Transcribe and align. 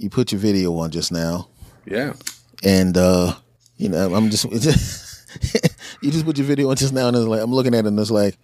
you 0.00 0.10
put 0.10 0.32
your 0.32 0.40
video 0.40 0.76
on 0.78 0.90
just 0.90 1.12
now, 1.12 1.48
Yeah. 1.86 2.14
and 2.64 2.96
uh, 2.96 3.34
you 3.76 3.88
know, 3.88 4.14
I'm 4.14 4.30
just 4.30 4.44
you 6.02 6.10
just 6.10 6.24
put 6.24 6.38
your 6.38 6.46
video 6.46 6.70
on 6.70 6.76
just 6.76 6.92
now, 6.92 7.08
and 7.08 7.16
it's 7.16 7.26
like 7.26 7.40
I'm 7.42 7.52
looking 7.52 7.74
at 7.74 7.84
it, 7.84 7.88
and 7.88 7.98
it's 8.00 8.10
like, 8.10 8.36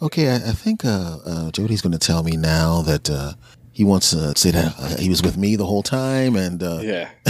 okay, 0.00 0.30
I, 0.30 0.36
I 0.36 0.52
think 0.52 0.84
uh, 0.84 1.18
uh, 1.24 1.50
Jodie's 1.50 1.82
going 1.82 1.92
to 1.92 1.98
tell 1.98 2.22
me 2.22 2.36
now 2.36 2.82
that 2.82 3.10
uh, 3.10 3.32
he 3.72 3.84
wants 3.84 4.10
to 4.10 4.36
say 4.38 4.50
that 4.52 4.74
uh, 4.78 4.96
he 4.96 5.08
was 5.08 5.22
with 5.22 5.36
me 5.36 5.56
the 5.56 5.66
whole 5.66 5.82
time, 5.82 6.36
and 6.36 6.62
uh, 6.62 6.80
Yeah. 6.82 7.10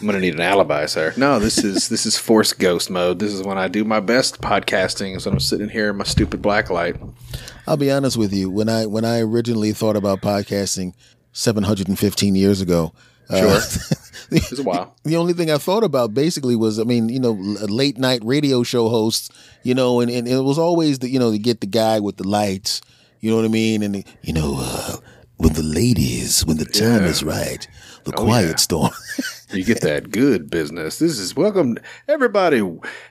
I'm 0.00 0.06
gonna 0.08 0.18
need 0.18 0.34
an 0.34 0.40
alibi, 0.40 0.86
sir. 0.86 1.14
No, 1.16 1.38
this 1.38 1.62
is 1.62 1.88
this 1.88 2.06
is 2.06 2.18
forced 2.18 2.58
ghost 2.58 2.90
mode. 2.90 3.20
This 3.20 3.32
is 3.32 3.42
when 3.44 3.56
I 3.56 3.68
do 3.68 3.84
my 3.84 4.00
best 4.00 4.40
podcasting. 4.40 5.24
When 5.24 5.34
I'm 5.34 5.38
sitting 5.38 5.68
here 5.68 5.90
in 5.90 5.96
my 5.96 6.02
stupid 6.04 6.42
black 6.42 6.70
light. 6.70 6.96
I'll 7.68 7.76
be 7.76 7.88
honest 7.92 8.16
with 8.16 8.32
you. 8.32 8.50
When 8.50 8.68
I 8.68 8.86
when 8.86 9.04
I 9.04 9.20
originally 9.20 9.72
thought 9.72 9.94
about 9.94 10.20
podcasting 10.20 10.94
715 11.32 12.34
years 12.34 12.60
ago, 12.60 12.92
uh, 13.30 13.60
It 14.30 14.50
was 14.50 14.58
a 14.58 14.62
while. 14.62 14.94
the 15.04 15.16
only 15.16 15.32
thing 15.32 15.50
I 15.50 15.58
thought 15.58 15.84
about 15.84 16.14
basically 16.14 16.56
was, 16.56 16.78
I 16.78 16.84
mean, 16.84 17.08
you 17.08 17.20
know, 17.20 17.32
late 17.32 17.98
night 17.98 18.20
radio 18.24 18.62
show 18.62 18.88
hosts, 18.88 19.30
you 19.62 19.74
know, 19.74 20.00
and, 20.00 20.10
and 20.10 20.26
it 20.28 20.40
was 20.40 20.58
always 20.58 20.98
the, 21.00 21.08
you 21.08 21.18
know, 21.18 21.30
to 21.32 21.38
get 21.38 21.60
the 21.60 21.66
guy 21.66 22.00
with 22.00 22.16
the 22.16 22.26
lights, 22.28 22.80
you 23.20 23.30
know 23.30 23.36
what 23.36 23.44
I 23.44 23.48
mean? 23.48 23.82
And, 23.82 24.04
you 24.22 24.32
know, 24.32 24.56
uh, 24.58 24.96
when 25.36 25.52
the 25.54 25.62
ladies, 25.62 26.44
when 26.46 26.56
the 26.58 26.64
time 26.64 27.02
Yeah. 27.02 27.08
is 27.08 27.22
right, 27.22 27.66
the 28.04 28.12
Oh, 28.16 28.22
quiet 28.24 28.48
yeah. 28.50 28.56
storm. 28.56 28.90
You 29.52 29.64
get 29.64 29.82
that 29.82 30.10
good 30.10 30.48
business. 30.50 30.98
This 30.98 31.18
is 31.18 31.36
welcome, 31.36 31.76
everybody. 32.08 32.58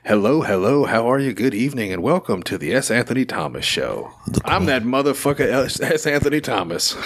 Hello, 0.04 0.40
hello. 0.42 0.84
How 0.84 1.08
are 1.10 1.18
you? 1.20 1.32
Good 1.32 1.54
evening, 1.54 1.92
and 1.92 2.02
welcome 2.02 2.42
to 2.44 2.58
the 2.58 2.74
S. 2.74 2.90
Anthony 2.90 3.24
Thomas 3.24 3.64
Show. 3.64 4.10
I'm 4.44 4.64
that 4.66 4.82
motherfucker 4.82 5.40
S. 5.48 5.80
S. 5.80 6.04
Anthony 6.06 6.40
Thomas. 6.40 6.96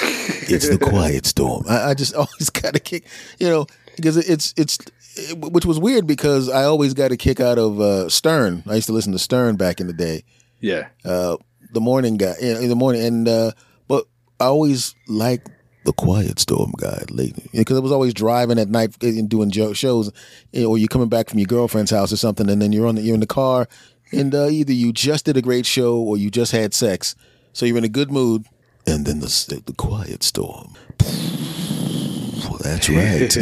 it's 0.50 0.68
the 0.68 0.78
quiet 0.82 1.26
storm. 1.26 1.64
I, 1.68 1.90
I 1.90 1.94
just 1.94 2.14
always 2.16 2.48
got 2.48 2.76
a 2.76 2.80
kick, 2.80 3.06
you 3.38 3.48
know, 3.48 3.66
because 3.96 4.16
it's 4.16 4.54
it's 4.56 4.78
it, 5.16 5.38
which 5.38 5.66
was 5.66 5.78
weird 5.78 6.06
because 6.06 6.48
I 6.48 6.64
always 6.64 6.94
got 6.94 7.12
a 7.12 7.16
kick 7.18 7.38
out 7.38 7.58
of 7.58 7.78
uh, 7.78 8.08
Stern. 8.08 8.62
I 8.66 8.76
used 8.76 8.86
to 8.86 8.92
listen 8.94 9.12
to 9.12 9.18
Stern 9.18 9.56
back 9.56 9.80
in 9.80 9.86
the 9.86 9.92
day. 9.92 10.24
yeah, 10.60 10.88
Uh, 11.04 11.36
the 11.72 11.80
morning 11.80 12.16
guy 12.16 12.34
in 12.40 12.68
the 12.70 12.76
morning, 12.76 13.02
and 13.04 13.28
uh, 13.28 13.50
but 13.86 14.06
I 14.40 14.46
always 14.46 14.94
liked 15.08 15.50
the 15.86 15.92
quiet 15.92 16.38
storm 16.38 16.72
guy 16.76 17.02
lately 17.10 17.48
because 17.52 17.78
I 17.78 17.80
was 17.80 17.92
always 17.92 18.12
driving 18.12 18.58
at 18.58 18.68
night 18.68 19.02
and 19.02 19.28
doing 19.28 19.50
shows, 19.50 20.12
or 20.52 20.76
you're 20.76 20.88
coming 20.88 21.08
back 21.08 21.30
from 21.30 21.38
your 21.38 21.46
girlfriend's 21.46 21.92
house 21.92 22.12
or 22.12 22.16
something, 22.16 22.50
and 22.50 22.60
then 22.60 22.72
you're 22.72 22.86
on 22.86 22.96
the, 22.96 23.02
you're 23.02 23.14
in 23.14 23.20
the 23.20 23.26
car, 23.26 23.68
and 24.12 24.34
uh, 24.34 24.48
either 24.48 24.72
you 24.72 24.92
just 24.92 25.24
did 25.24 25.36
a 25.36 25.42
great 25.42 25.64
show 25.64 25.96
or 25.96 26.16
you 26.16 26.30
just 26.30 26.52
had 26.52 26.74
sex, 26.74 27.14
so 27.52 27.64
you're 27.64 27.78
in 27.78 27.84
a 27.84 27.88
good 27.88 28.10
mood, 28.10 28.44
and 28.86 29.06
then 29.06 29.20
the 29.20 29.62
the 29.64 29.72
quiet 29.72 30.22
storm. 30.22 30.74
Well, 31.00 32.58
that's 32.60 32.90
right. 32.90 33.30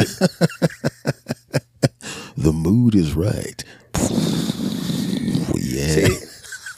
the 2.37 2.53
mood 2.53 2.95
is 2.95 3.15
right. 3.15 3.65
Yeah. 5.57 6.09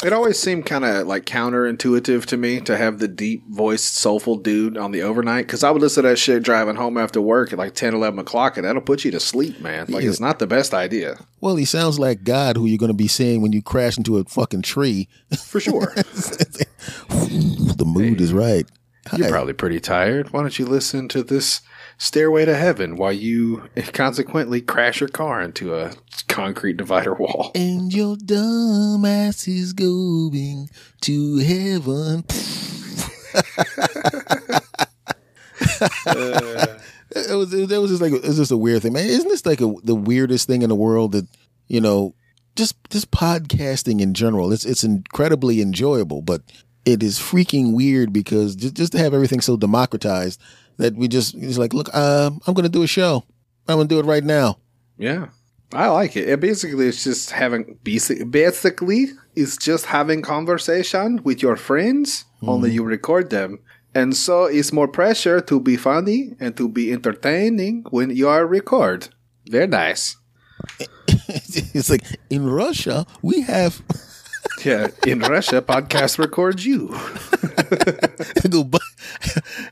It 0.07 0.13
always 0.13 0.39
seemed 0.39 0.65
kind 0.67 0.85
of 0.85 1.07
like 1.09 1.25
counterintuitive 1.27 2.27
to 2.27 2.37
me 2.37 2.61
to 2.61 2.77
have 2.77 3.01
the 3.01 3.09
deep 3.09 3.43
voiced, 3.51 3.97
soulful 3.97 4.37
dude 4.37 4.79
on 4.79 4.93
the 4.93 5.03
overnight 5.03 5.47
because 5.47 5.65
I 5.65 5.71
would 5.71 5.83
listen 5.83 6.05
to 6.05 6.11
that 6.11 6.17
shit 6.17 6.45
driving 6.45 6.77
home 6.77 6.97
after 6.97 7.21
work 7.21 7.53
at 7.53 7.59
like 7.59 7.75
10, 7.75 7.93
11 7.93 8.19
o'clock, 8.21 8.57
and 8.57 8.65
that'll 8.65 8.83
put 8.83 9.05
you 9.05 9.11
to 9.11 9.19
sleep, 9.21 9.61
man. 9.61 9.87
Like, 9.89 10.05
Yeah. 10.05 10.11
it's 10.11 10.21
not 10.21 10.39
the 10.39 10.47
best 10.47 10.73
idea. 10.73 11.19
Well, 11.41 11.57
he 11.57 11.65
sounds 11.65 11.99
like 11.99 12.23
God, 12.23 12.57
who 12.57 12.67
you're 12.67 12.79
going 12.79 12.89
to 12.93 12.95
be 12.95 13.09
seeing 13.09 13.43
when 13.43 13.53
you 13.53 13.63
crash 13.63 13.99
into 13.99 14.19
a 14.19 14.25
fucking 14.25 14.63
tree. 14.63 15.09
For 15.37 15.59
sure. 15.59 15.93
the 17.09 17.85
mood 17.87 18.21
is 18.21 18.33
right. 18.33 18.67
You're 19.17 19.27
Hi. 19.27 19.31
probably 19.33 19.53
pretty 19.55 19.81
tired. 19.81 20.33
Why 20.33 20.41
don't 20.41 20.59
you 20.59 20.67
listen 20.67 21.09
to 21.09 21.23
this 21.23 21.61
Stairway 21.99 22.45
to 22.45 22.55
Heaven 22.55 22.97
while 22.97 23.13
you 23.13 23.69
consequently 23.93 24.61
crash 24.61 25.01
your 25.01 25.09
car 25.09 25.41
into 25.41 25.75
a 25.75 25.93
concrete 26.29 26.77
divider 26.77 27.15
wall? 27.19 27.53
And 27.55 27.93
your 27.93 28.17
dumb 28.17 29.05
ass 29.05 29.49
is 29.49 29.73
going 29.73 30.69
to 31.03 31.37
heaven. 31.39 32.25
it 37.11 37.37
was 37.37 37.53
it 37.53 37.81
was 37.81 37.91
just 37.91 38.03
like 38.03 38.13
it 38.13 38.23
was 38.23 38.37
just 38.37 38.51
a 38.51 38.57
weird 38.57 38.83
thing, 38.83 38.93
man. 38.93 39.07
Isn't 39.07 39.29
this 39.29 39.47
like 39.47 39.61
a, 39.61 39.73
the 39.83 39.95
weirdest 39.95 40.47
thing 40.47 40.63
in 40.63 40.69
the 40.69 40.75
world 40.75 41.13
that 41.13 41.27
you 41.69 41.81
know? 41.81 42.15
Just 42.55 42.77
just 42.89 43.11
podcasting 43.11 44.01
in 44.01 44.15
general, 44.15 44.51
it's 44.51 44.65
it's 44.65 44.83
incredibly 44.83 45.61
enjoyable, 45.61 46.23
but 46.23 46.41
it 46.87 47.03
is 47.03 47.19
freaking 47.19 47.75
weird 47.75 48.15
because 48.15 48.57
just 48.57 48.75
just 48.75 48.93
to 48.93 48.99
have 48.99 49.13
everything 49.13 49.43
so 49.43 49.59
democratized 49.59 50.41
that 50.79 50.95
we 50.95 51.09
just 51.09 51.35
he's 51.35 51.59
like, 51.59 51.75
look, 51.75 51.95
um, 51.95 52.41
I'm 52.47 52.55
going 52.55 52.65
to 52.65 52.69
do 52.69 52.83
a 52.83 52.87
show. 52.87 53.25
I'm 53.69 53.77
going 53.77 53.89
to 53.89 53.95
do 53.95 54.01
it 54.01 54.07
right 54.07 54.25
now. 54.25 54.59
Yeah. 54.99 55.29
I 55.73 55.89
like 55.89 56.17
it. 56.17 56.29
it. 56.29 56.41
Basically, 56.41 56.87
it's 56.87 57.03
just 57.03 57.31
having 57.31 57.79
basic, 57.83 58.31
basically 58.31 59.09
it's 59.35 59.57
just 59.57 59.87
having 59.87 60.23
conversation 60.23 61.21
with 61.25 61.43
your 61.43 61.57
friends. 61.57 62.25
Only 62.43 62.71
you 62.71 62.85
record 62.85 63.31
them, 63.31 63.59
and 63.95 64.15
so 64.15 64.45
it's 64.45 64.73
more 64.73 64.87
pressure 64.87 65.41
to 65.41 65.59
be 65.59 65.77
funny 65.77 66.35
and 66.39 66.57
to 66.57 66.69
be 66.69 66.93
entertaining 66.93 67.85
when 67.91 68.11
you 68.11 68.29
are 68.29 68.47
record. 68.47 69.09
Very 69.49 69.67
nice. 69.67 70.17
it's 71.09 71.91
like 71.91 72.05
in 72.31 72.47
Russia 72.49 73.07
we 73.23 73.43
have 73.43 73.83
Yeah, 74.65 74.89
in 75.07 75.21
Russia, 75.21 75.63
podcast 75.63 76.19
records 76.19 76.67
you. 76.67 76.89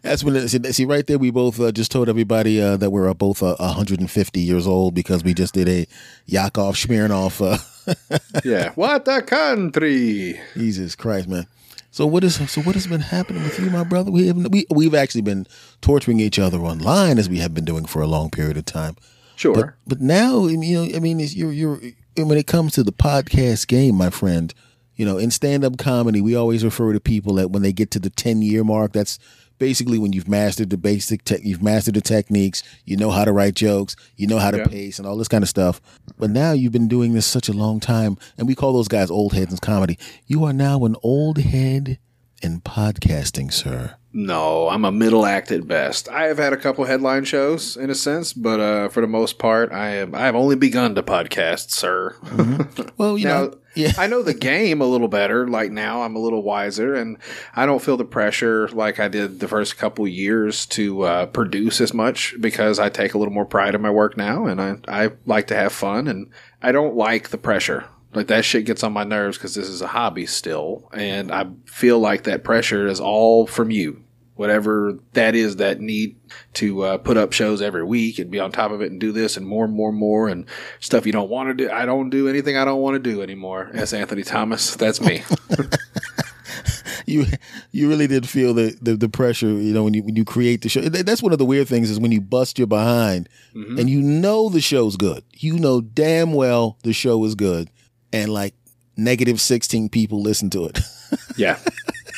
that's 0.03 0.25
when 0.25 0.37
it, 0.37 0.49
see, 0.49 0.73
see 0.73 0.85
right 0.85 1.07
there 1.07 1.19
we 1.19 1.31
both 1.31 1.61
uh, 1.61 1.73
just 1.73 1.91
told 1.91 2.09
everybody 2.09 2.61
uh, 2.61 2.77
that 2.77 2.91
we're 2.91 3.09
uh, 3.09 3.15
both 3.15 3.43
uh, 3.43 3.57
150 3.59 4.41
years 4.41 4.67
old 4.67 4.95
because 4.95 5.25
we 5.25 5.34
just 5.34 5.55
did 5.55 5.69
a 5.69 5.87
Yakov 6.27 6.77
Smirnoff 6.77 7.41
uh, 7.41 8.19
Yeah, 8.45 8.73
what 8.75 9.07
a 9.09 9.23
country! 9.23 10.41
Jesus 10.55 10.95
Christ 10.95 11.29
man 11.29 11.47
so 11.91 12.07
what 12.07 12.25
is 12.25 12.37
so 12.51 12.61
what 12.63 12.75
has 12.75 12.87
been 12.87 13.01
happening 13.01 13.43
with 13.43 13.59
you 13.59 13.71
my 13.71 13.84
brother 13.84 14.11
we 14.11 14.27
haven't 14.27 14.51
we, 14.51 14.67
we've 14.71 14.95
actually 14.95 15.23
been 15.23 15.47
torturing 15.81 16.19
each 16.19 16.39
other 16.39 16.59
online 16.59 17.19
as 17.19 17.29
we 17.29 17.39
have 17.39 17.55
been 17.55 17.65
doing 17.65 17.84
for 17.84 18.03
a 18.03 18.07
long 18.07 18.31
period 18.31 18.57
of 18.57 18.65
time 18.65 18.97
Sure. 19.37 19.55
But 19.55 19.75
but 19.87 20.01
now 20.01 20.47
you 20.47 20.57
know 20.57 20.97
I 20.97 21.01
mean 21.01 21.21
you're 21.21 21.53
you're 21.53 21.81
when 22.17 22.39
it 22.39 22.47
comes 22.47 22.75
to 22.75 22.83
the 22.83 22.93
podcast 22.93 23.67
game, 23.67 23.97
my 23.97 24.11
friend. 24.11 24.55
You 24.97 25.05
know, 25.05 25.19
in 25.19 25.31
stand 25.31 25.65
up 25.65 25.77
comedy, 25.78 26.21
we 26.21 26.34
always 26.37 26.65
refer 26.65 26.93
to 26.93 27.00
people 27.00 27.34
that 27.34 27.50
when 27.50 27.62
they 27.62 27.72
get 27.72 27.91
to 27.93 27.99
the 27.99 28.10
ten 28.10 28.43
year 28.43 28.62
mark, 28.65 28.93
that's 28.93 29.19
basically 29.59 29.99
when 29.99 30.12
you've 30.12 30.28
mastered 30.28 30.71
the 30.71 30.77
basic 30.77 31.22
tech, 31.25 31.41
you've 31.44 31.62
mastered 31.62 31.94
the 31.94 32.00
techniques, 32.00 32.62
you 32.84 32.97
know 32.97 33.10
how 33.10 33.25
to 33.25 33.33
write 33.33 33.54
jokes, 33.54 33.94
you 34.16 34.27
know 34.27 34.38
how 34.38 34.50
to 34.50 34.59
Yeah. 34.59 34.66
pace, 34.66 34.99
and 34.99 35.06
all 35.06 35.16
this 35.16 35.28
kind 35.28 35.43
of 35.43 35.49
stuff. 35.49 35.81
But 36.19 36.31
now 36.31 36.53
you've 36.53 36.72
been 36.72 36.88
doing 36.88 37.12
this 37.12 37.27
such 37.27 37.49
a 37.49 37.53
long 37.53 37.81
time, 37.81 38.16
and 38.37 38.47
we 38.49 38.54
call 38.54 38.72
those 38.72 38.88
guys 38.88 39.10
old 39.10 39.33
heads 39.33 39.53
in 39.53 39.59
comedy. 39.59 39.99
You 40.27 40.44
are 40.44 40.53
now 40.53 40.84
an 40.84 40.97
old 41.03 41.38
head 41.38 41.99
in 42.43 42.60
podcasting, 42.60 43.53
sir. 43.53 43.94
No, 44.17 44.69
I'm 44.69 44.85
a 44.85 44.93
middle 44.93 45.27
act 45.27 45.51
at 45.51 45.67
best. 45.67 46.09
I 46.09 46.27
have 46.27 46.39
had 46.39 46.53
a 46.53 46.57
couple 46.57 46.85
headline 46.85 47.25
shows 47.25 47.77
in 47.77 47.91
a 47.91 47.97
sense, 47.97 48.33
but 48.33 48.61
uh, 48.61 48.89
for 48.89 49.01
the 49.01 49.09
most 49.09 49.41
part, 49.41 49.73
I 49.73 49.89
am 49.97 50.15
I 50.15 50.21
have 50.21 50.37
only 50.37 50.55
begun 50.55 50.95
to 50.95 51.03
podcast, 51.03 51.71
sir. 51.71 52.15
Well, 52.97 53.19
you 53.19 53.25
now, 53.25 53.43
know, 53.43 53.59
yeah. 53.75 53.93
I 53.99 54.07
know 54.07 54.23
the 54.23 54.35
game 54.35 54.81
a 54.81 54.87
little 54.87 55.09
better. 55.09 55.49
Like 55.49 55.73
now, 55.73 56.03
I'm 56.03 56.15
a 56.15 56.21
little 56.21 56.45
wiser, 56.45 56.95
and 56.95 57.19
I 57.57 57.67
don't 57.67 57.83
feel 57.83 57.97
the 57.97 58.05
pressure 58.05 58.69
like 58.69 59.01
I 59.01 59.09
did 59.09 59.41
the 59.41 59.49
first 59.49 59.79
couple 59.79 60.07
years 60.07 60.65
to 60.67 61.03
uh, 61.03 61.27
produce 61.27 61.81
as 61.81 61.93
much 61.93 62.37
because 62.41 62.79
I 62.79 62.91
take 62.91 63.15
a 63.15 63.19
little 63.19 63.35
more 63.35 63.45
pride 63.45 63.75
in 63.75 63.83
my 63.83 63.91
work 63.91 64.17
now, 64.17 64.47
and 64.47 64.61
I 64.61 64.77
I 64.87 65.11
like 65.27 65.49
to 65.49 65.57
have 65.57 65.73
fun, 65.73 66.07
and 66.07 66.31
I 66.63 66.71
don't 66.71 66.95
like 66.95 67.31
the 67.31 67.39
pressure. 67.39 67.89
Like 68.15 68.29
that 68.29 68.45
shit 68.45 68.65
gets 68.65 68.83
on 68.83 68.93
my 68.93 69.05
nerves 69.05 69.37
because 69.37 69.55
this 69.55 69.69
is 69.69 69.83
a 69.83 69.87
hobby 69.87 70.27
still, 70.27 70.89
and 70.93 71.33
I 71.33 71.47
feel 71.67 71.99
like 71.99 72.25
that 72.25 72.45
pressure 72.45 72.87
is 72.87 73.01
all 73.01 73.47
from 73.47 73.71
you. 73.71 74.03
Whatever 74.37 74.99
that 75.13 75.37
is, 75.37 75.57
that 75.57 75.81
need 75.81 76.17
to 76.55 76.83
uh, 76.83 76.99
put 76.99 77.17
up 77.17 77.33
shows 77.33 77.63
every 77.63 77.84
week 77.84 78.19
and 78.19 78.33
be 78.33 78.41
on 78.41 78.51
top 78.51 78.72
of 78.72 78.83
it 78.83 78.91
and 78.91 79.01
do 79.01 79.13
this 79.13 79.37
and 79.37 79.47
more 79.47 79.65
and 79.65 79.72
more 79.72 79.91
and 79.91 79.99
more 79.99 80.28
and 80.28 80.47
stuff 80.81 81.07
you 81.07 81.13
don't 81.13 81.31
want 81.31 81.51
to 81.51 81.55
do. 81.55 81.71
I 81.71 81.87
don't 81.87 82.11
do 82.11 82.28
anything 82.28 82.57
I 82.57 82.65
don't 82.65 82.81
want 82.81 82.95
to 82.97 83.11
do 83.11 83.22
anymore. 83.22 83.71
S. 83.75 83.93
Anthony 83.93 84.25
Thomas, 84.25 84.75
that's 84.75 85.01
me. 85.01 85.22
you 87.07 87.27
you 87.72 87.89
really 87.89 88.07
did 88.07 88.28
feel 88.28 88.55
the, 88.55 88.77
the 88.81 88.97
the 88.97 89.09
pressure 89.09 89.47
you 89.47 89.72
know 89.72 89.84
when 89.84 89.95
you 89.95 90.03
when 90.03 90.17
you 90.17 90.25
create 90.25 90.63
the 90.63 90.69
show 90.69 90.81
that's 90.81 91.22
one 91.22 91.33
of 91.33 91.39
the 91.39 91.45
weird 91.45 91.69
things 91.69 91.91
is 91.91 92.01
when 92.01 92.13
you 92.13 92.21
bust 92.21 92.59
your 92.59 92.67
behind 92.67 93.28
and 93.55 93.91
you 93.91 94.01
know 94.01 94.49
the 94.49 94.60
show's 94.60 94.97
good 94.97 95.22
you 95.33 95.59
know 95.59 95.81
damn 95.81 96.33
well 96.33 96.78
the 96.83 96.93
show 96.93 97.22
is 97.25 97.34
good 97.34 97.71
and 98.15 98.33
like 98.33 98.55
negative 98.97 99.41
16 99.41 99.89
people 99.89 100.22
listen 100.22 100.51
to 100.51 100.65
it 100.66 100.81
yeah. 101.37 101.59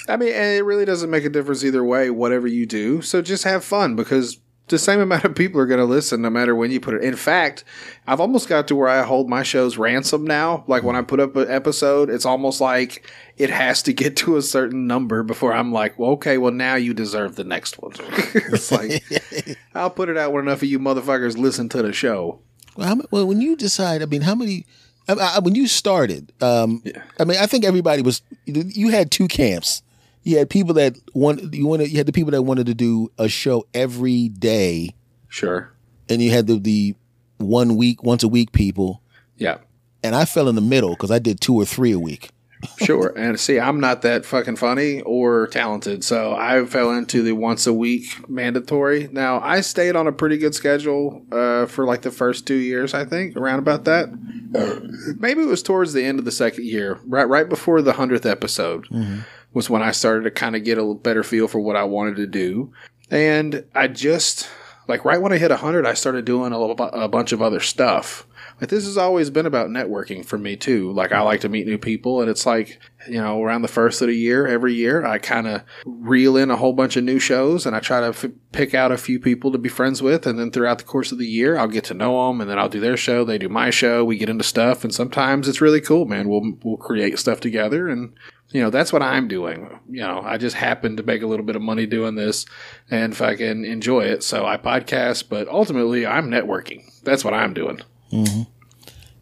I 0.09 0.17
mean, 0.17 0.29
it 0.29 0.65
really 0.65 0.85
doesn't 0.85 1.11
make 1.11 1.25
a 1.25 1.29
difference 1.29 1.65
either 1.65 1.85
way, 1.85 2.11
whatever 2.11 2.47
you 2.47 2.67
do. 2.67 3.03
So 3.03 3.23
just 3.23 3.45
have 3.45 3.65
fun 3.65 3.97
because 3.97 4.39
the 4.69 4.79
same 4.79 5.01
amount 5.01 5.25
of 5.25 5.35
people 5.35 5.61
are 5.61 5.67
going 5.67 5.81
to 5.81 5.87
listen 5.87 6.23
no 6.23 6.31
matter 6.31 6.55
when 6.55 6.71
you 6.71 6.81
put 6.81 6.95
it. 6.95 7.05
In 7.05 7.17
fact, 7.17 7.65
I've 8.07 8.21
almost 8.21 8.49
got 8.49 8.69
to 8.69 8.77
where 8.77 8.89
I 8.89 9.03
hold 9.03 9.29
my 9.29 9.43
shows 9.43 9.79
ransom 9.79 10.25
now. 10.25 10.65
Like 10.67 10.83
when 10.83 10.97
I 10.97 11.03
put 11.03 11.21
up 11.21 11.37
an 11.37 11.49
episode, 11.51 12.11
it's 12.11 12.27
almost 12.27 12.61
like 12.61 13.09
it 13.37 13.51
has 13.51 13.83
to 13.85 13.93
get 13.93 14.17
to 14.19 14.37
a 14.37 14.43
certain 14.43 14.87
number 14.87 15.23
before 15.23 15.53
I'm 15.53 15.73
like, 15.73 15.99
well, 15.99 16.11
okay, 16.13 16.39
well 16.39 16.53
now 16.53 16.75
you 16.75 16.95
deserve 16.95 17.37
the 17.37 17.45
next 17.45 17.81
one. 17.81 17.93
it's 17.99 18.73
like 18.73 19.05
I'll 19.75 19.91
put 19.91 20.09
it 20.09 20.17
out 20.17 20.33
when 20.33 20.45
enough 20.45 20.63
of 20.63 20.69
you 20.69 20.79
motherfuckers 20.79 21.37
listen 21.37 21.69
to 21.71 21.83
the 21.83 21.93
show. 21.93 22.41
Well, 22.77 22.89
how, 22.89 23.03
well 23.11 23.27
when 23.27 23.41
you 23.41 23.57
decide, 23.57 24.03
I 24.03 24.07
mean, 24.07 24.23
how 24.23 24.35
many? 24.35 24.67
I, 25.09 25.15
I, 25.37 25.39
when 25.39 25.55
you 25.55 25.67
started, 25.67 26.33
um, 26.43 26.83
I 27.21 27.25
mean, 27.25 27.39
I 27.39 27.47
think 27.47 27.65
everybody 27.65 28.03
was. 28.03 28.23
You 28.45 28.91
had 28.91 29.11
two 29.11 29.29
camps 29.29 29.83
you 30.27 30.39
had 30.39 30.51
people 30.51 30.75
that 30.75 30.97
want 31.15 31.55
you 31.55 31.69
wanted 31.69 31.89
you 31.89 31.99
had 31.99 32.07
the 32.07 32.13
people 32.13 32.33
that 32.33 32.43
wanted 32.43 32.67
to 32.67 32.75
do 32.75 33.13
a 33.17 33.29
show 33.29 33.65
every 33.73 34.29
day. 34.29 34.93
Sure. 35.29 35.73
And 36.09 36.21
you 36.21 36.33
had 36.33 36.49
the 36.49 36.59
the 36.59 36.97
one 37.39 37.77
week, 37.77 38.03
once 38.03 38.25
a 38.25 38.29
week 38.29 38.51
people. 38.51 39.01
Yeah. 39.37 39.59
And 40.03 40.17
I 40.17 40.25
fell 40.25 40.49
in 40.49 40.57
the 40.57 40.61
middle 40.61 40.91
because 40.91 41.13
I 41.13 41.21
did 41.21 41.41
two 41.41 41.55
or 41.55 41.65
three 41.65 41.93
a 41.93 41.99
week. 42.01 42.31
Sure. 42.79 43.13
And 43.17 43.39
see, 43.39 43.59
I'm 43.59 43.81
not 43.81 44.03
that 44.03 44.25
fucking 44.25 44.57
funny 44.57 45.03
or 45.03 45.47
talented, 45.49 46.05
so 46.05 46.35
I 46.35 46.65
fell 46.67 46.91
into 46.91 47.23
the 47.23 47.33
once 47.33 47.67
a 47.67 47.73
week 47.73 48.29
mandatory. 48.29 49.09
Now 49.13 49.41
I 49.41 49.61
stayed 49.61 49.97
on 49.97 50.07
a 50.07 50.13
pretty 50.13 50.39
good 50.39 50.55
schedule 50.55 51.25
uh, 51.33 51.67
for 51.67 51.85
like 51.85 52.03
the 52.03 52.11
first 52.11 52.47
two 52.47 52.55
years, 52.55 52.95
I 52.95 53.05
think, 53.05 53.37
around 53.37 53.59
about 53.59 53.85
that. 53.85 54.09
Maybe 55.19 55.43
it 55.43 55.49
was 55.49 55.63
towards 55.63 55.93
the 55.93 56.05
end 56.05 56.19
of 56.19 56.25
the 56.25 56.33
second 56.33 56.65
year, 56.65 56.99
right 57.07 57.29
right 57.29 57.49
before 57.49 57.83
the 57.83 57.95
hundredth 57.95 58.27
episode. 58.27 58.87
Mm-hmm 58.89 59.21
was 59.57 59.71
when 59.71 59.83
I 59.83 59.91
started 59.91 60.25
to 60.25 60.31
kind 60.31 60.55
of 60.55 60.65
get 60.65 60.77
a 60.77 60.95
better 60.95 61.23
feel 61.23 61.49
for 61.49 61.59
what 61.59 61.77
I 61.77 61.85
wanted 61.85 62.17
to 62.17 62.27
do. 62.27 62.73
And 63.11 63.65
I 63.75 63.89
just, 63.89 64.51
like, 64.89 65.05
right 65.05 65.21
when 65.21 65.33
I 65.33 65.39
hit 65.39 65.51
100, 65.51 65.87
I 65.87 65.95
started 65.95 66.25
doing 66.25 66.53
a, 66.53 66.59
a 66.59 67.09
bunch 67.09 67.33
of 67.33 67.43
other 67.43 67.61
stuff. 67.61 68.27
Like, 68.61 68.71
this 68.71 68.85
has 68.85 68.97
always 68.97 69.31
been 69.31 69.47
about 69.47 69.69
networking 69.69 70.25
for 70.25 70.39
me, 70.39 70.57
too. 70.57 70.93
Like, 70.93 71.13
I 71.13 71.21
like 71.21 71.41
to 71.43 71.49
meet 71.49 71.67
new 71.67 71.79
people, 71.79 72.21
and 72.21 72.31
it's 72.31 72.47
like, 72.47 72.81
you 73.09 73.21
know, 73.21 73.43
around 73.43 73.63
the 73.63 73.69
first 73.69 74.01
of 74.03 74.09
the 74.09 74.17
year, 74.17 74.47
every 74.47 74.75
year, 74.75 75.05
I 75.05 75.19
kind 75.19 75.47
of 75.47 75.63
reel 75.85 76.37
in 76.37 76.51
a 76.51 76.57
whole 76.57 76.73
bunch 76.73 76.97
of 76.97 77.05
new 77.05 77.19
shows 77.19 77.67
and 77.67 77.75
I 77.75 77.81
try 77.81 78.01
to 78.01 78.09
f- 78.09 78.31
pick 78.53 78.75
out 78.75 78.93
a 78.93 78.99
few 78.99 79.19
people 79.21 79.53
to 79.53 79.59
be 79.59 79.69
friends 79.69 80.03
with. 80.03 80.27
And 80.27 80.39
then 80.39 80.51
throughout 80.51 80.79
the 80.79 80.85
course 80.85 81.13
of 81.13 81.19
the 81.19 81.27
year, 81.27 81.57
I'll 81.57 81.69
get 81.69 81.85
to 81.85 81.95
know 81.95 82.27
them 82.27 82.41
and 82.41 82.51
then 82.51 82.59
I'll 82.59 82.69
do 82.69 82.81
their 82.81 82.97
show. 82.97 83.25
They 83.25 83.39
do 83.39 83.49
my 83.49 83.71
show. 83.71 84.05
We 84.05 84.19
get 84.19 84.29
into 84.29 84.45
stuff. 84.45 84.85
And 84.85 84.95
sometimes 84.95 85.49
it's 85.49 85.61
really 85.61 85.81
cool, 85.81 86.05
man. 86.05 86.29
We'll, 86.29 86.53
we'll 86.65 86.77
create 86.77 87.19
stuff 87.19 87.41
together 87.41 87.89
and 87.89 88.15
you 88.51 88.61
know, 88.63 88.71
that's 88.71 88.93
what 88.93 89.03
I'm 89.03 89.29
doing. 89.29 89.69
You 89.89 90.03
know, 90.03 90.23
I 90.25 90.39
just 90.39 90.57
happen 90.57 90.97
to 90.97 91.03
make 91.03 91.23
a 91.23 91.27
little 91.27 91.45
bit 91.45 91.57
of 91.57 91.63
money 91.63 91.87
doing 91.87 92.15
this 92.15 92.47
and 92.91 93.13
if 93.13 93.21
I 93.21 93.37
can 93.37 93.65
enjoy 93.65 94.03
it. 94.03 94.23
So 94.23 94.47
I 94.47 94.57
podcast, 94.57 95.29
but 95.29 95.49
ultimately 95.49 96.07
I'm 96.07 96.31
networking. 96.31 96.85
That's 97.03 97.25
what 97.25 97.35
I'm 97.35 97.55
doing. 97.55 97.81
Mm-hmm. 98.13 98.43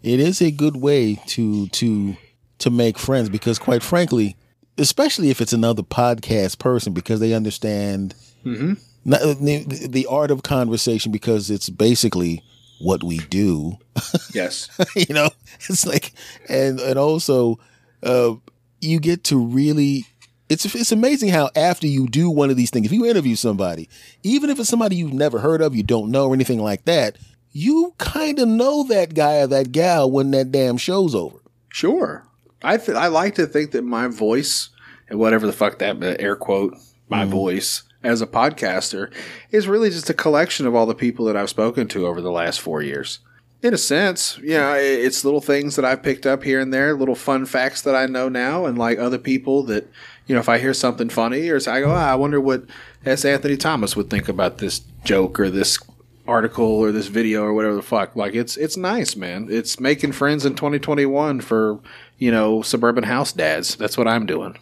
It 0.03 0.21
is 0.21 0.43
a 0.43 0.51
good 0.51 0.77
way 0.77 1.19
to, 1.29 1.69
to, 1.69 2.17
to 2.59 2.71
make 2.71 2.99
friends 2.99 3.31
because 3.31 3.59
quite 3.59 3.83
frankly, 3.83 4.37
especially 4.77 5.31
if 5.31 5.41
it's 5.41 5.53
another 5.53 5.83
podcast 5.83 6.59
person 6.59 6.93
because 6.93 7.21
they 7.21 7.33
understand 7.33 8.15
mm-hmm. 8.45 8.75
the, 9.05 9.89
the 9.89 10.07
art 10.07 10.31
of 10.31 10.43
conversation 10.43 11.11
because 11.11 11.51
it's 11.51 11.71
basically 11.71 12.43
what 12.81 13.03
we 13.03 13.19
do. 13.19 13.79
Yes. 14.35 14.69
you 14.97 15.15
know, 15.15 15.31
it's 15.61 15.87
like, 15.87 16.13
and, 16.49 16.81
and 16.81 16.99
also, 16.99 17.61
uh, 18.03 18.35
you 18.85 19.01
get 19.01 19.25
to 19.25 19.39
really 19.39 20.07
it's 20.49 20.75
it's 20.75 20.93
amazing 20.93 21.31
how 21.31 21.51
after 21.57 21.87
you 21.87 22.07
do 22.07 22.31
one 22.31 22.51
of 22.51 22.57
these 22.57 22.71
things, 22.71 22.87
if 22.87 22.93
you 22.93 23.07
interview 23.07 23.35
somebody, 23.35 23.89
even 24.23 24.51
if 24.51 24.59
it's 24.59 24.69
somebody 24.69 24.97
you've 24.97 25.13
never 25.13 25.39
heard 25.39 25.63
of, 25.63 25.75
you 25.75 25.83
don't 25.83 26.11
know 26.11 26.29
or 26.29 26.35
anything 26.35 26.61
like 26.61 26.85
that, 26.85 27.17
you 27.53 27.95
kind 27.99 28.39
of 28.39 28.49
know 28.49 28.85
that 28.85 29.15
guy 29.15 29.37
or 29.39 29.47
that 29.47 29.73
gal 29.73 30.11
when 30.11 30.31
that 30.33 30.53
damn 30.53 30.77
show's 30.77 31.15
over. 31.15 31.39
Sure, 31.71 32.27
I 32.63 32.77
th- 32.77 32.97
I 32.97 33.07
like 33.09 33.35
to 33.37 33.47
think 33.47 33.73
that 33.73 33.83
my 33.83 34.09
voice 34.09 34.69
and 35.09 35.19
whatever 35.19 35.47
the 35.47 35.53
fuck 35.53 35.79
that 35.79 36.21
air 36.21 36.37
quote 36.37 36.77
my 37.09 37.23
mm-hmm. 37.23 37.31
voice 37.31 37.83
as 38.03 38.21
a 38.21 38.27
podcaster 38.27 39.13
is 39.51 39.67
really 39.67 39.91
just 39.91 40.11
a 40.11 40.15
collection 40.15 40.67
of 40.67 40.75
all 40.75 40.87
the 40.87 40.95
people 40.95 41.25
that 41.25 41.37
I've 41.37 41.51
spoken 41.51 41.89
to 41.89 42.07
over 42.07 42.21
the 42.21 42.31
last 42.31 42.61
four 42.61 42.83
years 42.83 43.21
in 43.65 43.73
a 43.73 43.79
sense, 43.79 44.37
you 44.43 44.51
know, 44.51 44.75
it's 44.75 45.25
little 45.25 45.41
things 45.41 45.77
that 45.77 45.87
I've 45.87 46.03
picked 46.03 46.27
up 46.27 46.45
here 46.45 46.61
and 46.61 46.73
there, 46.73 46.95
little 46.95 47.15
fun 47.15 47.47
facts 47.47 47.81
that 47.83 47.97
I 47.97 48.05
know 48.05 48.29
now, 48.29 48.67
and 48.67 48.77
like 48.77 48.99
other 48.99 49.17
people 49.17 49.63
that, 49.65 49.89
you 50.27 50.35
know, 50.35 50.41
if 50.41 50.51
I 50.51 50.59
hear 50.59 50.75
something 50.75 51.09
funny 51.09 51.49
or 51.49 51.57
I 51.57 51.81
go, 51.81 51.91
oh, 51.91 51.95
I 51.95 52.15
wonder 52.15 52.39
what 52.39 52.65
S. 53.07 53.25
Anthony 53.25 53.57
Thomas 53.57 53.97
would 53.97 54.11
think 54.11 54.29
about 54.29 54.59
this 54.59 54.83
joke 55.05 55.41
or 55.41 55.49
this 55.49 55.79
article 56.29 56.67
or 56.67 56.93
this 56.93 57.07
video 57.07 57.43
or 57.43 57.55
whatever 57.55 57.75
the 57.75 57.83
fuck. 57.83 58.15
Like 58.15 58.35
it's 58.35 58.59
it's 58.59 58.77
nice, 58.77 59.17
man. 59.17 59.49
It's 59.51 59.81
making 59.81 60.13
friends 60.13 60.45
in 60.45 60.57
2021 60.57 61.41
for 61.41 61.81
you 62.19 62.31
know 62.31 62.61
suburban 62.61 63.05
house 63.05 63.33
dads. 63.33 63.77
That's 63.77 63.97
what 63.97 64.07
I'm 64.07 64.27
doing. 64.27 64.59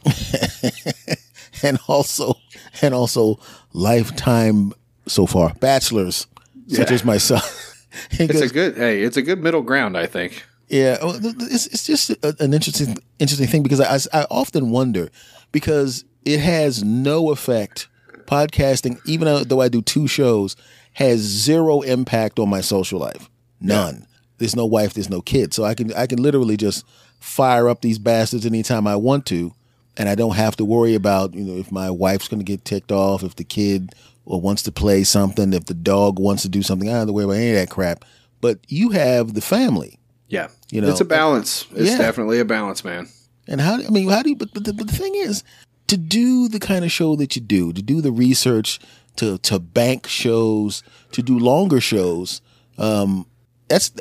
and 1.65 1.81
also, 1.89 2.35
and 2.81 2.95
also, 2.95 3.41
lifetime 3.73 4.73
so 5.07 5.27
far 5.27 5.55
bachelors 5.55 6.29
such 6.69 6.93
as 6.93 7.05
myself 7.05 7.71
it's 8.11 8.33
goes, 8.33 8.51
a 8.51 8.55
good 8.55 8.77
hey, 8.77 9.03
it's 9.03 9.17
a 9.17 9.23
good 9.23 9.43
middle 9.43 9.63
ground, 9.63 9.97
I 9.97 10.07
think. 10.07 10.45
Yeah, 10.69 10.99
oh, 11.03 11.19
it's 11.23 11.67
it's 11.67 11.87
just 11.87 12.11
an 12.25 12.55
interesting 12.55 12.97
interesting 13.19 13.47
thing 13.47 13.63
because 13.63 13.81
I 13.81 13.99
I 14.21 14.27
often 14.31 14.71
wonder 14.71 15.11
because 15.51 16.05
it 16.25 16.41
has 16.41 16.83
no 16.83 17.31
effect. 17.31 17.89
Podcasting, 18.27 18.99
even 19.05 19.47
though 19.49 19.61
I 19.61 19.69
do 19.69 19.83
two 19.83 20.07
shows, 20.07 20.57
has 20.95 21.21
zero 21.21 21.83
impact 21.83 22.39
on 22.39 22.49
my 22.49 22.63
social 22.63 22.99
life. 22.99 23.29
None. 23.61 23.97
Yeah. 23.97 24.07
There's 24.39 24.57
no 24.57 24.65
wife. 24.65 24.95
There's 24.95 25.11
no 25.11 25.21
kid, 25.21 25.53
so 25.53 25.65
I 25.65 25.75
can 25.75 25.93
I 25.93 26.07
can 26.07 26.23
literally 26.23 26.57
just 26.57 26.87
fire 27.21 27.69
up 27.69 27.83
these 27.83 27.99
bastards 27.99 28.47
anytime 28.47 28.87
I 28.87 28.97
want 28.97 29.27
to, 29.27 29.53
and 29.97 30.09
I 30.09 30.15
don't 30.15 30.37
have 30.37 30.57
to 30.57 30.65
worry 30.65 30.95
about 30.95 31.35
you 31.35 31.45
know 31.45 31.59
if 31.59 31.71
my 31.71 31.91
wife's 31.91 32.29
going 32.29 32.41
to 32.41 32.45
get 32.45 32.65
ticked 32.65 32.91
off, 32.91 33.23
if 33.23 33.37
the 33.37 33.45
kid 33.45 33.95
or 34.25 34.41
wants 34.41 34.63
to 34.63 34.73
play 34.73 35.05
something, 35.05 35.53
if 35.53 35.65
the 35.67 35.75
dog 35.75 36.19
wants 36.19 36.43
to 36.43 36.49
do 36.49 36.63
something, 36.63 36.89
I 36.89 36.93
don't 36.93 36.99
have 37.01 37.09
to 37.09 37.13
worry 37.13 37.25
about 37.25 37.37
any 37.37 37.51
of 37.51 37.57
that 37.57 37.71
crap. 37.71 38.05
But 38.41 38.61
you 38.69 38.91
have 38.91 39.35
the 39.35 39.41
family. 39.41 39.99
Yeah. 40.29 40.49
You 40.71 40.81
know, 40.81 40.89
it's 40.89 41.01
a 41.01 41.05
balance. 41.05 41.67
It's 41.73 41.91
yeah. 41.91 41.99
definitely 41.99 42.39
a 42.39 42.45
balance, 42.45 42.85
man. 42.85 43.09
And 43.47 43.61
how, 43.61 43.75
I 43.75 43.89
mean, 43.89 44.09
how 44.09 44.23
do 44.23 44.31
you, 44.31 44.37
but, 44.37 44.55
but, 44.55 44.65
the, 44.65 44.73
but 44.73 44.87
the 44.87 44.97
thing 44.97 45.15
is, 45.15 45.45
to 45.89 45.97
do 45.97 46.49
the 46.49 46.61
kind 46.61 46.85
of 46.85 46.93
show 46.93 47.17
that 47.17 47.37
you 47.37 47.43
do, 47.43 47.73
to 47.73 47.83
do 47.83 48.01
the 48.01 48.13
research, 48.13 48.79
to, 49.17 49.39
to 49.39 49.59
bank 49.59 50.07
shows, 50.07 50.83
to 51.13 51.23
do 51.23 51.39
longer 51.39 51.81
shows, 51.81 52.41
um, 52.79 53.27
that's, 53.69 53.93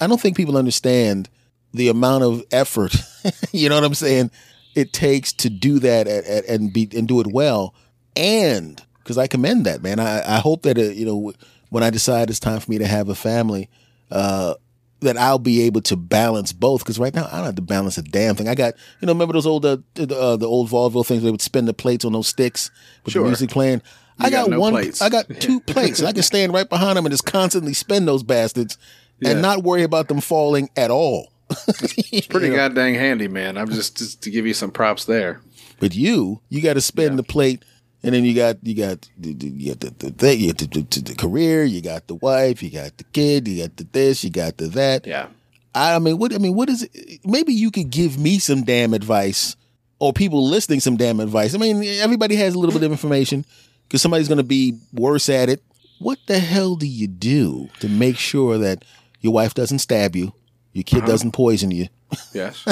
I 0.00 0.06
don't 0.06 0.20
think 0.20 0.36
people 0.36 0.56
understand 0.56 1.28
the 1.72 1.88
amount 1.88 2.24
of 2.24 2.44
effort, 2.52 2.94
you 3.52 3.68
know 3.68 3.74
what 3.74 3.84
I'm 3.84 3.94
saying, 3.94 4.30
it 4.74 4.92
takes 4.92 5.32
to 5.34 5.50
do 5.50 5.78
that 5.80 6.06
at, 6.06 6.24
at, 6.24 6.44
and 6.46 6.72
be, 6.72 6.88
and 6.94 7.08
do 7.08 7.20
it 7.20 7.26
well. 7.26 7.74
And 8.14 8.80
because 9.02 9.18
I 9.18 9.26
commend 9.26 9.66
that, 9.66 9.82
man. 9.82 9.98
I, 9.98 10.36
I 10.36 10.38
hope 10.38 10.62
that, 10.62 10.78
uh, 10.78 10.82
you 10.82 11.06
know, 11.06 11.32
when 11.70 11.82
I 11.82 11.90
decide 11.90 12.30
it's 12.30 12.40
time 12.40 12.60
for 12.60 12.70
me 12.70 12.78
to 12.78 12.86
have 12.86 13.08
a 13.08 13.14
family, 13.14 13.68
uh, 14.10 14.54
that 15.00 15.16
I'll 15.16 15.38
be 15.38 15.62
able 15.62 15.80
to 15.82 15.96
balance 15.96 16.52
both. 16.52 16.82
Because 16.82 16.98
right 16.98 17.14
now 17.14 17.26
I 17.30 17.36
don't 17.36 17.46
have 17.46 17.54
to 17.56 17.62
balance 17.62 17.98
a 17.98 18.02
damn 18.02 18.34
thing. 18.34 18.48
I 18.48 18.54
got, 18.54 18.74
you 19.00 19.06
know, 19.06 19.12
remember 19.12 19.34
those 19.34 19.46
old, 19.46 19.66
uh, 19.66 19.78
uh, 19.98 20.36
the 20.36 20.46
old 20.46 20.68
Vaudeville 20.68 21.04
things? 21.04 21.22
They 21.22 21.30
would 21.30 21.42
spin 21.42 21.66
the 21.66 21.74
plates 21.74 22.04
on 22.04 22.12
those 22.12 22.28
sticks 22.28 22.70
with 23.04 23.12
sure. 23.12 23.22
the 23.22 23.28
music 23.28 23.50
playing. 23.50 23.82
You 24.18 24.26
I 24.26 24.30
got, 24.30 24.42
got 24.44 24.50
no 24.50 24.60
one. 24.60 24.72
Plates. 24.72 25.02
I 25.02 25.08
got 25.08 25.28
two 25.40 25.60
plates, 25.60 25.98
and 25.98 26.08
I 26.08 26.12
can 26.12 26.22
stand 26.22 26.52
right 26.52 26.68
behind 26.68 26.96
them 26.96 27.06
and 27.06 27.12
just 27.12 27.26
constantly 27.26 27.72
spin 27.72 28.04
those 28.04 28.22
bastards, 28.22 28.78
yeah. 29.20 29.30
and 29.30 29.42
not 29.42 29.62
worry 29.62 29.82
about 29.82 30.08
them 30.08 30.20
falling 30.20 30.68
at 30.76 30.90
all. 30.90 31.32
it's 31.68 32.26
pretty 32.26 32.46
you 32.46 32.52
know? 32.52 32.56
goddamn 32.56 32.94
handy, 32.94 33.28
man. 33.28 33.56
I'm 33.58 33.70
just 33.70 33.96
just 33.96 34.22
to 34.22 34.30
give 34.30 34.46
you 34.46 34.54
some 34.54 34.70
props 34.70 35.06
there. 35.06 35.40
But 35.80 35.94
you, 35.94 36.40
you 36.48 36.62
got 36.62 36.74
to 36.74 36.80
spin 36.80 37.12
yeah. 37.12 37.16
the 37.16 37.22
plate 37.24 37.64
and 38.02 38.14
then 38.14 38.24
you 38.24 38.34
got 38.34 38.56
you 38.62 38.74
got 38.74 39.08
you 39.20 39.68
got 39.70 39.80
the 39.80 39.90
the, 39.90 40.10
the, 40.10 40.36
you 40.36 40.52
got 40.52 40.58
the, 40.58 40.80
the, 40.80 41.00
the, 41.00 41.14
career, 41.14 41.64
you 41.64 41.80
got 41.80 42.06
the 42.08 42.16
wife, 42.16 42.62
you 42.62 42.70
got 42.70 42.96
the 42.96 43.04
kid, 43.04 43.46
you 43.46 43.62
got 43.62 43.76
the 43.76 43.84
this, 43.84 44.24
you 44.24 44.30
got 44.30 44.56
the 44.56 44.66
that. 44.68 45.06
Yeah. 45.06 45.28
I 45.74 45.98
mean, 45.98 46.18
what 46.18 46.34
I 46.34 46.38
mean, 46.38 46.54
what 46.54 46.68
is 46.68 46.82
it? 46.82 47.20
Maybe 47.24 47.54
you 47.54 47.70
could 47.70 47.90
give 47.90 48.18
me 48.18 48.38
some 48.38 48.62
damn 48.64 48.92
advice, 48.92 49.56
or 49.98 50.12
people 50.12 50.46
listening 50.46 50.80
some 50.80 50.96
damn 50.96 51.20
advice. 51.20 51.54
I 51.54 51.58
mean, 51.58 51.82
everybody 52.00 52.34
has 52.36 52.54
a 52.54 52.58
little 52.58 52.74
bit 52.74 52.84
of 52.84 52.92
information 52.92 53.46
because 53.86 54.02
somebody's 54.02 54.28
going 54.28 54.38
to 54.38 54.44
be 54.44 54.78
worse 54.92 55.28
at 55.28 55.48
it. 55.48 55.62
What 55.98 56.18
the 56.26 56.40
hell 56.40 56.74
do 56.74 56.86
you 56.86 57.06
do 57.06 57.68
to 57.78 57.88
make 57.88 58.18
sure 58.18 58.58
that 58.58 58.84
your 59.20 59.32
wife 59.32 59.54
doesn't 59.54 59.78
stab 59.78 60.16
you, 60.16 60.32
your 60.72 60.82
kid 60.82 60.98
uh-huh. 60.98 61.06
doesn't 61.06 61.32
poison 61.32 61.70
you? 61.70 61.86
Yes. 62.34 62.66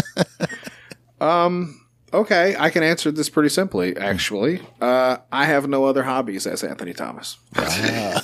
um 1.21 1.81
Okay, 2.13 2.57
I 2.59 2.71
can 2.71 2.83
answer 2.83 3.11
this 3.13 3.29
pretty 3.29 3.51
simply. 3.51 3.97
Actually, 3.97 4.61
uh, 4.81 5.19
I 5.31 5.45
have 5.45 5.69
no 5.69 5.85
other 5.85 6.03
hobbies 6.03 6.47
S. 6.47 6.65
Anthony 6.65 6.93
Thomas. 6.93 7.39
Ah. 7.57 8.21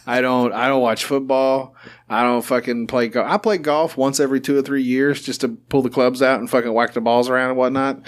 I 0.06 0.20
don't. 0.20 0.52
I 0.52 0.68
don't 0.68 0.82
watch 0.82 1.04
football. 1.04 1.74
I 2.10 2.22
don't 2.22 2.42
fucking 2.42 2.86
play 2.86 3.08
golf. 3.08 3.30
I 3.30 3.36
play 3.36 3.58
golf 3.58 3.96
once 3.96 4.18
every 4.18 4.40
two 4.40 4.56
or 4.58 4.62
three 4.62 4.82
years 4.82 5.22
just 5.22 5.42
to 5.42 5.48
pull 5.48 5.82
the 5.82 5.90
clubs 5.90 6.22
out 6.22 6.40
and 6.40 6.48
fucking 6.48 6.72
whack 6.72 6.94
the 6.94 7.00
balls 7.02 7.28
around 7.28 7.50
and 7.50 7.58
whatnot. 7.58 8.00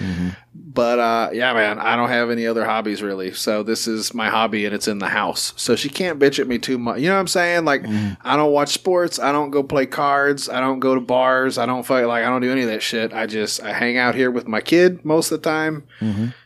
But 0.55 0.99
uh, 0.99 1.31
yeah, 1.33 1.53
man, 1.53 1.79
I 1.79 1.97
don't 1.97 2.09
have 2.09 2.31
any 2.31 2.47
other 2.47 2.65
hobbies 2.65 3.03
really. 3.03 3.33
So 3.33 3.63
this 3.63 3.87
is 3.87 4.15
my 4.15 4.29
hobby 4.31 4.65
and 4.65 4.75
it's 4.75 4.89
in 4.89 4.99
the 5.01 5.09
house. 5.09 5.53
So 5.57 5.77
she 5.77 5.89
can't 5.89 6.19
bitch 6.19 6.39
at 6.39 6.47
me 6.47 6.59
too 6.59 6.79
much. 6.79 7.01
You 7.01 7.09
know 7.09 7.15
what 7.15 7.21
I'm 7.21 7.27
saying? 7.27 7.65
Like 7.65 7.85
I 8.23 8.37
don't 8.37 8.53
watch 8.53 8.71
sports. 8.71 9.19
I 9.19 9.33
don't 9.33 9.51
go 9.51 9.63
play 9.63 9.85
cards. 9.87 10.49
I 10.49 10.61
don't 10.61 10.81
go 10.81 10.95
to 10.95 11.01
bars. 11.01 11.59
I 11.59 11.67
don't 11.67 11.85
fight. 11.85 12.05
Like 12.05 12.25
I 12.25 12.29
don't 12.29 12.41
do 12.41 12.51
any 12.51 12.63
of 12.63 12.69
that 12.69 12.83
shit. 12.83 13.13
I 13.13 13.27
just 13.27 13.63
I 13.63 13.73
hang 13.73 13.99
out 13.99 14.15
here 14.15 14.31
with 14.31 14.49
my 14.49 14.61
kid 14.61 15.05
most 15.05 15.31
of 15.31 15.43
the 15.43 15.49
time. 15.49 15.85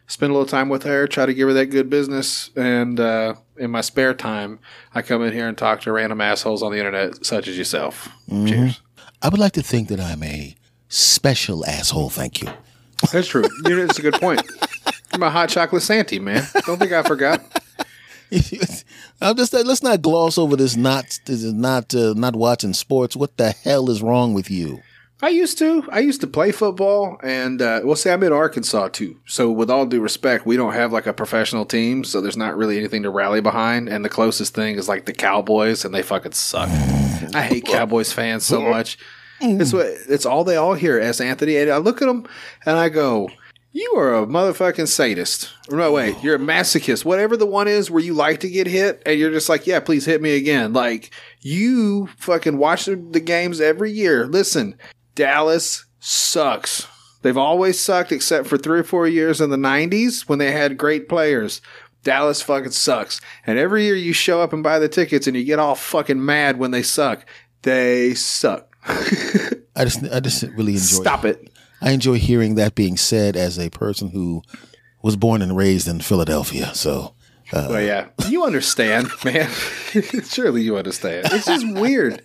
Spend 0.06 0.30
a 0.30 0.34
little 0.34 0.46
time 0.49 0.68
with 0.68 0.82
her. 0.82 1.06
Try 1.06 1.25
to 1.26 1.32
give 1.34 1.49
her 1.49 1.54
that 1.54 1.66
good 1.66 1.88
business. 1.88 2.50
And 2.56 2.99
uh, 3.00 3.34
in 3.56 3.70
my 3.70 3.80
spare 3.80 4.14
time, 4.14 4.58
I 4.94 5.02
come 5.02 5.23
in 5.23 5.32
here 5.32 5.49
and 5.49 5.56
talk 5.56 5.80
to 5.82 5.92
random 5.92 6.20
assholes 6.20 6.62
on 6.62 6.73
the 6.73 6.78
internet, 6.78 7.25
such 7.25 7.49
as 7.49 7.56
yourself. 7.56 8.08
Cheers. 8.28 8.80
I 9.23 9.28
would 9.28 9.40
like 9.40 9.52
to 9.52 9.62
think 9.62 9.88
that 9.88 10.00
I'm 10.00 10.23
a 10.23 10.54
special 10.88 11.64
asshole. 11.66 12.11
Thank 12.11 12.42
you. 12.42 12.49
That's 13.12 13.28
true. 13.28 13.44
You 13.64 13.76
know, 13.76 13.84
it's 13.84 13.99
a 13.99 14.02
good 14.02 14.14
point. 14.14 14.42
I'm 15.12 15.23
a 15.23 15.30
hot 15.30 15.49
chocolate 15.49 15.82
Santy, 15.82 16.18
man. 16.18 16.46
Don't 16.66 16.78
think 16.78 16.92
I 16.92 17.02
forgot. 17.02 17.40
I'm 19.20 19.37
just 19.37 19.52
let's 19.52 19.82
not 19.82 20.02
gloss 20.02 20.38
over 20.38 20.56
this. 20.56 20.76
Not 20.76 21.20
this 21.26 21.44
is 21.44 21.52
not 21.52 21.94
uh, 21.94 22.14
not 22.14 22.34
watching 22.34 22.73
sports. 22.73 23.14
What 23.14 23.37
the 23.37 23.52
hell 23.52 23.90
is 23.90 24.02
wrong 24.02 24.34
with 24.34 24.50
you? 24.50 24.82
I 25.25 25.28
used 25.28 25.57
to. 25.61 25.83
I 25.90 26.00
used 26.00 26.21
to 26.21 26.26
play 26.26 26.52
football, 26.52 27.19
and 27.23 27.62
uh, 27.62 27.81
well, 27.83 27.97
see, 27.97 28.11
I'm 28.11 28.23
in 28.23 28.31
Arkansas 28.31 28.88
too. 28.88 29.16
So, 29.25 29.50
with 29.50 29.71
all 29.71 29.87
due 29.87 30.02
respect, 30.02 30.45
we 30.45 30.59
don't 30.59 30.75
have 30.75 30.93
like 30.93 31.07
a 31.07 31.14
professional 31.14 31.64
team, 31.64 32.04
so 32.04 32.21
there's 32.21 32.37
not 32.37 32.59
really 32.59 32.76
anything 32.76 33.04
to 33.04 33.11
rally 33.11 33.40
behind. 33.40 33.88
And 33.88 34.04
the 34.04 34.11
closest 34.11 34.54
thing 34.54 34.76
is 34.76 34.87
like 34.87 35.07
the 35.07 35.14
Cowboys, 35.14 35.83
and 35.87 35.95
they 35.95 36.02
fucking 36.02 36.33
suck. 36.33 36.69
I 37.35 37.40
hate 37.40 37.64
Cowboys 37.64 38.12
fans 38.12 38.45
so 38.45 38.61
much. 38.61 38.99
It's 39.40 39.73
what 39.73 39.87
it's 39.87 40.26
all 40.26 40.45
they 40.45 40.57
all 40.57 40.75
hear. 40.75 41.00
S. 41.00 41.23
Anthony, 41.23 41.57
and 41.57 41.71
I 41.71 41.78
look 41.78 42.02
at 42.02 42.07
them, 42.07 42.26
and 42.66 42.76
I 42.76 42.90
go, 42.90 43.31
"You 43.73 43.95
are 43.97 44.14
a 44.14 44.26
motherfucking 44.26 44.88
sadist." 44.88 45.54
No, 45.71 45.90
wait, 45.93 46.23
you're 46.23 46.37
a 46.37 46.38
masochist. 46.38 47.07
Whatever 47.07 47.38
the 47.38 47.47
one 47.47 47.66
is 47.66 47.90
where 47.90 48.04
you 48.04 48.12
like 48.12 48.40
to 48.40 48.50
get 48.50 48.66
hit, 48.66 49.02
and 49.07 49.19
you're 49.19 49.31
just 49.31 49.49
like, 49.49 49.66
"Yeah, 49.66 49.81
please 49.81 50.04
hit 50.04 50.21
me 50.21 50.37
again." 50.37 50.75
Like 50.75 51.14
you 51.40 52.09
fucking 52.19 52.59
watch 52.59 52.85
the 52.85 53.23
games 53.25 53.59
every 53.59 53.90
year. 53.90 54.26
Listen, 54.26 54.76
Dallas 55.14 55.85
sucks. 56.00 56.87
They've 57.23 57.37
always 57.37 57.80
sucked 57.80 58.12
except 58.12 58.47
for 58.47 58.59
three 58.59 58.80
or 58.80 58.85
four 58.85 59.09
years 59.09 59.40
in 59.40 59.50
the 59.50 59.56
90s 59.56 60.28
when 60.28 60.38
they 60.38 60.52
had 60.52 60.76
great 60.76 61.09
players. 61.09 61.62
Dallas 62.02 62.42
fucking 62.42 62.73
sucks. 62.73 63.21
And 63.47 63.59
every 63.59 63.85
year 63.85 63.97
you 63.97 64.12
show 64.12 64.42
up 64.42 64.52
and 64.52 64.62
buy 64.62 64.78
the 64.78 64.88
tickets 64.88 65.26
and 65.26 65.37
you 65.37 65.44
get 65.44 65.59
all 65.59 65.75
fucking 65.75 66.23
mad 66.23 66.59
when 66.59 66.71
they 66.71 66.83
suck. 66.83 67.25
They 67.62 68.14
suck. 68.14 68.76
I 68.87 69.85
just 69.85 70.04
I 70.12 70.21
just 70.21 70.42
really 70.42 70.75
enjoy. 70.75 70.85
Stop 70.85 71.25
it. 71.25 71.50
I 71.80 71.92
enjoy 71.92 72.18
hearing 72.18 72.54
that 72.56 72.75
being 72.75 72.97
said 72.97 73.37
as 73.37 73.59
a 73.59 73.71
person 73.71 74.11
who 74.11 74.42
was 75.02 75.16
born 75.16 75.42
and 75.42 75.56
raised 75.56 75.88
in 75.88 76.00
Philadelphia. 76.00 76.75
So 76.75 77.14
Uh, 77.54 77.68
well, 77.70 77.80
yeah, 77.80 78.08
you 78.28 78.42
understand, 78.42 79.08
man. 79.25 79.49
Surely 80.25 80.62
you 80.62 80.76
understand. 80.76 81.28
It's 81.30 81.46
just 81.46 81.64
weird. 81.68 82.20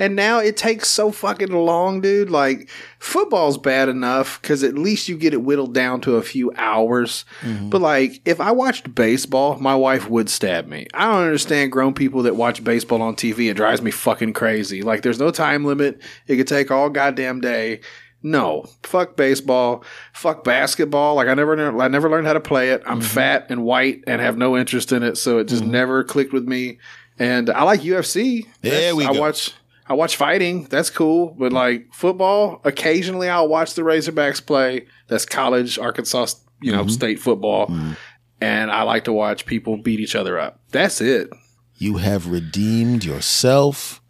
And 0.00 0.16
now 0.16 0.38
it 0.38 0.56
takes 0.56 0.88
so 0.88 1.12
fucking 1.12 1.52
long, 1.52 2.00
dude. 2.00 2.30
Like 2.30 2.70
football's 2.98 3.58
bad 3.58 3.90
enough 3.90 4.40
because 4.40 4.64
at 4.64 4.78
least 4.78 5.06
you 5.06 5.18
get 5.18 5.34
it 5.34 5.42
whittled 5.42 5.74
down 5.74 6.00
to 6.02 6.16
a 6.16 6.22
few 6.22 6.50
hours. 6.56 7.26
Mm-hmm. 7.42 7.68
But 7.68 7.82
like, 7.82 8.22
if 8.24 8.40
I 8.40 8.52
watched 8.52 8.94
baseball, 8.94 9.58
my 9.58 9.74
wife 9.74 10.08
would 10.08 10.30
stab 10.30 10.66
me. 10.66 10.86
I 10.94 11.04
don't 11.06 11.24
understand 11.24 11.72
grown 11.72 11.92
people 11.92 12.22
that 12.22 12.36
watch 12.36 12.64
baseball 12.64 13.02
on 13.02 13.16
TV. 13.16 13.50
It 13.50 13.54
drives 13.54 13.82
me 13.82 13.90
fucking 13.90 14.32
crazy. 14.32 14.80
Like, 14.80 15.02
there's 15.02 15.20
no 15.20 15.30
time 15.30 15.66
limit. 15.66 16.00
It 16.26 16.36
could 16.36 16.48
take 16.48 16.70
all 16.70 16.88
goddamn 16.88 17.42
day. 17.42 17.80
No, 18.22 18.66
fuck 18.82 19.16
baseball, 19.16 19.82
fuck 20.12 20.44
basketball. 20.44 21.14
Like 21.14 21.28
I 21.28 21.34
never, 21.34 21.80
I 21.80 21.88
never 21.88 22.10
learned 22.10 22.26
how 22.26 22.34
to 22.34 22.40
play 22.40 22.70
it. 22.70 22.82
I'm 22.84 23.00
mm-hmm. 23.00 23.08
fat 23.08 23.46
and 23.48 23.64
white 23.64 24.04
and 24.06 24.20
have 24.20 24.36
no 24.36 24.56
interest 24.58 24.92
in 24.92 25.02
it, 25.02 25.16
so 25.16 25.38
it 25.38 25.48
just 25.48 25.62
mm-hmm. 25.62 25.72
never 25.72 26.04
clicked 26.04 26.32
with 26.32 26.46
me. 26.46 26.78
And 27.18 27.48
I 27.50 27.62
like 27.64 27.80
UFC. 27.80 28.46
There 28.60 28.72
That's- 28.72 28.94
we 28.94 29.04
I 29.06 29.10
watch, 29.12 29.54
I 29.86 29.94
watch 29.94 30.16
fighting. 30.16 30.64
That's 30.64 30.90
cool. 30.90 31.34
But 31.38 31.46
mm-hmm. 31.46 31.54
like 31.54 31.94
football, 31.94 32.60
occasionally 32.64 33.28
I'll 33.28 33.48
watch 33.48 33.74
the 33.74 33.82
Razorbacks 33.82 34.44
play. 34.44 34.86
That's 35.08 35.24
college 35.24 35.78
Arkansas, 35.78 36.26
you 36.60 36.72
know, 36.72 36.86
state 36.88 37.20
football. 37.20 37.74
And 38.42 38.70
I 38.70 38.82
like 38.82 39.04
to 39.04 39.12
watch 39.12 39.44
people 39.44 39.76
beat 39.76 40.00
each 40.00 40.14
other 40.14 40.38
up. 40.38 40.60
That's 40.70 41.00
it. 41.00 41.30
you 41.76 41.96
have 41.96 42.26
redeemed 42.26 43.04
yourself 43.04 44.02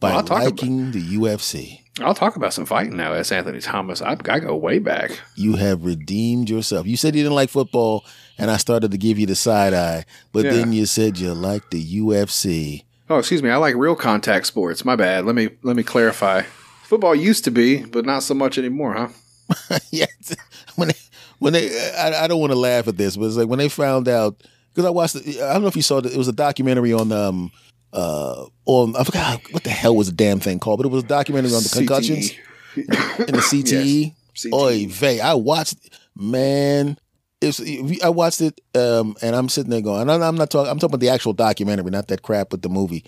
by 0.00 0.08
Well, 0.10 0.18
I'll 0.18 0.20
about- 0.20 0.44
liking 0.44 0.90
the 0.90 1.00
UFC. 1.00 1.83
I'll 2.00 2.14
talk 2.14 2.34
about 2.36 2.52
some 2.52 2.66
fighting 2.66 2.96
now. 2.96 3.12
S. 3.12 3.30
Anthony 3.30 3.60
Thomas, 3.60 4.02
I, 4.02 4.16
I 4.28 4.40
go 4.40 4.56
way 4.56 4.80
back. 4.80 5.20
You 5.36 5.54
have 5.56 5.84
redeemed 5.84 6.50
yourself. 6.50 6.86
You 6.86 6.96
said 6.96 7.14
you 7.14 7.22
didn't 7.22 7.36
like 7.36 7.50
football, 7.50 8.04
and 8.36 8.50
I 8.50 8.56
started 8.56 8.90
to 8.90 8.98
give 8.98 9.18
you 9.18 9.26
the 9.26 9.36
side 9.36 9.72
eye, 9.74 10.04
but 10.32 10.44
Yeah. 10.44 10.52
then 10.54 10.72
you 10.72 10.86
said 10.86 11.18
you 11.18 11.32
like 11.34 11.70
the 11.70 12.00
UFC. 12.00 12.84
Oh, 13.08 13.18
excuse 13.18 13.42
me. 13.42 13.50
I 13.50 13.56
like 13.56 13.76
real 13.76 13.94
contact 13.94 14.46
sports. 14.46 14.84
My 14.84 14.96
bad. 14.96 15.24
Let 15.24 15.34
me 15.36 15.50
let 15.62 15.76
me 15.76 15.82
clarify. 15.84 16.42
Football 16.82 17.14
used 17.14 17.44
to 17.44 17.50
be, 17.50 17.84
but 17.84 18.04
not 18.04 18.22
so 18.22 18.34
much 18.34 18.58
anymore, 18.58 18.94
huh? 18.94 19.78
yeah, 19.90 20.06
when 20.76 20.88
they, 20.88 20.94
when 21.38 21.52
they, 21.52 21.92
I, 21.96 22.24
I 22.24 22.26
don't 22.26 22.40
want 22.40 22.52
to 22.52 22.58
laugh 22.58 22.88
at 22.88 22.96
this, 22.96 23.16
but 23.16 23.26
it's 23.26 23.36
like 23.36 23.46
when 23.48 23.58
they 23.58 23.68
found 23.68 24.08
out 24.08 24.42
because 24.72 24.86
I 24.86 24.90
watched. 24.90 25.14
The, 25.14 25.42
I 25.42 25.52
don't 25.52 25.62
know 25.62 25.68
if 25.68 25.76
you 25.76 25.82
saw 25.82 25.98
it. 25.98 26.06
It 26.06 26.16
was 26.16 26.28
a 26.28 26.32
documentary 26.32 26.92
on 26.92 27.12
um 27.12 27.52
uh 27.94 28.44
on 28.66 28.94
I 28.96 29.04
forgot 29.04 29.40
what 29.52 29.64
the 29.64 29.70
hell 29.70 29.96
was 29.96 30.08
the 30.08 30.14
damn 30.14 30.40
thing 30.40 30.58
called, 30.58 30.78
but 30.80 30.86
it 30.86 30.90
was 30.90 31.04
a 31.04 31.06
documentary 31.06 31.54
on 31.54 31.62
the 31.62 31.68
concussions 31.70 32.32
CTE. 32.74 33.18
and 33.20 33.28
the 33.28 33.40
CTE. 33.40 34.14
CTE. 34.34 34.52
Oy 34.52 34.86
vey, 34.88 35.20
I 35.20 35.34
watched. 35.34 35.76
Man, 36.16 36.98
it's 37.40 37.60
I 38.02 38.08
watched 38.08 38.40
it, 38.40 38.60
um, 38.74 39.16
and 39.22 39.34
I'm 39.36 39.48
sitting 39.48 39.70
there 39.70 39.80
going, 39.80 40.02
and 40.02 40.10
I'm 40.10 40.22
I'm 40.22 40.36
not 40.36 40.50
talking. 40.50 40.70
I'm 40.70 40.78
talking 40.78 40.92
about 40.94 41.00
the 41.00 41.08
actual 41.10 41.32
documentary, 41.32 41.90
not 41.90 42.08
that 42.08 42.22
crap 42.22 42.50
with 42.52 42.62
the 42.62 42.68
movie. 42.68 43.04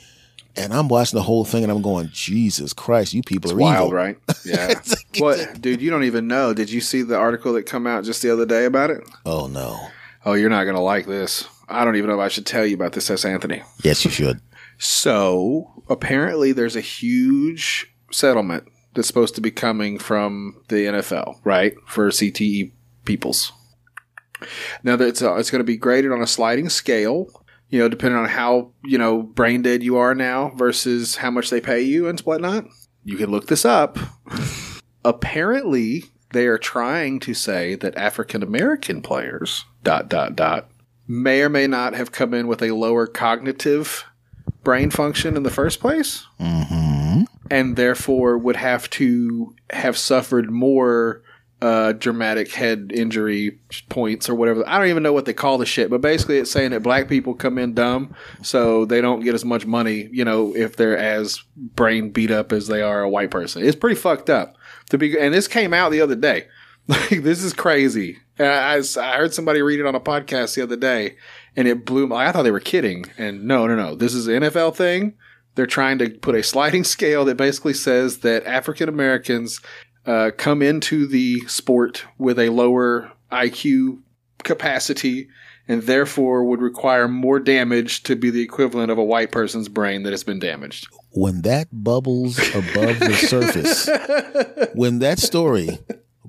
And 0.59 0.73
I'm 0.73 0.88
watching 0.88 1.19
the 1.19 1.23
whole 1.23 1.45
thing, 1.45 1.64
and 1.64 1.71
I'm 1.71 1.83
going, 1.83 2.09
Jesus 2.12 2.73
Christ, 2.73 3.12
you 3.12 3.23
people 3.23 3.52
are 3.52 3.57
Wild, 3.57 3.88
evil. 3.88 3.93
right? 3.97 4.16
Yeah. 4.47 4.69
It's 4.71 4.90
like- 4.90 5.21
what, 5.21 5.61
dude? 5.61 5.83
You 5.83 5.90
don't 5.90 6.05
even 6.05 6.26
know. 6.28 6.55
Did 6.55 6.71
you 6.71 6.81
see 6.81 7.02
the 7.02 7.16
article 7.19 7.52
that 7.55 7.64
come 7.66 7.87
out 7.87 8.05
just 8.05 8.23
the 8.23 8.31
other 8.33 8.47
day 8.47 8.64
about 8.64 8.90
it? 8.90 9.02
Oh 9.26 9.49
no. 9.49 9.88
Oh, 10.25 10.33
you're 10.35 10.49
not 10.50 10.64
gonna 10.64 10.81
like 10.81 11.07
this. 11.07 11.47
I 11.69 11.85
don't 11.85 11.97
even 11.97 12.09
know 12.09 12.14
if 12.21 12.25
I 12.25 12.28
should 12.28 12.47
tell 12.47 12.64
you 12.64 12.75
about 12.75 12.93
this, 12.93 13.11
S. 13.11 13.25
Anthony. 13.25 13.62
Yes, 13.83 14.05
you 14.05 14.11
should. 14.11 14.40
So 14.78 15.85
apparently, 15.88 16.52
there's 16.52 16.76
a 16.76 16.80
huge 16.80 17.92
settlement 18.11 18.64
that's 18.95 19.06
supposed 19.06 19.35
to 19.37 19.40
be 19.40 19.50
coming 19.50 19.99
from 19.99 20.62
the 20.68 20.87
NFL, 20.87 21.40
right, 21.45 21.75
for 21.87 22.09
CTE 22.09 22.73
peoples. 23.04 23.52
Now 24.83 24.97
that 24.97 25.09
it's 25.09 25.23
uh, 25.23 25.37
it's 25.37 25.50
going 25.50 25.61
to 25.61 25.64
be 25.64 25.76
graded 25.76 26.12
on 26.12 26.21
a 26.21 26.26
sliding 26.26 26.68
scale, 26.68 27.26
you 27.68 27.78
know, 27.78 27.88
depending 27.88 28.18
on 28.18 28.28
how 28.28 28.73
you 28.85 28.99
know 28.99 29.23
brain 29.23 29.62
dead 29.62 29.83
you 29.83 29.97
are 29.97 30.14
now 30.14 30.52
versus 30.56 31.16
how 31.16 31.30
much 31.30 31.50
they 31.50 31.61
pay 31.61 31.80
you 31.80 32.09
and 32.09 32.21
whatnot. 32.21 32.66
You 33.04 33.16
can 33.16 33.30
look 33.30 33.47
this 33.47 33.64
up. 33.64 33.99
Apparently, 35.04 36.04
they 36.33 36.47
are 36.47 36.59
trying 36.59 37.21
to 37.21 37.33
say 37.33 37.76
that 37.76 37.97
African 37.97 38.42
American 38.42 39.00
players 39.00 39.64
dot 39.83 40.09
dot 40.09 40.37
dot 40.37 40.68
may 41.09 41.40
or 41.40 41.49
may 41.49 41.66
not 41.66 41.95
have 41.95 42.12
come 42.12 42.35
in 42.35 42.47
with 42.47 42.62
a 42.62 42.73
lower 42.73 43.06
cognitive 43.06 44.04
brain 44.66 44.90
function 44.90 45.37
in 45.37 45.44
the 45.44 45.50
first 45.50 45.78
place 45.78 46.26
Mm-hmm. 46.40 47.23
and 47.52 47.76
therefore 47.76 48.37
would 48.37 48.56
have 48.56 48.90
to 48.90 49.54
have 49.70 49.96
suffered 49.96 50.50
more 50.50 51.23
uh, 51.62 51.92
dramatic 51.92 52.52
head 52.52 52.90
injury 52.92 53.58
points 53.88 54.28
or 54.28 54.35
whatever. 54.35 54.62
I 54.68 54.78
don't 54.78 54.88
even 54.88 55.04
know 55.04 55.12
what 55.12 55.25
they 55.25 55.32
call 55.32 55.56
the 55.56 55.64
shit, 55.66 55.88
but 55.88 56.00
basically 56.00 56.38
it's 56.38 56.50
saying 56.50 56.73
that 56.73 56.82
black 56.82 57.08
people 57.08 57.32
come 57.35 57.58
in 57.58 57.75
dumb, 57.75 58.14
so 58.42 58.85
they 58.85 59.00
don't 59.00 59.20
get 59.20 59.35
as 59.37 59.44
much 59.44 59.64
money, 59.66 60.08
you 60.12 60.25
know, 60.25 60.54
if 60.56 60.75
they're 60.76 60.99
as 60.99 61.42
brain 61.56 62.11
beat 62.11 62.32
up 62.32 62.52
as 62.52 62.66
they 62.66 62.82
are 62.82 63.00
a 63.02 63.08
white 63.08 63.30
person. 63.30 63.64
It's 63.64 63.76
pretty 63.76 63.96
fucked 63.96 64.28
up 64.28 64.56
to 64.90 64.99
be, 64.99 65.16
and 65.18 65.32
this 65.32 65.46
came 65.49 65.73
out 65.73 65.90
the 65.92 66.00
other 66.00 66.16
day. 66.16 66.49
Like 66.88 67.23
this 67.25 67.42
is 67.42 67.52
crazy. 67.52 68.18
And 68.38 68.49
I, 68.49 68.76
I, 68.76 69.14
I 69.14 69.16
heard 69.16 69.35
somebody 69.35 69.62
read 69.62 69.81
it 69.81 69.87
on 69.87 69.95
a 69.95 70.00
podcast 70.00 70.55
the 70.55 70.62
other 70.62 70.76
day, 70.76 71.16
and 71.57 71.66
it 71.66 71.85
blew 71.85 72.07
my. 72.07 72.26
I 72.26 72.33
thought 72.33 72.43
they 72.43 72.50
were 72.50 72.61
kidding, 72.61 73.07
and 73.16 73.45
no, 73.45 73.66
no, 73.66 73.76
no. 73.76 73.95
This 73.95 74.14
is 74.14 74.26
an 74.26 74.43
NFL 74.43 74.76
thing 74.76 75.14
they're 75.57 75.66
trying 75.66 75.99
to 75.99 76.11
put 76.11 76.37
a 76.37 76.43
sliding 76.43 76.85
scale 76.95 77.25
that 77.25 77.37
basically 77.37 77.75
says 77.75 78.19
that 78.19 78.47
African 78.47 78.88
Americans 78.88 79.61
uh, 80.07 80.31
come 80.37 80.62
into 80.62 81.07
the 81.07 81.40
sport 81.49 82.05
with 82.16 82.38
a 82.38 82.50
lower 82.50 83.11
IQ 83.33 84.00
capacity 84.45 85.28
and 85.66 85.83
therefore 85.83 86.45
would 86.45 86.61
require 86.61 87.09
more 87.09 87.40
damage 87.40 88.05
to 88.05 88.14
be 88.14 88.31
the 88.31 88.40
equivalent 88.40 88.88
of 88.88 88.99
a 88.99 89.05
white 89.05 89.33
person's 89.33 89.69
brain 89.69 90.05
that 90.05 90.12
has 90.12 90.23
been 90.23 90.38
damaged. 90.38 90.87
When 91.11 91.43
that 91.43 91.66
bubbles 91.73 92.38
above 92.55 93.00
the 93.00 93.14
surface, 93.14 93.88
when 94.75 95.00
that 95.00 95.19
story 95.19 95.81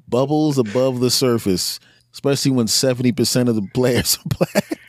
bubbles 0.07 0.57
above 0.57 1.01
the 1.01 1.11
surface, 1.11 1.79
especially 2.17 2.49
when 2.49 2.65
seventy 2.67 3.11
percent 3.11 3.47
of 3.47 3.53
the 3.53 3.61
players 3.75 4.17
are 4.17 4.37
black, 4.37 4.79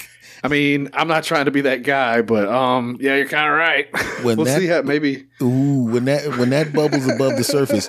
I 0.43 0.49
mean, 0.49 0.89
I'm 0.95 1.09
not 1.09 1.25
trying 1.25 1.45
to 1.45 1.51
be 1.51 1.61
that 1.63 1.83
guy, 1.83 2.23
but 2.23 2.49
um, 2.49 2.97
yeah, 3.01 3.17
you're 3.17 3.29
kind 3.29 3.49
of 3.53 3.55
right. 3.59 3.87
When 4.25 4.37
we'll 4.39 4.47
that- 4.47 4.59
see 4.61 4.67
how 4.67 4.81
maybe. 4.83 5.27
Ooh, 5.43 5.85
when 5.93 6.07
that 6.07 6.37
when 6.39 6.51
that 6.51 6.73
bubbles 6.73 7.07
above 7.07 7.37
the 7.37 7.45
surface, 7.45 7.89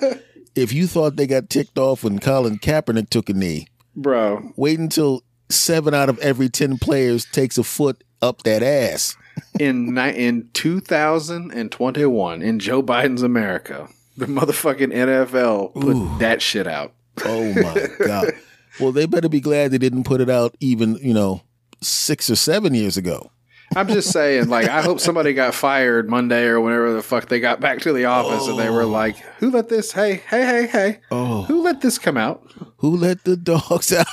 if 0.55 0.73
you 0.73 0.87
thought 0.87 1.15
they 1.15 1.25
got 1.25 1.49
ticked 1.49 1.77
off 1.79 2.03
when 2.03 2.19
Colin 2.19 2.59
Kaepernick 2.59 3.09
took 3.09 3.29
a 3.29 3.33
knee, 3.33 3.67
Bro, 3.95 4.51
wait 4.57 4.77
until 4.77 5.23
seven 5.49 5.93
out 5.93 6.09
of 6.09 6.19
every 6.19 6.49
ten 6.49 6.77
players 6.77 7.23
takes 7.25 7.57
a 7.57 7.63
foot 7.63 8.03
up 8.21 8.43
that 8.43 8.61
ass. 8.61 9.15
in 9.57 9.93
ni- 9.93 10.09
in 10.17 10.49
2021 10.53 12.41
in 12.41 12.59
Joe 12.59 12.83
Biden's 12.83 13.21
America, 13.23 13.87
the 14.17 14.25
motherfucking 14.25 14.93
NFL 14.93 15.73
put 15.73 15.95
Ooh. 15.95 16.17
that 16.19 16.41
shit 16.41 16.67
out. 16.67 16.93
Oh 17.25 17.53
my 17.53 17.87
god! 18.05 18.31
Well, 18.79 18.91
they 18.91 19.05
better 19.05 19.29
be 19.29 19.39
glad 19.41 19.71
they 19.71 19.77
didn't 19.77 20.03
put 20.05 20.21
it 20.21 20.29
out 20.29 20.55
even 20.59 20.95
you 20.95 21.13
know 21.13 21.41
six 21.81 22.29
or 22.29 22.35
seven 22.35 22.73
years 22.73 22.97
ago. 22.97 23.31
I'm 23.75 23.87
just 23.87 24.11
saying, 24.11 24.49
like, 24.49 24.67
I 24.67 24.81
hope 24.81 24.99
somebody 24.99 25.33
got 25.33 25.53
fired 25.53 26.09
Monday 26.09 26.45
or 26.45 26.59
whenever 26.59 26.91
the 26.91 27.03
fuck 27.03 27.27
they 27.27 27.39
got 27.39 27.59
back 27.59 27.81
to 27.81 27.93
the 27.93 28.05
office 28.05 28.47
and 28.47 28.57
they 28.57 28.69
were 28.71 28.85
like, 28.85 29.17
"Who 29.37 29.51
let 29.51 29.69
this? 29.69 29.91
Hey, 29.91 30.15
hey, 30.27 30.43
hey, 30.43 30.65
hey! 30.67 30.99
Oh, 31.11 31.43
Who 31.43 31.61
let 31.61 31.81
this 31.81 31.99
come 31.99 32.17
out?" 32.17 32.41
who 32.77 32.95
let 32.97 33.25
the 33.25 33.37
dogs 33.37 33.93
out? 33.93 34.07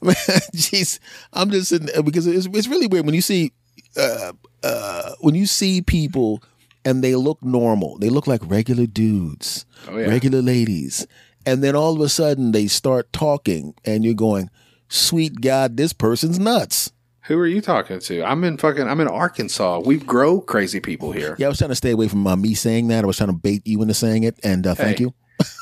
Man, 0.00 0.14
jeez, 0.54 0.98
I'm 1.32 1.50
just 1.50 1.68
sitting 1.68 1.88
there 1.88 2.02
because 2.02 2.26
it's 2.26 2.46
it's 2.46 2.68
really 2.68 2.86
weird 2.86 3.04
when 3.04 3.14
you 3.14 3.20
see 3.20 3.52
uh, 3.96 4.32
uh, 4.62 5.12
when 5.20 5.34
you 5.34 5.44
see 5.46 5.82
people 5.82 6.42
and 6.84 7.02
they 7.04 7.14
look 7.14 7.42
normal. 7.42 7.98
They 7.98 8.08
look 8.08 8.26
like 8.26 8.40
regular 8.44 8.86
dudes, 8.86 9.66
Oh 9.88 9.98
yeah, 9.98 10.06
regular 10.08 10.40
ladies, 10.40 11.06
and 11.46 11.62
then 11.64 11.74
all 11.76 11.94
of 11.94 12.00
a 12.00 12.08
sudden 12.08 12.52
they 12.52 12.66
start 12.66 13.12
talking, 13.12 13.74
and 13.84 14.04
you're 14.04 14.14
going, 14.14 14.50
"Sweet 14.88 15.40
God, 15.40 15.76
this 15.76 15.92
person's 15.92 16.38
nuts." 16.38 16.92
who 17.26 17.36
are 17.38 17.46
you 17.46 17.60
talking 17.60 17.98
to? 17.98 18.22
I'm 18.22 18.44
in 18.44 18.56
fucking. 18.56 18.86
I'm 18.86 19.00
in 19.00 19.08
Arkansas. 19.08 19.80
We 19.84 19.98
grow 19.98 20.40
crazy 20.40 20.78
people 20.80 21.10
here. 21.12 21.34
Yeah, 21.38 21.46
I 21.46 21.48
was 21.48 21.58
trying 21.58 21.70
to 21.70 21.74
stay 21.76 21.90
away 21.90 22.08
from 22.08 22.26
uh, 22.26 22.36
me 22.36 22.54
saying 22.54 22.88
that. 22.88 23.02
I 23.02 23.06
was 23.06 23.16
trying 23.16 23.30
to 23.30 23.36
bait 23.36 23.62
you 23.66 23.82
into 23.82 23.94
saying 23.94 24.22
it, 24.22 24.38
and 24.44 24.66
uh, 24.66 24.74
thank 24.74 24.98
Hey. 24.98 25.04
you. 25.04 25.14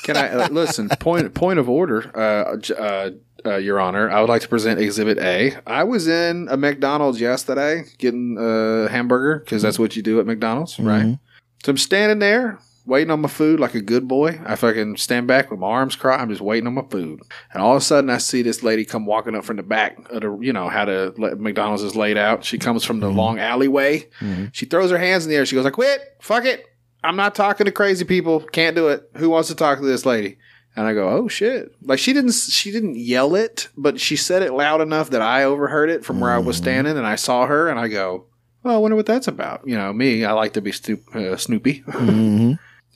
Can 0.05 0.17
I 0.17 0.29
uh, 0.29 0.49
listen? 0.51 0.89
Point 1.01 1.33
point 1.35 1.59
of 1.59 1.69
order, 1.69 2.11
uh, 2.15 2.59
uh, 2.75 3.11
uh, 3.47 3.57
Your 3.57 3.81
Honor. 3.81 4.11
I 4.11 4.21
would 4.21 4.29
like 4.29 4.43
to 4.43 4.49
present 4.49 4.79
Exhibit 4.79 5.19
A. 5.19 5.55
I 5.67 5.85
was 5.85 6.07
in 6.07 6.49
a 6.51 6.57
McDonald's 6.57 7.21
yesterday 7.21 7.85
getting 7.99 8.37
a 8.39 8.89
hamburger 8.91 9.41
because 9.41 9.63
that's 9.63 9.79
what 9.79 9.97
you 9.97 10.03
do 10.03 10.21
at 10.21 10.27
McDonald's, 10.27 10.79
right? 10.79 11.19
So 11.65 11.71
I'm 11.71 11.79
standing 11.79 12.19
there 12.19 12.59
waiting 12.87 13.11
on 13.11 13.21
my 13.21 13.29
food 13.29 13.61
like 13.61 13.75
a 13.75 13.81
good 13.81 14.07
boy. 14.07 14.41
I 14.45 14.57
fucking 14.57 14.97
stand 14.97 15.27
back 15.27 15.51
with 15.51 15.61
my 15.61 15.67
arms 15.69 15.97
crossed. 15.97 16.21
I'm 16.21 16.29
just 16.29 16.41
waiting 16.41 16.67
on 16.67 16.75
my 16.75 16.85
food, 16.91 17.21
and 17.53 17.63
all 17.63 17.73
of 17.73 17.79
a 17.79 17.85
sudden 17.85 18.11
I 18.11 18.19
see 18.19 18.43
this 18.43 18.63
lady 18.63 18.85
come 18.85 19.07
walking 19.07 19.35
up 19.35 19.45
from 19.45 19.57
the 19.57 19.63
back 19.63 19.99
of 20.11 20.21
the, 20.23 20.39
you 20.41 20.53
know 20.53 20.69
how 20.69 20.85
the 20.85 21.37
McDonald's 21.39 21.83
is 21.83 21.97
laid 21.97 22.17
out. 22.19 22.45
She 22.45 22.59
comes 22.59 22.85
from 22.85 23.01
the 23.01 23.09
long 23.11 23.39
alleyway. 23.39 24.09
She 24.53 24.67
throws 24.67 24.91
her 24.91 24.99
hands 24.99 25.25
in 25.25 25.31
the 25.31 25.37
air. 25.37 25.47
She 25.47 25.57
goes 25.57 25.65
like, 25.65 25.75
"Quit! 25.75 26.01
Fuck 26.21 26.45
it! 26.45 26.65
I'm 27.03 27.17
not 27.17 27.35
talking 27.35 27.67
to 27.67 27.73
crazy 27.73 28.05
people. 28.05 28.41
Can't 28.41 28.77
do 28.77 28.89
it. 28.89 29.11
Who 29.17 29.31
wants 29.31 29.49
to 29.49 29.55
talk 29.55 29.79
to 29.79 29.85
this 29.85 30.05
lady?" 30.07 30.39
And 30.77 30.87
I 30.87 30.93
go, 30.95 31.09
"Oh 31.09 31.29
shit!" 31.29 31.73
Like 31.83 31.99
she 32.01 32.13
didn't 32.13 32.33
she 32.33 32.71
didn't 32.73 32.97
yell 32.97 33.35
it, 33.35 33.69
but 33.77 34.01
she 34.01 34.17
said 34.17 34.43
it 34.43 34.53
loud 34.53 34.81
enough 34.81 35.11
that 35.11 35.23
I 35.23 35.45
overheard 35.45 35.89
it 35.89 36.05
from 36.05 36.21
where 36.21 36.33
I 36.33 36.39
was 36.39 36.57
standing, 36.57 36.97
and 36.99 37.07
I 37.07 37.15
saw 37.15 37.47
her, 37.47 37.69
and 37.69 37.79
I 37.79 37.89
go, 37.89 38.27
"Well, 38.63 38.75
I 38.75 38.79
wonder 38.79 38.97
what 38.97 39.07
that's 39.07 39.29
about." 39.29 39.63
You 39.67 39.77
know, 39.77 39.93
me, 39.93 40.25
I 40.25 40.33
like 40.33 40.55
to 40.55 40.61
be 40.61 40.73
stu- 40.73 41.01
uh, 41.15 41.37
Snoopy. 41.37 41.79
hmm 41.89 42.55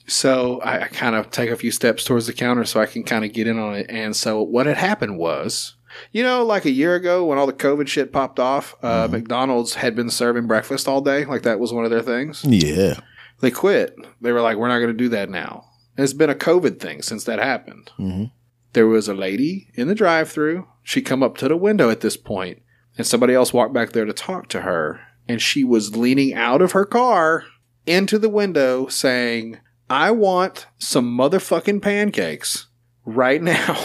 So 0.09 0.59
I, 0.61 0.83
I 0.83 0.87
kind 0.87 1.15
of 1.15 1.29
take 1.31 1.49
a 1.49 1.55
few 1.55 1.71
steps 1.71 2.03
towards 2.03 2.27
the 2.27 2.33
counter 2.33 2.65
so 2.65 2.81
I 2.81 2.85
can 2.85 3.03
kind 3.03 3.23
of 3.23 3.31
get 3.33 3.47
in 3.47 3.57
on 3.59 3.75
it. 3.75 3.85
And 3.89 4.15
so 4.15 4.41
what 4.41 4.65
had 4.65 4.77
happened 4.77 5.17
was, 5.17 5.75
you 6.11 6.23
know, 6.23 6.43
like 6.43 6.65
a 6.65 6.71
year 6.71 6.95
ago 6.95 7.25
when 7.25 7.37
all 7.37 7.47
the 7.47 7.53
COVID 7.53 7.87
shit 7.87 8.11
popped 8.11 8.39
off, 8.39 8.75
uh, 8.83 9.07
McDonald's 9.09 9.75
had 9.75 9.95
been 9.95 10.09
serving 10.09 10.47
breakfast 10.47 10.87
all 10.87 11.01
day. 11.01 11.25
Like 11.25 11.43
that 11.43 11.59
was 11.59 11.71
one 11.73 11.85
of 11.85 11.91
their 11.91 12.01
things. 12.01 12.43
Yeah. 12.43 12.99
They 13.39 13.51
quit. 13.51 13.95
They 14.21 14.31
were 14.31 14.41
like, 14.41 14.57
we're 14.57 14.67
not 14.67 14.79
going 14.79 14.91
to 14.91 14.93
do 14.97 15.09
that 15.09 15.29
now. 15.29 15.65
It's 15.97 16.13
been 16.13 16.29
a 16.29 16.35
COVID 16.35 16.79
thing 16.79 17.01
since 17.01 17.23
that 17.25 17.39
happened. 17.39 17.91
hmm 17.97 18.25
There 18.73 18.87
was 18.87 19.07
a 19.07 19.13
lady 19.13 19.67
in 19.75 19.87
the 19.87 19.95
drive 19.95 20.29
through. 20.29 20.67
She 20.83 21.01
come 21.01 21.21
up 21.23 21.37
to 21.37 21.47
the 21.47 21.57
window 21.57 21.89
at 21.89 22.01
this 22.01 22.17
point, 22.17 22.61
and 22.97 23.05
somebody 23.05 23.33
else 23.33 23.53
walked 23.53 23.73
back 23.73 23.91
there 23.91 24.05
to 24.05 24.13
talk 24.13 24.47
to 24.49 24.61
her. 24.61 25.01
And 25.27 25.41
she 25.41 25.63
was 25.63 25.95
leaning 25.95 26.33
out 26.33 26.61
of 26.61 26.71
her 26.71 26.85
car 26.85 27.43
into 27.85 28.17
the 28.17 28.29
window 28.29 28.87
saying, 28.87 29.59
I 29.89 30.11
want 30.11 30.67
some 30.77 31.17
motherfucking 31.17 31.81
pancakes 31.81 32.67
right 33.05 33.41
now. 33.41 33.75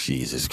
Jesus. 0.00 0.48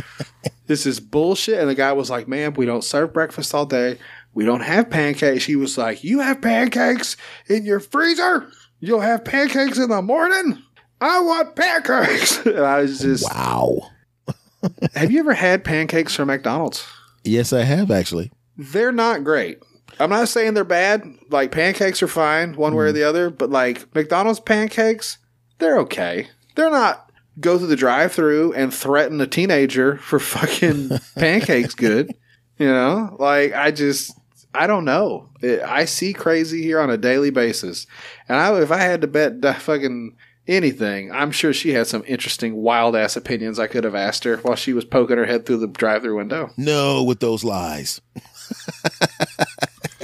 this 0.66 0.86
is 0.86 1.00
bullshit. 1.00 1.58
And 1.58 1.68
the 1.68 1.74
guy 1.74 1.92
was 1.92 2.10
like, 2.10 2.28
ma'am, 2.28 2.54
we 2.54 2.66
don't 2.66 2.84
serve 2.84 3.12
breakfast 3.12 3.54
all 3.54 3.66
day. 3.66 3.98
We 4.34 4.44
don't 4.44 4.60
have 4.60 4.90
pancakes. 4.90 5.44
He 5.44 5.56
was 5.56 5.76
like, 5.76 6.04
You 6.04 6.20
have 6.20 6.40
pancakes 6.40 7.16
in 7.48 7.64
your 7.64 7.80
freezer? 7.80 8.48
You'll 8.78 9.00
have 9.00 9.24
pancakes 9.24 9.78
in 9.78 9.88
the 9.88 10.02
morning? 10.02 10.62
I 11.00 11.20
want 11.20 11.56
pancakes. 11.56 12.38
and 12.46 12.60
I 12.60 12.82
was 12.82 13.00
just, 13.00 13.24
wow. 13.24 13.90
have 14.94 15.10
you 15.10 15.20
ever 15.20 15.34
had 15.34 15.64
pancakes 15.64 16.14
from 16.14 16.28
McDonald's? 16.28 16.86
Yes, 17.24 17.52
I 17.52 17.62
have 17.62 17.90
actually. 17.90 18.30
They're 18.56 18.92
not 18.92 19.24
great. 19.24 19.58
I'm 20.00 20.10
not 20.10 20.28
saying 20.28 20.54
they're 20.54 20.64
bad. 20.64 21.04
Like 21.30 21.52
pancakes 21.52 22.02
are 22.02 22.08
fine 22.08 22.54
one 22.54 22.74
way 22.74 22.84
or 22.84 22.86
mm-hmm. 22.88 22.96
the 22.96 23.04
other, 23.04 23.30
but 23.30 23.50
like 23.50 23.94
McDonald's 23.94 24.40
pancakes, 24.40 25.18
they're 25.58 25.78
okay. 25.80 26.28
They're 26.54 26.70
not 26.70 27.10
go 27.40 27.58
through 27.58 27.68
the 27.68 27.76
drive-through 27.76 28.52
and 28.54 28.74
threaten 28.74 29.20
a 29.20 29.26
teenager 29.26 29.96
for 29.98 30.18
fucking 30.18 30.90
pancakes 31.16 31.74
good. 31.74 32.14
You 32.58 32.66
know? 32.66 33.16
Like 33.18 33.52
I 33.54 33.70
just 33.70 34.12
I 34.54 34.66
don't 34.66 34.84
know. 34.84 35.28
It, 35.40 35.62
I 35.62 35.84
see 35.84 36.12
crazy 36.12 36.62
here 36.62 36.80
on 36.80 36.90
a 36.90 36.96
daily 36.96 37.30
basis. 37.30 37.86
And 38.28 38.38
I, 38.38 38.60
if 38.60 38.72
I 38.72 38.78
had 38.78 39.02
to 39.02 39.06
bet 39.06 39.42
the 39.42 39.54
fucking 39.54 40.16
anything, 40.46 41.12
I'm 41.12 41.30
sure 41.30 41.52
she 41.52 41.72
had 41.72 41.86
some 41.86 42.02
interesting 42.06 42.56
wild 42.56 42.96
ass 42.96 43.16
opinions 43.16 43.58
I 43.58 43.66
could 43.66 43.84
have 43.84 43.94
asked 43.94 44.24
her 44.24 44.38
while 44.38 44.56
she 44.56 44.72
was 44.72 44.84
poking 44.84 45.18
her 45.18 45.26
head 45.26 45.44
through 45.44 45.58
the 45.58 45.68
drive-through 45.68 46.16
window. 46.16 46.50
No, 46.56 47.04
with 47.04 47.20
those 47.20 47.44
lies. 47.44 48.00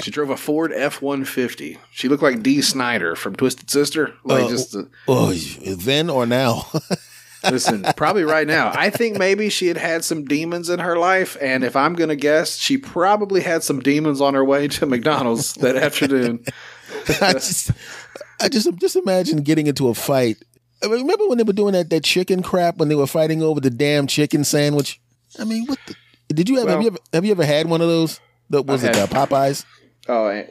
She 0.05 0.11
drove 0.11 0.29
a 0.29 0.37
Ford 0.37 0.71
F 0.71 1.01
one 1.01 1.25
fifty. 1.25 1.79
She 1.91 2.11
looked 2.11 2.23
like 2.23 2.43
Dee 2.43 2.61
Snider 2.61 3.17
from 3.17 3.35
Twisted 3.35 3.71
Sister. 3.71 4.13
Like 4.23 4.45
Oh. 4.45 4.49
just 4.51 4.77
uh, 4.77 4.83
Oh, 5.09 5.33
then 5.33 6.11
or 6.11 6.27
now? 6.27 6.67
listen, 7.51 7.87
probably 7.97 8.25
right 8.25 8.47
now. 8.47 8.71
I 8.75 8.91
think 8.91 9.17
maybe 9.17 9.49
she 9.49 9.67
had 9.67 9.79
had 9.79 10.05
some 10.05 10.27
demons 10.27 10.69
in 10.69 10.79
her 10.79 10.99
life, 10.99 11.39
and 11.41 11.65
if 11.65 11.75
I'm 11.75 11.95
gonna 11.95 12.17
guess, 12.17 12.59
she 12.59 12.77
probably 12.77 13.41
had 13.41 13.63
some 13.63 13.81
demons 13.81 14.21
on 14.21 14.35
her 14.35 14.45
way 14.45 14.69
to 14.69 14.85
McDonald's 14.85 15.55
that 15.55 15.75
afternoon. 15.75 16.45
I 17.23 17.33
just, 17.33 17.71
I 18.43 18.51
just, 18.51 18.77
just 18.77 18.97
imagine 18.97 19.39
getting 19.39 19.69
into 19.69 19.89
a 19.89 19.95
fight. 19.95 20.37
I 20.83 20.89
mean, 20.89 21.01
remember 21.01 21.29
when 21.29 21.39
they 21.39 21.45
were 21.45 21.55
doing 21.55 21.73
that 21.73 21.89
that 21.89 22.05
chicken 22.05 22.43
crap 22.43 22.77
when 22.77 22.91
they 22.91 22.95
were 22.95 23.07
fighting 23.07 23.43
over 23.43 23.59
the 23.59 23.71
damn 23.71 24.07
chicken 24.07 24.45
sandwich? 24.45 25.01
I 25.39 25.45
mean, 25.45 25.65
what? 25.65 25.79
The, 25.87 26.35
did 26.35 26.51
you 26.51 26.59
have? 26.59 26.69
have 26.69 26.83
you 26.83 26.89
ever? 26.89 26.99
Have 27.15 27.25
you 27.25 27.31
ever 27.31 27.47
had 27.47 27.71
one 27.71 27.81
of 27.81 27.89
those? 27.89 28.21
That 28.51 28.67
was 28.67 28.85
I've 28.85 28.91
it 28.95 28.99
uh, 28.99 29.07
Popeyes? 29.07 29.65
Oh, 30.09 30.43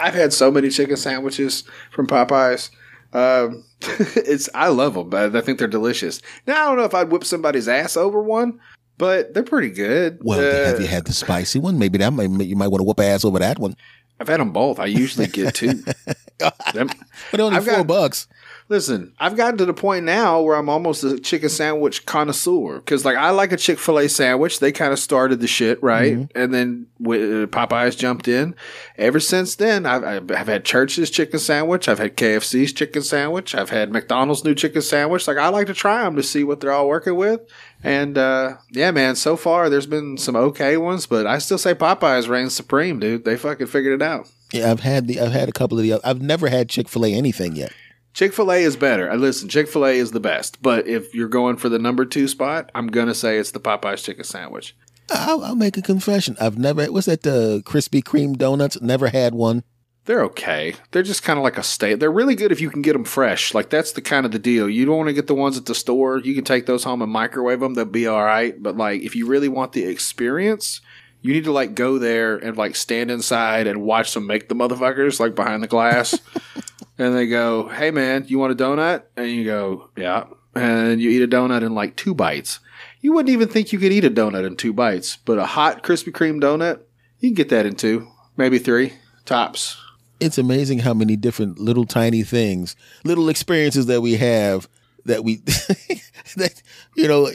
I've 0.00 0.14
had 0.14 0.32
so 0.32 0.50
many 0.50 0.70
chicken 0.70 0.96
sandwiches 0.96 1.64
from 1.90 2.06
Popeyes. 2.06 2.70
Um, 3.12 3.64
it's 4.16 4.48
I 4.54 4.68
love 4.68 4.94
them, 4.94 5.10
but 5.10 5.36
I 5.36 5.40
think 5.42 5.58
they're 5.58 5.68
delicious. 5.68 6.22
Now 6.46 6.64
I 6.64 6.68
don't 6.68 6.78
know 6.78 6.84
if 6.84 6.94
I'd 6.94 7.10
whip 7.10 7.24
somebody's 7.24 7.68
ass 7.68 7.96
over 7.96 8.22
one, 8.22 8.58
but 8.96 9.34
they're 9.34 9.42
pretty 9.42 9.70
good. 9.70 10.18
Well, 10.22 10.40
Uh, 10.40 10.66
have 10.68 10.80
you 10.80 10.86
had 10.86 11.04
the 11.04 11.12
spicy 11.12 11.58
one? 11.58 11.78
Maybe 11.78 11.98
that 11.98 12.12
might 12.12 12.30
you 12.46 12.56
might 12.56 12.68
want 12.68 12.80
to 12.80 12.84
whoop 12.84 13.00
ass 13.00 13.24
over 13.24 13.38
that 13.38 13.58
one. 13.58 13.76
I've 14.18 14.28
had 14.28 14.40
them 14.40 14.52
both. 14.52 14.78
I 14.78 14.86
usually 14.86 15.26
get 15.26 15.54
two. 15.54 15.82
But 16.38 17.38
only 17.38 17.56
I've 17.56 17.64
four 17.64 17.76
got- 17.78 17.86
bucks. 17.86 18.26
Listen, 18.72 19.12
I've 19.20 19.36
gotten 19.36 19.58
to 19.58 19.66
the 19.66 19.74
point 19.74 20.06
now 20.06 20.40
where 20.40 20.56
I'm 20.56 20.70
almost 20.70 21.04
a 21.04 21.18
chicken 21.18 21.50
sandwich 21.50 22.06
connoisseur 22.06 22.76
because, 22.76 23.04
like, 23.04 23.18
I 23.18 23.28
like 23.28 23.52
a 23.52 23.58
Chick 23.58 23.78
Fil 23.78 23.98
A 23.98 24.08
sandwich. 24.08 24.60
They 24.60 24.72
kind 24.72 24.94
of 24.94 24.98
started 24.98 25.40
the 25.40 25.46
shit, 25.46 25.82
right? 25.82 26.26
And 26.34 26.54
then 26.54 26.86
uh, 26.98 27.52
Popeyes 27.52 27.98
jumped 27.98 28.28
in. 28.28 28.54
Ever 28.96 29.20
since 29.20 29.56
then, 29.56 29.84
I've, 29.84 30.02
I've 30.02 30.30
I've 30.30 30.46
had 30.46 30.64
Church's 30.64 31.10
chicken 31.10 31.38
sandwich. 31.38 31.86
I've 31.86 31.98
had 31.98 32.16
KFC's 32.16 32.72
chicken 32.72 33.02
sandwich. 33.02 33.54
I've 33.54 33.68
had 33.68 33.92
McDonald's 33.92 34.42
new 34.42 34.54
chicken 34.54 34.80
sandwich. 34.80 35.28
Like, 35.28 35.36
I 35.36 35.48
like 35.50 35.66
to 35.66 35.74
try 35.74 36.04
them 36.04 36.16
to 36.16 36.22
see 36.22 36.42
what 36.42 36.60
they're 36.60 36.72
all 36.72 36.88
working 36.88 37.16
with. 37.16 37.42
And 37.84 38.16
uh, 38.16 38.56
yeah, 38.70 38.90
man, 38.90 39.16
so 39.16 39.36
far 39.36 39.68
there's 39.68 39.84
been 39.84 40.16
some 40.16 40.34
okay 40.34 40.78
ones, 40.78 41.04
but 41.04 41.26
I 41.26 41.36
still 41.36 41.58
say 41.58 41.74
Popeyes 41.74 42.26
reigns 42.26 42.54
supreme, 42.54 43.00
dude. 43.00 43.26
They 43.26 43.36
fucking 43.36 43.66
figured 43.66 44.00
it 44.00 44.02
out. 44.02 44.30
Yeah, 44.50 44.70
I've 44.70 44.80
had 44.80 45.08
the 45.08 45.20
I've 45.20 45.32
had 45.32 45.50
a 45.50 45.52
couple 45.52 45.78
of 45.78 45.84
the. 45.84 46.00
I've 46.02 46.22
never 46.22 46.48
had 46.48 46.70
Chick 46.70 46.88
Fil 46.88 47.04
A 47.04 47.12
anything 47.12 47.54
yet. 47.54 47.72
Chick 48.14 48.32
fil 48.32 48.52
A 48.52 48.56
is 48.62 48.76
better. 48.76 49.10
I 49.10 49.14
listen, 49.16 49.48
Chick 49.48 49.68
fil 49.68 49.86
A 49.86 49.92
is 49.92 50.10
the 50.10 50.20
best. 50.20 50.60
But 50.62 50.86
if 50.86 51.14
you're 51.14 51.28
going 51.28 51.56
for 51.56 51.68
the 51.68 51.78
number 51.78 52.04
two 52.04 52.28
spot, 52.28 52.70
I'm 52.74 52.88
going 52.88 53.06
to 53.08 53.14
say 53.14 53.38
it's 53.38 53.52
the 53.52 53.60
Popeyes 53.60 54.04
chicken 54.04 54.24
sandwich. 54.24 54.76
I'll, 55.10 55.42
I'll 55.44 55.56
make 55.56 55.76
a 55.76 55.82
confession. 55.82 56.36
I've 56.40 56.58
never. 56.58 56.84
What's 56.92 57.06
that? 57.06 57.22
The 57.22 57.62
Krispy 57.64 58.02
Kreme 58.02 58.36
donuts. 58.36 58.80
Never 58.80 59.08
had 59.08 59.34
one. 59.34 59.64
They're 60.04 60.24
okay. 60.24 60.74
They're 60.90 61.02
just 61.04 61.22
kind 61.22 61.38
of 61.38 61.44
like 61.44 61.56
a 61.56 61.62
steak. 61.62 62.00
They're 62.00 62.10
really 62.10 62.34
good 62.34 62.50
if 62.50 62.60
you 62.60 62.70
can 62.70 62.82
get 62.82 62.92
them 62.94 63.04
fresh. 63.04 63.54
Like 63.54 63.70
that's 63.70 63.92
the 63.92 64.02
kind 64.02 64.26
of 64.26 64.32
the 64.32 64.38
deal. 64.38 64.68
You 64.68 64.84
don't 64.84 64.96
want 64.96 65.08
to 65.08 65.14
get 65.14 65.28
the 65.28 65.34
ones 65.34 65.56
at 65.56 65.66
the 65.66 65.74
store. 65.76 66.18
You 66.18 66.34
can 66.34 66.44
take 66.44 66.66
those 66.66 66.82
home 66.84 67.02
and 67.02 67.12
microwave 67.12 67.60
them. 67.60 67.74
They'll 67.74 67.84
be 67.84 68.08
all 68.08 68.24
right. 68.24 68.60
But 68.60 68.76
like 68.76 69.02
if 69.02 69.14
you 69.14 69.26
really 69.28 69.48
want 69.48 69.72
the 69.72 69.84
experience, 69.84 70.80
You 71.20 71.32
need 71.32 71.44
to 71.44 71.52
like 71.52 71.76
go 71.76 71.98
there 71.98 72.36
and 72.36 72.56
like 72.56 72.74
stand 72.74 73.08
inside 73.10 73.68
and 73.68 73.82
watch 73.82 74.12
them 74.12 74.26
make 74.26 74.48
the 74.48 74.56
motherfuckers 74.56 75.20
like 75.20 75.36
behind 75.36 75.62
the 75.62 75.68
glass. 75.68 76.18
and 76.98 77.14
they 77.14 77.26
go, 77.26 77.68
"Hey 77.68 77.90
man, 77.90 78.24
you 78.28 78.38
want 78.38 78.52
a 78.52 78.56
donut?" 78.56 79.04
And 79.16 79.30
you 79.30 79.44
go, 79.44 79.90
"Yeah." 79.96 80.24
And 80.54 81.00
you 81.00 81.10
eat 81.10 81.22
a 81.22 81.28
donut 81.28 81.62
in 81.62 81.74
like 81.74 81.96
two 81.96 82.14
bites. 82.14 82.60
You 83.00 83.12
wouldn't 83.14 83.32
even 83.32 83.48
think 83.48 83.72
you 83.72 83.78
could 83.78 83.92
eat 83.92 84.04
a 84.04 84.10
donut 84.10 84.46
in 84.46 84.56
two 84.56 84.72
bites, 84.72 85.16
but 85.16 85.38
a 85.38 85.46
hot 85.46 85.82
Krispy 85.82 86.12
Kreme 86.12 86.42
donut, 86.42 86.80
you 87.20 87.30
can 87.30 87.34
get 87.34 87.48
that 87.48 87.64
in 87.64 87.74
two, 87.74 88.08
maybe 88.36 88.58
three 88.58 88.92
tops. 89.24 89.78
It's 90.20 90.38
amazing 90.38 90.80
how 90.80 90.92
many 90.92 91.16
different 91.16 91.58
little 91.58 91.86
tiny 91.86 92.22
things, 92.22 92.76
little 93.02 93.28
experiences 93.28 93.86
that 93.86 94.02
we 94.02 94.16
have 94.16 94.68
that 95.04 95.24
we 95.24 95.36
that 96.36 96.62
you 96.96 97.08
know 97.08 97.28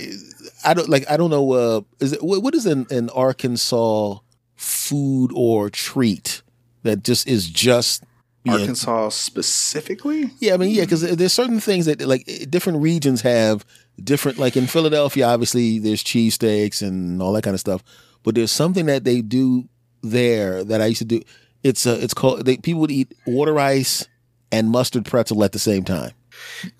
I 0.65 0.73
don't 0.73 0.89
like 0.89 1.09
I 1.09 1.17
don't 1.17 1.29
know 1.29 1.51
uh 1.51 1.81
is 1.99 2.13
it 2.13 2.23
what 2.23 2.55
is 2.55 2.65
an, 2.65 2.87
an 2.89 3.09
Arkansas 3.09 4.19
food 4.55 5.31
or 5.35 5.69
treat 5.69 6.41
that 6.83 7.03
just 7.03 7.27
is 7.27 7.49
just 7.49 8.03
Arkansas 8.49 9.09
specifically? 9.09 10.31
yeah, 10.39 10.53
I 10.53 10.57
mean, 10.57 10.73
yeah, 10.73 10.83
because 10.83 11.01
there's 11.01 11.33
certain 11.33 11.59
things 11.59 11.85
that 11.85 12.01
like 12.01 12.25
different 12.49 12.79
regions 12.79 13.21
have 13.21 13.65
different. 14.03 14.37
Like 14.37 14.55
in 14.57 14.67
Philadelphia, 14.67 15.27
obviously 15.27 15.79
there's 15.79 16.03
cheesesteaks 16.03 16.81
and 16.81 17.21
all 17.21 17.33
that 17.33 17.43
kind 17.43 17.53
of 17.53 17.59
stuff. 17.59 17.83
But 18.23 18.35
there's 18.35 18.51
something 18.51 18.85
that 18.87 19.03
they 19.03 19.21
do 19.21 19.69
there 20.01 20.63
that 20.63 20.81
I 20.81 20.87
used 20.87 20.99
to 20.99 21.05
do. 21.05 21.21
It's 21.63 21.85
uh, 21.85 21.97
it's 22.01 22.13
called. 22.13 22.45
They, 22.45 22.57
people 22.57 22.81
would 22.81 22.91
eat 22.91 23.13
water 23.25 23.59
ice 23.59 24.07
and 24.51 24.69
mustard 24.69 25.05
pretzel 25.05 25.43
at 25.43 25.51
the 25.51 25.59
same 25.59 25.83
time. 25.83 26.11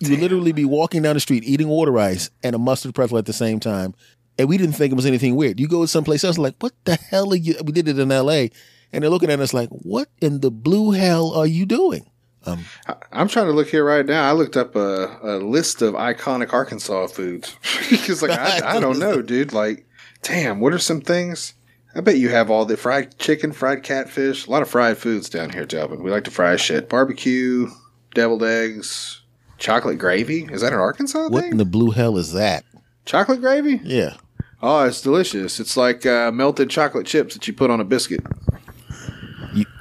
You 0.02 0.12
would 0.12 0.20
literally 0.20 0.52
be 0.52 0.66
walking 0.66 1.02
down 1.02 1.16
the 1.16 1.20
street 1.20 1.44
eating 1.44 1.68
water 1.68 1.98
ice 1.98 2.30
and 2.44 2.56
a 2.56 2.60
mustard 2.60 2.94
pretzel 2.94 3.18
at 3.18 3.26
the 3.26 3.34
same 3.34 3.60
time, 3.60 3.96
and 4.38 4.48
we 4.48 4.58
didn't 4.58 4.76
think 4.76 4.92
it 4.92 4.96
was 4.96 5.06
anything 5.06 5.36
weird. 5.36 5.60
You 5.60 5.68
go 5.68 5.82
to 5.82 5.88
someplace 5.88 6.24
else, 6.24 6.38
like, 6.38 6.56
what 6.60 6.74
the 6.84 6.96
hell 6.96 7.34
are 7.34 7.38
you? 7.38 7.56
We 7.64 7.72
did 7.72 7.88
it 7.88 8.00
in 8.00 8.12
L.A. 8.12 8.52
And 8.92 9.04
they're 9.04 9.10
looking 9.10 9.30
at 9.30 9.40
us 9.40 9.54
like, 9.54 9.70
what 9.70 10.10
in 10.22 10.40
the 10.40 10.52
blue 10.52 10.92
hell 10.92 11.34
are 11.34 11.48
you 11.48 11.66
doing? 11.66 12.10
Um, 12.46 12.64
I'm 13.12 13.28
trying 13.28 13.48
to 13.48 13.52
look 13.52 13.68
here 13.68 13.84
right 13.84 14.06
now. 14.06 14.28
I 14.28 14.32
looked 14.32 14.56
up 14.56 14.76
a, 14.76 15.20
a 15.22 15.36
list 15.38 15.82
of 15.82 15.96
iconic 15.96 16.54
Arkansas 16.54 17.08
foods 17.08 17.56
because, 17.90 18.22
like, 18.22 18.32
I, 18.32 18.78
I 18.78 18.80
don't 18.80 19.00
know, 19.00 19.22
dude. 19.22 19.52
Like, 19.52 19.86
damn, 20.22 20.62
what 20.62 20.74
are 20.74 20.80
some 20.80 21.02
things? 21.02 21.54
I 21.94 22.02
bet 22.02 22.18
you 22.18 22.30
have 22.30 22.50
all 22.50 22.64
the 22.64 22.78
fried 22.78 23.18
chicken, 23.18 23.52
fried 23.52 23.84
catfish, 23.84 24.48
a 24.48 24.52
lot 24.52 24.62
of 24.62 24.70
fried 24.70 24.98
foods 24.98 25.30
down 25.30 25.50
here, 25.50 25.66
Delvin. 25.66 26.04
We 26.04 26.12
like 26.12 26.24
to 26.26 26.32
fry 26.32 26.56
shit. 26.56 26.88
Barbecue, 26.90 27.70
deviled 28.14 28.44
eggs, 28.44 29.24
chocolate 29.58 29.98
gravy. 29.98 30.48
Is 30.50 30.62
that 30.62 30.74
an 30.74 30.80
Arkansas 30.80 31.24
thing? 31.24 31.32
what 31.32 31.42
thing? 31.42 31.54
in 31.54 31.58
the 31.58 31.66
blue 31.66 31.92
hell 31.92 32.18
is 32.18 32.34
that? 32.34 32.64
chocolate 33.08 33.42
gravy? 33.42 33.82
Yeah. 33.84 34.18
Oh, 34.62 34.84
it's 34.84 35.02
delicious. 35.02 35.60
It's 35.60 35.78
like 35.78 36.06
uh, 36.06 36.32
melted 36.32 36.70
chocolate 36.70 37.08
chips 37.08 37.34
that 37.34 37.48
you 37.48 37.54
put 37.54 37.72
on 37.72 37.80
a 37.80 37.84
biscuit. 37.84 38.24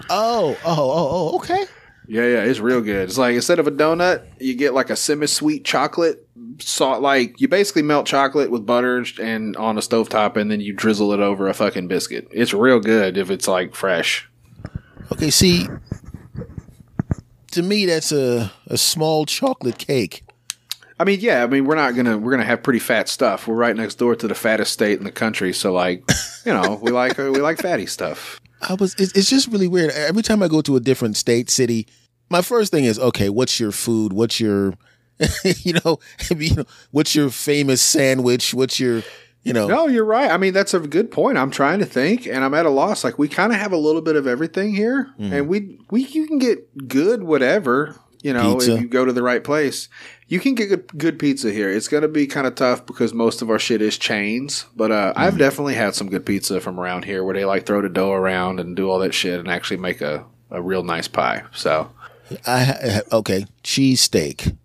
Oh, 0.09 0.57
oh, 0.65 0.91
oh, 0.91 1.09
oh, 1.11 1.37
okay. 1.37 1.67
Yeah, 2.09 2.23
yeah, 2.23 2.45
it's 2.45 2.61
real 2.61 2.81
good. 2.81 3.09
It's 3.09 3.19
like 3.19 3.35
instead 3.35 3.59
of 3.59 3.67
a 3.67 3.73
donut, 3.73 4.25
you 4.39 4.55
get 4.55 4.75
like 4.75 4.91
a 4.91 4.97
semi-sweet 4.97 5.65
chocolate 5.65 6.27
salt. 6.61 7.03
Like 7.03 7.41
you 7.41 7.49
basically 7.49 7.83
melt 7.83 8.07
chocolate 8.07 8.51
with 8.51 8.65
butter 8.65 9.05
and 9.21 9.57
on 9.57 9.77
a 9.77 9.81
stovetop, 9.81 10.37
and 10.37 10.51
then 10.51 10.61
you 10.61 10.73
drizzle 10.73 11.13
it 11.13 11.21
over 11.21 11.49
a 11.49 11.55
fucking 11.55 11.89
biscuit. 11.89 12.29
It's 12.31 12.55
real 12.55 12.79
good 12.79 13.17
if 13.17 13.31
it's 13.31 13.49
like 13.49 13.75
fresh. 13.75 14.29
Okay, 15.13 15.31
see, 15.31 15.67
to 17.53 17.63
me, 17.63 17.87
that's 17.87 18.13
a, 18.13 18.53
a 18.69 18.79
small 18.79 19.27
chocolate 19.27 19.79
cake. 19.79 20.23
I 20.99 21.05
mean, 21.05 21.21
yeah, 21.21 21.43
I 21.43 21.47
mean 21.47 21.65
we're 21.67 21.75
not 21.75 21.95
gonna 21.95 22.17
we're 22.17 22.31
gonna 22.31 22.45
have 22.45 22.63
pretty 22.63 22.79
fat 22.79 23.09
stuff. 23.09 23.47
We're 23.47 23.55
right 23.55 23.77
next 23.77 23.97
door 23.97 24.15
to 24.17 24.29
the 24.29 24.35
fattest 24.35 24.73
state 24.73 24.99
in 24.99 25.05
the 25.05 25.13
country, 25.13 25.53
so 25.53 25.73
like, 25.73 26.05
you 26.45 26.53
know, 26.53 26.79
we 26.81 26.91
like 26.91 27.19
we 27.19 27.31
like 27.41 27.61
fatty 27.61 27.87
stuff. 27.87 28.41
I 28.69 28.75
was, 28.75 28.95
it's, 28.99 29.13
it's 29.13 29.31
just 29.31 29.49
really 29.49 29.69
weird. 29.69 29.91
Every 29.91 30.23
time 30.23 30.43
I 30.43 30.49
go 30.49 30.61
to 30.63 30.77
a 30.77 30.81
different 30.81 31.17
state, 31.17 31.51
city, 31.51 31.87
my 32.31 32.43
first 32.43 32.73
thing 32.73 32.85
is, 32.85 32.99
okay, 32.99 33.29
what's 33.29 33.61
your 33.61 33.73
food? 33.73 34.13
What's 34.13 34.41
your, 34.41 34.75
you 35.45 35.75
know, 35.85 36.01
you 36.37 36.57
know, 36.57 36.65
what's 36.91 37.15
your 37.15 37.31
famous 37.31 37.81
sandwich? 37.81 38.55
What's 38.55 38.81
your, 38.81 39.03
you 39.47 39.53
know, 39.53 39.69
No, 39.69 39.87
you're 39.87 40.05
right. 40.05 40.31
I 40.31 40.39
mean, 40.39 40.53
that's 40.53 40.75
a 40.75 40.81
good 40.81 41.13
point. 41.13 41.39
I'm 41.39 41.53
trying 41.53 41.79
to 41.79 41.87
think, 41.87 42.27
and 42.27 42.45
I'm 42.45 42.53
at 42.53 42.67
a 42.67 42.71
loss. 42.71 43.05
Like 43.05 43.17
we 43.17 43.29
kind 43.29 43.53
of 43.53 43.61
have 43.61 43.73
a 43.73 43.77
little 43.77 44.03
bit 44.03 44.17
of 44.17 44.27
everything 44.27 44.75
here, 44.75 45.09
mm-hmm. 45.21 45.33
and 45.33 45.49
we 45.49 45.79
we 45.89 46.05
you 46.05 46.27
can 46.27 46.39
get 46.39 46.89
good 46.89 47.23
whatever. 47.23 47.95
You 48.27 48.33
know, 48.33 48.55
Pizza. 48.55 48.75
if 48.75 48.81
you 48.81 48.89
go 48.89 49.05
to 49.05 49.13
the 49.13 49.23
right 49.23 49.45
place, 49.45 49.89
you 50.27 50.41
can 50.41 50.57
get 50.57 50.69
good, 50.69 50.99
good 50.99 51.19
pizza 51.21 51.53
here. 51.53 51.71
It's 51.71 51.87
going 51.87 52.03
to 52.03 52.09
be 52.09 52.27
kind 52.27 52.45
of 52.45 52.57
tough 52.57 52.85
because 52.85 53.15
most 53.15 53.41
of 53.41 53.51
our 53.51 53.59
shit 53.61 53.81
is 53.81 53.97
chains, 53.97 54.67
but 54.75 54.91
uh, 54.91 55.13
I've 55.15 55.39
definitely 55.39 55.75
had 55.75 55.95
some 55.95 56.09
good 56.09 56.27
pizza 56.27 56.61
from 56.61 56.81
around 56.81 57.05
here 57.05 57.23
where 57.23 57.35
they 57.37 57.45
like 57.45 57.67
throw 57.67 57.81
the 57.83 57.89
dough 57.89 58.11
around 58.11 58.59
and 58.59 58.75
do 58.75 58.91
all 58.91 58.99
that 58.99 59.15
shit 59.15 59.39
and 59.39 59.49
actually 59.49 59.77
make 59.77 60.01
a, 60.01 60.25
a 60.51 60.61
real 60.61 60.83
nice 60.83 61.07
pie. 61.07 61.45
So 61.53 61.89
I, 62.45 63.03
okay, 63.13 63.47
cheesesteak. 63.63 64.57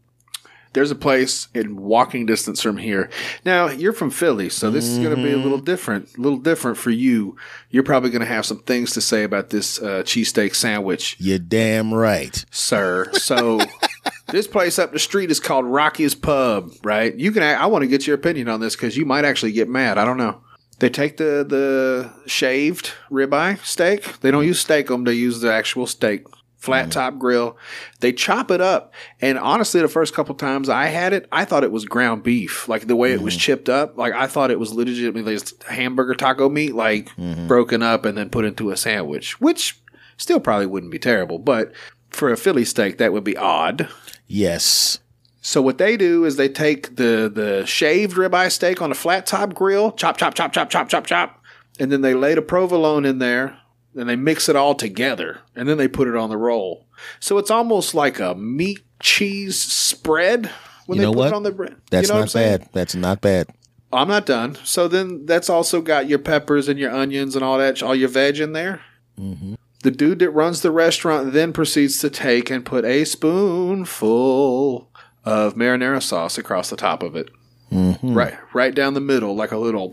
There's 0.73 0.91
a 0.91 0.95
place 0.95 1.49
in 1.53 1.75
walking 1.75 2.25
distance 2.25 2.61
from 2.61 2.77
here. 2.77 3.09
Now 3.45 3.67
you're 3.67 3.91
from 3.93 4.09
Philly, 4.09 4.49
so 4.49 4.71
this 4.71 4.85
is 4.85 4.99
going 4.99 5.15
to 5.15 5.21
be 5.21 5.31
a 5.33 5.37
little 5.37 5.57
different. 5.59 6.15
A 6.17 6.21
little 6.21 6.39
different 6.39 6.77
for 6.77 6.91
you. 6.91 7.35
You're 7.69 7.83
probably 7.83 8.09
going 8.09 8.21
to 8.21 8.25
have 8.25 8.45
some 8.45 8.59
things 8.59 8.93
to 8.93 9.01
say 9.01 9.23
about 9.23 9.49
this 9.49 9.79
uh, 9.81 10.03
cheesesteak 10.03 10.55
sandwich, 10.55 11.17
You're 11.19 11.39
damn 11.39 11.93
right. 11.93 12.43
sir. 12.51 13.11
So 13.13 13.59
this 14.29 14.47
place 14.47 14.79
up 14.79 14.93
the 14.93 14.99
street 14.99 15.29
is 15.29 15.39
called 15.41 15.65
Rocky's 15.65 16.15
Pub, 16.15 16.71
right? 16.83 17.13
You 17.15 17.31
can. 17.33 17.43
I 17.43 17.65
want 17.65 17.81
to 17.83 17.87
get 17.87 18.07
your 18.07 18.15
opinion 18.15 18.47
on 18.47 18.61
this 18.61 18.75
because 18.75 18.95
you 18.95 19.05
might 19.05 19.25
actually 19.25 19.51
get 19.51 19.67
mad. 19.67 19.97
I 19.97 20.05
don't 20.05 20.17
know. 20.17 20.41
They 20.79 20.89
take 20.89 21.17
the 21.17 21.45
the 21.47 22.11
shaved 22.27 22.93
ribeye 23.11 23.59
steak. 23.63 24.19
They 24.21 24.31
don't 24.31 24.45
use 24.47 24.59
Steak-umm. 24.61 25.03
They 25.03 25.13
use 25.13 25.41
the 25.41 25.51
actual 25.53 25.85
steak. 25.85 26.25
Flat 26.61 26.83
mm-hmm. 26.83 26.91
top 26.91 27.17
grill. 27.17 27.57
They 28.01 28.13
chop 28.13 28.51
it 28.51 28.61
up. 28.61 28.93
And 29.19 29.39
honestly, 29.39 29.81
the 29.81 29.87
first 29.87 30.13
couple 30.13 30.35
times 30.35 30.69
I 30.69 30.85
had 30.85 31.11
it, 31.11 31.27
I 31.31 31.43
thought 31.43 31.63
it 31.63 31.71
was 31.71 31.85
ground 31.85 32.21
beef. 32.21 32.69
Like 32.69 32.85
the 32.85 32.95
way 32.95 33.13
it 33.13 33.21
was 33.21 33.33
mm-hmm. 33.33 33.39
chipped 33.39 33.67
up. 33.67 33.97
Like 33.97 34.13
I 34.13 34.27
thought 34.27 34.51
it 34.51 34.59
was 34.59 34.71
legitimately 34.71 35.33
just 35.33 35.63
hamburger 35.63 36.13
taco 36.13 36.49
meat, 36.49 36.75
like 36.75 37.07
mm-hmm. 37.15 37.47
broken 37.47 37.81
up 37.81 38.05
and 38.05 38.15
then 38.15 38.29
put 38.29 38.45
into 38.45 38.69
a 38.69 38.77
sandwich, 38.77 39.41
which 39.41 39.81
still 40.17 40.39
probably 40.39 40.67
wouldn't 40.67 40.91
be 40.91 40.99
terrible. 40.99 41.39
But 41.39 41.71
for 42.11 42.31
a 42.31 42.37
Philly 42.37 42.63
steak, 42.63 42.99
that 42.99 43.11
would 43.11 43.23
be 43.23 43.35
odd. 43.35 43.89
Yes. 44.27 44.99
So 45.41 45.63
what 45.63 45.79
they 45.79 45.97
do 45.97 46.25
is 46.25 46.35
they 46.35 46.47
take 46.47 46.95
the 46.97 47.31
the 47.33 47.65
shaved 47.65 48.17
ribeye 48.17 48.51
steak 48.51 48.83
on 48.83 48.91
a 48.91 48.95
flat 48.95 49.25
top 49.25 49.55
grill, 49.55 49.93
chop, 49.93 50.17
chop, 50.17 50.35
chop, 50.35 50.53
chop, 50.53 50.69
chop, 50.69 50.89
chop, 50.89 51.07
chop, 51.07 51.43
and 51.79 51.91
then 51.91 52.01
they 52.01 52.13
lay 52.13 52.35
the 52.35 52.43
provolone 52.43 53.03
in 53.03 53.17
there, 53.17 53.57
and 53.95 54.07
they 54.09 54.15
mix 54.15 54.47
it 54.49 54.55
all 54.55 54.75
together, 54.75 55.39
and 55.55 55.67
then 55.67 55.77
they 55.77 55.87
put 55.87 56.07
it 56.07 56.15
on 56.15 56.29
the 56.29 56.37
roll. 56.37 56.87
So 57.19 57.37
it's 57.37 57.51
almost 57.51 57.93
like 57.95 58.19
a 58.19 58.35
meat 58.35 58.79
cheese 59.01 59.59
spread 59.59 60.49
when 60.85 60.97
You 60.99 61.05
they 61.05 61.11
put 61.11 61.17
what? 61.17 61.27
it 61.29 61.33
on 61.33 61.43
the 61.43 61.51
bread. 61.51 61.75
That's 61.89 62.07
you 62.09 62.13
know 62.13 62.21
not 62.21 62.33
bad. 62.33 62.69
That's 62.73 62.95
not 62.95 63.21
bad. 63.21 63.47
I'm 63.93 64.07
not 64.07 64.25
done. 64.25 64.55
So 64.63 64.87
then 64.87 65.25
that's 65.25 65.49
also 65.49 65.81
got 65.81 66.07
your 66.07 66.19
peppers 66.19 66.69
and 66.69 66.79
your 66.79 66.91
onions 66.91 67.35
and 67.35 67.43
all 67.43 67.57
that, 67.57 67.83
all 67.83 67.93
your 67.95 68.07
veg 68.09 68.39
in 68.39 68.53
there. 68.53 68.81
Mm-hmm. 69.19 69.55
The 69.83 69.91
dude 69.91 70.19
that 70.19 70.29
runs 70.29 70.61
the 70.61 70.71
restaurant 70.71 71.33
then 71.33 71.51
proceeds 71.53 71.97
to 71.99 72.09
take 72.09 72.49
and 72.49 72.63
put 72.65 72.85
a 72.85 73.03
spoonful 73.03 74.89
of 75.25 75.55
marinara 75.55 76.01
sauce 76.01 76.37
across 76.37 76.69
the 76.69 76.77
top 76.77 77.03
of 77.03 77.15
it, 77.15 77.29
Mm-hmm. 77.71 78.13
right, 78.13 78.37
right 78.53 78.75
down 78.75 78.93
the 78.95 78.99
middle, 79.01 79.33
like 79.35 79.51
a 79.53 79.57
little. 79.57 79.91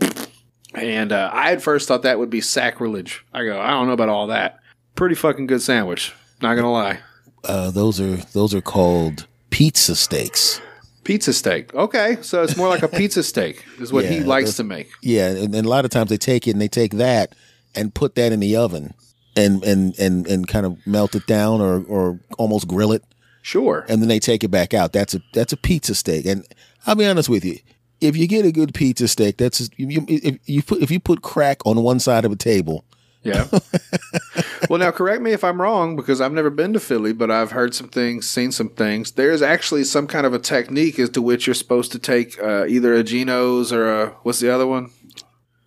And 0.73 1.11
uh, 1.11 1.29
I 1.33 1.51
at 1.51 1.61
first 1.61 1.87
thought 1.87 2.03
that 2.03 2.19
would 2.19 2.29
be 2.29 2.41
sacrilege. 2.41 3.25
I 3.33 3.43
go, 3.45 3.59
I 3.59 3.71
don't 3.71 3.87
know 3.87 3.93
about 3.93 4.09
all 4.09 4.27
that. 4.27 4.59
Pretty 4.95 5.15
fucking 5.15 5.47
good 5.47 5.61
sandwich. 5.61 6.13
Not 6.41 6.55
gonna 6.55 6.71
lie. 6.71 6.99
Uh, 7.43 7.71
those 7.71 7.99
are 7.99 8.17
those 8.17 8.53
are 8.53 8.61
called 8.61 9.27
pizza 9.49 9.95
steaks. 9.95 10.61
Pizza 11.03 11.33
steak. 11.33 11.73
Okay, 11.73 12.17
so 12.21 12.43
it's 12.43 12.55
more 12.55 12.67
like 12.67 12.83
a 12.83 12.87
pizza 12.87 13.23
steak, 13.23 13.65
is 13.79 13.91
what 13.91 14.05
he 14.05 14.19
likes 14.19 14.55
to 14.57 14.63
make. 14.63 14.89
Yeah, 15.01 15.29
and, 15.29 15.55
and 15.55 15.65
a 15.65 15.69
lot 15.69 15.85
of 15.85 15.91
times 15.91 16.09
they 16.09 16.17
take 16.17 16.47
it 16.47 16.51
and 16.51 16.61
they 16.61 16.67
take 16.67 16.91
that 16.93 17.33
and 17.73 17.93
put 17.95 18.15
that 18.15 18.31
in 18.31 18.39
the 18.41 18.55
oven 18.55 18.93
and 19.35 19.63
and 19.63 19.97
and 19.97 20.27
and 20.27 20.47
kind 20.47 20.65
of 20.65 20.85
melt 20.85 21.15
it 21.15 21.25
down 21.25 21.61
or 21.61 21.83
or 21.85 22.19
almost 22.37 22.67
grill 22.67 22.91
it 22.91 23.03
Sure. 23.41 23.85
and 23.89 24.01
then 24.01 24.09
they 24.09 24.19
take 24.19 24.43
it 24.43 24.49
back 24.49 24.73
out. 24.73 24.93
That's 24.93 25.15
a 25.15 25.21
that's 25.33 25.53
a 25.53 25.57
pizza 25.57 25.95
steak. 25.95 26.25
And 26.25 26.45
I'll 26.85 26.95
be 26.95 27.05
honest 27.05 27.29
with 27.29 27.43
you, 27.45 27.57
if 28.01 28.15
you 28.17 28.27
get 28.27 28.45
a 28.45 28.51
good 28.51 28.73
pizza 28.73 29.07
steak, 29.07 29.37
that's 29.37 29.57
just, 29.59 29.77
you, 29.77 30.05
if 30.07 30.39
you 30.45 30.61
put 30.63 30.81
if 30.81 30.91
you 30.91 30.99
put 30.99 31.21
crack 31.21 31.65
on 31.65 31.81
one 31.83 31.99
side 31.99 32.25
of 32.25 32.31
a 32.31 32.35
table, 32.35 32.85
Yeah. 33.23 33.47
well, 34.69 34.79
now 34.79 34.91
correct 34.91 35.21
me 35.21 35.31
if 35.31 35.43
I'm 35.43 35.61
wrong 35.61 35.95
because 35.95 36.21
I've 36.21 36.31
never 36.31 36.49
been 36.49 36.73
to 36.73 36.79
Philly, 36.79 37.13
but 37.13 37.29
I've 37.29 37.51
heard 37.51 37.73
some 37.75 37.89
things, 37.89 38.29
seen 38.29 38.51
some 38.51 38.69
things. 38.69 39.11
There's 39.11 39.41
actually 39.41 39.83
some 39.83 40.07
kind 40.07 40.25
of 40.25 40.33
a 40.33 40.39
technique 40.39 40.99
as 40.99 41.09
to 41.11 41.21
which 41.21 41.47
you're 41.47 41.53
supposed 41.53 41.91
to 41.91 41.99
take 41.99 42.41
uh, 42.41 42.65
either 42.67 42.93
a 42.93 43.03
Geno's 43.03 43.73
or 43.73 43.89
a 43.89 44.07
what's 44.23 44.39
the 44.39 44.53
other 44.53 44.67
one? 44.67 44.91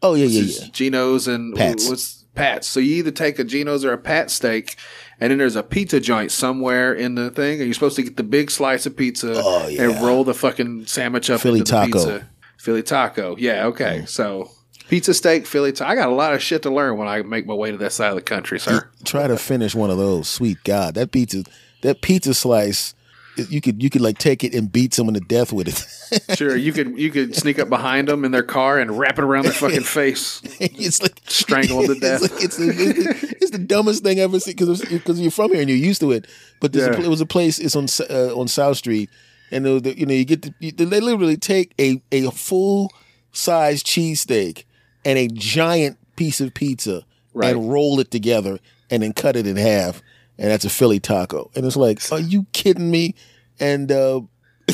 oh 0.02 0.14
yeah, 0.14 0.26
yeah, 0.26 0.42
yeah. 0.42 0.68
Geno's 0.72 1.28
and 1.28 1.54
Pat's. 1.54 1.88
what's 1.88 2.24
Pat's. 2.34 2.66
So 2.66 2.80
you 2.80 2.96
either 2.96 3.10
take 3.10 3.38
a 3.38 3.44
Geno's 3.44 3.84
or 3.84 3.92
a 3.92 3.98
Pat 3.98 4.30
steak, 4.30 4.76
and 5.22 5.30
then 5.30 5.38
there's 5.38 5.54
a 5.56 5.62
pizza 5.62 6.00
joint 6.00 6.32
somewhere 6.32 6.92
in 6.92 7.14
the 7.14 7.30
thing, 7.30 7.58
and 7.60 7.64
you're 7.66 7.74
supposed 7.74 7.94
to 7.96 8.02
get 8.02 8.16
the 8.16 8.24
big 8.24 8.50
slice 8.50 8.86
of 8.86 8.96
pizza 8.96 9.34
Oh, 9.36 9.68
and 9.68 10.02
roll 10.02 10.24
the 10.24 10.34
fucking 10.34 10.86
sandwich 10.86 11.30
up 11.30 11.40
Philly 11.40 11.60
into 11.60 11.70
the 11.72 11.78
taco. 11.78 11.92
pizza. 11.92 12.28
Philly 12.58 12.82
taco. 12.82 13.36
Yeah. 13.38 13.66
Okay. 13.66 14.04
So 14.06 14.50
Pizza 14.88 15.14
steak, 15.14 15.46
Philly. 15.46 15.70
taco. 15.72 15.90
I 15.90 15.94
got 15.94 16.08
a 16.08 16.14
lot 16.14 16.34
of 16.34 16.42
shit 16.42 16.62
to 16.62 16.70
learn 16.70 16.96
when 16.98 17.06
I 17.08 17.22
make 17.22 17.46
my 17.46 17.54
way 17.54 17.70
to 17.70 17.76
that 17.78 17.92
side 17.92 18.08
of 18.10 18.16
the 18.16 18.20
country, 18.22 18.58
sir. 18.60 18.88
Try 19.04 19.26
to 19.28 19.36
finish 19.38 19.74
one 19.74 19.90
of 19.90 19.96
those. 19.96 20.28
Sweet 20.28 20.58
God, 20.64 20.94
that 20.96 21.12
pizza, 21.12 21.44
that 21.82 22.02
pizza 22.02 22.34
slice, 22.34 22.94
you 23.36 23.60
could 23.60 23.82
you 23.82 23.88
could 23.90 24.00
like 24.02 24.18
take 24.18 24.44
it 24.44 24.54
and 24.54 24.70
beat 24.70 24.92
someone 24.94 25.14
to 25.14 25.20
death 25.20 25.52
with 25.52 25.68
it. 25.68 25.86
Sure, 26.36 26.54
you 26.54 26.72
could 26.74 26.98
you 26.98 27.10
could 27.10 27.34
sneak 27.34 27.58
up 27.58 27.70
behind 27.70 28.08
them 28.08 28.24
in 28.26 28.32
their 28.32 28.42
car 28.42 28.78
and 28.78 28.98
wrap 28.98 29.18
it 29.18 29.24
around 29.24 29.44
their 29.44 29.52
fucking 29.52 29.82
face. 29.82 30.42
it's 30.60 31.00
like 31.00 31.18
Strangle 31.26 31.80
'em 31.80 31.94
to 31.94 32.00
death. 32.00 32.22
It's, 32.22 32.32
like, 32.32 32.44
it's, 32.44 32.56
the, 32.58 32.68
it's, 32.68 33.22
it's 33.32 33.50
the 33.50 33.58
dumbest 33.58 34.02
thing 34.02 34.20
I 34.20 34.24
ever 34.24 34.38
seen 34.38 34.54
because 34.54 34.82
because 34.84 35.18
you're 35.18 35.30
from 35.30 35.52
here 35.52 35.60
and 35.62 35.70
you're 35.70 35.78
used 35.78 36.00
to 36.02 36.12
it. 36.12 36.26
But 36.60 36.72
a, 36.72 36.80
Yeah. 36.80 36.94
pl- 36.94 37.04
it 37.06 37.08
was 37.08 37.22
a 37.22 37.26
place. 37.26 37.58
It's 37.58 37.74
on 37.74 37.86
uh, 38.10 38.38
on 38.38 38.46
South 38.48 38.76
Street, 38.76 39.08
and 39.50 39.64
was 39.64 39.86
you 39.96 40.04
know 40.04 40.12
you 40.12 40.26
get 40.26 40.42
the, 40.42 40.54
you, 40.60 40.70
they 40.72 41.00
literally 41.00 41.38
take 41.38 41.72
a 41.80 42.02
a 42.12 42.30
full 42.30 42.92
size 43.32 43.82
cheesesteak 43.82 44.64
and 45.06 45.18
a 45.18 45.28
giant 45.28 45.96
piece 46.16 46.40
of 46.42 46.52
pizza 46.52 47.04
Right. 47.34 47.56
and 47.56 47.72
roll 47.72 47.98
it 48.00 48.10
together 48.10 48.58
and 48.90 49.02
then 49.02 49.14
cut 49.14 49.36
it 49.36 49.46
in 49.46 49.56
half, 49.56 50.02
and 50.42 50.50
that's 50.50 50.64
a 50.64 50.70
Philly 50.70 50.98
taco. 51.00 51.50
And 51.54 51.64
it's 51.64 51.76
like, 51.76 52.00
are 52.12 52.18
you 52.20 52.46
kidding 52.52 52.90
me? 52.90 53.14
And 53.60 53.90
uh, 53.92 54.20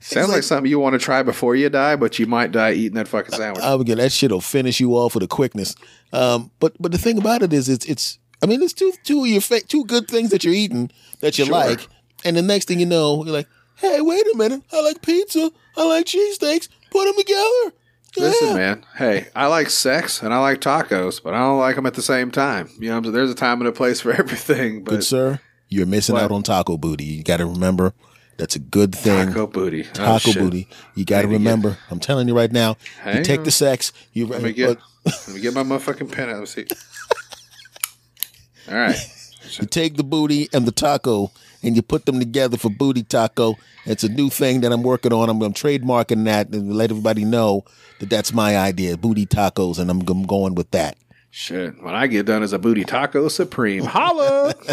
Sounds 0.00 0.28
like, 0.30 0.42
something 0.42 0.70
you 0.70 0.78
want 0.78 0.94
to 0.94 0.98
try 0.98 1.22
before 1.22 1.54
you 1.54 1.68
die, 1.68 1.96
but 1.96 2.18
you 2.18 2.26
might 2.26 2.52
die 2.52 2.72
eating 2.72 2.94
that 2.94 3.08
fucking 3.08 3.34
sandwich. 3.34 3.62
I 3.64 3.74
would 3.74 3.86
get 3.86 3.98
that 3.98 4.12
shit'll 4.12 4.40
finish 4.40 4.78
you 4.80 4.92
off 4.92 5.14
with 5.14 5.22
a 5.24 5.28
quickness. 5.28 5.74
Um, 6.12 6.50
but 6.60 6.74
but 6.80 6.92
the 6.92 6.98
thing 6.98 7.18
about 7.18 7.42
it 7.42 7.52
is, 7.52 7.68
it's 7.68 7.84
it's. 7.86 8.18
I 8.42 8.46
mean, 8.46 8.62
it's 8.62 8.72
two 8.72 8.92
two 9.04 9.22
of 9.22 9.26
your 9.28 9.40
fa- 9.40 9.60
two 9.62 9.84
good 9.84 10.08
things 10.08 10.30
that 10.30 10.44
you're 10.44 10.54
eating 10.54 10.90
that 11.20 11.38
you 11.38 11.44
Sure. 11.46 11.54
like, 11.54 11.88
and 12.24 12.36
the 12.36 12.42
next 12.42 12.66
thing 12.66 12.80
you 12.80 12.86
know, 12.86 13.24
you're 13.24 13.32
like, 13.32 13.48
hey, 13.76 14.00
wait 14.00 14.26
a 14.32 14.36
minute, 14.36 14.62
I 14.72 14.80
like 14.82 15.02
pizza, 15.02 15.50
I 15.76 15.86
like 15.86 16.06
cheesesteaks, 16.06 16.68
put 16.90 17.04
them 17.04 17.16
together. 17.16 17.76
Yeah. 18.16 18.24
Listen, 18.24 18.54
man. 18.54 18.84
Hey, 18.96 19.28
I 19.34 19.46
like 19.46 19.70
sex 19.70 20.22
and 20.22 20.34
I 20.34 20.38
like 20.38 20.60
tacos, 20.60 21.22
but 21.22 21.32
I 21.34 21.38
don't 21.38 21.58
like 21.58 21.76
them 21.76 21.86
at 21.86 21.94
the 21.94 22.02
same 22.02 22.30
time. 22.30 22.68
You 22.78 22.90
know, 22.90 22.96
I'm 22.98 23.04
saying? 23.04 23.14
there's 23.14 23.30
a 23.30 23.34
time 23.34 23.60
and 23.60 23.68
a 23.68 23.72
place 23.72 24.00
for 24.02 24.12
everything. 24.12 24.84
But 24.84 24.90
Good 24.92 25.04
sir, 25.04 25.40
you're 25.68 25.86
missing 25.86 26.14
What? 26.14 26.24
out 26.24 26.30
on 26.32 26.42
taco 26.42 26.76
booty. 26.76 27.04
You 27.04 27.22
got 27.22 27.38
to 27.38 27.46
remember 27.46 27.94
that's 28.36 28.54
a 28.56 28.58
good 28.58 28.94
thing. 28.94 29.28
taco 29.28 29.46
booty, 29.46 29.86
Oh, 29.88 29.92
Taco 29.94 30.18
shit. 30.32 30.42
booty. 30.42 30.68
You 30.94 31.04
got 31.04 31.22
to 31.22 31.28
Maybe 31.28 31.38
get- 31.44 31.50
remember. 31.50 31.78
I'm 31.90 32.00
telling 32.00 32.28
you 32.28 32.36
right 32.36 32.50
now. 32.52 32.70
you 32.70 33.12
Hang 33.12 33.22
take 33.24 33.38
on. 33.40 33.44
the 33.44 33.50
sex. 33.50 33.92
You 34.12 34.26
Let 34.26 34.42
me 34.42 34.52
get 34.52 34.78
let 35.06 35.28
me 35.28 35.40
get 35.40 35.54
my 35.54 35.62
motherfucking 35.62 36.12
pen 36.12 36.28
out. 36.30 36.38
Let's 36.40 36.54
see. 36.54 36.66
All 38.68 38.74
right. 38.74 38.96
You 39.58 39.66
take 39.66 39.96
the 39.96 40.04
booty 40.04 40.48
and 40.52 40.66
the 40.66 40.72
taco 40.72 41.30
and 41.62 41.76
you 41.76 41.82
put 41.82 42.06
them 42.06 42.18
together 42.18 42.56
for 42.56 42.70
booty 42.70 43.02
taco. 43.02 43.56
It's 43.84 44.04
a 44.04 44.08
new 44.08 44.30
thing 44.30 44.60
that 44.62 44.72
I'm 44.72 44.82
working 44.82 45.12
on. 45.12 45.28
I'm, 45.28 45.40
I'm 45.42 45.54
trademarking 45.54 46.24
that 46.24 46.48
and 46.48 46.74
let 46.74 46.90
everybody 46.90 47.24
know 47.24 47.64
that 48.00 48.10
that's 48.10 48.32
my 48.32 48.56
idea, 48.56 48.96
booty 48.96 49.26
tacos, 49.26 49.78
and 49.78 49.90
I'm, 49.90 50.00
I'm 50.08 50.24
going 50.24 50.54
with 50.54 50.70
that. 50.72 50.96
Shit. 51.30 51.82
When 51.82 51.94
I 51.94 52.08
get 52.08 52.26
done 52.26 52.42
as 52.42 52.52
a 52.52 52.58
booty 52.58 52.84
taco 52.84 53.28
supreme, 53.28 53.84
holla. 53.84 54.54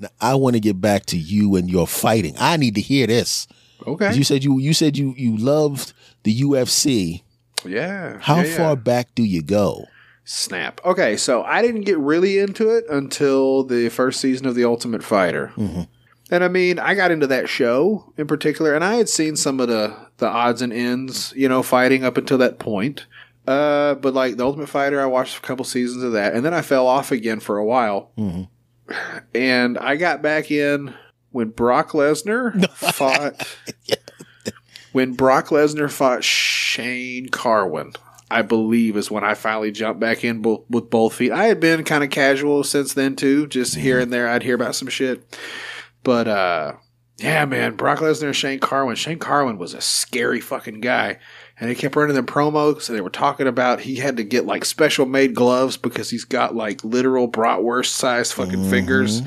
Now 0.00 0.08
I 0.18 0.34
want 0.34 0.54
to 0.54 0.60
get 0.60 0.80
back 0.80 1.04
to 1.06 1.18
you 1.18 1.56
and 1.56 1.70
your 1.70 1.86
fighting. 1.86 2.34
I 2.38 2.56
need 2.56 2.74
to 2.76 2.80
hear 2.80 3.06
this. 3.06 3.46
Okay. 3.86 4.14
You 4.14 4.24
said 4.24 4.42
you 4.42 4.58
you 4.58 4.72
said 4.72 4.96
you 4.96 5.14
you 5.16 5.36
loved 5.36 5.92
the 6.22 6.40
UFC. 6.40 7.22
yeah. 7.66 8.18
How 8.18 8.36
yeah, 8.36 8.44
yeah. 8.44 8.56
far 8.56 8.76
back 8.76 9.14
do 9.14 9.22
you 9.22 9.42
go? 9.42 9.84
Snap. 10.32 10.80
Okay, 10.84 11.16
so 11.16 11.42
I 11.42 11.60
didn't 11.60 11.80
get 11.80 11.98
really 11.98 12.38
into 12.38 12.70
it 12.70 12.84
until 12.88 13.64
the 13.64 13.88
first 13.88 14.20
season 14.20 14.46
of 14.46 14.54
The 14.54 14.64
Ultimate 14.64 15.02
Fighter. 15.02 15.52
Mm-hmm. 15.56 15.82
And 16.30 16.44
I 16.44 16.46
mean, 16.46 16.78
I 16.78 16.94
got 16.94 17.10
into 17.10 17.26
that 17.26 17.48
show 17.48 18.12
in 18.16 18.28
particular, 18.28 18.72
and 18.72 18.84
I 18.84 18.94
had 18.94 19.08
seen 19.08 19.34
some 19.34 19.58
of 19.58 19.66
the, 19.66 19.92
the 20.18 20.28
odds 20.28 20.62
and 20.62 20.72
ends, 20.72 21.32
you 21.34 21.48
know, 21.48 21.64
fighting 21.64 22.04
up 22.04 22.16
until 22.16 22.38
that 22.38 22.60
point. 22.60 23.06
Uh, 23.48 23.96
but 23.96 24.14
like 24.14 24.36
The 24.36 24.44
Ultimate 24.44 24.68
Fighter, 24.68 25.00
I 25.00 25.06
watched 25.06 25.38
a 25.38 25.40
couple 25.40 25.64
seasons 25.64 26.04
of 26.04 26.12
that, 26.12 26.32
and 26.32 26.44
then 26.44 26.54
I 26.54 26.62
fell 26.62 26.86
off 26.86 27.10
again 27.10 27.40
for 27.40 27.56
a 27.58 27.64
while. 27.66 28.12
Mhm. 28.16 28.46
And 29.34 29.78
I 29.78 29.96
got 29.96 30.22
back 30.22 30.52
in 30.52 30.94
when 31.32 31.48
Brock 31.48 31.90
Lesnar 31.90 32.70
fought. 32.94 33.34
When 34.92 35.12
Brock 35.14 35.48
Lesnar 35.48 35.88
fought 35.88 36.24
Shane 36.24 37.28
Carwin, 37.28 37.92
I 38.30 38.42
believe 38.42 38.96
is 38.96 39.10
when 39.10 39.24
I 39.24 39.34
finally 39.34 39.72
jumped 39.72 40.00
back 40.00 40.22
in 40.24 40.40
bo- 40.40 40.64
with 40.70 40.88
both 40.88 41.14
feet. 41.14 41.32
I 41.32 41.46
had 41.46 41.60
been 41.60 41.84
kind 41.84 42.04
of 42.04 42.10
casual 42.10 42.62
since 42.64 42.94
then 42.94 43.16
too, 43.16 43.46
just 43.46 43.74
here 43.74 43.98
and 43.98 44.12
there. 44.12 44.28
I'd 44.28 44.42
hear 44.42 44.54
about 44.54 44.74
some 44.76 44.88
shit, 44.88 45.38
but 46.04 46.28
uh, 46.28 46.74
yeah, 47.18 47.44
man, 47.44 47.76
Brock 47.76 47.98
Lesnar 47.98 48.26
and 48.26 48.36
Shane 48.36 48.60
Carwin. 48.60 48.96
Shane 48.96 49.18
Carwin 49.18 49.58
was 49.58 49.74
a 49.74 49.80
scary 49.80 50.40
fucking 50.40 50.80
guy, 50.80 51.18
and 51.58 51.68
he 51.68 51.74
kept 51.76 51.96
running 51.96 52.14
them 52.16 52.26
promos. 52.26 52.88
And 52.88 52.96
they 52.96 53.02
were 53.02 53.10
talking 53.10 53.46
about 53.46 53.80
he 53.80 53.96
had 53.96 54.16
to 54.16 54.24
get 54.24 54.46
like 54.46 54.64
special 54.64 55.04
made 55.06 55.34
gloves 55.34 55.76
because 55.76 56.08
he's 56.08 56.24
got 56.24 56.54
like 56.54 56.82
literal 56.82 57.30
bratwurst 57.30 57.86
sized 57.86 58.32
fucking 58.32 58.70
fingers. 58.70 59.20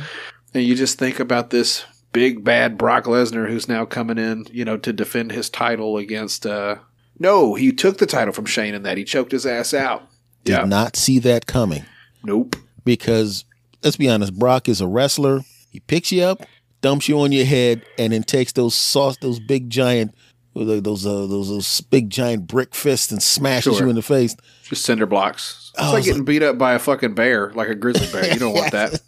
And 0.53 0.63
you 0.63 0.75
just 0.75 0.97
think 0.97 1.19
about 1.19 1.49
this 1.49 1.83
big 2.13 2.43
bad 2.43 2.77
Brock 2.77 3.03
Lesnar 3.05 3.47
who's 3.47 3.67
now 3.67 3.85
coming 3.85 4.17
in, 4.17 4.45
you 4.51 4.65
know, 4.65 4.77
to 4.77 4.93
defend 4.93 5.31
his 5.31 5.49
title 5.49 5.97
against. 5.97 6.45
uh 6.45 6.77
No, 7.23 7.55
he 7.55 7.71
took 7.71 7.97
the 7.97 8.05
title 8.05 8.33
from 8.33 8.45
Shane 8.45 8.75
in 8.75 8.83
that 8.83 8.97
he 8.97 9.03
choked 9.05 9.31
his 9.31 9.45
ass 9.45 9.73
out. 9.73 10.07
Did 10.43 10.67
not 10.67 10.97
see 10.97 11.19
that 11.19 11.45
coming 11.47 11.85
Nope. 12.23 12.57
because 12.83 13.45
let's 13.81 13.95
be 13.95 14.09
honest, 14.09 14.37
Brock 14.37 14.67
is 14.67 14.81
a 14.81 14.87
wrestler. 14.87 15.39
He 15.71 15.79
picks 15.79 16.11
you 16.11 16.21
up, 16.23 16.41
dumps 16.81 17.07
you 17.07 17.17
on 17.21 17.31
your 17.31 17.45
head, 17.45 17.81
and 17.97 18.11
then 18.11 18.23
takes 18.23 18.51
those 18.51 18.75
sauce, 18.75 19.15
those 19.21 19.39
big 19.39 19.69
giant, 19.69 20.13
those 20.53 21.05
uh, 21.05 21.25
those 21.27 21.47
those 21.47 21.79
big 21.81 22.09
giant 22.09 22.45
brick 22.45 22.75
fists 22.75 23.09
and 23.11 23.23
smashes 23.23 23.77
Sure. 23.77 23.85
you 23.85 23.89
in 23.89 23.95
the 23.95 24.01
face. 24.01 24.35
Just 24.63 24.83
cinder 24.83 25.05
blocks. 25.05 25.71
It's 25.75 25.81
Oh, 25.83 25.93
like 25.93 26.03
getting 26.03 26.25
beat 26.25 26.43
up 26.43 26.57
by 26.57 26.73
a 26.73 26.79
fucking 26.79 27.15
bear, 27.15 27.51
like 27.53 27.69
a 27.69 27.75
grizzly 27.75 28.07
bear. 28.11 28.31
You 28.33 28.37
don't 28.39 28.53
want 28.53 28.71
that. 28.73 28.99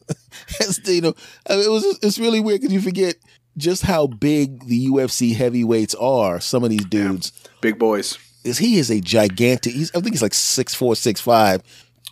You 0.86 1.02
know, 1.02 1.14
I 1.50 1.56
mean, 1.58 1.66
it 1.66 1.70
was 1.70 2.00
it's 2.02 2.18
really 2.18 2.40
weird 2.40 2.62
because 2.62 2.74
you 2.74 2.80
forget 2.82 3.16
just 3.58 3.84
how 3.84 4.08
big 4.08 4.66
the 4.68 4.88
UFC 4.88 5.36
heavyweights 5.36 5.96
are. 5.96 6.40
Some 6.40 6.64
of 6.64 6.70
these 6.70 6.86
dudes, 6.86 7.32
Big 7.62 7.78
boys. 7.80 8.18
is 8.44 8.58
he 8.58 8.78
is 8.80 8.90
a 8.92 9.00
gigantic. 9.02 9.74
He's 9.74 9.92
I 9.96 10.00
think 10.02 10.12
he's 10.14 10.22
like 10.22 10.34
six 10.34 10.74
four, 10.76 10.96
six 10.96 11.20
five, 11.22 11.62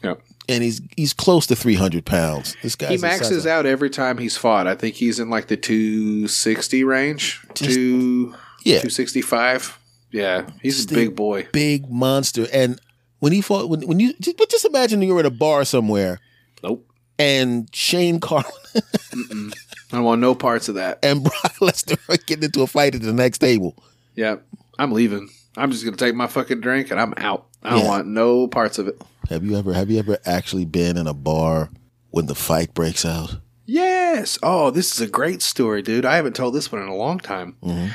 Yep. 0.04 0.22
and 0.50 0.64
he's 0.64 0.82
he's 0.98 1.14
close 1.14 1.46
to 1.48 1.56
three 1.56 1.76
hundred 1.76 2.06
pounds. 2.06 2.56
This 2.64 2.76
guy 2.76 2.88
He 2.90 2.98
maxes 2.98 3.46
out 3.48 3.66
every 3.66 3.90
time 3.90 4.18
he's 4.18 4.38
fought. 4.38 4.68
I 4.68 4.76
think 4.76 4.96
he's 4.96 5.20
in 5.20 5.30
like 5.30 5.48
the 5.48 5.58
260 5.58 6.84
range. 6.84 7.42
Two, 7.54 8.34
Yeah. 8.64 8.80
265. 8.80 9.80
Yeah, 10.12 10.48
he's 10.62 10.78
Just 10.78 10.92
a 10.92 10.94
big 10.96 11.16
boy. 11.16 11.48
big 11.52 11.90
monster. 11.90 12.46
And 12.54 12.80
when 13.20 13.32
he 13.34 13.42
fought, 13.42 13.68
when 13.70 13.82
when 13.88 14.00
you 14.00 14.14
just, 14.20 14.38
but 14.38 14.50
just 14.50 14.64
imagine 14.66 15.02
you're 15.02 15.20
at 15.20 15.26
a 15.26 15.32
bar 15.32 15.66
somewhere 15.66 16.20
Nope. 16.62 16.86
and 17.18 17.68
Shane 17.74 18.20
Carwin 18.20 18.46
I 19.94 19.98
don't 19.98 20.06
want 20.06 20.22
no 20.22 20.34
parts 20.36 20.68
of 20.70 20.76
that. 20.76 21.00
and 21.04 21.24
Brock 21.24 21.54
Lesnar 21.62 22.26
getting 22.26 22.44
into 22.44 22.64
a 22.64 22.68
fight 22.68 22.96
at 22.96 23.02
the 23.02 23.14
next 23.14 23.38
table. 23.38 23.76
Yeah, 24.16 24.38
I'm 24.80 24.92
leaving. 24.92 25.30
I'm 25.56 25.72
just 25.72 25.86
gonna 25.86 25.96
take 25.98 26.16
my 26.16 26.28
fucking 26.28 26.62
drink 26.62 26.90
and 26.92 27.00
I'm 27.00 27.14
out. 27.18 27.46
I 27.62 27.70
don't 27.70 27.80
Yeah. 27.80 27.88
want 27.88 28.08
no 28.08 28.48
parts 28.48 28.80
of 28.80 28.88
it. 28.88 29.00
Have 29.30 29.46
you 29.46 29.56
ever 29.56 29.72
have 29.74 29.90
you 29.92 30.00
ever 30.00 30.18
actually 30.26 30.66
been 30.66 30.98
in 30.98 31.08
a 31.08 31.14
bar 31.14 31.70
when 32.10 32.26
the 32.26 32.36
fight 32.36 32.74
breaks 32.74 33.06
out? 33.06 33.38
Yes. 33.66 34.38
Oh, 34.44 34.72
this 34.72 34.94
is 34.94 35.00
a 35.00 35.08
great 35.08 35.42
story, 35.42 35.82
dude. 35.82 36.06
I 36.06 36.16
haven't 36.18 36.36
told 36.36 36.54
this 36.54 36.72
one 36.72 36.82
in 36.82 36.88
a 36.90 36.96
long 36.96 37.20
time. 37.20 37.56
Mm-hmm. 37.64 37.90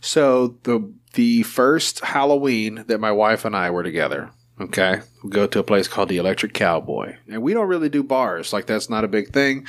So 0.00 0.56
the 0.64 0.92
the 1.14 1.44
first 1.44 2.00
Halloween 2.00 2.84
that 2.88 2.98
my 3.00 3.12
wife 3.12 3.44
and 3.44 3.54
I 3.56 3.70
were 3.70 3.82
together, 3.84 4.30
okay, 4.60 5.00
we 5.22 5.30
go 5.30 5.46
to 5.46 5.58
a 5.58 5.64
place 5.64 5.88
called 5.88 6.08
the 6.08 6.18
Electric 6.18 6.54
Cowboy, 6.54 7.16
and 7.28 7.42
we 7.42 7.54
don't 7.54 7.68
really 7.68 7.88
do 7.88 8.02
bars. 8.02 8.52
Like 8.52 8.66
that's 8.66 8.88
not 8.88 9.04
a 9.04 9.08
big 9.08 9.32
thing. 9.32 9.66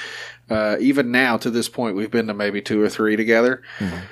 Uh, 0.50 0.78
even 0.80 1.12
now, 1.12 1.38
to 1.38 1.50
this 1.50 1.70
point, 1.70 1.96
we've 1.96 2.12
been 2.12 2.28
to 2.28 2.34
maybe 2.34 2.62
two 2.62 2.82
or 2.82 2.90
three 2.90 3.16
together. 3.16 3.64
Mm-hmm. 3.80 4.06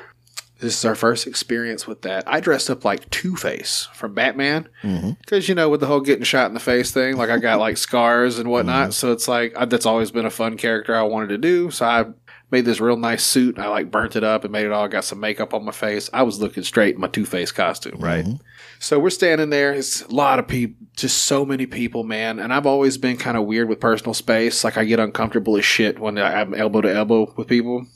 This 0.60 0.78
is 0.78 0.86
our 0.86 0.96
first 0.96 1.28
experience 1.28 1.86
with 1.86 2.04
that. 2.04 2.24
I 2.26 2.40
dressed 2.40 2.70
up 2.70 2.86
like 2.86 3.10
Two 3.10 3.36
Face 3.36 3.90
from 3.94 4.14
Batman 4.14 4.70
mm-hmm. 4.82 5.12
because 5.20 5.50
you 5.50 5.56
know 5.56 5.68
with 5.68 5.82
the 5.82 5.88
whole 5.88 6.00
getting 6.00 6.24
shot 6.24 6.48
in 6.48 6.54
the 6.54 6.60
face 6.62 6.92
thing, 6.92 7.18
like 7.18 7.30
I 7.30 7.38
got 7.38 7.60
like 7.60 7.78
scars 7.90 8.40
and 8.40 8.50
whatnot. 8.50 8.84
Mm-hmm. 8.84 8.92
So 8.92 9.12
it's 9.12 9.28
like 9.28 9.54
I, 9.58 9.66
that's 9.66 9.86
always 9.86 10.12
been 10.12 10.26
a 10.26 10.32
fun 10.32 10.56
character 10.58 10.96
I 10.96 11.04
wanted 11.04 11.30
to 11.30 11.38
do. 11.38 11.70
So 11.70 11.86
I 11.86 12.06
made 12.54 12.66
this 12.66 12.80
real 12.80 12.96
nice 12.96 13.24
suit. 13.24 13.58
I 13.58 13.68
like 13.68 13.89
burnt 13.89 14.16
it 14.16 14.24
up 14.24 14.44
and 14.44 14.52
made 14.52 14.66
it 14.66 14.72
all. 14.72 14.88
Got 14.88 15.04
some 15.04 15.20
makeup 15.20 15.56
on 15.56 15.66
my 15.66 15.72
face. 15.72 16.10
I 16.13 16.22
was 16.22 16.39
looking 16.39 16.63
straight 16.63 16.96
in 16.96 17.02
my 17.02 17.08
Two 17.08 17.26
Face 17.26 17.52
costume, 17.52 18.00
right? 18.00 18.24
Mm-hmm. 18.24 18.36
So 18.80 19.00
we're 19.00 19.10
standing 19.10 19.50
there. 19.50 19.74
It's 19.74 20.04
a 20.04 20.13
lot 20.13 20.38
of 20.38 20.48
people, 20.48 20.86
just 20.96 21.24
so 21.24 21.46
many 21.46 21.66
people, 21.66 22.04
man. 22.04 22.39
And 22.39 22.54
I've 22.54 22.68
always 22.68 22.98
been 23.00 23.18
kind 23.18 23.38
of 23.38 23.46
weird 23.46 23.70
with 23.70 23.80
personal 23.80 24.13
space. 24.13 24.63
Like 24.63 24.78
I 24.78 24.86
get 24.86 25.00
uncomfortable 25.00 25.58
as 25.58 25.66
shit 25.66 25.98
when 25.98 26.20
I'm 26.20 26.54
elbow 26.54 26.82
to 26.82 26.94
elbow 26.94 27.34
with 27.36 27.48
people. 27.48 27.88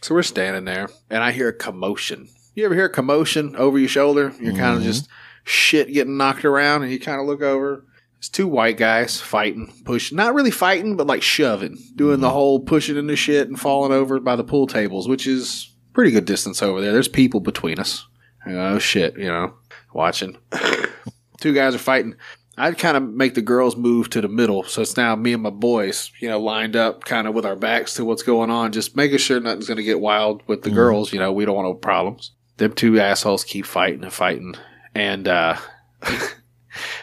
So 0.00 0.14
we're 0.14 0.22
standing 0.22 0.64
there, 0.64 0.88
and 1.10 1.22
I 1.22 1.32
hear 1.32 1.48
a 1.48 1.52
commotion. 1.52 2.28
You 2.54 2.64
ever 2.64 2.74
hear 2.74 2.86
a 2.86 2.90
commotion 2.90 3.54
over 3.56 3.78
your 3.78 3.88
shoulder? 3.88 4.32
You're 4.40 4.54
kind 4.54 4.76
of 4.76 4.80
mm-hmm. 4.80 4.92
just 4.92 5.08
shit 5.44 5.92
getting 5.92 6.16
knocked 6.16 6.44
around, 6.46 6.84
and 6.84 6.90
you 6.90 6.98
kind 6.98 7.20
of 7.20 7.26
look 7.26 7.42
over. 7.42 7.84
It's 8.18 8.28
two 8.28 8.48
white 8.48 8.76
guys 8.76 9.20
fighting, 9.20 9.72
pushing, 9.84 10.16
not 10.16 10.34
really 10.34 10.50
fighting, 10.50 10.96
but 10.96 11.06
like 11.06 11.22
shoving, 11.22 11.78
doing 11.94 12.20
the 12.20 12.30
whole 12.30 12.60
pushing 12.60 12.96
into 12.96 13.16
shit 13.16 13.48
and 13.48 13.60
falling 13.60 13.92
over 13.92 14.18
by 14.20 14.36
the 14.36 14.44
pool 14.44 14.66
tables, 14.66 15.06
which 15.06 15.26
is 15.26 15.74
pretty 15.92 16.10
good 16.10 16.24
distance 16.24 16.62
over 16.62 16.80
there. 16.80 16.92
There's 16.92 17.08
people 17.08 17.40
between 17.40 17.78
us. 17.78 18.06
Oh 18.46 18.78
shit, 18.78 19.18
you 19.18 19.26
know, 19.26 19.54
watching. 19.92 20.38
two 21.40 21.52
guys 21.52 21.74
are 21.74 21.78
fighting. 21.78 22.16
I'd 22.58 22.78
kind 22.78 22.96
of 22.96 23.02
make 23.02 23.34
the 23.34 23.42
girls 23.42 23.76
move 23.76 24.08
to 24.10 24.20
the 24.22 24.28
middle. 24.28 24.62
So 24.64 24.80
it's 24.80 24.96
now 24.96 25.14
me 25.14 25.34
and 25.34 25.42
my 25.42 25.50
boys, 25.50 26.10
you 26.20 26.28
know, 26.28 26.40
lined 26.40 26.74
up 26.74 27.04
kind 27.04 27.26
of 27.26 27.34
with 27.34 27.44
our 27.44 27.56
backs 27.56 27.94
to 27.94 28.04
what's 28.04 28.22
going 28.22 28.50
on, 28.50 28.72
just 28.72 28.96
making 28.96 29.18
sure 29.18 29.38
nothing's 29.40 29.66
going 29.66 29.76
to 29.76 29.82
get 29.82 30.00
wild 30.00 30.42
with 30.46 30.62
the 30.62 30.70
girls. 30.70 31.12
You 31.12 31.18
know, 31.18 31.32
we 31.32 31.44
don't 31.44 31.56
want 31.56 31.68
no 31.68 31.74
problems. 31.74 32.32
Them 32.56 32.72
two 32.72 32.98
assholes 32.98 33.44
keep 33.44 33.66
fighting 33.66 34.04
and 34.04 34.12
fighting. 34.12 34.54
And, 34.94 35.28
uh, 35.28 35.58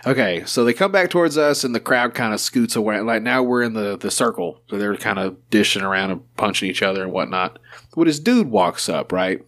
okay, 0.05 0.43
so 0.45 0.63
they 0.63 0.73
come 0.73 0.91
back 0.91 1.09
towards 1.09 1.38
us 1.38 1.63
and 1.63 1.73
the 1.73 1.79
crowd 1.79 2.13
kind 2.13 2.33
of 2.33 2.39
scoots 2.39 2.75
away. 2.75 2.99
Like 3.01 3.21
now 3.21 3.43
we're 3.43 3.63
in 3.63 3.73
the, 3.73 3.97
the 3.97 4.12
circle. 4.12 4.62
So 4.69 4.77
they're 4.77 4.95
kind 4.97 5.19
of 5.19 5.38
dishing 5.49 5.83
around 5.83 6.12
and 6.12 6.36
punching 6.38 6.69
each 6.69 6.81
other 6.81 7.03
and 7.03 7.12
whatnot. 7.12 7.59
When 7.93 8.07
this 8.07 8.19
dude 8.19 8.49
walks 8.49 8.89
up, 8.89 9.12
right? 9.12 9.45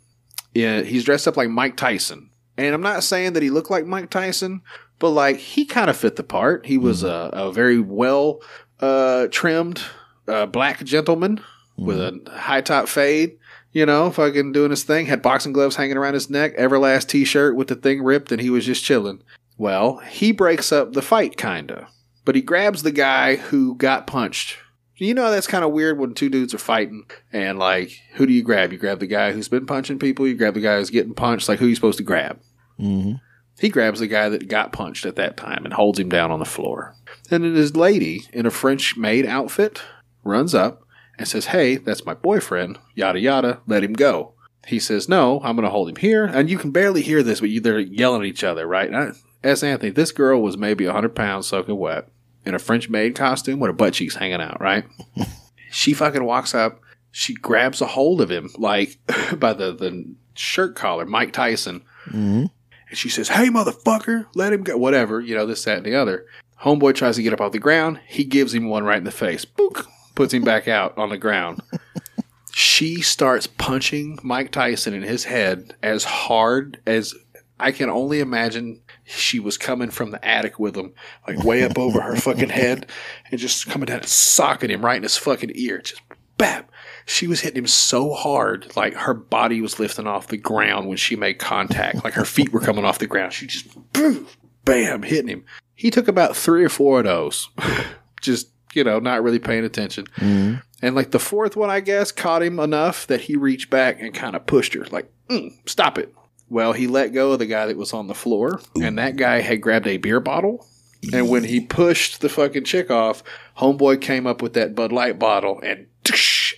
Yeah, 0.53 0.81
he's 0.81 1.03
dressed 1.03 1.27
up 1.27 1.37
like 1.37 1.49
Mike 1.49 1.77
Tyson. 1.77 2.29
And 2.57 2.73
I'm 2.73 2.81
not 2.81 3.03
saying 3.03 3.33
that 3.33 3.43
he 3.43 3.49
looked 3.49 3.69
like 3.69 3.85
Mike 3.85 4.09
Tyson, 4.09 4.61
but 4.99 5.09
like 5.09 5.37
he 5.37 5.65
kind 5.65 5.89
of 5.89 5.97
fit 5.97 6.15
the 6.15 6.23
part. 6.23 6.65
He 6.65 6.77
was 6.77 7.03
a, 7.03 7.29
a 7.33 7.51
very 7.51 7.79
well 7.79 8.41
uh, 8.79 9.27
trimmed 9.29 9.81
uh, 10.27 10.45
black 10.45 10.83
gentleman 10.83 11.41
with 11.77 11.99
a 11.99 12.21
high 12.31 12.61
top 12.61 12.87
fade. 12.87 13.37
You 13.73 13.85
know, 13.85 14.09
fucking 14.09 14.53
doing 14.53 14.69
his 14.69 14.83
thing. 14.83 15.05
Had 15.07 15.21
boxing 15.21 15.51
gloves 15.51 15.75
hanging 15.75 15.97
around 15.97 16.13
his 16.13 16.29
neck. 16.29 16.55
Everlast 16.55 17.09
t-shirt 17.09 17.57
with 17.57 17.67
the 17.67 17.75
thing 17.75 18.01
ripped, 18.01 18.31
and 18.31 18.39
he 18.39 18.49
was 18.49 18.65
just 18.65 18.85
chilling. 18.85 19.21
Well, 19.57 19.97
he 19.97 20.31
breaks 20.31 20.71
up 20.71 20.93
the 20.93 21.01
fight, 21.01 21.37
kinda, 21.37 21.87
but 22.25 22.35
he 22.35 22.41
grabs 22.41 22.83
the 22.83 22.91
guy 22.91 23.35
who 23.35 23.75
got 23.75 24.07
punched. 24.07 24.57
You 24.97 25.13
know 25.13 25.29
that's 25.29 25.47
kind 25.47 25.65
of 25.65 25.71
weird 25.71 25.99
when 25.99 26.13
two 26.13 26.29
dudes 26.29 26.53
are 26.53 26.59
fighting, 26.59 27.05
and 27.33 27.59
like, 27.59 27.99
who 28.13 28.25
do 28.25 28.33
you 28.33 28.43
grab? 28.43 28.71
You 28.71 28.77
grab 28.77 28.99
the 28.99 29.07
guy 29.07 29.31
who's 29.33 29.49
been 29.49 29.65
punching 29.65 29.99
people. 29.99 30.25
You 30.25 30.35
grab 30.35 30.53
the 30.53 30.61
guy 30.61 30.77
who's 30.77 30.89
getting 30.89 31.13
punched. 31.13 31.49
Like, 31.49 31.59
who 31.59 31.65
are 31.65 31.69
you 31.69 31.75
supposed 31.75 31.97
to 31.97 32.03
grab? 32.03 32.39
Mm-hmm. 32.79 33.15
He 33.59 33.69
grabs 33.69 33.99
the 33.99 34.07
guy 34.07 34.29
that 34.29 34.47
got 34.47 34.73
punched 34.73 35.05
at 35.05 35.15
that 35.15 35.37
time 35.37 35.63
and 35.63 35.73
holds 35.73 35.99
him 35.99 36.09
down 36.09 36.31
on 36.31 36.39
the 36.39 36.45
floor. 36.45 36.95
And 37.31 37.43
then 37.43 37.55
his 37.55 37.75
lady 37.75 38.23
in 38.33 38.45
a 38.45 38.51
French 38.51 38.97
maid 38.97 39.25
outfit 39.25 39.81
runs 40.23 40.53
up 40.53 40.83
and 41.17 41.27
says, 41.27 41.47
Hey, 41.47 41.77
that's 41.77 42.05
my 42.05 42.13
boyfriend, 42.13 42.79
yada 42.95 43.19
yada, 43.19 43.61
let 43.67 43.83
him 43.83 43.93
go. 43.93 44.33
He 44.67 44.79
says, 44.79 45.07
No, 45.07 45.39
I'm 45.43 45.55
going 45.55 45.63
to 45.63 45.69
hold 45.69 45.89
him 45.89 45.95
here. 45.95 46.25
And 46.25 46.49
you 46.49 46.57
can 46.57 46.71
barely 46.71 47.01
hear 47.01 47.23
this, 47.23 47.39
but 47.39 47.49
you, 47.49 47.61
they're 47.61 47.79
yelling 47.79 48.21
at 48.21 48.27
each 48.27 48.43
other, 48.43 48.67
right? 48.67 48.87
And 48.87 48.97
I, 48.97 49.11
S. 49.45 49.63
Anthony, 49.63 49.91
this 49.91 50.11
girl 50.11 50.41
was 50.41 50.57
maybe 50.57 50.85
100 50.85 51.15
pounds 51.15 51.47
soaking 51.47 51.77
wet 51.77 52.09
in 52.45 52.55
a 52.55 52.59
French 52.59 52.89
maid 52.89 53.15
costume 53.15 53.59
with 53.59 53.69
her 53.69 53.73
butt 53.73 53.93
cheeks 53.93 54.15
hanging 54.15 54.41
out, 54.41 54.59
right? 54.59 54.85
she 55.71 55.93
fucking 55.93 56.23
walks 56.23 56.53
up. 56.53 56.81
She 57.11 57.33
grabs 57.33 57.79
a 57.79 57.87
hold 57.87 58.21
of 58.21 58.29
him, 58.29 58.49
like 58.57 58.97
by 59.37 59.53
the, 59.53 59.73
the 59.73 60.13
shirt 60.33 60.75
collar, 60.75 61.05
Mike 61.05 61.31
Tyson. 61.31 61.83
Mm-hmm. 62.07 62.45
And 62.89 62.97
she 62.97 63.09
says, 63.09 63.29
Hey, 63.29 63.47
motherfucker, 63.47 64.27
let 64.35 64.53
him 64.53 64.63
go. 64.63 64.77
Whatever, 64.77 65.21
you 65.21 65.35
know, 65.35 65.45
this, 65.45 65.63
that, 65.63 65.77
and 65.77 65.85
the 65.85 65.95
other. 65.95 66.25
Homeboy 66.61 66.95
tries 66.95 67.15
to 67.17 67.23
get 67.23 67.33
up 67.33 67.41
off 67.41 67.51
the 67.51 67.59
ground. 67.59 67.99
He 68.07 68.23
gives 68.23 68.53
him 68.53 68.69
one 68.69 68.83
right 68.83 68.97
in 68.97 69.03
the 69.03 69.11
face. 69.11 69.45
Book. 69.45 69.87
Puts 70.15 70.33
him 70.33 70.43
back 70.43 70.67
out 70.67 70.97
on 70.97 71.09
the 71.09 71.17
ground. 71.17 71.61
she 72.53 73.01
starts 73.01 73.47
punching 73.47 74.17
Mike 74.23 74.51
Tyson 74.51 74.93
in 74.93 75.03
his 75.03 75.25
head 75.25 75.75
as 75.83 76.05
hard 76.05 76.79
as 76.87 77.13
I 77.59 77.71
can 77.71 77.89
only 77.89 78.19
imagine 78.19 78.81
she 79.05 79.39
was 79.39 79.57
coming 79.57 79.89
from 79.89 80.11
the 80.11 80.23
attic 80.25 80.59
with 80.59 80.75
him, 80.75 80.93
like 81.27 81.43
way 81.43 81.63
up 81.63 81.77
over 81.77 82.01
her 82.01 82.15
fucking 82.15 82.49
head, 82.49 82.89
and 83.31 83.39
just 83.39 83.67
coming 83.67 83.85
down 83.85 83.99
and 83.99 84.07
socking 84.07 84.69
him 84.69 84.83
right 84.83 84.97
in 84.97 85.03
his 85.03 85.17
fucking 85.17 85.51
ear. 85.55 85.79
Just 85.81 86.01
bam. 86.37 86.65
She 87.05 87.27
was 87.27 87.41
hitting 87.41 87.59
him 87.59 87.67
so 87.67 88.13
hard, 88.13 88.75
like 88.75 88.93
her 88.93 89.13
body 89.13 89.61
was 89.61 89.79
lifting 89.79 90.07
off 90.07 90.27
the 90.27 90.37
ground 90.37 90.87
when 90.87 90.97
she 90.97 91.15
made 91.15 91.39
contact. 91.39 92.03
Like 92.03 92.13
her 92.13 92.25
feet 92.25 92.51
were 92.51 92.59
coming 92.59 92.83
off 92.83 92.99
the 92.99 93.07
ground. 93.07 93.31
She 93.31 93.47
just 93.47 93.93
boom, 93.93 94.27
bam, 94.65 95.03
hitting 95.03 95.29
him. 95.29 95.45
He 95.75 95.91
took 95.91 96.07
about 96.07 96.35
three 96.35 96.63
or 96.63 96.69
four 96.69 96.99
of 96.99 97.05
those, 97.05 97.49
just 98.21 98.49
you 98.73 98.83
know, 98.83 98.99
not 98.99 99.23
really 99.23 99.39
paying 99.39 99.63
attention. 99.63 100.05
Mm-hmm. 100.17 100.55
And 100.81 100.95
like 100.95 101.11
the 101.11 101.19
fourth 101.19 101.55
one, 101.55 101.69
I 101.69 101.79
guess, 101.79 102.11
caught 102.11 102.43
him 102.43 102.59
enough 102.59 103.07
that 103.07 103.21
he 103.21 103.37
reached 103.37 103.69
back 103.69 104.01
and 104.01 104.13
kind 104.13 104.35
of 104.35 104.45
pushed 104.45 104.73
her, 104.73 104.85
like, 104.91 105.09
mm, 105.29 105.53
stop 105.65 105.97
it. 105.97 106.13
Well, 106.49 106.73
he 106.73 106.87
let 106.87 107.13
go 107.13 107.31
of 107.31 107.39
the 107.39 107.45
guy 107.45 107.65
that 107.65 107.77
was 107.77 107.93
on 107.93 108.07
the 108.07 108.13
floor, 108.13 108.61
and 108.75 108.97
that 108.99 109.15
guy 109.15 109.41
had 109.41 109.61
grabbed 109.61 109.87
a 109.87 109.97
beer 109.97 110.19
bottle. 110.19 110.67
And 111.13 111.29
when 111.29 111.43
he 111.43 111.59
pushed 111.59 112.21
the 112.21 112.29
fucking 112.29 112.63
chick 112.63 112.89
off, 112.89 113.23
Homeboy 113.57 114.01
came 114.01 114.25
up 114.25 114.41
with 114.41 114.53
that 114.53 114.75
Bud 114.75 114.91
Light 114.91 115.19
bottle 115.19 115.59
and 115.61 115.87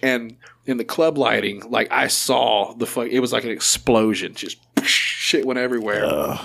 and 0.03 0.37
in 0.65 0.77
the 0.77 0.83
club 0.85 1.17
lighting, 1.17 1.63
like 1.69 1.91
I 1.91 2.07
saw 2.07 2.73
the 2.73 2.85
fuck, 2.85 3.07
it 3.07 3.19
was 3.19 3.31
like 3.33 3.45
an 3.45 3.51
explosion. 3.51 4.35
Just 4.35 4.57
shit 4.83 5.45
went 5.45 5.59
everywhere. 5.59 6.37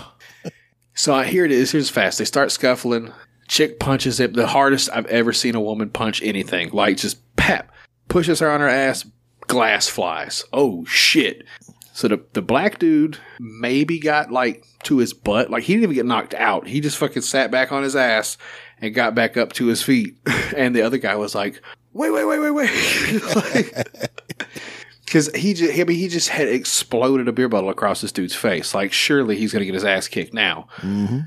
So 0.95 1.15
I 1.15 1.25
here 1.25 1.45
it 1.45 1.53
is. 1.53 1.73
Here's 1.73 1.91
fast. 1.91 2.19
They 2.19 2.25
start 2.25 2.53
scuffling. 2.53 3.13
Chick 3.49 3.79
punches 3.81 4.21
it. 4.21 4.35
The 4.35 4.47
hardest 4.47 4.89
I've 4.93 5.07
ever 5.07 5.33
seen 5.33 5.55
a 5.55 5.61
woman 5.61 5.91
punch 5.91 6.23
anything. 6.23 6.71
Like 6.73 6.97
just 6.97 7.19
pap. 7.37 7.73
Pushes 8.09 8.41
her 8.41 8.51
on 8.51 8.61
her 8.61 8.69
ass. 8.69 9.05
Glass 9.47 9.89
flies. 9.89 10.45
Oh 10.53 10.85
shit. 10.87 11.45
So 11.93 12.09
the 12.09 12.25
the 12.33 12.43
black 12.43 12.79
dude 12.79 13.19
maybe 13.39 13.99
got 13.99 14.31
like 14.31 14.65
to 14.85 14.99
his 14.99 15.13
butt. 15.13 15.51
Like 15.51 15.65
he 15.65 15.75
didn't 15.75 15.85
even 15.85 15.95
get 15.95 16.07
knocked 16.07 16.35
out. 16.35 16.67
He 16.67 16.81
just 16.81 16.99
fucking 16.99 17.23
sat 17.23 17.51
back 17.51 17.71
on 17.73 17.83
his 17.83 17.97
ass 17.97 18.39
and 18.81 18.95
got 18.95 19.15
back 19.15 19.37
up 19.37 19.53
to 19.55 19.67
his 19.67 19.83
feet. 19.83 20.17
And 20.55 20.77
the 20.77 20.83
other 20.83 20.99
guy 20.99 21.17
was 21.17 21.35
like, 21.35 21.63
"Wait, 21.95 22.11
wait, 22.11 22.27
wait, 22.27 22.39
wait, 22.39 22.51
wait!" 22.51 23.87
Because 25.13 25.31
he 25.35 25.53
just, 25.53 25.79
I 25.79 25.85
mean, 25.85 25.99
he 25.99 26.09
just 26.09 26.31
had 26.31 26.49
exploded 26.49 27.29
a 27.29 27.33
beer 27.33 27.49
bottle 27.49 27.69
across 27.69 28.01
this 28.01 28.13
dude's 28.13 28.35
face. 28.35 28.75
Like, 28.75 28.93
surely 28.93 29.37
he's 29.37 29.53
going 29.53 29.61
to 29.61 29.67
get 29.67 29.75
his 29.75 29.85
ass 29.85 30.09
kicked 30.09 30.33
now. 30.33 30.69
Mm-hmm. 30.79 31.19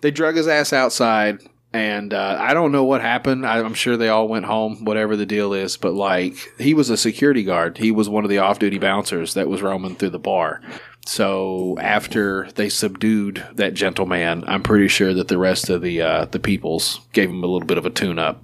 They 0.00 0.10
drug 0.10 0.36
his 0.36 0.48
ass 0.48 0.72
outside, 0.72 1.40
and 1.74 2.14
uh, 2.14 2.38
I 2.40 2.54
don't 2.54 2.72
know 2.72 2.84
what 2.84 3.00
happened. 3.00 3.44
I, 3.44 3.58
I'm 3.58 3.74
sure 3.74 3.96
they 3.96 4.08
all 4.08 4.28
went 4.28 4.46
home, 4.46 4.84
whatever 4.84 5.16
the 5.16 5.26
deal 5.26 5.52
is. 5.52 5.76
But 5.76 5.92
like, 5.92 6.36
he 6.58 6.72
was 6.72 6.88
a 6.88 6.96
security 6.96 7.42
guard. 7.42 7.76
He 7.76 7.90
was 7.90 8.08
one 8.08 8.24
of 8.24 8.30
the 8.30 8.38
off-duty 8.38 8.78
bouncers 8.78 9.34
that 9.34 9.48
was 9.48 9.60
roaming 9.60 9.96
through 9.96 10.10
the 10.10 10.18
bar. 10.20 10.62
So 11.04 11.76
after 11.80 12.48
they 12.54 12.70
subdued 12.70 13.44
that 13.54 13.74
gentleman, 13.74 14.44
I'm 14.46 14.62
pretty 14.62 14.88
sure 14.88 15.12
that 15.12 15.28
the 15.28 15.36
rest 15.36 15.68
of 15.68 15.82
the 15.82 16.00
uh, 16.00 16.24
the 16.26 16.38
peoples 16.38 17.00
gave 17.12 17.28
him 17.28 17.42
a 17.42 17.46
little 17.46 17.66
bit 17.66 17.76
of 17.76 17.84
a 17.84 17.90
tune-up. 17.90 18.42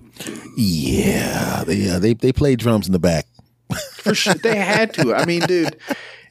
Yeah, 0.56 1.64
they, 1.66 1.88
uh, 1.88 1.98
they 1.98 2.12
they 2.12 2.32
played 2.32 2.58
drums 2.58 2.86
in 2.86 2.92
the 2.92 2.98
back. 2.98 3.26
For 3.92 4.14
sure, 4.14 4.34
they 4.34 4.56
had 4.56 4.92
to. 4.94 5.14
I 5.14 5.24
mean, 5.24 5.40
dude, 5.42 5.76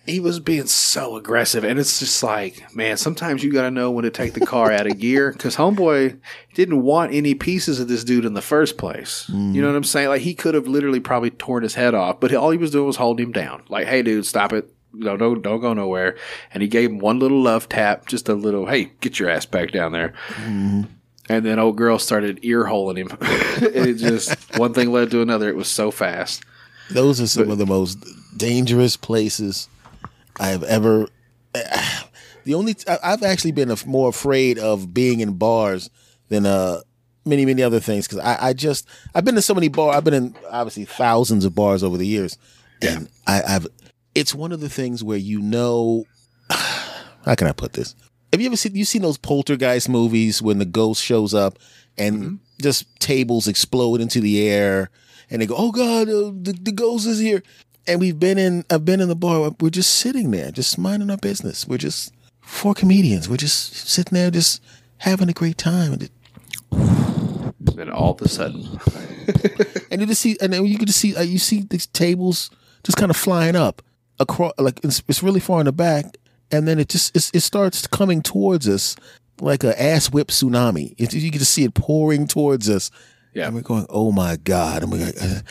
he 0.09 0.19
was 0.19 0.39
being 0.39 0.65
so 0.65 1.15
aggressive, 1.15 1.63
and 1.63 1.79
it's 1.79 1.99
just 1.99 2.21
like, 2.23 2.75
man, 2.75 2.97
sometimes 2.97 3.43
you 3.43 3.51
got 3.51 3.63
to 3.63 3.71
know 3.71 3.91
when 3.91 4.03
to 4.03 4.09
take 4.09 4.33
the 4.33 4.45
car 4.45 4.71
out 4.71 4.87
of 4.87 4.99
gear 4.99 5.31
because 5.31 5.55
homeboy 5.55 6.19
didn't 6.53 6.81
want 6.81 7.13
any 7.13 7.35
pieces 7.35 7.79
of 7.79 7.87
this 7.87 8.03
dude 8.03 8.25
in 8.25 8.33
the 8.33 8.41
first 8.41 8.77
place. 8.77 9.25
You 9.29 9.35
know 9.35 9.67
mm. 9.67 9.71
what 9.71 9.77
I'm 9.77 9.83
saying? 9.83 10.09
Like 10.09 10.21
he 10.21 10.33
could 10.33 10.55
have 10.55 10.67
literally 10.67 10.99
probably 10.99 11.29
torn 11.31 11.63
his 11.63 11.75
head 11.75 11.93
off, 11.93 12.19
but 12.19 12.33
all 12.33 12.51
he 12.51 12.57
was 12.57 12.71
doing 12.71 12.87
was 12.87 12.95
holding 12.95 13.27
him 13.27 13.31
down. 13.31 13.63
Like, 13.69 13.87
hey, 13.87 14.01
dude, 14.01 14.25
stop 14.25 14.53
it. 14.53 14.73
No, 14.91 15.17
don't 15.17 15.41
don't 15.41 15.61
go 15.61 15.73
nowhere. 15.73 16.17
And 16.51 16.63
he 16.63 16.69
gave 16.69 16.89
him 16.89 16.99
one 16.99 17.19
little 17.19 17.41
love 17.41 17.69
tap, 17.69 18.07
just 18.07 18.27
a 18.27 18.33
little, 18.33 18.65
hey, 18.65 18.91
get 19.01 19.19
your 19.19 19.29
ass 19.29 19.45
back 19.45 19.71
down 19.71 19.91
there. 19.91 20.13
Mm-hmm. 20.29 20.83
And 21.29 21.45
then 21.45 21.59
old 21.59 21.77
girl 21.77 21.99
started 21.99 22.39
ear 22.41 22.65
holing 22.65 22.97
him. 22.97 23.09
it 23.21 23.95
just 23.95 24.57
one 24.57 24.73
thing 24.73 24.91
led 24.91 25.11
to 25.11 25.21
another. 25.21 25.47
It 25.47 25.55
was 25.55 25.67
so 25.67 25.91
fast. 25.91 26.43
Those 26.89 27.21
are 27.21 27.27
some 27.27 27.51
of 27.51 27.59
the 27.59 27.67
most 27.67 28.03
dangerous 28.35 28.97
places 28.97 29.69
I 30.39 30.47
have 30.49 30.63
ever. 30.63 31.07
The 32.45 32.53
only 32.55 32.75
I- 32.87 32.97
I've 33.03 33.21
actually 33.21 33.51
been 33.51 33.71
more 33.85 34.09
afraid 34.09 34.57
of 34.57 34.91
being 34.91 35.19
in 35.19 35.33
bars 35.33 35.89
than 36.29 36.45
uh 36.47 36.81
many 37.25 37.45
many 37.45 37.61
other 37.61 37.79
things 37.79 38.07
because 38.07 38.23
I, 38.23 38.47
I 38.47 38.53
just 38.53 38.87
I've 39.13 39.25
been 39.25 39.35
to 39.35 39.41
so 39.41 39.53
many 39.53 39.67
bars. 39.67 39.95
I've 39.95 40.03
been 40.05 40.13
in 40.15 40.35
obviously 40.49 40.85
thousands 40.85 41.45
of 41.45 41.53
bars 41.53 41.83
over 41.83 41.97
the 41.97 42.07
years, 42.07 42.37
and 42.81 43.07
I, 43.27 43.43
I've 43.43 43.67
it's 44.15 44.33
one 44.33 44.51
of 44.51 44.61
the 44.61 44.69
things 44.69 45.03
where 45.03 45.17
you 45.17 45.41
know 45.41 46.05
how 46.49 47.35
can 47.35 47.47
I 47.47 47.51
put 47.51 47.73
this? 47.73 47.93
Have 48.31 48.41
you 48.41 48.47
ever 48.47 48.55
seen 48.57 48.73
you 48.73 48.85
seen 48.85 49.01
those 49.03 49.17
poltergeist 49.17 49.89
movies 49.89 50.41
when 50.41 50.57
the 50.57 50.65
ghost 50.65 51.03
shows 51.03 51.33
up 51.33 51.59
and 51.97 52.39
just 52.61 52.99
tables 52.99 53.47
explode 53.47 54.01
into 54.01 54.21
the 54.21 54.47
air 54.47 54.89
and 55.29 55.41
they 55.41 55.45
go, 55.45 55.55
"Oh 55.57 55.71
God, 55.71 56.07
uh, 56.07 56.31
the, 56.33 56.57
the 56.59 56.71
ghost 56.71 57.05
is 57.05 57.19
here!" 57.19 57.43
And 57.89 57.99
we've 57.99 58.19
been 58.19 58.37
in, 58.37 58.65
I've 58.69 58.85
been 58.85 59.01
in 59.01 59.07
the 59.07 59.15
bar. 59.15 59.51
We're 59.59 59.71
just 59.71 59.95
sitting 59.95 60.29
there, 60.29 60.51
just 60.51 60.77
minding 60.77 61.09
our 61.09 61.17
business. 61.17 61.67
We're 61.67 61.79
just 61.79 62.13
four 62.39 62.75
comedians. 62.75 63.27
We're 63.27 63.37
just 63.37 63.73
sitting 63.73 64.15
there, 64.15 64.29
just 64.29 64.61
having 64.97 65.27
a 65.27 65.33
great 65.33 65.57
time. 65.57 65.93
And, 65.93 66.03
it, 66.03 66.11
Then 67.59 67.89
all 67.89 68.11
of 68.11 68.21
a 68.21 68.27
sudden, 68.27 68.79
and 69.91 70.01
you 70.01 70.07
just 70.07 70.21
see, 70.21 70.37
and 70.39 70.53
then 70.53 70.65
you 70.65 70.77
can 70.77 70.85
just 70.85 70.99
see, 70.99 71.15
uh, 71.15 71.21
you 71.21 71.39
see 71.39 71.65
these 71.67 71.87
tables 71.87 72.51
just 72.83 72.97
kind 72.97 73.09
of 73.09 73.17
flying 73.17 73.55
up 73.55 73.81
across, 74.19 74.53
like 74.59 74.79
it's, 74.83 75.01
it's 75.07 75.23
really 75.23 75.39
far 75.39 75.59
in 75.59 75.65
the 75.65 75.71
back, 75.71 76.17
and 76.51 76.67
then 76.67 76.77
it 76.77 76.89
just 76.89 77.15
it's, 77.15 77.31
it 77.33 77.39
starts 77.39 77.87
coming 77.87 78.21
towards 78.21 78.67
us 78.67 78.95
like 79.41 79.63
a 79.63 79.81
ass 79.81 80.11
whip 80.11 80.27
tsunami. 80.27 80.93
It, 80.97 81.13
you 81.13 81.31
can 81.31 81.39
just 81.39 81.53
see 81.53 81.63
it 81.63 81.73
pouring 81.73 82.27
towards 82.27 82.69
us. 82.69 82.91
Yeah. 83.39 83.47
and 83.47 83.55
we're 83.55 83.61
going, 83.61 83.85
oh 83.89 84.11
my 84.11 84.35
god! 84.37 84.83
And 84.83 84.91
we're 84.91 85.05
like, 85.05 85.15
uh, 85.21 85.41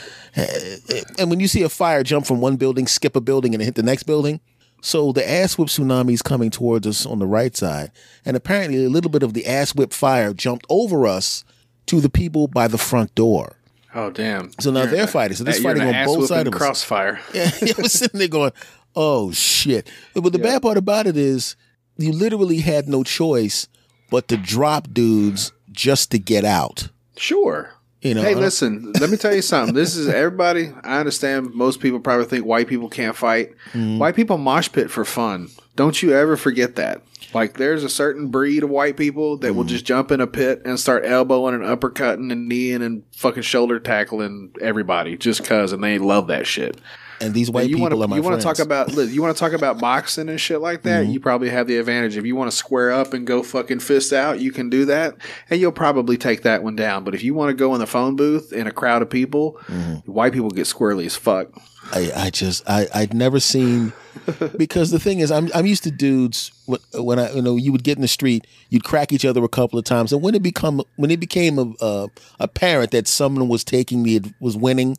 and 1.18 1.30
when 1.30 1.41
you 1.41 1.49
see 1.49 1.62
a 1.62 1.68
fire 1.68 2.03
jump 2.03 2.26
from 2.26 2.41
one 2.41 2.57
building, 2.57 2.86
skip 2.86 3.16
a 3.16 3.20
building, 3.20 3.55
and 3.55 3.62
hit 3.62 3.74
the 3.74 3.82
next 3.82 4.05
building, 4.05 4.41
So 4.80 5.12
the 5.12 5.28
ass 5.28 5.59
whip 5.59 5.68
tsunami 5.68 6.12
is 6.12 6.22
coming 6.22 6.51
towards 6.51 6.86
us 6.86 7.05
on 7.05 7.18
the 7.18 7.26
right 7.26 7.57
side, 7.57 7.91
and 8.24 8.36
apparently 8.36 8.84
a 8.84 8.89
little 8.89 9.11
bit 9.11 9.22
of 9.24 9.34
the 9.34 9.47
ass 9.47 9.74
whip 9.74 9.93
fire 9.93 10.32
jumped 10.32 10.66
over 10.68 11.07
us 11.07 11.45
to 11.86 12.01
the 12.01 12.09
people 12.11 12.47
by 12.47 12.68
the 12.68 12.78
front 12.78 13.14
door. 13.14 13.57
Oh 13.95 14.11
damn! 14.11 14.53
So 14.61 14.70
now 14.70 14.82
You're 14.82 14.91
they're 14.91 15.05
a- 15.05 15.09
fighting. 15.09 15.36
So 15.36 15.45
this 15.45 15.61
you're 15.61 15.74
fighting 15.74 15.89
on 15.95 16.05
both 16.07 16.28
sides 16.28 16.47
of 16.47 16.55
us. 16.55 16.59
crossfire. 16.61 17.20
Yeah, 17.34 17.51
I 17.78 17.80
was 17.82 17.93
sitting 17.93 18.18
there 18.20 18.28
going, 18.28 18.53
"Oh 18.95 19.32
shit!" 19.32 19.91
But 20.14 20.32
the 20.32 20.39
bad 20.39 20.62
part 20.62 20.76
about 20.76 21.07
it 21.07 21.16
is, 21.16 21.57
you 21.97 22.12
literally 22.12 22.59
had 22.59 22.86
no 22.86 23.03
choice 23.03 23.66
but 24.11 24.28
to 24.28 24.36
drop 24.36 24.89
dudes 24.93 25.53
just 25.72 26.11
to 26.12 26.18
get 26.18 26.45
out. 26.45 26.89
Sure. 27.16 27.72
You 28.01 28.15
know, 28.15 28.23
hey, 28.23 28.35
listen. 28.37 28.93
let 29.01 29.11
me 29.11 29.17
tell 29.17 29.35
you 29.35 29.43
something. 29.43 29.75
This 29.75 29.97
is 29.97 30.09
everybody. 30.09 30.73
I 30.85 31.01
understand. 31.01 31.53
Most 31.53 31.81
people 31.81 31.99
probably 31.99 32.27
think 32.27 32.45
white 32.47 32.69
people 32.69 32.89
can't 32.89 33.17
fight. 33.17 33.51
Mm-hmm. 33.73 33.99
White 33.99 34.15
people 34.15 34.39
mosh 34.39 34.71
pit 34.71 34.89
for 34.91 35.05
fun. 35.05 35.49
Don't 35.75 36.01
you 36.01 36.13
ever 36.15 36.37
forget 36.37 36.77
that. 36.77 37.03
Like, 37.35 37.55
there's 37.59 37.83
a 37.85 37.89
certain 37.89 38.29
breed 38.29 38.63
of 38.63 38.71
white 38.71 38.97
people 38.97 39.37
that 39.39 39.49
Mm-hmm. 39.49 39.57
will 39.57 39.65
just 39.65 39.85
jump 39.85 40.13
in 40.13 40.21
a 40.21 40.27
pit 40.29 40.63
and 40.65 40.79
start 40.79 41.05
elbowing 41.05 41.55
and 41.55 41.65
uppercutting 41.65 42.31
and 42.33 42.49
kneeing 42.49 42.83
and 42.83 43.03
fucking 43.17 43.43
shoulder 43.43 43.81
tackling 43.81 44.53
everybody 44.61 45.17
just 45.17 45.45
cause, 45.45 45.73
and 45.73 45.83
they 45.83 45.99
love 45.99 46.29
that 46.29 46.47
shit. 46.47 46.81
And 47.21 47.35
these 47.35 47.51
white 47.51 47.69
you 47.69 47.77
people 47.77 47.91
wanna, 47.91 48.05
are 48.05 48.09
my 48.09 48.16
you 48.16 48.23
friends. 48.23 48.45
Mm-hmm. 48.45 48.49
talk 48.57 48.64
about 48.64 48.93
look, 48.95 49.11
you 49.11 49.21
want 49.23 49.37
to 49.37 49.41
talk 49.41 49.53
about 49.53 49.79
boxing 49.81 50.29
and 50.29 50.41
shit 50.41 50.61
like 50.61 50.83
that 50.83 51.07
you 51.07 51.19
probably 51.21 51.49
have 51.51 51.66
the 51.66 51.77
advantage 51.77 52.16
if 52.16 52.25
you 52.25 52.37
want 52.37 52.51
to 52.51 52.57
square 52.57 52.93
up 52.93 53.12
and 53.12 53.27
go 53.27 53.43
fucking 53.43 53.81
fist 53.81 54.12
out 54.12 54.41
you 54.41 54.53
can 54.53 54.71
do 54.71 54.85
that 54.85 55.16
and 55.51 55.61
you'll 55.61 55.73
probably 55.73 56.16
take 56.16 56.43
that 56.43 56.62
one 56.62 56.77
down 56.77 57.03
but 57.05 57.14
if 57.14 57.23
you 57.25 57.35
want 57.35 57.49
to 57.51 57.55
go 57.55 57.75
in 57.75 57.81
the 57.81 57.87
phone 57.87 58.14
booth 58.16 58.53
in 58.53 58.66
a 58.66 58.71
crowd 58.73 59.03
of 59.03 59.11
people 59.11 59.59
Mm-hmm. 59.69 60.11
white 60.11 60.33
people 60.33 60.51
get 60.51 60.66
squirrely 60.66 61.07
as 61.07 61.16
fuck 61.16 61.49
I, 61.93 62.11
I 62.14 62.31
just 62.31 62.69
I 62.69 62.87
I'd 62.95 63.14
never 63.14 63.41
seen 63.41 63.93
because 64.57 64.91
the 64.91 64.99
thing 64.99 65.21
is 65.21 65.31
I'm 65.31 65.49
I'm 65.55 65.64
used 65.66 65.85
to 65.85 65.91
dudes 65.91 66.53
when, 66.66 66.81
when 66.95 67.19
I 67.19 67.33
you 67.33 67.43
know 67.43 67.57
you 67.57 67.73
would 67.73 67.83
get 67.85 67.97
in 67.97 68.03
the 68.03 68.09
street 68.09 68.47
you'd 68.69 68.85
crack 68.85 69.12
each 69.12 69.25
other 69.25 69.43
a 69.43 69.49
couple 69.49 69.79
of 69.79 69.85
times 69.85 70.12
and 70.12 70.23
when 70.23 70.35
it 70.35 70.43
become 70.43 70.83
when 70.97 71.11
it 71.11 71.19
became 71.21 71.59
a 71.59 71.73
uh, 71.81 72.07
apparent 72.39 72.91
that 72.91 73.09
someone 73.09 73.49
was 73.49 73.64
taking 73.64 74.03
the 74.03 74.21
was 74.41 74.57
winning 74.57 74.97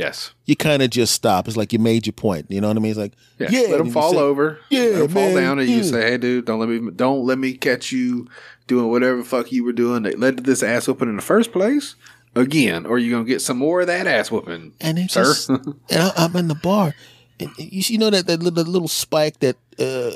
yes. 0.00 0.32
You 0.46 0.56
kind 0.56 0.82
of 0.82 0.90
just 0.90 1.14
stop. 1.14 1.46
It's 1.46 1.56
like 1.56 1.72
you 1.72 1.78
made 1.78 2.06
your 2.06 2.12
point. 2.14 2.46
You 2.50 2.60
know 2.60 2.68
what 2.68 2.76
I 2.76 2.80
mean? 2.80 2.90
It's 2.90 2.98
like 2.98 3.12
yeah, 3.38 3.48
yeah, 3.50 3.60
let 3.68 3.78
them 3.78 3.90
fall 3.90 4.12
say- 4.12 4.18
over. 4.18 4.58
Yeah, 4.70 4.80
let 4.82 5.02
'em 5.02 5.08
fall 5.08 5.22
man, 5.22 5.36
down 5.42 5.58
and 5.60 5.68
yeah. 5.68 5.76
you 5.76 5.84
say 5.84 6.02
hey 6.10 6.18
dude 6.18 6.44
don't 6.46 6.58
let 6.60 6.68
me 6.68 6.90
don't 6.90 7.24
let 7.24 7.38
me 7.38 7.52
catch 7.54 7.92
you 7.92 8.26
doing 8.66 8.88
whatever 8.90 9.18
the 9.18 9.24
fuck 9.24 9.50
you 9.52 9.64
were 9.64 9.72
doing 9.72 10.02
that 10.04 10.18
led 10.18 10.36
to 10.38 10.42
this 10.42 10.62
ass 10.62 10.86
whooping 10.88 11.08
in 11.08 11.16
the 11.16 11.22
first 11.22 11.52
place 11.52 11.94
again 12.36 12.86
or 12.86 12.98
you 12.98 13.10
gonna 13.10 13.24
get 13.24 13.40
some 13.42 13.56
more 13.58 13.80
of 13.80 13.86
that 13.88 14.06
ass 14.06 14.30
whooping 14.30 14.72
and 14.80 14.98
it 14.98 15.10
sir? 15.10 15.24
just 15.24 15.48
and 15.48 15.74
I, 15.90 16.12
I'm 16.16 16.34
in 16.36 16.48
the 16.48 16.54
bar. 16.54 16.94
And 17.40 17.50
you, 17.58 17.82
you 17.86 17.98
know 17.98 18.10
that 18.10 18.26
that 18.26 18.42
little, 18.42 18.64
little 18.64 18.88
spike 18.88 19.40
that 19.40 19.56
uh, 19.78 20.10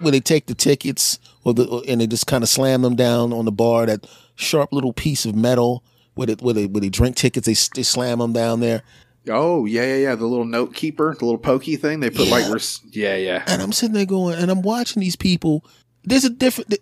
when 0.00 0.12
they 0.12 0.20
take 0.20 0.46
the 0.46 0.54
tickets 0.54 1.18
or 1.44 1.54
the 1.54 1.64
or- 1.66 1.82
and 1.88 2.00
they 2.00 2.06
just 2.06 2.26
kind 2.26 2.42
of 2.44 2.48
slam 2.48 2.82
them 2.82 2.94
down 2.94 3.32
on 3.32 3.44
the 3.46 3.52
bar 3.52 3.86
that 3.86 4.06
sharp 4.36 4.72
little 4.72 4.92
piece 4.92 5.24
of 5.24 5.34
metal 5.34 5.82
where 6.14 6.26
they, 6.26 6.34
where 6.34 6.54
they, 6.54 6.66
where 6.66 6.80
they 6.80 6.88
drink 6.90 7.16
tickets 7.16 7.46
they, 7.46 7.54
they 7.80 7.82
slam 7.82 8.18
them 8.18 8.32
down 8.32 8.60
there 8.60 8.82
Oh 9.28 9.64
yeah, 9.64 9.82
yeah, 9.84 9.96
yeah. 9.96 10.14
The 10.14 10.26
little 10.26 10.44
note 10.44 10.74
keeper, 10.74 11.14
the 11.18 11.24
little 11.24 11.38
pokey 11.38 11.76
thing 11.76 12.00
they 12.00 12.10
put 12.10 12.28
like, 12.28 12.44
Yeah. 12.46 12.52
res- 12.52 12.80
yeah, 12.90 13.16
yeah. 13.16 13.44
and 13.46 13.62
I'm 13.62 13.72
sitting 13.72 13.94
there 13.94 14.06
going 14.06 14.38
and 14.38 14.50
I'm 14.50 14.62
watching 14.62 15.00
these 15.00 15.16
people 15.16 15.64
there's 16.04 16.24
a 16.24 16.30
different 16.30 16.74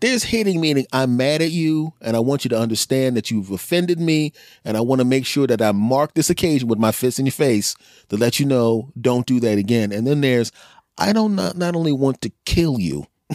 there's 0.00 0.24
hitting 0.24 0.60
meaning 0.60 0.86
I'm 0.92 1.16
mad 1.16 1.40
at 1.40 1.50
you 1.52 1.94
and 2.02 2.16
I 2.16 2.20
want 2.20 2.44
you 2.44 2.48
to 2.50 2.58
understand 2.58 3.16
that 3.16 3.30
you've 3.30 3.50
offended 3.50 3.98
me 3.98 4.32
and 4.64 4.76
I 4.76 4.82
want 4.82 5.00
to 5.00 5.04
make 5.06 5.24
sure 5.24 5.46
that 5.46 5.62
I 5.62 5.72
mark 5.72 6.12
this 6.14 6.28
occasion 6.28 6.68
with 6.68 6.78
my 6.78 6.92
fist 6.92 7.18
in 7.18 7.24
your 7.24 7.32
face 7.32 7.74
to 8.10 8.16
let 8.16 8.38
you 8.38 8.44
know 8.46 8.90
don't 9.00 9.26
do 9.26 9.40
that 9.40 9.56
again. 9.56 9.90
And 9.92 10.06
then 10.06 10.20
there's 10.20 10.52
I 10.98 11.12
don't 11.12 11.34
not, 11.34 11.56
not 11.56 11.74
only 11.74 11.92
want 11.92 12.20
to 12.22 12.32
kill 12.44 12.78
you, 12.78 13.06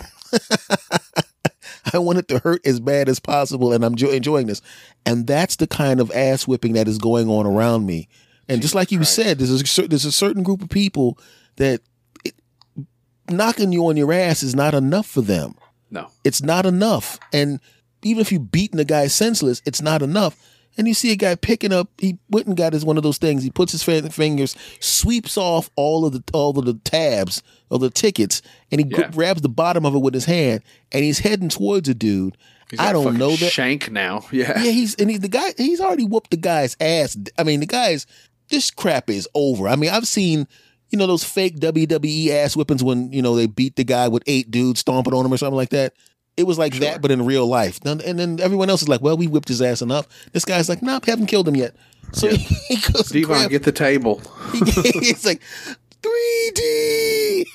I 1.93 1.97
want 1.97 2.19
it 2.19 2.27
to 2.27 2.39
hurt 2.39 2.65
as 2.65 2.79
bad 2.79 3.09
as 3.09 3.19
possible 3.19 3.73
and 3.73 3.83
I'm 3.83 3.95
enjoying 3.97 4.47
this. 4.47 4.61
And 5.05 5.25
that's 5.25 5.55
the 5.55 5.67
kind 5.67 5.99
of 5.99 6.11
ass 6.11 6.47
whipping 6.47 6.73
that 6.73 6.87
is 6.87 6.97
going 6.99 7.27
on 7.29 7.45
around 7.47 7.85
me. 7.85 8.07
And 8.49 8.61
just 8.61 8.75
like 8.75 8.91
you 8.91 8.97
Christ. 8.99 9.13
said, 9.15 9.37
there's 9.39 9.79
a, 9.79 9.87
there's 9.87 10.05
a 10.05 10.11
certain 10.11 10.43
group 10.43 10.61
of 10.61 10.69
people 10.69 11.17
that 11.57 11.81
it, 12.25 12.33
knocking 13.29 13.71
you 13.71 13.85
on 13.87 13.97
your 13.97 14.11
ass 14.11 14.43
is 14.43 14.55
not 14.55 14.73
enough 14.73 15.05
for 15.07 15.21
them. 15.21 15.55
No, 15.91 16.07
It's 16.23 16.41
not 16.43 16.65
enough. 16.65 17.19
And 17.33 17.59
even 18.03 18.21
if 18.21 18.31
you 18.31 18.39
beating 18.39 18.77
the 18.77 18.85
guy 18.85 19.07
senseless, 19.07 19.61
it's 19.65 19.81
not 19.81 20.01
enough. 20.01 20.37
And 20.77 20.87
you 20.87 20.93
see 20.93 21.11
a 21.11 21.15
guy 21.15 21.35
picking 21.35 21.73
up, 21.73 21.89
he 21.97 22.19
went 22.29 22.45
and 22.47 22.55
got 22.55 22.73
his 22.73 22.85
one 22.85 22.95
of 22.95 23.03
those 23.03 23.17
things. 23.17 23.43
He 23.43 23.49
puts 23.49 23.71
his 23.71 23.83
fingers, 23.83 24.55
sweeps 24.79 25.35
off 25.35 25.69
all 25.75 26.05
of 26.05 26.13
the 26.13 26.23
all 26.31 26.57
of 26.57 26.65
the 26.65 26.75
tabs 26.75 27.41
of 27.71 27.81
the 27.81 27.89
tickets, 27.89 28.41
and 28.71 28.79
he 28.79 28.87
Yeah. 28.87 29.09
grabs 29.09 29.41
the 29.41 29.49
bottom 29.49 29.85
of 29.85 29.95
it 29.95 29.99
with 29.99 30.13
his 30.13 30.25
hand, 30.25 30.61
and 30.91 31.03
he's 31.03 31.19
heading 31.19 31.49
towards 31.49 31.89
a 31.89 31.93
dude. 31.95 32.37
I 32.77 32.93
don't 32.93 33.17
know 33.17 33.35
that. 33.35 33.51
shank 33.51 33.91
now. 33.91 34.25
Yeah, 34.31 34.61
Yeah, 34.63 34.71
he's 34.71 34.93
and 34.95 35.09
he's 35.09 35.21
the 35.21 35.27
guy. 35.27 35.53
He's 35.57 35.81
already 35.81 36.05
whooped 36.05 36.29
the 36.29 36.37
guy's 36.37 36.77
ass. 36.79 37.17
I 37.37 37.43
mean, 37.43 37.61
the 37.61 37.65
guy's 37.65 38.05
this 38.49 38.71
crap 38.71 39.09
is 39.09 39.27
over. 39.33 39.67
I 39.67 39.75
mean, 39.75 39.89
I've 39.89 40.07
seen 40.07 40.47
you 40.89 40.97
know 40.97 41.07
those 41.07 41.23
fake 41.23 41.59
WWE 41.59 42.29
ass 42.29 42.55
whippings 42.55 42.83
when 42.83 43.11
you 43.11 43.21
know 43.21 43.35
they 43.35 43.47
beat 43.47 43.75
the 43.75 43.83
guy 43.83 44.07
with 44.07 44.23
eight 44.27 44.51
dudes 44.51 44.81
stomping 44.81 45.13
on 45.13 45.25
him 45.25 45.33
or 45.33 45.37
something 45.37 45.55
like 45.55 45.69
that. 45.69 45.93
It 46.37 46.47
was 46.47 46.57
like 46.57 46.73
that, 46.75 47.01
but 47.01 47.11
in 47.11 47.25
real 47.25 47.47
life. 47.47 47.79
And 47.85 48.01
and 48.01 48.17
then 48.17 48.39
everyone 48.39 48.69
else 48.69 48.81
is 48.81 48.89
like, 48.89 49.01
"Well, 49.01 49.17
we 49.17 49.27
whipped 49.27 49.49
his 49.49 49.61
ass 49.61 49.81
enough." 49.81 50.07
This 50.31 50.45
guy's 50.45 50.69
like, 50.69 50.81
"Nope, 50.81 51.05
haven't 51.05 51.27
killed 51.27 51.47
him 51.47 51.55
yet." 51.55 51.75
So 52.13 52.27
he 52.67 52.77
goes, 52.77 53.11
grab, 53.11 53.49
get 53.49 53.63
the 53.63 53.71
table. 53.71 54.21
he's 54.53 55.25
like, 55.25 55.41
3D. 56.01 57.45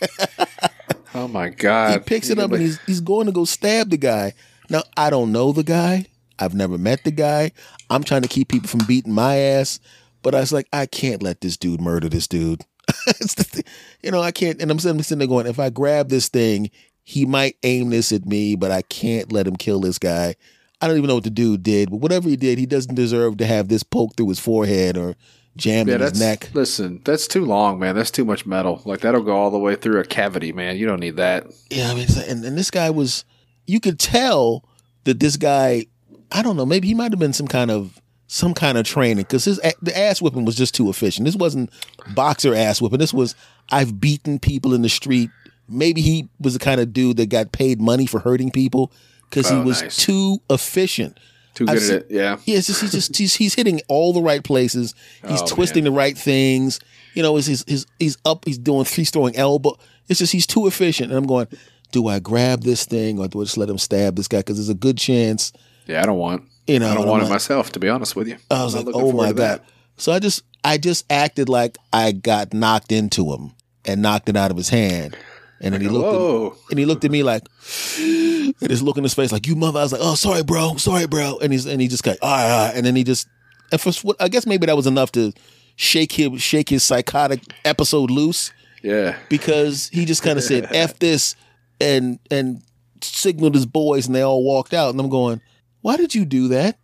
Oh 1.15 1.29
my 1.29 1.49
god, 1.49 1.93
he 1.93 1.99
picks 2.01 2.31
it 2.31 2.39
up 2.39 2.53
and 2.53 2.61
he's 2.61 2.79
he's 2.87 3.01
going 3.01 3.27
to 3.27 3.33
go 3.33 3.45
stab 3.45 3.91
the 3.91 3.97
guy. 3.97 4.35
Now 4.69 4.83
I 4.97 5.11
don't 5.11 5.33
know 5.33 5.53
the 5.53 5.63
guy. 5.63 6.07
I've 6.39 6.55
never 6.55 6.77
met 6.77 7.05
the 7.05 7.13
guy. 7.13 7.53
I'm 7.89 8.03
trying 8.03 8.23
to 8.23 8.29
keep 8.29 8.49
people 8.49 8.69
from 8.69 8.81
beating 8.87 9.13
my 9.13 9.37
ass, 9.37 9.79
but 10.25 10.35
I 10.35 10.41
was 10.41 10.53
like, 10.53 10.67
I 10.73 10.87
can't 10.87 11.23
let 11.23 11.43
this 11.43 11.57
dude 11.57 11.81
murder 11.81 12.09
this 12.09 12.27
dude. 12.27 12.63
it's 13.07 13.35
the 13.35 13.45
thing. 13.45 13.65
You 14.03 14.11
know, 14.11 14.21
I 14.21 14.33
can't. 14.33 14.61
And 14.61 14.71
I'm 14.71 14.81
sitting, 14.81 15.01
sitting 15.03 15.21
there 15.21 15.29
going, 15.29 15.47
if 15.47 15.61
I 15.61 15.71
grab 15.71 16.09
this 16.09 16.29
thing, 16.29 16.71
he 17.05 17.27
might 17.27 17.57
aim 17.63 17.91
this 17.91 18.11
at 18.11 18.27
me, 18.27 18.57
but 18.57 18.73
I 18.73 18.83
can't 18.83 19.31
let 19.31 19.47
him 19.47 19.55
kill 19.55 19.81
this 19.81 19.99
guy. 19.99 20.35
I 20.81 20.89
don't 20.89 20.97
even 20.97 21.09
know 21.09 21.15
what 21.15 21.25
the 21.25 21.31
dude 21.31 21.63
did, 21.63 21.91
but 21.91 21.99
whatever 22.01 22.29
he 22.29 22.37
did, 22.37 22.59
he 22.59 22.67
doesn't 22.67 22.95
deserve 22.95 23.37
to 23.37 23.47
have 23.47 23.69
this 23.69 23.83
poke 23.83 24.17
through 24.17 24.31
his 24.31 24.41
forehead 24.41 24.97
or 24.97 25.15
jammed 25.57 25.89
yeah, 25.89 25.97
in 25.97 26.01
his 26.01 26.19
neck. 26.19 26.51
listen. 26.53 27.01
That's 27.05 27.29
too 27.29 27.45
long, 27.45 27.79
man. 27.79 27.95
That's 27.95 28.11
too 28.11 28.25
much 28.25 28.45
metal. 28.45 28.83
Like 28.85 29.01
that'll 29.01 29.23
go 29.23 29.37
all 29.37 29.51
the 29.51 29.59
way 29.59 29.77
through 29.77 30.01
a 30.01 30.05
cavity, 30.05 30.53
man. 30.53 30.77
You 30.77 30.87
don't 30.87 31.01
need 31.01 31.17
that. 31.17 31.47
Yeah, 31.71 31.91
I 31.91 31.95
mean, 31.95 32.09
and, 32.27 32.45
and 32.45 32.59
this 32.59 32.71
guy 32.71 32.91
was, 32.91 33.25
you 33.67 33.79
could 33.79 33.99
tell 33.99 34.65
that 35.05 35.21
this 35.21 35.37
guy, 35.37 35.87
I 36.33 36.43
don't 36.43 36.57
know, 36.57 36.67
maybe 36.67 36.89
he 36.89 36.95
might 36.95 37.13
have 37.13 37.21
been 37.21 37.35
some 37.35 37.49
kind 37.49 37.71
of 37.71 38.01
some 38.35 38.53
kind 38.53 38.77
of 38.77 38.85
training 38.85 39.19
because 39.25 39.45
his 39.45 39.61
the 39.81 39.97
ass 39.97 40.21
whipping 40.21 40.45
was 40.45 40.57
just 40.57 40.75
too 40.75 40.91
efficient. 40.91 41.25
This 41.25 41.37
wasn't 41.37 41.71
boxer 42.15 42.55
ass 42.55 42.81
whipping. 42.83 42.99
This 42.99 43.15
was 43.15 43.35
I've 43.71 44.01
beaten 44.01 44.39
people 44.39 44.75
in 44.75 44.83
the 44.83 44.89
street. 44.89 45.31
Maybe 45.69 46.01
he 46.01 46.29
was 46.41 46.53
the 46.55 46.59
kind 46.59 46.81
of 46.81 46.93
dude 46.93 47.17
that 47.19 47.27
got 47.31 47.53
paid 47.53 47.81
money 47.81 48.07
for 48.07 48.19
hurting 48.21 48.51
people 48.51 48.93
because 49.31 49.49
he 49.49 49.57
Oh, 49.57 49.63
was 49.63 49.83
nice. 49.83 49.97
too 49.97 50.39
efficient. 50.51 51.19
Too 51.55 51.67
good 51.67 51.81
seen- 51.81 51.95
at 51.97 52.03
it. 52.03 52.07
Yeah. 52.11 52.37
Yeah, 52.45 52.57
just 52.61 52.81
he's 52.81 52.91
just 52.91 53.17
he's, 53.17 53.35
he's 53.37 53.55
hitting 53.55 53.81
all 53.89 54.13
the 54.13 54.21
right 54.21 54.43
places. 54.43 54.95
He's 55.29 55.41
Oh, 55.43 55.47
twisting 55.47 55.85
the 55.85 55.93
right 55.93 56.19
things. 56.19 56.81
You 57.15 57.23
know, 57.23 57.37
he's, 57.37 57.47
he's 57.47 57.65
he's 57.69 57.87
he's 58.01 58.19
up. 58.25 58.45
He's 58.45 58.59
doing 58.59 58.85
he's 58.85 59.11
throwing 59.11 59.37
elbow. 59.37 59.79
It's 60.09 60.19
just 60.19 60.33
he's 60.33 60.47
too 60.47 60.67
efficient. 60.67 61.11
And 61.11 61.19
I'm 61.19 61.27
going, 61.27 61.47
do 61.93 62.09
I 62.09 62.19
grab 62.19 62.63
this 62.65 62.85
thing 62.85 63.21
or 63.21 63.29
do 63.29 63.41
I 63.41 63.45
just 63.45 63.57
let 63.57 63.71
him 63.71 63.79
stab 63.79 64.17
this 64.17 64.27
guy? 64.27 64.39
Because 64.39 64.57
there's 64.57 64.69
a 64.69 64.75
good 64.75 64.99
chance. 64.99 65.53
Yeah, 65.87 66.03
I 66.03 66.07
don't 66.07 66.19
want. 66.19 66.43
You 66.67 66.79
know, 66.79 66.91
I 66.91 66.95
don't 66.95 67.07
want 67.09 67.23
it 67.23 67.27
like- 67.27 67.33
myself, 67.35 67.73
to 67.73 67.81
be 67.81 67.89
honest 67.89 68.17
with 68.17 68.29
you. 68.29 68.37
I 68.51 68.65
was 68.65 68.75
I'm 68.75 68.85
like, 68.87 68.95
oh 68.97 69.13
my 69.13 69.27
god. 69.29 69.37
that. 69.37 69.65
So 69.97 70.13
I 70.13 70.19
just 70.19 70.43
I 70.65 70.79
just 70.79 71.05
acted 71.11 71.49
like 71.49 71.77
I 71.93 72.13
got 72.13 72.53
knocked 72.55 72.91
into 72.93 73.33
him 73.33 73.53
and 73.85 74.01
knocked 74.03 74.29
it 74.29 74.37
out 74.37 74.51
of 74.51 74.57
his 74.57 74.71
hand. 74.71 75.17
And 75.61 75.73
then 75.73 75.81
he 75.81 75.89
looked 75.89 76.57
at, 76.67 76.71
and 76.71 76.79
he 76.79 76.85
looked 76.85 77.05
at 77.05 77.11
me 77.11 77.23
like, 77.23 77.43
and 77.99 78.55
his 78.71 78.83
look 78.83 78.97
in 78.99 79.03
his 79.03 79.15
face 79.15 79.31
like, 79.33 79.47
"You 79.47 79.55
mother." 79.57 79.79
I 79.79 79.83
was 79.83 79.93
like, 79.93 80.01
"Oh, 80.03 80.15
sorry, 80.15 80.43
bro, 80.43 80.77
sorry, 80.77 81.07
bro." 81.07 81.39
And 81.41 81.53
he's 81.53 81.65
and 81.67 81.81
he 81.81 81.89
just 81.89 82.03
got, 82.03 82.17
all 82.23 82.31
right, 82.31 82.51
all 82.51 82.67
right. 82.67 82.77
and 82.77 82.85
then 82.85 82.97
he 82.97 83.05
just, 83.05 83.29
and 83.73 83.81
for 83.81 83.93
what 84.03 84.17
I 84.21 84.29
guess 84.29 84.47
maybe 84.47 84.67
that 84.67 84.77
was 84.77 84.87
enough 84.87 85.13
to 85.13 85.33
shake 85.77 86.13
him, 86.13 86.37
shake 86.39 86.69
his 86.71 86.83
psychotic 86.83 87.41
episode 87.65 88.11
loose 88.11 88.53
Yeah. 88.83 89.17
because 89.29 89.89
he 89.89 90.05
just 90.05 90.23
kind 90.23 90.39
of 90.39 90.45
said 90.45 90.67
"f 90.73 90.99
this" 90.99 91.37
and 91.81 92.19
and 92.31 92.63
signaled 93.01 93.55
his 93.55 93.67
boys, 93.67 94.07
and 94.07 94.15
they 94.15 94.23
all 94.23 94.43
walked 94.45 94.75
out. 94.75 94.91
And 94.91 95.01
I'm 95.01 95.09
going, 95.09 95.41
"Why 95.85 95.97
did 95.99 96.15
you 96.15 96.25
do 96.25 96.49
that?" 96.49 96.79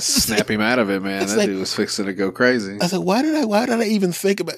Snap 0.00 0.48
him 0.48 0.60
out 0.60 0.78
of 0.78 0.88
it, 0.90 1.02
man. 1.02 1.22
It's 1.22 1.32
That 1.32 1.38
like- 1.38 1.48
dude 1.48 1.58
was 1.58 1.74
fixing 1.74 2.06
to 2.06 2.12
go 2.12 2.30
crazy. 2.30 2.78
I 2.80 2.86
said, 2.86 3.00
"Why 3.00 3.22
did 3.22 3.34
I? 3.34 3.44
Why 3.44 3.66
did 3.66 3.80
I 3.80 3.84
even 3.84 4.12
think 4.12 4.38
about?" 4.38 4.54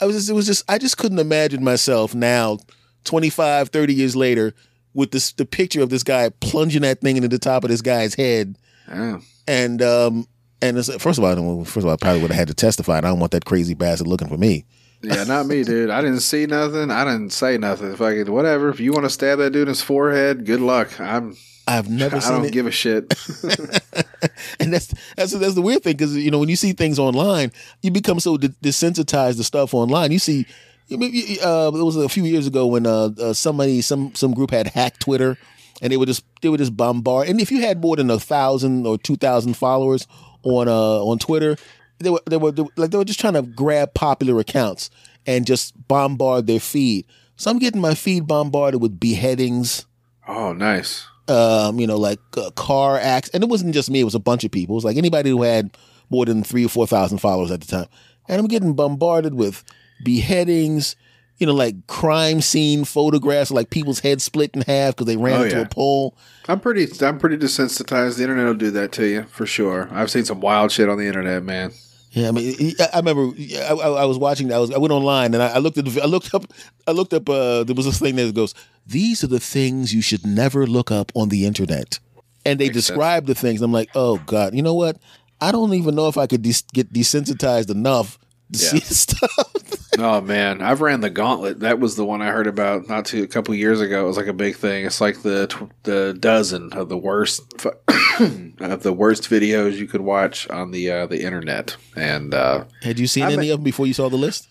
I 0.00 0.06
was 0.06 0.14
just, 0.16 0.30
it 0.30 0.34
was 0.34 0.46
just 0.46 0.64
I 0.68 0.78
just 0.78 0.96
couldn't 0.98 1.18
imagine 1.18 1.62
myself 1.64 2.14
now, 2.14 2.58
25, 3.04 3.68
30 3.70 3.94
years 3.94 4.14
later, 4.16 4.54
with 4.94 5.10
this 5.10 5.32
the 5.32 5.44
picture 5.44 5.82
of 5.82 5.90
this 5.90 6.02
guy 6.04 6.28
plunging 6.40 6.82
that 6.82 7.00
thing 7.00 7.16
into 7.16 7.28
the 7.28 7.38
top 7.38 7.64
of 7.64 7.70
this 7.70 7.80
guy's 7.82 8.14
head, 8.14 8.56
Yeah. 8.88 9.18
and 9.48 9.82
um 9.82 10.26
and 10.62 10.78
it's, 10.78 10.88
first 11.02 11.18
of 11.18 11.24
all, 11.24 11.30
I 11.30 11.34
don't, 11.34 11.64
first 11.64 11.78
of 11.78 11.86
all, 11.86 11.92
I 11.92 11.96
probably 11.96 12.22
would 12.22 12.30
have 12.30 12.38
had 12.38 12.48
to 12.48 12.54
testify. 12.54 12.96
And 12.98 13.06
I 13.06 13.10
don't 13.10 13.20
want 13.20 13.32
that 13.32 13.44
crazy 13.44 13.74
bastard 13.74 14.06
looking 14.06 14.28
for 14.28 14.38
me. 14.38 14.64
Yeah, 15.02 15.24
not 15.24 15.46
me, 15.46 15.62
dude. 15.62 15.90
I 15.90 16.00
didn't 16.00 16.20
see 16.20 16.46
nothing. 16.46 16.90
I 16.90 17.04
didn't 17.04 17.30
say 17.34 17.58
nothing. 17.58 17.94
Fucking 17.96 18.32
whatever. 18.32 18.70
If 18.70 18.80
you 18.80 18.92
want 18.92 19.04
to 19.04 19.10
stab 19.10 19.38
that 19.40 19.50
dude 19.52 19.62
in 19.62 19.68
his 19.68 19.82
forehead, 19.82 20.46
good 20.46 20.60
luck. 20.60 20.98
I'm. 20.98 21.36
I've 21.66 21.88
never 21.88 22.16
I 22.16 22.20
seen 22.20 22.32
don't 22.36 22.44
it. 22.46 22.52
give 22.52 22.66
a 22.66 22.70
shit. 22.70 23.12
and 24.60 24.72
that's 24.72 24.92
that's 25.16 25.32
that's 25.32 25.54
the 25.54 25.62
weird 25.62 25.82
thing 25.82 25.94
because 25.96 26.14
you 26.16 26.30
know 26.30 26.38
when 26.38 26.48
you 26.48 26.56
see 26.56 26.72
things 26.72 26.98
online, 26.98 27.52
you 27.82 27.90
become 27.90 28.20
so 28.20 28.36
de- 28.36 28.48
desensitized 28.48 29.36
to 29.36 29.44
stuff 29.44 29.74
online. 29.74 30.12
You 30.12 30.18
see, 30.18 30.46
you- 30.88 30.98
uh, 31.42 31.70
it 31.74 31.82
was 31.82 31.96
a 31.96 32.08
few 32.08 32.24
years 32.24 32.46
ago 32.46 32.66
when 32.66 32.86
uh, 32.86 33.10
uh, 33.20 33.32
somebody 33.32 33.80
some 33.80 34.14
some 34.14 34.34
group 34.34 34.50
had 34.50 34.68
hacked 34.68 35.00
Twitter, 35.00 35.38
and 35.80 35.92
they 35.92 35.96
would 35.96 36.08
just 36.08 36.24
they 36.42 36.48
would 36.48 36.58
just 36.60 36.76
bombard. 36.76 37.28
And 37.28 37.40
if 37.40 37.50
you 37.50 37.60
had 37.62 37.80
more 37.80 37.96
than 37.96 38.10
a 38.10 38.18
thousand 38.20 38.86
or 38.86 38.98
two 38.98 39.16
thousand 39.16 39.56
followers 39.56 40.06
on 40.42 40.68
uh 40.68 41.02
on 41.02 41.18
Twitter, 41.18 41.56
they 41.98 42.10
were 42.10 42.22
they 42.26 42.36
were 42.36 42.52
they 42.52 42.62
were- 42.62 42.68
like 42.76 42.90
they 42.90 42.98
were 42.98 43.04
just 43.04 43.20
trying 43.20 43.34
to 43.34 43.42
grab 43.42 43.94
popular 43.94 44.38
accounts 44.38 44.90
and 45.26 45.46
just 45.46 45.72
bombard 45.88 46.46
their 46.46 46.60
feed. 46.60 47.06
So 47.36 47.50
I'm 47.50 47.58
getting 47.58 47.80
my 47.80 47.94
feed 47.94 48.26
bombarded 48.26 48.80
with 48.80 49.00
beheadings 49.00 49.86
Oh, 50.28 50.52
nice. 50.54 51.06
Um, 51.28 51.78
you 51.80 51.86
know, 51.86 51.96
like 51.96 52.20
uh, 52.36 52.50
car 52.52 52.98
acts, 52.98 53.28
and 53.30 53.42
it 53.42 53.48
wasn't 53.48 53.74
just 53.74 53.90
me; 53.90 54.00
it 54.00 54.04
was 54.04 54.14
a 54.14 54.18
bunch 54.20 54.44
of 54.44 54.50
people. 54.50 54.74
It 54.74 54.76
was 54.78 54.84
like 54.84 54.96
anybody 54.96 55.30
who 55.30 55.42
had 55.42 55.76
more 56.10 56.24
than 56.26 56.42
three 56.44 56.64
or 56.64 56.68
four 56.68 56.86
thousand 56.86 57.18
followers 57.18 57.50
at 57.50 57.60
the 57.60 57.66
time, 57.66 57.86
and 58.28 58.40
I'm 58.40 58.46
getting 58.48 58.74
bombarded 58.74 59.34
with 59.34 59.64
beheadings, 60.04 60.96
you 61.38 61.46
know, 61.46 61.54
like 61.54 61.86
crime 61.86 62.40
scene 62.40 62.84
photographs, 62.84 63.50
like 63.50 63.70
people's 63.70 64.00
heads 64.00 64.22
split 64.24 64.50
in 64.54 64.62
half 64.62 64.94
because 64.94 65.06
they 65.06 65.16
ran 65.16 65.40
Oh, 65.40 65.44
into 65.44 65.56
yeah. 65.56 65.62
a 65.62 65.68
pole. 65.68 66.16
I'm 66.48 66.60
pretty. 66.60 66.86
I'm 67.04 67.18
pretty 67.18 67.36
desensitized. 67.38 68.16
The 68.16 68.22
internet 68.22 68.46
will 68.46 68.54
do 68.54 68.70
that 68.72 68.92
to 68.92 69.06
you 69.06 69.22
for 69.24 69.46
sure. 69.46 69.88
I've 69.92 70.10
seen 70.10 70.24
some 70.24 70.40
wild 70.40 70.72
shit 70.72 70.88
on 70.88 70.98
the 70.98 71.06
internet, 71.06 71.42
man. 71.42 71.72
Yeah, 72.14 72.28
I 72.28 72.30
mean, 72.30 72.74
I- 72.78 72.98
remember 72.98 73.32
I, 73.56 73.72
I 73.72 74.04
was 74.04 74.18
watching. 74.18 74.52
I 74.52 74.58
was 74.58 74.70
I 74.70 74.78
went 74.78 74.92
online 74.92 75.34
and 75.34 75.42
I, 75.42 75.58
looked 75.58 75.78
at. 75.78 75.84
the- 75.84 76.02
I 76.02 76.06
looked 76.06 76.32
up. 76.32 76.44
I 76.86 76.92
looked 76.92 77.12
up. 77.12 77.28
Uh, 77.28 77.64
there 77.64 77.74
was 77.74 77.86
this 77.86 77.98
thing 77.98 78.14
that 78.16 78.34
goes. 78.34 78.54
These 78.86 79.24
are 79.24 79.26
the 79.28 79.40
things 79.40 79.92
you 79.92 80.00
should 80.00 80.24
never 80.24 80.66
look 80.66 80.90
up 80.92 81.10
on 81.14 81.28
the 81.28 81.44
internet, 81.44 81.98
and 82.46 82.60
they 82.60 82.66
Makes 82.66 82.74
sense. 82.76 82.86
describe 82.88 83.26
the 83.26 83.34
things. 83.34 83.62
I'm 83.62 83.72
like, 83.72 83.90
oh 83.96 84.18
god, 84.26 84.54
you 84.54 84.62
know 84.62 84.74
what? 84.74 84.96
I 85.40 85.50
don't 85.50 85.74
even 85.74 85.94
know 85.96 86.06
if 86.08 86.16
I 86.16 86.26
could 86.28 86.42
get 86.42 86.92
desensitized 86.92 87.68
enough 87.70 88.18
Yeah. 88.54 88.68
see 88.70 88.80
stuff. 88.80 89.30
Oh 89.96 90.20
man, 90.20 90.60
I've 90.60 90.80
ran 90.80 91.02
the 91.02 91.08
gauntlet. 91.08 91.60
That 91.60 91.78
was 91.78 91.94
the 91.94 92.04
one 92.04 92.20
I 92.20 92.26
heard 92.32 92.48
about 92.48 92.88
not 92.88 93.04
too 93.06 93.22
a 93.22 93.28
couple 93.28 93.54
years 93.54 93.80
ago. 93.80 94.02
It 94.04 94.08
was 94.08 94.16
like 94.16 94.26
a 94.26 94.32
big 94.32 94.56
thing. 94.56 94.84
It's 94.84 95.00
like 95.00 95.22
the 95.22 95.46
tw- 95.46 95.70
the 95.84 96.16
dozen 96.18 96.72
of 96.72 96.88
the 96.88 96.98
worst 96.98 97.42
fu- 97.60 97.70
of 98.60 98.82
the 98.82 98.92
worst 98.92 99.30
videos 99.30 99.76
you 99.76 99.86
could 99.86 100.00
watch 100.00 100.50
on 100.50 100.72
the 100.72 100.90
uh, 100.90 101.06
the 101.06 101.22
internet. 101.22 101.76
And 101.94 102.34
uh, 102.34 102.64
Had 102.82 102.98
you 102.98 103.06
seen 103.06 103.22
I 103.22 103.26
any 103.28 103.36
mean- 103.42 103.50
of 103.52 103.58
them 103.58 103.64
before 103.64 103.86
you 103.86 103.92
saw 103.94 104.08
the 104.08 104.16
list? 104.16 104.48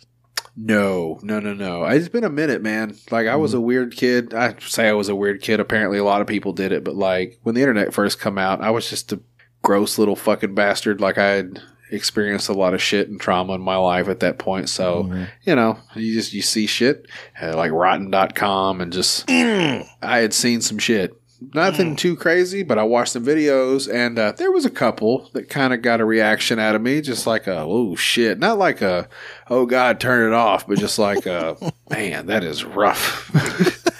no, 0.55 1.19
no, 1.23 1.41
no, 1.41 1.53
no. 1.53 1.83
It's 1.85 2.07
been 2.07 2.23
a 2.23 2.29
minute, 2.29 2.61
man. 2.61 2.95
Like 3.11 3.27
I 3.27 3.35
was 3.35 3.53
a 3.53 3.59
weird 3.59 3.97
kid. 3.97 4.33
I 4.33 4.55
say 4.59 4.87
I 4.87 4.93
was 4.93 5.09
a 5.09 5.15
weird 5.15 5.41
kid. 5.41 5.59
Apparently, 5.59 5.97
a 5.97 6.05
lot 6.05 6.21
of 6.21 6.27
people 6.27 6.53
did 6.53 6.71
it. 6.71 6.85
But 6.85 6.95
like 6.95 7.37
when 7.43 7.53
the 7.53 7.61
internet 7.61 7.93
first 7.93 8.17
come 8.17 8.37
out, 8.37 8.61
I 8.61 8.69
was 8.69 8.89
just 8.89 9.11
a 9.11 9.19
gross 9.61 9.97
little 9.97 10.15
fucking 10.15 10.55
bastard. 10.55 11.01
Like 11.01 11.17
I 11.17 11.31
had 11.31 11.61
experienced 11.93 12.49
a 12.49 12.53
lot 12.53 12.73
of 12.73 12.81
shit 12.81 13.09
and 13.09 13.19
trauma 13.19 13.53
in 13.53 13.61
my 13.61 13.75
life 13.77 14.07
at 14.07 14.19
that 14.21 14.39
point. 14.39 14.69
So 14.69 15.25
you 15.43 15.55
know, 15.55 15.77
you 15.95 16.13
just 16.13 16.33
you 16.33 16.41
see 16.41 16.65
shit 16.65 17.07
uh, 17.41 17.55
like 17.55 17.71
rotten.com 17.71 18.81
and 18.81 18.91
just 18.91 19.25
I 19.29 19.83
had 20.01 20.33
seen 20.33 20.61
some 20.61 20.79
shit. 20.79 21.19
Nothing 21.53 21.97
too 21.97 22.15
crazy, 22.15 22.63
but 22.63 22.79
I 22.79 22.83
watched 22.83 23.11
some 23.11 23.25
videos 23.25 23.93
and 23.93 24.17
uh, 24.17 24.31
there 24.31 24.51
was 24.51 24.63
a 24.63 24.69
couple 24.69 25.29
that 25.33 25.49
kind 25.49 25.73
of 25.73 25.81
got 25.81 25.99
a 25.99 26.05
reaction 26.05 26.57
out 26.57 26.73
of 26.73 26.81
me, 26.81 27.01
just 27.01 27.27
like 27.27 27.47
a 27.47 27.57
oh 27.59 27.95
shit, 27.95 28.39
not 28.39 28.57
like 28.57 28.81
a 28.81 29.09
oh 29.49 29.65
god, 29.65 29.99
turn 29.99 30.31
it 30.31 30.33
off, 30.33 30.65
but 30.65 30.77
just 30.77 30.97
like 30.97 31.25
a 31.25 31.57
man, 31.89 32.27
that 32.27 32.45
is 32.45 32.63
rough. 32.63 33.29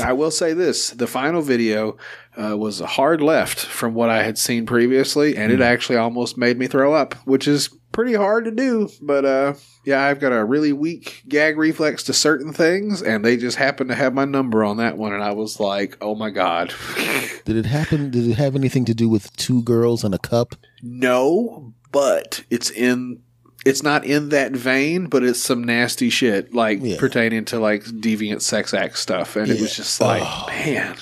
I 0.00 0.12
will 0.12 0.30
say 0.30 0.52
this: 0.52 0.90
the 0.90 1.06
final 1.06 1.42
video 1.42 1.96
uh, 2.36 2.56
was 2.56 2.80
a 2.80 2.86
hard 2.86 3.20
left 3.20 3.60
from 3.60 3.94
what 3.94 4.10
I 4.10 4.22
had 4.22 4.38
seen 4.38 4.66
previously, 4.66 5.36
and 5.36 5.52
it 5.52 5.60
actually 5.60 5.96
almost 5.96 6.38
made 6.38 6.58
me 6.58 6.66
throw 6.66 6.94
up, 6.94 7.14
which 7.26 7.46
is 7.46 7.68
pretty 7.92 8.14
hard 8.14 8.44
to 8.46 8.50
do. 8.50 8.88
But 9.00 9.24
uh, 9.24 9.54
yeah, 9.84 10.02
I've 10.02 10.20
got 10.20 10.32
a 10.32 10.44
really 10.44 10.72
weak 10.72 11.22
gag 11.28 11.58
reflex 11.58 12.02
to 12.04 12.12
certain 12.12 12.52
things, 12.52 13.02
and 13.02 13.24
they 13.24 13.36
just 13.36 13.56
happened 13.56 13.90
to 13.90 13.94
have 13.94 14.14
my 14.14 14.24
number 14.24 14.64
on 14.64 14.78
that 14.78 14.96
one, 14.96 15.12
and 15.12 15.22
I 15.22 15.32
was 15.32 15.60
like, 15.60 15.96
"Oh 16.00 16.14
my 16.14 16.30
god." 16.30 16.74
Did 17.44 17.56
it 17.56 17.66
happen? 17.66 18.10
Did 18.10 18.28
it 18.28 18.34
have 18.34 18.56
anything 18.56 18.84
to 18.86 18.94
do 18.94 19.08
with 19.08 19.34
two 19.36 19.62
girls 19.62 20.04
and 20.04 20.14
a 20.14 20.18
cup? 20.18 20.54
No, 20.82 21.74
but 21.90 22.44
it's 22.50 22.70
in 22.70 23.22
it's 23.64 23.82
not 23.82 24.04
in 24.04 24.30
that 24.30 24.52
vein, 24.52 25.06
but 25.06 25.22
it's 25.22 25.40
some 25.40 25.62
nasty 25.64 26.10
shit 26.10 26.54
like 26.54 26.80
Yeah. 26.82 26.96
pertaining 26.98 27.44
to 27.46 27.58
like 27.60 27.84
deviant 27.84 28.42
sex 28.42 28.74
act 28.74 28.98
stuff 28.98 29.36
and 29.36 29.50
it 29.50 29.60
was 29.60 29.76
just 29.76 30.00
like, 30.00 30.22
Oh. 30.24 30.46
man. 30.48 30.96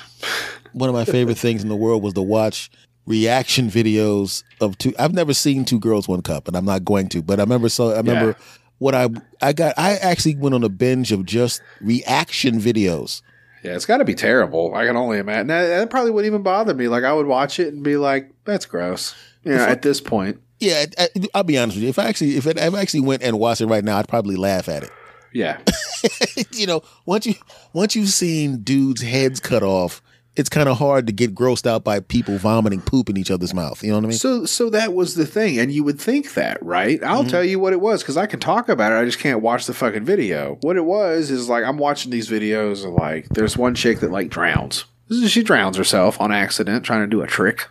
One 0.72 0.88
of 0.88 0.94
my 0.94 1.04
favorite 1.04 1.38
things 1.46 1.62
in 1.62 1.68
the 1.68 1.76
world 1.76 2.02
was 2.02 2.14
to 2.14 2.22
watch 2.22 2.70
reaction 3.06 3.68
videos 3.68 4.44
of 4.60 4.78
two. 4.78 4.94
I've 4.98 5.14
never 5.14 5.34
seen 5.34 5.64
two 5.64 5.78
girls 5.80 6.06
one 6.06 6.22
cup, 6.22 6.46
and 6.46 6.56
I'm 6.56 6.64
not 6.66 6.84
going 6.84 7.08
to. 7.08 7.22
But 7.22 7.40
I 7.40 7.42
remember. 7.42 7.68
So 7.68 7.90
I 7.92 7.96
remember 7.96 8.28
Yeah. 8.38 8.44
what 8.78 8.94
I 8.94 9.08
I 9.42 9.52
got. 9.52 9.74
I 9.76 9.96
actually 9.96 10.36
went 10.36 10.54
on 10.54 10.62
a 10.62 10.68
binge 10.68 11.10
of 11.10 11.24
just 11.26 11.60
reaction 11.80 12.60
videos. 12.60 13.22
Yeah, 13.64 13.74
it's 13.74 13.84
got 13.86 13.96
to 13.98 14.04
be 14.04 14.14
terrible. 14.14 14.72
I 14.74 14.86
can 14.86 14.96
only 14.96 15.18
imagine. 15.18 15.48
That, 15.48 15.66
that 15.66 15.90
probably 15.90 16.12
wouldn't 16.12 16.30
even 16.32 16.42
bother 16.42 16.72
me. 16.72 16.86
Like 16.88 17.02
I 17.04 17.12
would 17.12 17.26
watch 17.26 17.58
it 17.58 17.72
and 17.74 17.82
be 17.82 17.96
like, 17.96 18.30
"That's 18.44 18.64
gross." 18.66 19.14
You 19.44 19.52
know, 19.52 19.64
at 19.64 19.82
this 19.82 20.00
point, 20.00 20.38
Yeah, 20.60 20.84
I, 20.98 21.08
I'll 21.34 21.42
be 21.42 21.58
honest 21.58 21.76
with 21.76 21.84
you. 21.84 21.88
If 21.88 21.98
I 21.98 22.04
actually, 22.04 22.36
if, 22.36 22.46
it, 22.46 22.58
if 22.58 22.74
I 22.74 22.80
actually 22.80 23.00
went 23.00 23.22
and 23.22 23.38
watched 23.38 23.62
it 23.62 23.66
right 23.66 23.82
now, 23.82 23.98
I'd 23.98 24.08
probably 24.08 24.36
laugh 24.36 24.68
at 24.68 24.84
it. 24.84 24.90
yeah, 25.32 25.60
you 26.52 26.66
know, 26.66 26.82
once 27.06 27.26
you 27.26 27.34
once 27.72 27.96
you've 27.96 28.08
seen 28.08 28.62
dudes' 28.62 29.02
heads 29.02 29.40
cut 29.40 29.62
off, 29.62 30.02
it's 30.36 30.48
kind 30.48 30.68
of 30.68 30.78
hard 30.78 31.06
to 31.06 31.12
get 31.12 31.34
grossed 31.34 31.66
out 31.66 31.82
by 31.82 32.00
people 32.00 32.38
vomiting 32.38 32.80
poop 32.80 33.08
in 33.08 33.16
each 33.16 33.30
other's 33.30 33.52
mouth. 33.52 33.82
You 33.82 33.90
know 33.90 33.96
what 33.96 34.04
I 34.04 34.08
mean? 34.08 34.18
So, 34.18 34.44
so 34.44 34.70
that 34.70 34.94
was 34.94 35.14
the 35.14 35.26
thing, 35.26 35.58
and 35.58 35.72
you 35.72 35.82
would 35.84 36.00
think 36.00 36.34
that, 36.34 36.62
right? 36.62 37.02
I'll 37.02 37.20
mm-hmm. 37.20 37.30
tell 37.30 37.44
you 37.44 37.58
what 37.58 37.72
it 37.72 37.80
was 37.80 38.02
because 38.02 38.16
I 38.16 38.26
can 38.26 38.40
talk 38.40 38.68
about 38.68 38.92
it. 38.92 38.96
I 38.96 39.04
just 39.04 39.18
can't 39.18 39.42
watch 39.42 39.66
the 39.66 39.74
fucking 39.74 40.04
video. 40.04 40.58
What 40.62 40.76
it 40.76 40.84
was 40.84 41.30
is 41.30 41.48
like 41.48 41.64
I'm 41.64 41.78
watching 41.78 42.10
these 42.10 42.28
videos, 42.28 42.84
and 42.84 42.94
like 42.94 43.28
there's 43.30 43.56
one 43.56 43.74
chick 43.74 44.00
that 44.00 44.10
like 44.10 44.28
drowns. 44.30 44.84
She 45.26 45.42
drowns 45.42 45.76
herself 45.76 46.20
on 46.20 46.32
accident 46.32 46.84
trying 46.84 47.00
to 47.00 47.06
do 47.06 47.22
a 47.22 47.26
trick. 47.26 47.68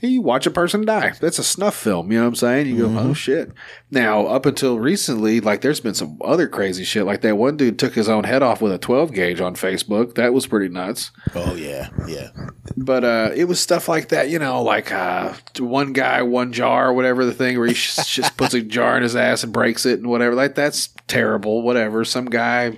And 0.00 0.10
you 0.10 0.22
watch 0.22 0.46
a 0.46 0.50
person 0.50 0.84
die. 0.84 1.12
That's 1.20 1.38
a 1.38 1.44
snuff 1.44 1.76
film. 1.76 2.10
You 2.10 2.18
know 2.18 2.24
what 2.24 2.28
I'm 2.28 2.34
saying? 2.34 2.66
You 2.66 2.88
go, 2.88 2.98
oh 2.98 3.14
shit. 3.14 3.52
Now, 3.90 4.26
up 4.26 4.46
until 4.46 4.78
recently, 4.80 5.40
like 5.40 5.60
there's 5.60 5.78
been 5.78 5.94
some 5.94 6.18
other 6.24 6.48
crazy 6.48 6.82
shit. 6.82 7.04
Like 7.04 7.20
that 7.20 7.36
one 7.36 7.56
dude 7.56 7.78
took 7.78 7.94
his 7.94 8.08
own 8.08 8.24
head 8.24 8.42
off 8.42 8.60
with 8.60 8.72
a 8.72 8.78
12 8.78 9.12
gauge 9.12 9.40
on 9.40 9.54
Facebook. 9.54 10.16
That 10.16 10.32
was 10.32 10.48
pretty 10.48 10.68
nuts 10.68 11.12
oh 11.34 11.54
yeah, 11.54 11.88
yeah. 12.06 12.30
but 12.76 13.04
uh, 13.04 13.30
it 13.34 13.44
was 13.44 13.60
stuff 13.60 13.88
like 13.88 14.08
that, 14.08 14.28
you 14.30 14.38
know, 14.38 14.62
like 14.62 14.92
uh, 14.92 15.34
one 15.58 15.92
guy, 15.92 16.22
one 16.22 16.52
jar, 16.52 16.88
or 16.88 16.92
whatever 16.92 17.24
the 17.24 17.32
thing 17.34 17.58
where 17.58 17.68
he 17.68 17.74
just 17.74 18.36
puts 18.36 18.54
a 18.54 18.60
jar 18.60 18.96
in 18.96 19.02
his 19.02 19.16
ass 19.16 19.44
and 19.44 19.52
breaks 19.52 19.86
it 19.86 19.98
and 19.98 20.08
whatever. 20.08 20.34
Like 20.34 20.54
that's 20.54 20.88
terrible. 21.08 21.62
Whatever. 21.62 22.04
Some 22.04 22.26
guy. 22.26 22.76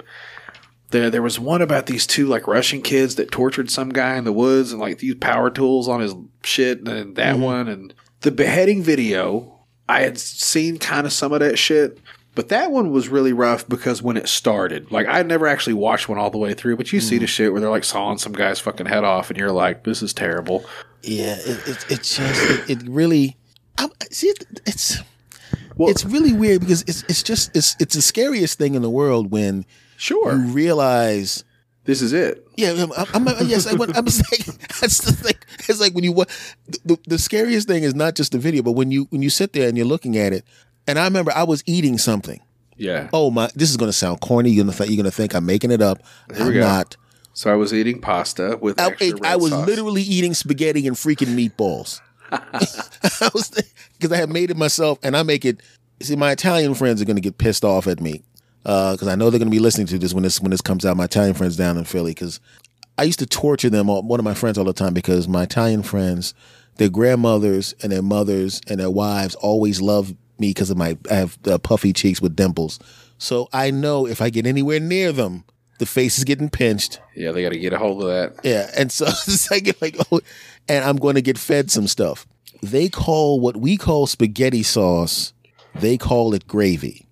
There, 0.94 1.10
there 1.10 1.22
was 1.22 1.40
one 1.40 1.60
about 1.60 1.86
these 1.86 2.06
two 2.06 2.28
like 2.28 2.46
Russian 2.46 2.80
kids 2.80 3.16
that 3.16 3.32
tortured 3.32 3.68
some 3.68 3.88
guy 3.88 4.14
in 4.14 4.22
the 4.22 4.32
woods 4.32 4.70
and 4.70 4.80
like 4.80 5.02
used 5.02 5.20
power 5.20 5.50
tools 5.50 5.88
on 5.88 5.98
his 5.98 6.14
shit 6.44 6.78
and 6.78 6.86
then 6.86 7.14
that 7.14 7.34
mm-hmm. 7.34 7.42
one 7.42 7.66
and 7.66 7.92
the 8.20 8.30
beheading 8.30 8.80
video. 8.80 9.58
I 9.88 10.02
had 10.02 10.18
seen 10.18 10.78
kind 10.78 11.04
of 11.04 11.12
some 11.12 11.32
of 11.32 11.40
that 11.40 11.58
shit, 11.58 11.98
but 12.36 12.48
that 12.50 12.70
one 12.70 12.92
was 12.92 13.08
really 13.08 13.32
rough 13.32 13.68
because 13.68 14.02
when 14.02 14.16
it 14.16 14.28
started, 14.28 14.92
like 14.92 15.08
I 15.08 15.24
never 15.24 15.48
actually 15.48 15.74
watched 15.74 16.08
one 16.08 16.16
all 16.16 16.30
the 16.30 16.38
way 16.38 16.54
through, 16.54 16.76
but 16.76 16.92
you 16.92 17.00
see 17.00 17.16
mm-hmm. 17.16 17.22
the 17.22 17.26
shit 17.26 17.50
where 17.50 17.60
they're 17.60 17.70
like 17.70 17.82
sawing 17.82 18.18
some 18.18 18.32
guy's 18.32 18.60
fucking 18.60 18.86
head 18.86 19.02
off, 19.02 19.30
and 19.30 19.36
you're 19.36 19.50
like, 19.50 19.82
this 19.82 20.00
is 20.00 20.14
terrible. 20.14 20.64
Yeah, 21.02 21.38
it, 21.40 21.68
it, 21.68 21.86
it 21.90 22.02
just 22.04 22.70
it, 22.70 22.70
it 22.70 22.88
really. 22.88 23.36
I, 23.78 23.88
see, 24.12 24.28
it, 24.28 24.60
it's 24.64 24.98
Well- 25.74 25.90
it's 25.90 26.04
really 26.04 26.32
weird 26.32 26.60
because 26.60 26.82
it's 26.82 27.02
it's 27.08 27.24
just 27.24 27.50
it's 27.56 27.74
it's 27.80 27.96
the 27.96 28.02
scariest 28.02 28.58
thing 28.58 28.76
in 28.76 28.82
the 28.82 28.90
world 28.90 29.32
when 29.32 29.66
Sure, 29.96 30.32
you 30.36 30.52
realize. 30.52 31.44
this 31.84 32.02
is 32.02 32.12
it. 32.12 32.46
Yeah, 32.56 32.86
I'm, 32.96 33.28
I'm, 33.28 33.48
yes, 33.48 33.66
I, 33.72 33.72
I'm 33.72 34.08
saying 34.08 34.58
that's 34.80 34.98
the 35.04 35.12
thing. 35.12 35.34
It's 35.68 35.80
like 35.80 35.92
when 35.94 36.04
you 36.04 36.12
wa- 36.12 36.24
the, 36.84 36.98
the 37.06 37.18
scariest 37.18 37.68
thing 37.68 37.82
is 37.82 37.94
not 37.94 38.14
just 38.14 38.32
the 38.32 38.38
video, 38.38 38.62
but 38.62 38.72
when 38.72 38.90
you 38.90 39.04
when 39.10 39.22
you 39.22 39.30
sit 39.30 39.52
there 39.52 39.68
and 39.68 39.76
you're 39.76 39.86
looking 39.86 40.16
at 40.16 40.32
it. 40.32 40.44
And 40.86 40.98
I 40.98 41.04
remember 41.04 41.32
I 41.34 41.44
was 41.44 41.62
eating 41.66 41.96
something. 41.96 42.40
Yeah. 42.76 43.08
Oh 43.12 43.30
my! 43.30 43.48
This 43.54 43.70
is 43.70 43.76
going 43.76 43.88
to 43.88 43.92
sound 43.94 44.20
corny. 44.20 44.50
You're 44.50 44.64
going 44.64 44.72
to 44.72 44.78
th- 44.78 44.90
you're 44.90 45.02
going 45.02 45.10
to 45.10 45.16
think 45.16 45.34
I'm 45.34 45.46
making 45.46 45.70
it 45.70 45.80
up. 45.80 46.02
we 46.28 46.36
I'm 46.36 46.52
go. 46.52 46.60
not. 46.60 46.96
So 47.32 47.50
I 47.50 47.54
was 47.54 47.72
eating 47.72 48.00
pasta 48.00 48.58
with 48.60 48.78
I, 48.80 48.88
extra 48.88 49.12
red 49.14 49.24
I 49.24 49.36
was 49.36 49.50
sauce. 49.50 49.66
literally 49.66 50.02
eating 50.02 50.34
spaghetti 50.34 50.86
and 50.86 50.96
freaking 50.96 51.34
meatballs. 51.34 52.00
I 52.32 53.30
was 53.32 53.50
because 53.98 54.12
I 54.12 54.16
had 54.16 54.28
made 54.30 54.50
it 54.50 54.56
myself, 54.56 54.98
and 55.02 55.16
I 55.16 55.22
make 55.22 55.44
it. 55.44 55.60
See, 56.02 56.16
my 56.16 56.32
Italian 56.32 56.74
friends 56.74 57.00
are 57.00 57.04
going 57.04 57.16
to 57.16 57.22
get 57.22 57.38
pissed 57.38 57.64
off 57.64 57.86
at 57.86 58.00
me 58.00 58.22
because 58.64 59.06
I 59.08 59.14
know 59.14 59.30
they're 59.30 59.38
going 59.38 59.50
to 59.50 59.54
be 59.54 59.60
listening 59.60 59.86
to 59.88 59.98
this 59.98 60.12
when 60.12 60.22
this 60.24 60.40
when 60.40 60.50
this 60.50 60.60
comes 60.60 60.84
out. 60.84 60.96
My 60.96 61.04
Italian 61.04 61.34
friends 61.34 61.56
down 61.56 61.76
in 61.76 61.84
Philly 61.84 62.10
because 62.12 62.40
I 62.98 63.04
used 63.04 63.18
to 63.20 63.26
torture 63.26 63.70
them. 63.70 63.88
all- 63.90 64.02
One 64.02 64.18
of 64.20 64.24
my 64.24 64.34
friends 64.34 64.58
all 64.58 64.64
the 64.64 64.72
time 64.72 64.94
because 64.94 65.28
my 65.28 65.42
Italian 65.44 65.82
friends, 65.82 66.34
their 66.76 66.88
grandmothers 66.88 67.74
and 67.82 67.92
their 67.92 68.02
mothers 68.02 68.60
and 68.66 68.80
their 68.80 68.90
wives 68.90 69.34
always 69.36 69.80
love 69.80 70.10
me 70.38 70.48
because 70.50 70.70
of 70.70 70.76
my 70.76 70.96
I 71.10 71.14
have 71.14 71.38
uh, 71.46 71.58
puffy 71.58 71.92
cheeks 71.92 72.20
with 72.20 72.34
dimples. 72.34 72.78
So 73.18 73.48
I 73.52 73.70
know 73.70 74.06
if 74.06 74.20
I 74.20 74.30
get 74.30 74.46
anywhere 74.46 74.80
near 74.80 75.12
them, 75.12 75.44
the 75.78 75.86
face 75.86 76.18
is 76.18 76.24
getting 76.24 76.48
pinched. 76.48 77.00
Yeah, 77.14 77.32
they 77.32 77.42
got 77.42 77.50
to 77.50 77.58
get 77.58 77.72
a 77.72 77.78
hold 77.78 78.02
of 78.02 78.08
that. 78.08 78.44
Yeah, 78.44 78.70
and 78.76 78.90
so 78.90 79.04
it's 79.08 79.50
like, 79.50 79.76
like 79.80 79.96
oh, 80.10 80.20
and 80.68 80.84
I'm 80.84 80.96
going 80.96 81.14
to 81.16 81.22
get 81.22 81.36
fed 81.38 81.70
some 81.70 81.86
stuff. 81.86 82.26
They 82.62 82.88
call 82.88 83.40
what 83.40 83.56
we 83.58 83.76
call 83.76 84.06
spaghetti 84.06 84.62
sauce, 84.62 85.32
they 85.74 85.98
call 85.98 86.32
it 86.32 86.46
gravy, 86.46 87.06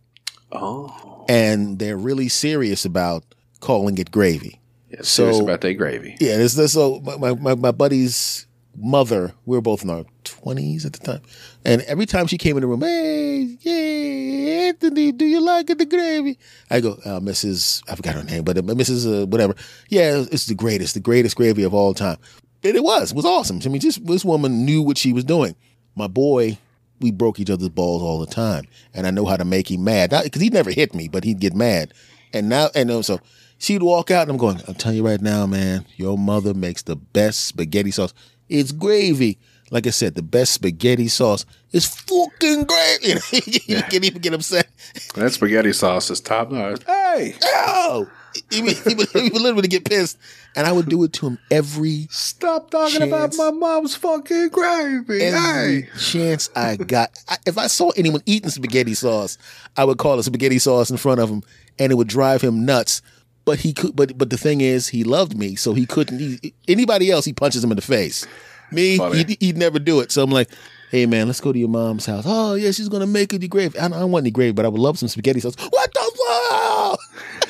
Oh, 0.51 1.12
and 1.29 1.79
they're 1.79 1.97
really 1.97 2.29
serious 2.29 2.85
about 2.85 3.25
calling 3.61 3.99
it 3.99 4.11
gravy. 4.11 4.61
yeah, 4.91 5.01
serious 5.03 5.41
about 5.41 5.61
that 5.63 5.75
gravy. 5.75 6.17
Yeah, 6.21 6.37
this, 6.37 6.55
this 6.55 6.73
so 6.73 7.01
my, 7.19 7.35
my 7.35 7.55
my 7.55 7.73
buddy's 7.73 8.47
mother, 8.77 9.33
we 9.45 9.57
were 9.57 9.61
both 9.63 9.83
in 9.85 9.91
our 9.91 10.05
twenties 10.25 10.85
at 10.87 10.93
the 10.95 10.99
time, 11.01 11.23
and 11.65 11.83
every 11.83 12.07
time 12.07 12.27
she 12.27 12.39
came 12.39 12.57
in 12.57 12.63
the 12.63 12.67
room, 12.67 12.81
hey, 12.81 13.57
yeah, 13.61 14.69
Anthony, 14.69 15.13
do 15.13 15.25
you 15.25 15.41
like 15.41 15.69
it, 15.71 15.79
the 15.79 15.87
gravy? 15.87 16.39
I 16.71 16.81
go, 16.81 16.93
uh, 17.05 17.21
Mrs. 17.21 17.83
I 17.91 17.95
forgot 17.97 18.15
her 18.15 18.25
name, 18.25 18.45
but 18.45 18.57
uh, 18.59 18.63
Mrs. 18.63 19.23
Uh, 19.23 19.27
whatever. 19.27 19.55
Yeah, 19.89 20.25
it's 20.31 20.47
the 20.47 20.55
greatest, 20.55 20.95
the 20.95 21.01
greatest 21.01 21.37
gravy 21.37 21.63
of 21.63 21.75
all 21.75 21.95
time. 21.95 22.17
And 22.65 22.77
it 22.77 22.83
was, 22.85 23.11
it 23.11 23.17
was 23.17 23.25
awesome. 23.25 23.61
I 23.65 23.69
mean, 23.69 23.81
just 23.81 24.07
this 24.07 24.25
woman 24.25 24.65
knew 24.65 24.83
what 24.83 24.97
she 24.97 25.13
was 25.13 25.25
doing. 25.25 25.55
My 25.97 26.07
boy, 26.07 26.59
we 27.03 27.11
broke 27.11 27.41
each 27.41 27.51
other's 27.51 27.69
balls 27.69 28.03
all 28.03 28.19
the 28.19 28.27
time, 28.27 28.65
and 28.95 29.07
I 29.07 29.11
know 29.11 29.27
how 29.27 29.37
to 29.37 29.45
make 29.45 29.71
him 29.71 29.85
mad 29.85 30.11
because 30.25 30.41
he 30.43 30.51
never 30.51 30.71
hit 30.71 30.95
me, 30.95 31.09
but 31.09 31.25
he'd 31.25 31.41
get 31.41 31.55
mad. 31.55 31.93
And 32.33 32.49
now, 32.49 32.69
and 32.75 32.91
uh, 32.91 33.03
so 33.03 33.21
she'd 33.59 33.83
walk 33.83 34.11
out, 34.11 34.23
and 34.23 34.31
I'm 34.31 34.37
going, 34.37 34.61
I'm 34.67 34.75
telling 34.75 34.97
you 34.99 35.07
right 35.07 35.21
now, 35.21 35.47
man, 35.47 35.85
your 35.97 36.17
mother 36.17 36.55
makes 36.55 36.83
the 36.83 36.97
best 36.97 37.45
spaghetti 37.47 37.91
sauce. 37.91 38.15
It's 38.49 38.73
gravy. 38.73 39.39
Like 39.71 39.87
I 39.87 39.91
said, 39.91 40.15
the 40.15 40.23
best 40.23 40.53
spaghetti 40.53 41.09
sauce 41.09 41.47
is 41.73 41.87
fucking 41.87 42.65
gravy. 42.65 43.21
You, 43.33 43.75
know, 43.75 43.77
you 43.79 43.83
can't 43.85 44.05
even 44.05 44.21
get 44.21 44.35
upset. 44.35 44.69
That 45.15 45.33
spaghetti 45.33 45.73
sauce 45.73 46.11
is 46.11 46.21
top 46.21 46.51
notch. 46.51 46.83
Hey, 46.85 47.35
Oh, 47.43 48.07
he 48.51 48.63
would, 48.63 48.77
he, 48.77 48.95
would, 48.95 49.09
he 49.11 49.29
would 49.31 49.43
literally 49.43 49.69
get 49.69 49.85
pissed, 49.85 50.19
and 50.57 50.67
I 50.67 50.73
would 50.73 50.89
do 50.89 51.03
it 51.05 51.13
to 51.15 51.27
him 51.29 51.39
every 51.51 52.07
stop 52.11 52.71
talking 52.71 53.03
about 53.03 53.35
my 53.37 53.51
mom's 53.51 53.95
fucking 53.97 54.49
gravy. 54.51 55.23
every 55.23 55.83
Hey, 55.83 55.89
chance 55.99 56.51
I 56.57 56.77
got. 56.77 57.11
I, 57.29 57.37
if 57.47 57.59
I 57.59 57.67
saw 57.67 57.91
anyone 57.91 58.23
eating 58.27 58.51
spaghetti 58.51 58.95
sauce, 58.95 59.39
I 59.77 59.85
would 59.85 59.99
call 59.99 60.19
it 60.19 60.23
spaghetti 60.23 60.59
sauce 60.59 60.91
in 60.91 60.97
front 60.97 61.21
of 61.21 61.29
him, 61.31 61.43
and 61.79 61.93
it 61.93 61.95
would 61.97 62.09
drive 62.09 62.43
him 62.43 62.65
nuts. 62.65 63.03
But 63.45 63.59
he 63.59 63.73
could. 63.73 63.97
But 63.97 64.17
but 64.17 64.31
the 64.31 64.39
thing 64.39 64.61
is, 64.61 64.89
he 64.89 65.03
loved 65.05 65.37
me, 65.37 65.57
so 65.57 65.75
he 65.75 65.85
couldn't. 65.87 66.19
He, 66.19 66.55
anybody 66.69 67.11
else, 67.11 67.25
he 67.25 67.33
punches 67.33 67.65
him 67.65 67.73
in 67.73 67.77
the 67.77 67.83
face. 67.83 68.27
Me, 68.71 68.97
he'd, 69.15 69.37
he'd 69.41 69.57
never 69.57 69.79
do 69.79 70.01
it. 70.01 70.11
So 70.13 70.23
I'm 70.23 70.31
like, 70.31 70.49
hey 70.93 71.07
man, 71.07 71.27
let's 71.27 71.41
go 71.41 71.53
to 71.53 71.59
your 71.59 71.71
mom's 71.71 72.07
house. 72.07 72.25
Oh 72.27 72.55
yeah, 72.55 72.71
she's 72.71 72.89
gonna 72.89 73.07
make 73.07 73.31
gravy. 73.51 73.79
I 73.79 73.83
don't, 73.83 73.95
I 73.95 74.01
don't 74.01 74.13
want 74.13 74.23
any 74.25 74.31
gravy, 74.31 74.53
but 74.53 74.65
I 74.65 74.69
would 74.69 74.81
love 74.81 74.99
some 74.99 75.09
spaghetti 75.09 75.41
sauce. 75.41 75.57
What 75.71 75.93
the 75.93 76.99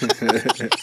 fuck? 0.01 0.81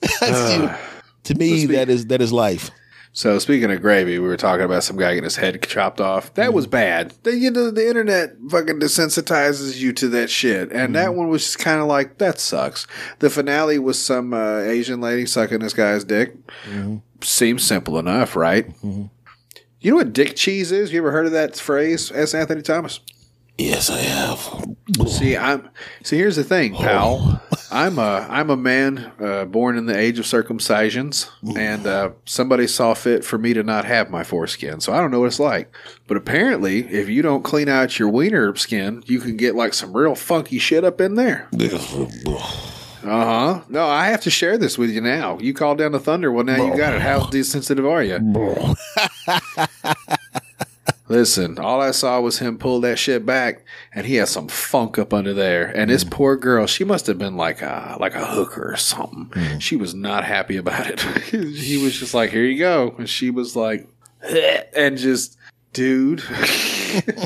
That's- 0.20 0.60
uh, 0.60 0.78
to 1.24 1.34
me, 1.34 1.64
speak- 1.64 1.72
that 1.72 1.90
is 1.90 2.06
that 2.06 2.22
is 2.22 2.32
life. 2.32 2.70
So 3.12 3.40
speaking 3.40 3.72
of 3.72 3.80
gravy, 3.80 4.20
we 4.20 4.28
were 4.28 4.36
talking 4.36 4.64
about 4.64 4.84
some 4.84 4.96
guy 4.96 5.10
getting 5.14 5.24
his 5.24 5.34
head 5.34 5.60
chopped 5.62 6.00
off. 6.00 6.32
That 6.34 6.46
mm-hmm. 6.46 6.54
was 6.54 6.68
bad. 6.68 7.14
The, 7.24 7.36
you 7.36 7.50
know, 7.50 7.72
the 7.72 7.88
internet 7.88 8.36
fucking 8.48 8.78
desensitizes 8.78 9.76
you 9.76 9.92
to 9.94 10.08
that 10.10 10.30
shit, 10.30 10.70
and 10.70 10.94
that 10.94 11.08
mm-hmm. 11.08 11.18
one 11.18 11.28
was 11.28 11.42
just 11.42 11.58
kind 11.58 11.80
of 11.80 11.88
like 11.88 12.18
that 12.18 12.38
sucks. 12.38 12.86
The 13.18 13.28
finale 13.28 13.80
was 13.80 14.00
some 14.00 14.32
uh, 14.32 14.58
Asian 14.58 15.00
lady 15.00 15.26
sucking 15.26 15.58
this 15.58 15.72
guy's 15.72 16.04
dick. 16.04 16.36
Mm-hmm. 16.66 16.98
Seems 17.20 17.64
simple 17.64 17.98
enough, 17.98 18.36
right? 18.36 18.72
You 19.80 19.92
know 19.92 19.96
what 19.98 20.12
dick 20.12 20.34
cheese 20.34 20.72
is? 20.72 20.92
You 20.92 20.98
ever 20.98 21.12
heard 21.12 21.26
of 21.26 21.32
that 21.32 21.56
phrase? 21.56 22.10
S. 22.12 22.34
Anthony 22.34 22.62
Thomas. 22.62 23.00
Yes, 23.58 23.90
I 23.90 23.98
have. 23.98 24.66
See, 25.08 25.36
I'm. 25.36 25.68
See, 26.04 26.16
here's 26.16 26.36
the 26.36 26.44
thing, 26.44 26.74
pal. 26.74 27.42
I'm 27.72 27.98
a 27.98 28.26
I'm 28.30 28.50
a 28.50 28.56
man 28.56 29.12
uh, 29.20 29.44
born 29.44 29.76
in 29.76 29.86
the 29.86 29.98
age 29.98 30.18
of 30.18 30.24
circumcisions, 30.26 31.28
and 31.56 31.86
uh, 31.86 32.10
somebody 32.24 32.68
saw 32.68 32.94
fit 32.94 33.24
for 33.24 33.36
me 33.36 33.54
to 33.54 33.64
not 33.64 33.84
have 33.84 34.10
my 34.10 34.22
foreskin, 34.22 34.80
so 34.80 34.92
I 34.92 35.00
don't 35.00 35.10
know 35.10 35.20
what 35.20 35.26
it's 35.26 35.40
like. 35.40 35.74
But 36.06 36.16
apparently, 36.16 36.86
if 36.88 37.08
you 37.08 37.20
don't 37.20 37.42
clean 37.42 37.68
out 37.68 37.98
your 37.98 38.08
wiener 38.08 38.54
skin, 38.54 39.02
you 39.06 39.20
can 39.20 39.36
get 39.36 39.56
like 39.56 39.74
some 39.74 39.96
real 39.96 40.14
funky 40.14 40.58
shit 40.60 40.84
up 40.84 41.00
in 41.00 41.16
there. 41.16 41.48
Uh 43.04 43.24
huh. 43.24 43.60
No, 43.68 43.86
I 43.86 44.06
have 44.06 44.22
to 44.22 44.30
share 44.30 44.58
this 44.58 44.76
with 44.76 44.90
you 44.90 45.00
now. 45.00 45.38
You 45.38 45.54
called 45.54 45.78
down 45.78 45.92
the 45.92 46.00
thunder. 46.00 46.32
Well, 46.32 46.44
now 46.44 46.56
you 46.64 46.76
got 46.76 46.94
it. 46.94 47.00
How 47.00 47.30
sensitive 47.30 47.86
are 47.86 48.02
you? 48.02 48.18
Listen, 51.10 51.58
all 51.58 51.80
I 51.80 51.92
saw 51.92 52.20
was 52.20 52.38
him 52.38 52.58
pull 52.58 52.82
that 52.82 52.98
shit 52.98 53.24
back, 53.24 53.64
and 53.94 54.06
he 54.06 54.16
had 54.16 54.28
some 54.28 54.46
funk 54.46 54.98
up 54.98 55.14
under 55.14 55.32
there. 55.32 55.64
And 55.64 55.90
this 55.90 56.04
poor 56.04 56.36
girl, 56.36 56.66
she 56.66 56.84
must 56.84 57.06
have 57.06 57.16
been 57.16 57.36
like 57.36 57.62
a 57.62 57.96
like 57.98 58.14
a 58.14 58.26
hooker 58.26 58.72
or 58.72 58.76
something. 58.76 59.58
She 59.58 59.74
was 59.74 59.94
not 59.94 60.24
happy 60.24 60.58
about 60.58 60.86
it. 60.86 61.00
he 61.30 61.82
was 61.82 61.98
just 61.98 62.12
like, 62.12 62.30
"Here 62.30 62.44
you 62.44 62.58
go," 62.58 62.94
and 62.98 63.08
she 63.08 63.30
was 63.30 63.56
like, 63.56 63.88
and 64.76 64.98
just, 64.98 65.37
dude. 65.72 66.22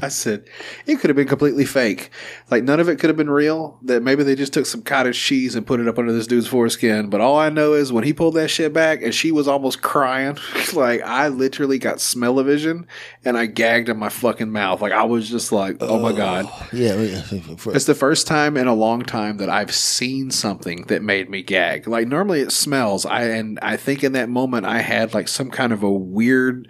I 0.03 0.09
said 0.09 0.45
it 0.87 0.97
could 0.97 1.09
have 1.09 1.17
been 1.17 1.29
completely 1.29 1.65
fake. 1.65 2.11
Like 2.51 2.65
none 2.65 2.81
of 2.81 2.89
it 2.89 2.99
could 2.99 3.11
have 3.11 3.17
been 3.17 3.31
real. 3.31 3.79
That 3.83 4.03
maybe 4.03 4.25
they 4.25 4.35
just 4.35 4.53
took 4.53 4.67
some 4.67 4.83
cottage 4.83 5.19
cheese 5.19 5.55
and 5.55 5.67
put 5.67 5.81
it 5.81 5.89
up 5.89 5.99
under 5.99 6.13
this 6.13 6.27
dude's 6.27 6.49
foreskin. 6.49 7.11
But 7.11 7.21
all 7.21 7.39
I 7.39 7.49
know 7.49 7.75
is 7.75 7.93
when 7.93 8.05
he 8.05 8.13
pulled 8.13 8.35
that 8.35 8.49
shit 8.49 8.73
back 8.73 9.03
and 9.03 9.15
she 9.15 9.31
was 9.31 9.49
almost 9.49 9.83
crying, 9.83 10.39
like 10.73 11.03
I 11.03 11.29
literally 11.29 11.79
got 11.79 12.01
smell-o-vision 12.01 12.87
and 13.25 13.39
I 13.39 13.47
gagged 13.47 13.89
in 13.89 13.99
my 13.99 14.09
fucking 14.09 14.51
mouth. 14.51 14.83
Like 14.83 14.93
I 14.93 15.05
was 15.05 15.31
just 15.31 15.53
like, 15.53 15.77
oh 15.81 16.01
my 16.01 16.13
god. 16.13 16.47
Oh, 16.49 16.69
yeah, 16.73 17.01
yeah. 17.01 17.23
It's 17.31 17.85
the 17.85 17.95
first 17.95 18.27
time 18.27 18.57
in 18.57 18.67
a 18.67 18.75
long 18.75 19.03
time 19.03 19.37
that 19.39 19.49
I've 19.49 19.75
seen 19.75 20.31
something 20.31 20.83
that 20.89 21.03
made 21.03 21.31
me 21.31 21.43
gag. 21.43 21.87
Like 21.87 22.09
normally 22.09 22.41
it 22.41 22.53
smells. 22.53 23.07
I 23.07 23.25
and 23.25 23.59
I 23.63 23.77
think 23.77 24.03
in 24.03 24.13
that 24.13 24.29
moment 24.29 24.67
I 24.67 24.81
had 24.81 25.15
like 25.15 25.29
some 25.29 25.51
kind 25.51 25.73
of 25.73 25.83
a 25.83 25.91
weird 25.91 26.69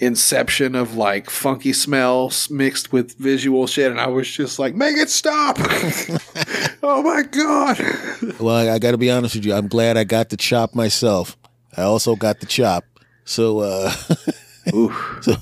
inception 0.00 0.74
of 0.74 0.96
like 0.96 1.30
funky 1.30 1.72
smells 1.72 2.48
mixed 2.50 2.92
with 2.92 3.16
visual 3.18 3.66
shit 3.66 3.90
and 3.90 4.00
I 4.00 4.08
was 4.08 4.30
just 4.30 4.58
like, 4.58 4.74
"Make 4.74 4.96
it 4.96 5.10
stop." 5.10 5.56
oh 6.82 7.02
my 7.02 7.22
god. 7.22 7.78
Well, 8.40 8.54
I, 8.54 8.74
I 8.74 8.78
got 8.78 8.92
to 8.92 8.98
be 8.98 9.10
honest 9.10 9.34
with 9.34 9.44
you. 9.44 9.54
I'm 9.54 9.68
glad 9.68 9.96
I 9.96 10.04
got 10.04 10.28
the 10.30 10.36
chop 10.36 10.74
myself. 10.74 11.36
I 11.76 11.82
also 11.82 12.16
got 12.16 12.40
the 12.40 12.46
chop. 12.46 12.84
So, 13.24 13.60
uh, 13.60 13.92
Oof. 14.74 15.18
so 15.22 15.34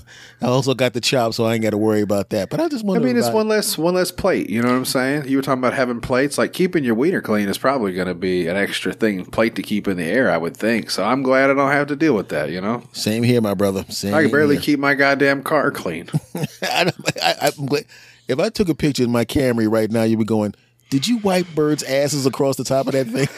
I 0.42 0.46
also 0.46 0.74
got 0.74 0.92
the 0.92 1.00
chop, 1.00 1.32
so 1.32 1.46
I 1.46 1.54
ain't 1.54 1.62
got 1.62 1.70
to 1.70 1.78
worry 1.78 2.02
about 2.02 2.28
that. 2.30 2.50
But 2.50 2.60
I 2.60 2.68
just 2.68 2.84
want. 2.84 3.00
I 3.00 3.04
mean, 3.04 3.16
it's 3.16 3.30
one 3.30 3.48
less 3.48 3.78
one 3.78 3.94
less 3.94 4.10
plate. 4.10 4.50
You 4.50 4.60
know 4.60 4.68
what 4.68 4.76
I'm 4.76 4.84
saying? 4.84 5.26
You 5.28 5.38
were 5.38 5.42
talking 5.42 5.60
about 5.60 5.72
having 5.72 6.00
plates. 6.00 6.36
Like 6.36 6.52
keeping 6.52 6.84
your 6.84 6.94
wiener 6.94 7.22
clean 7.22 7.48
is 7.48 7.56
probably 7.56 7.94
going 7.94 8.08
to 8.08 8.14
be 8.14 8.46
an 8.46 8.56
extra 8.56 8.92
thing 8.92 9.24
plate 9.24 9.56
to 9.56 9.62
keep 9.62 9.88
in 9.88 9.96
the 9.96 10.04
air. 10.04 10.30
I 10.30 10.36
would 10.36 10.56
think. 10.56 10.90
So 10.90 11.04
I'm 11.04 11.22
glad 11.22 11.48
I 11.48 11.54
don't 11.54 11.72
have 11.72 11.86
to 11.88 11.96
deal 11.96 12.14
with 12.14 12.28
that. 12.28 12.50
You 12.50 12.60
know, 12.60 12.82
Same 12.92 13.22
here, 13.22 13.40
my 13.40 13.54
brother. 13.54 13.84
Same. 13.88 14.12
I 14.12 14.22
can 14.22 14.30
barely 14.30 14.56
here. 14.56 14.62
keep 14.62 14.78
my 14.78 14.94
goddamn 14.94 15.42
car 15.42 15.70
clean. 15.70 16.10
I, 16.62 16.92
I, 17.22 17.50
I'm 17.58 17.66
glad. 17.66 17.86
If 18.28 18.38
I 18.38 18.50
took 18.50 18.68
a 18.68 18.74
picture 18.74 19.04
in 19.04 19.10
my 19.10 19.24
Camry 19.24 19.70
right 19.70 19.90
now, 19.90 20.02
you'd 20.02 20.18
be 20.18 20.24
going, 20.24 20.54
"Did 20.90 21.08
you 21.08 21.16
wipe 21.18 21.46
birds' 21.54 21.82
asses 21.82 22.26
across 22.26 22.56
the 22.56 22.64
top 22.64 22.86
of 22.88 22.92
that 22.92 23.06
thing?" 23.06 23.28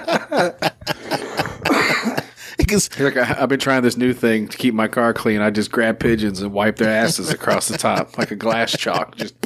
Like 2.99 3.17
I've 3.17 3.49
been 3.49 3.59
trying 3.59 3.83
this 3.83 3.97
new 3.97 4.13
thing 4.13 4.47
to 4.47 4.57
keep 4.57 4.73
my 4.73 4.87
car 4.87 5.13
clean. 5.13 5.41
I 5.41 5.49
just 5.49 5.71
grab 5.71 5.99
pigeons 5.99 6.41
and 6.41 6.53
wipe 6.53 6.77
their 6.77 6.89
asses 6.89 7.29
across 7.31 7.67
the 7.67 7.77
top 7.77 8.17
like 8.17 8.31
a 8.31 8.35
glass 8.35 8.71
chalk. 8.77 9.15
Just 9.15 9.35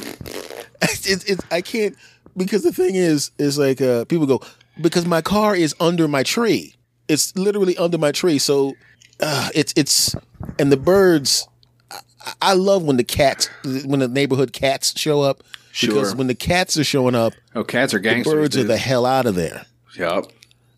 it's, 0.82 1.24
it's 1.24 1.44
I 1.50 1.60
can't 1.60 1.96
because 2.36 2.62
the 2.62 2.72
thing 2.72 2.94
is 2.94 3.30
is 3.38 3.58
like 3.58 3.80
uh, 3.80 4.04
people 4.06 4.26
go 4.26 4.40
because 4.80 5.06
my 5.06 5.20
car 5.20 5.56
is 5.56 5.74
under 5.80 6.08
my 6.08 6.22
tree. 6.22 6.74
It's 7.08 7.36
literally 7.36 7.76
under 7.76 7.98
my 7.98 8.12
tree, 8.12 8.38
so 8.38 8.74
uh, 9.20 9.50
it's 9.54 9.72
it's 9.76 10.14
and 10.58 10.70
the 10.70 10.76
birds. 10.76 11.48
I, 11.90 12.00
I 12.42 12.52
love 12.54 12.82
when 12.82 12.96
the 12.96 13.04
cats 13.04 13.48
when 13.64 14.00
the 14.00 14.08
neighborhood 14.08 14.52
cats 14.52 14.98
show 14.98 15.20
up 15.20 15.42
because 15.80 16.14
when 16.14 16.26
the 16.26 16.34
cats 16.34 16.76
are 16.78 16.84
showing 16.84 17.14
up, 17.14 17.32
oh, 17.54 17.64
cats 17.64 17.94
are 17.94 17.98
gangsters. 17.98 18.32
the 18.32 18.36
birds 18.36 18.56
are 18.56 18.64
the 18.64 18.76
hell 18.76 19.06
out 19.06 19.26
of 19.26 19.34
there. 19.34 19.66
Yup. 19.94 20.30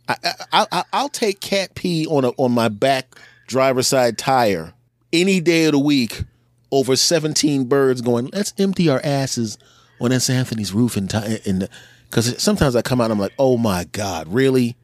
I, 0.09 0.17
I, 0.53 0.67
I, 0.73 0.85
I'll 0.93 1.09
take 1.09 1.41
cat 1.41 1.75
pee 1.75 2.07
on 2.07 2.25
a, 2.25 2.31
on 2.31 2.53
my 2.53 2.69
back 2.69 3.15
driver's 3.47 3.87
side 3.87 4.19
tire 4.19 4.73
any 5.13 5.41
day 5.41 5.67
of 5.67 5.73
the 5.73 5.79
week 5.79 6.25
over 6.71 6.97
17 6.97 7.65
birds 7.65 8.01
going, 8.01 8.31
let's 8.33 8.53
empty 8.59 8.89
our 8.89 9.01
asses 9.03 9.59
on 10.01 10.13
S. 10.13 10.29
Anthony's 10.31 10.73
roof 10.73 10.97
and 10.97 11.69
because 12.09 12.43
sometimes 12.43 12.75
I 12.75 12.83
come 12.83 13.01
out 13.01 13.05
and 13.05 13.13
I'm 13.13 13.19
like, 13.19 13.35
oh 13.39 13.57
my 13.57 13.85
God, 13.85 14.29
really? 14.29 14.77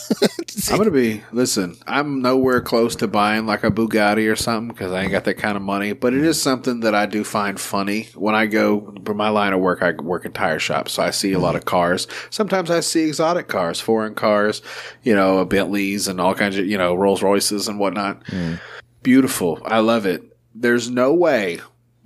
I'm 0.70 0.78
gonna 0.78 0.90
be. 0.90 1.22
Listen, 1.32 1.76
I'm 1.86 2.22
nowhere 2.22 2.60
close 2.60 2.96
to 2.96 3.08
buying 3.08 3.46
like 3.46 3.64
a 3.64 3.70
Bugatti 3.70 4.30
or 4.30 4.36
something 4.36 4.68
because 4.68 4.92
I 4.92 5.02
ain't 5.02 5.10
got 5.10 5.24
that 5.24 5.34
kind 5.34 5.56
of 5.56 5.62
money. 5.62 5.92
But 5.92 6.14
it 6.14 6.24
is 6.24 6.40
something 6.40 6.80
that 6.80 6.94
I 6.94 7.06
do 7.06 7.24
find 7.24 7.58
funny 7.58 8.08
when 8.14 8.34
I 8.34 8.46
go 8.46 8.94
for 9.04 9.14
my 9.14 9.28
line 9.28 9.52
of 9.52 9.60
work. 9.60 9.82
I 9.82 9.92
work 9.92 10.24
in 10.24 10.32
tire 10.32 10.58
shops, 10.58 10.92
so 10.92 11.02
I 11.02 11.10
see 11.10 11.32
a 11.32 11.38
lot 11.38 11.56
of 11.56 11.64
cars. 11.64 12.06
Sometimes 12.30 12.70
I 12.70 12.80
see 12.80 13.08
exotic 13.08 13.48
cars, 13.48 13.80
foreign 13.80 14.14
cars, 14.14 14.62
you 15.02 15.14
know, 15.14 15.44
Bentleys 15.44 16.08
and 16.08 16.20
all 16.20 16.34
kinds 16.34 16.58
of 16.58 16.66
you 16.66 16.78
know 16.78 16.94
Rolls 16.94 17.22
Royces 17.22 17.68
and 17.68 17.78
whatnot. 17.78 18.24
Mm. 18.26 18.60
Beautiful. 19.02 19.60
I 19.64 19.80
love 19.80 20.06
it. 20.06 20.22
There's 20.54 20.90
no 20.90 21.14
way 21.14 21.60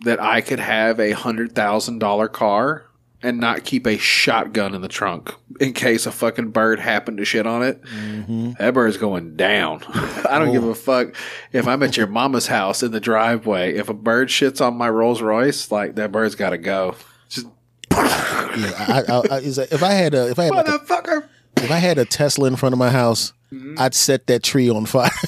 that 0.04 0.20
I 0.20 0.40
could 0.40 0.60
have 0.60 1.00
a 1.00 1.12
hundred 1.12 1.54
thousand 1.54 1.98
dollar 1.98 2.28
car 2.28 2.84
and 3.22 3.38
not 3.38 3.64
keep 3.64 3.86
a 3.86 3.96
shotgun 3.96 4.74
in 4.74 4.82
the 4.82 4.88
trunk 4.88 5.34
in 5.60 5.72
case 5.72 6.06
a 6.06 6.12
fucking 6.12 6.50
bird 6.50 6.78
happened 6.78 7.18
to 7.18 7.24
shit 7.24 7.46
on 7.46 7.62
it, 7.62 7.82
mm-hmm. 7.82 8.52
that 8.58 8.74
bird's 8.74 8.96
going 8.96 9.36
down. 9.36 9.82
I 10.28 10.38
don't 10.38 10.52
give 10.52 10.64
oh. 10.64 10.70
a 10.70 10.74
fuck 10.74 11.14
if 11.52 11.66
I'm 11.66 11.82
at 11.82 11.96
your 11.96 12.06
mama's 12.06 12.46
house 12.46 12.82
in 12.82 12.92
the 12.92 13.00
driveway. 13.00 13.74
If 13.74 13.88
a 13.88 13.94
bird 13.94 14.28
shits 14.28 14.64
on 14.64 14.76
my 14.76 14.88
Rolls 14.88 15.22
Royce, 15.22 15.70
like 15.70 15.94
that 15.96 16.12
bird's 16.12 16.34
got 16.34 16.50
to 16.50 16.58
go. 16.58 16.94
Just 17.28 17.46
Yeah, 18.56 18.72
I, 18.88 19.02
I, 19.06 19.12
I, 19.12 19.38
like, 19.38 19.72
if 19.72 19.82
I 19.82 19.92
had 19.92 20.14
a 20.14 20.30
if 20.30 20.38
I 20.38 20.44
had 20.44 20.54
like 20.54 20.68
a, 20.68 21.28
if 21.58 21.70
I 21.70 21.76
had 21.76 21.98
a 21.98 22.04
Tesla 22.04 22.48
in 22.48 22.56
front 22.56 22.72
of 22.72 22.78
my 22.78 22.90
house, 22.90 23.32
mm-hmm. 23.52 23.74
I'd 23.78 23.94
set 23.94 24.26
that 24.28 24.42
tree 24.42 24.70
on 24.70 24.86
fire. 24.86 25.10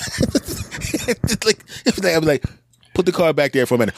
Like 1.44 1.64
if 1.86 1.96
they, 1.96 2.14
I'd 2.14 2.20
be 2.20 2.26
like, 2.26 2.44
put 2.94 3.06
the 3.06 3.12
car 3.12 3.32
back 3.32 3.52
there 3.52 3.64
for 3.64 3.76
a 3.76 3.78
minute. 3.78 3.94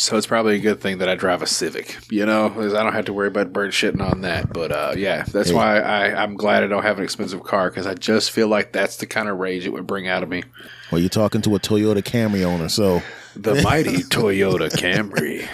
So 0.00 0.16
it's 0.16 0.26
probably 0.26 0.56
a 0.56 0.60
good 0.60 0.80
thing 0.80 0.96
that 0.98 1.10
I 1.10 1.14
drive 1.14 1.42
a 1.42 1.46
Civic, 1.46 1.98
you 2.10 2.24
know, 2.24 2.48
because 2.48 2.72
I 2.72 2.82
don't 2.82 2.94
have 2.94 3.04
to 3.04 3.12
worry 3.12 3.28
about 3.28 3.52
bird 3.52 3.72
shitting 3.72 4.00
on 4.00 4.22
that. 4.22 4.50
But 4.50 4.72
uh, 4.72 4.94
yeah, 4.96 5.24
that's 5.24 5.52
why 5.52 5.78
I, 5.78 6.22
I'm 6.22 6.36
glad 6.36 6.64
I 6.64 6.68
don't 6.68 6.82
have 6.82 6.96
an 6.96 7.04
expensive 7.04 7.42
car 7.42 7.68
because 7.68 7.86
I 7.86 7.92
just 7.92 8.30
feel 8.30 8.48
like 8.48 8.72
that's 8.72 8.96
the 8.96 9.06
kind 9.06 9.28
of 9.28 9.36
rage 9.36 9.66
it 9.66 9.74
would 9.74 9.86
bring 9.86 10.08
out 10.08 10.22
of 10.22 10.30
me. 10.30 10.42
Well, 10.90 11.02
you're 11.02 11.10
talking 11.10 11.42
to 11.42 11.54
a 11.54 11.60
Toyota 11.60 12.02
Camry 12.02 12.44
owner, 12.44 12.70
so 12.70 13.02
The 13.36 13.62
mighty 13.62 13.98
Toyota 13.98 14.70
Camry. 14.70 15.46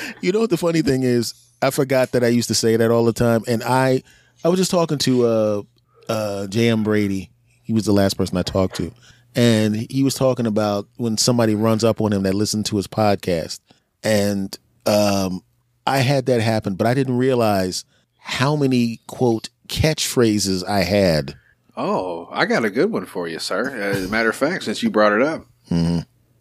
you 0.22 0.32
know 0.32 0.40
what 0.40 0.48
the 0.50 0.56
funny 0.56 0.80
thing 0.80 1.02
is? 1.02 1.34
I 1.60 1.70
forgot 1.70 2.12
that 2.12 2.24
I 2.24 2.28
used 2.28 2.48
to 2.48 2.54
say 2.54 2.76
that 2.76 2.90
all 2.90 3.04
the 3.04 3.12
time, 3.12 3.42
and 3.46 3.62
I 3.62 4.02
I 4.42 4.48
was 4.48 4.58
just 4.58 4.70
talking 4.70 4.98
to 4.98 5.26
uh 5.26 5.62
uh 6.08 6.46
J.M. 6.46 6.82
Brady. 6.82 7.30
He 7.62 7.74
was 7.74 7.84
the 7.84 7.92
last 7.92 8.14
person 8.14 8.38
I 8.38 8.42
talked 8.42 8.76
to, 8.76 8.90
and 9.36 9.86
he 9.90 10.02
was 10.02 10.14
talking 10.14 10.46
about 10.46 10.88
when 10.96 11.16
somebody 11.18 11.54
runs 11.54 11.84
up 11.84 12.00
on 12.00 12.12
him 12.12 12.22
that 12.22 12.34
listened 12.34 12.66
to 12.66 12.76
his 12.76 12.86
podcast, 12.86 13.60
and 14.02 14.58
um 14.86 15.42
I 15.86 15.98
had 15.98 16.26
that 16.26 16.40
happen, 16.40 16.74
but 16.74 16.86
I 16.86 16.94
didn't 16.94 17.16
realize 17.18 17.84
how 18.18 18.54
many 18.56 19.00
quote 19.06 19.48
catchphrases 19.68 20.66
I 20.66 20.80
had. 20.82 21.34
Oh, 21.76 22.28
I 22.30 22.46
got 22.46 22.64
a 22.64 22.70
good 22.70 22.92
one 22.92 23.06
for 23.06 23.26
you, 23.26 23.38
sir. 23.38 23.68
As 23.70 24.04
a 24.04 24.08
matter 24.08 24.28
of 24.28 24.36
fact, 24.36 24.64
since 24.64 24.82
you 24.82 24.90
brought 24.90 25.12
it 25.12 25.22
up, 25.22 25.46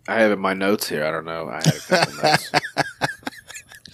I 0.07 0.19
have 0.19 0.31
it 0.31 0.33
in 0.33 0.39
my 0.39 0.53
notes 0.53 0.89
here. 0.89 1.03
I 1.05 1.11
don't 1.11 1.25
know. 1.25 1.47
I 1.49 1.55
had 1.55 1.67
a 1.67 1.79
couple 1.79 2.23
notes. 2.23 2.51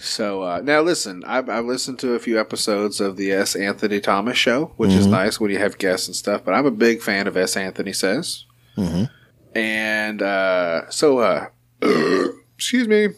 So 0.00 0.42
uh, 0.42 0.60
now 0.62 0.80
listen, 0.80 1.22
I've, 1.26 1.48
I've 1.48 1.64
listened 1.64 1.98
to 2.00 2.14
a 2.14 2.18
few 2.18 2.40
episodes 2.40 3.00
of 3.00 3.16
the 3.16 3.32
S. 3.32 3.54
Anthony 3.56 4.00
Thomas 4.00 4.38
show, 4.38 4.72
which 4.76 4.92
is 4.92 5.06
nice 5.06 5.38
when 5.40 5.50
you 5.50 5.58
have 5.58 5.76
guests 5.78 6.06
and 6.08 6.16
stuff. 6.16 6.44
But 6.44 6.54
I'm 6.54 6.66
a 6.66 6.70
big 6.70 7.02
fan 7.02 7.26
of 7.26 7.36
S. 7.36 7.56
Anthony 7.56 7.92
Says, 7.92 8.44
and 9.54 10.22
uh, 10.22 10.88
so 10.90 11.18
uh, 11.18 11.46
excuse 12.56 12.86
me. 12.88 13.08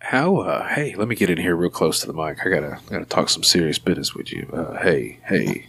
How? 0.00 0.36
Uh, 0.38 0.68
hey, 0.68 0.94
let 0.96 1.08
me 1.08 1.14
get 1.14 1.30
in 1.30 1.38
here 1.38 1.54
real 1.54 1.70
close 1.70 2.00
to 2.00 2.06
the 2.06 2.12
mic. 2.12 2.44
I 2.44 2.50
gotta 2.50 2.78
gotta 2.90 3.04
talk 3.04 3.28
some 3.28 3.42
serious 3.42 3.78
business 3.78 4.14
with 4.14 4.32
you. 4.32 4.48
Uh, 4.52 4.76
hey, 4.82 5.18
hey, 5.26 5.66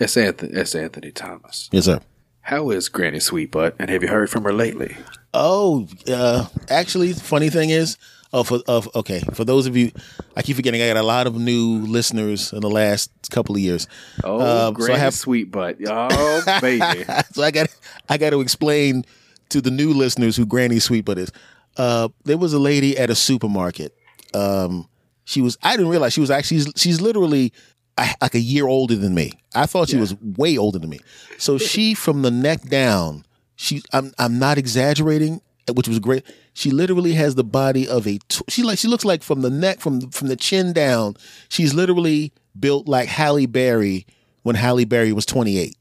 S. 0.00 0.16
Anthony 0.16 0.58
S. 0.58 0.74
Anthony 0.74 1.10
Thomas. 1.10 1.68
Yes, 1.72 1.86
sir. 1.86 2.00
How 2.42 2.70
is 2.70 2.88
Granny 2.88 3.18
Sweetbutt? 3.18 3.74
And 3.78 3.88
have 3.90 4.02
you 4.02 4.08
heard 4.08 4.28
from 4.30 4.44
her 4.44 4.52
lately? 4.52 4.96
Oh, 5.32 5.88
uh, 6.06 6.46
actually, 6.68 7.14
funny 7.14 7.48
thing 7.48 7.70
is, 7.70 7.96
oh, 8.32 8.44
for 8.44 8.60
of 8.68 8.88
okay, 8.94 9.20
for 9.32 9.44
those 9.44 9.66
of 9.66 9.76
you, 9.76 9.90
I 10.36 10.42
keep 10.42 10.56
forgetting, 10.56 10.82
I 10.82 10.88
got 10.88 10.96
a 10.98 11.02
lot 11.02 11.26
of 11.26 11.36
new 11.36 11.80
listeners 11.86 12.52
in 12.52 12.60
the 12.60 12.70
last 12.70 13.10
couple 13.30 13.54
of 13.54 13.60
years. 13.60 13.88
Oh, 14.22 14.70
Granny 14.72 14.92
so 14.92 14.94
I 14.94 14.98
have, 14.98 15.14
Sweetbutt. 15.14 15.86
Oh, 15.88 16.60
baby. 16.60 17.04
so 17.32 17.42
I 17.42 17.50
got, 17.50 17.74
I 18.08 18.18
got 18.18 18.30
to 18.30 18.40
explain 18.40 19.04
to 19.48 19.60
the 19.60 19.70
new 19.70 19.92
listeners 19.92 20.36
who 20.36 20.46
Granny 20.46 20.76
Sweetbutt 20.76 21.16
is. 21.16 21.32
Uh, 21.76 22.08
there 22.24 22.38
was 22.38 22.52
a 22.52 22.58
lady 22.58 22.96
at 22.98 23.10
a 23.10 23.14
supermarket. 23.14 23.94
Um, 24.32 24.88
she 25.24 25.40
was, 25.40 25.56
I 25.62 25.72
didn't 25.76 25.90
realize 25.90 26.12
she 26.12 26.20
was 26.20 26.30
actually, 26.30 26.58
she's, 26.60 26.72
she's 26.76 27.00
literally 27.00 27.52
a- 27.98 28.14
like 28.20 28.34
a 28.34 28.40
year 28.40 28.66
older 28.66 28.96
than 28.96 29.14
me. 29.14 29.32
I 29.54 29.66
thought 29.66 29.88
she 29.88 29.96
was 29.96 30.14
way 30.20 30.56
older 30.58 30.78
than 30.78 30.90
me. 30.90 31.00
So 31.38 31.58
she, 31.58 31.94
from 32.04 32.22
the 32.22 32.30
neck 32.30 32.62
down, 32.62 33.24
she, 33.56 33.82
I'm, 33.92 34.12
I'm 34.18 34.38
not 34.38 34.58
exaggerating, 34.58 35.40
which 35.72 35.88
was 35.88 35.98
great. 35.98 36.24
She 36.52 36.70
literally 36.70 37.12
has 37.14 37.34
the 37.36 37.44
body 37.44 37.88
of 37.88 38.06
a, 38.06 38.18
she 38.48 38.62
like, 38.62 38.78
she 38.78 38.86
looks 38.88 39.04
like 39.04 39.22
from 39.22 39.40
the 39.42 39.50
neck, 39.50 39.80
from 39.80 40.10
from 40.10 40.28
the 40.28 40.36
chin 40.36 40.72
down, 40.72 41.16
she's 41.48 41.74
literally 41.74 42.32
built 42.58 42.86
like 42.86 43.08
Halle 43.08 43.46
Berry 43.46 44.06
when 44.42 44.54
Halle 44.56 44.84
Berry 44.84 45.12
was 45.12 45.26
28 45.26 45.74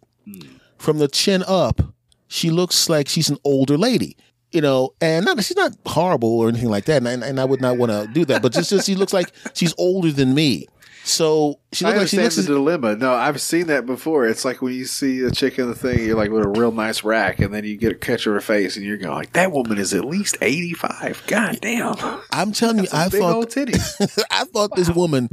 from 0.78 0.98
the 1.00 1.08
chin 1.08 1.44
up, 1.48 1.82
she 2.28 2.50
looks 2.50 2.90
like 2.90 3.08
she's 3.08 3.30
an 3.30 3.38
older 3.44 3.78
lady. 3.78 4.18
You 4.54 4.62
know, 4.62 4.94
and 5.02 5.26
not 5.26 5.44
she's 5.44 5.58
not 5.58 5.76
horrible 5.86 6.40
or 6.40 6.48
anything 6.48 6.70
like 6.70 6.86
that, 6.86 7.06
and, 7.06 7.24
and 7.24 7.40
I 7.40 7.46
would 7.46 7.60
not 7.60 7.78
want 7.78 7.92
to 7.92 8.08
do 8.14 8.24
that. 8.26 8.42
But 8.42 8.54
just, 8.54 8.70
just 8.70 8.86
she 8.86 8.96
looks 8.96 9.12
like 9.12 9.32
she's 9.54 9.74
older 9.78 10.12
than 10.12 10.34
me. 10.36 10.68
So 11.06 11.60
she 11.74 11.86
I 11.86 11.90
looks 11.90 12.00
like 12.00 12.08
she 12.08 12.18
looks. 12.18 12.36
the 12.38 12.44
dilemma. 12.44 12.96
No, 12.96 13.14
I've 13.14 13.42
seen 13.42 13.68
that 13.68 13.86
before. 13.86 14.26
It's 14.26 14.46
like 14.46 14.62
when 14.62 14.74
you 14.74 14.86
see 14.86 15.22
a 15.22 15.32
chick 15.32 15.60
in 15.60 15.68
the 15.68 15.76
thing, 15.76 16.00
you're 16.06 16.16
like 16.16 16.32
with 16.32 16.46
a 16.46 16.50
real 16.50 16.72
nice 16.72 17.04
rack, 17.04 17.40
and 17.40 17.54
then 17.54 17.66
you 17.66 17.76
get 17.76 17.92
a 17.92 17.96
catch 17.96 18.26
of 18.26 18.34
her 18.34 18.40
face, 18.40 18.78
and 18.78 18.86
you're 18.86 18.98
going 18.98 19.14
like, 19.14 19.34
"That 19.34 19.52
woman 19.52 19.78
is 19.78 19.94
at 19.94 20.06
least 20.06 20.38
85. 20.42 21.24
God 21.28 21.60
damn, 21.62 21.96
I'm 22.32 22.54
telling 22.54 22.80
you, 22.84 22.88
I 22.94 23.10
big 23.10 23.22
old 23.22 23.52
thought 23.52 23.68
titties." 23.68 24.24
I 24.32 24.46
thought 24.46 24.76
this 24.76 24.90
woman 24.90 25.30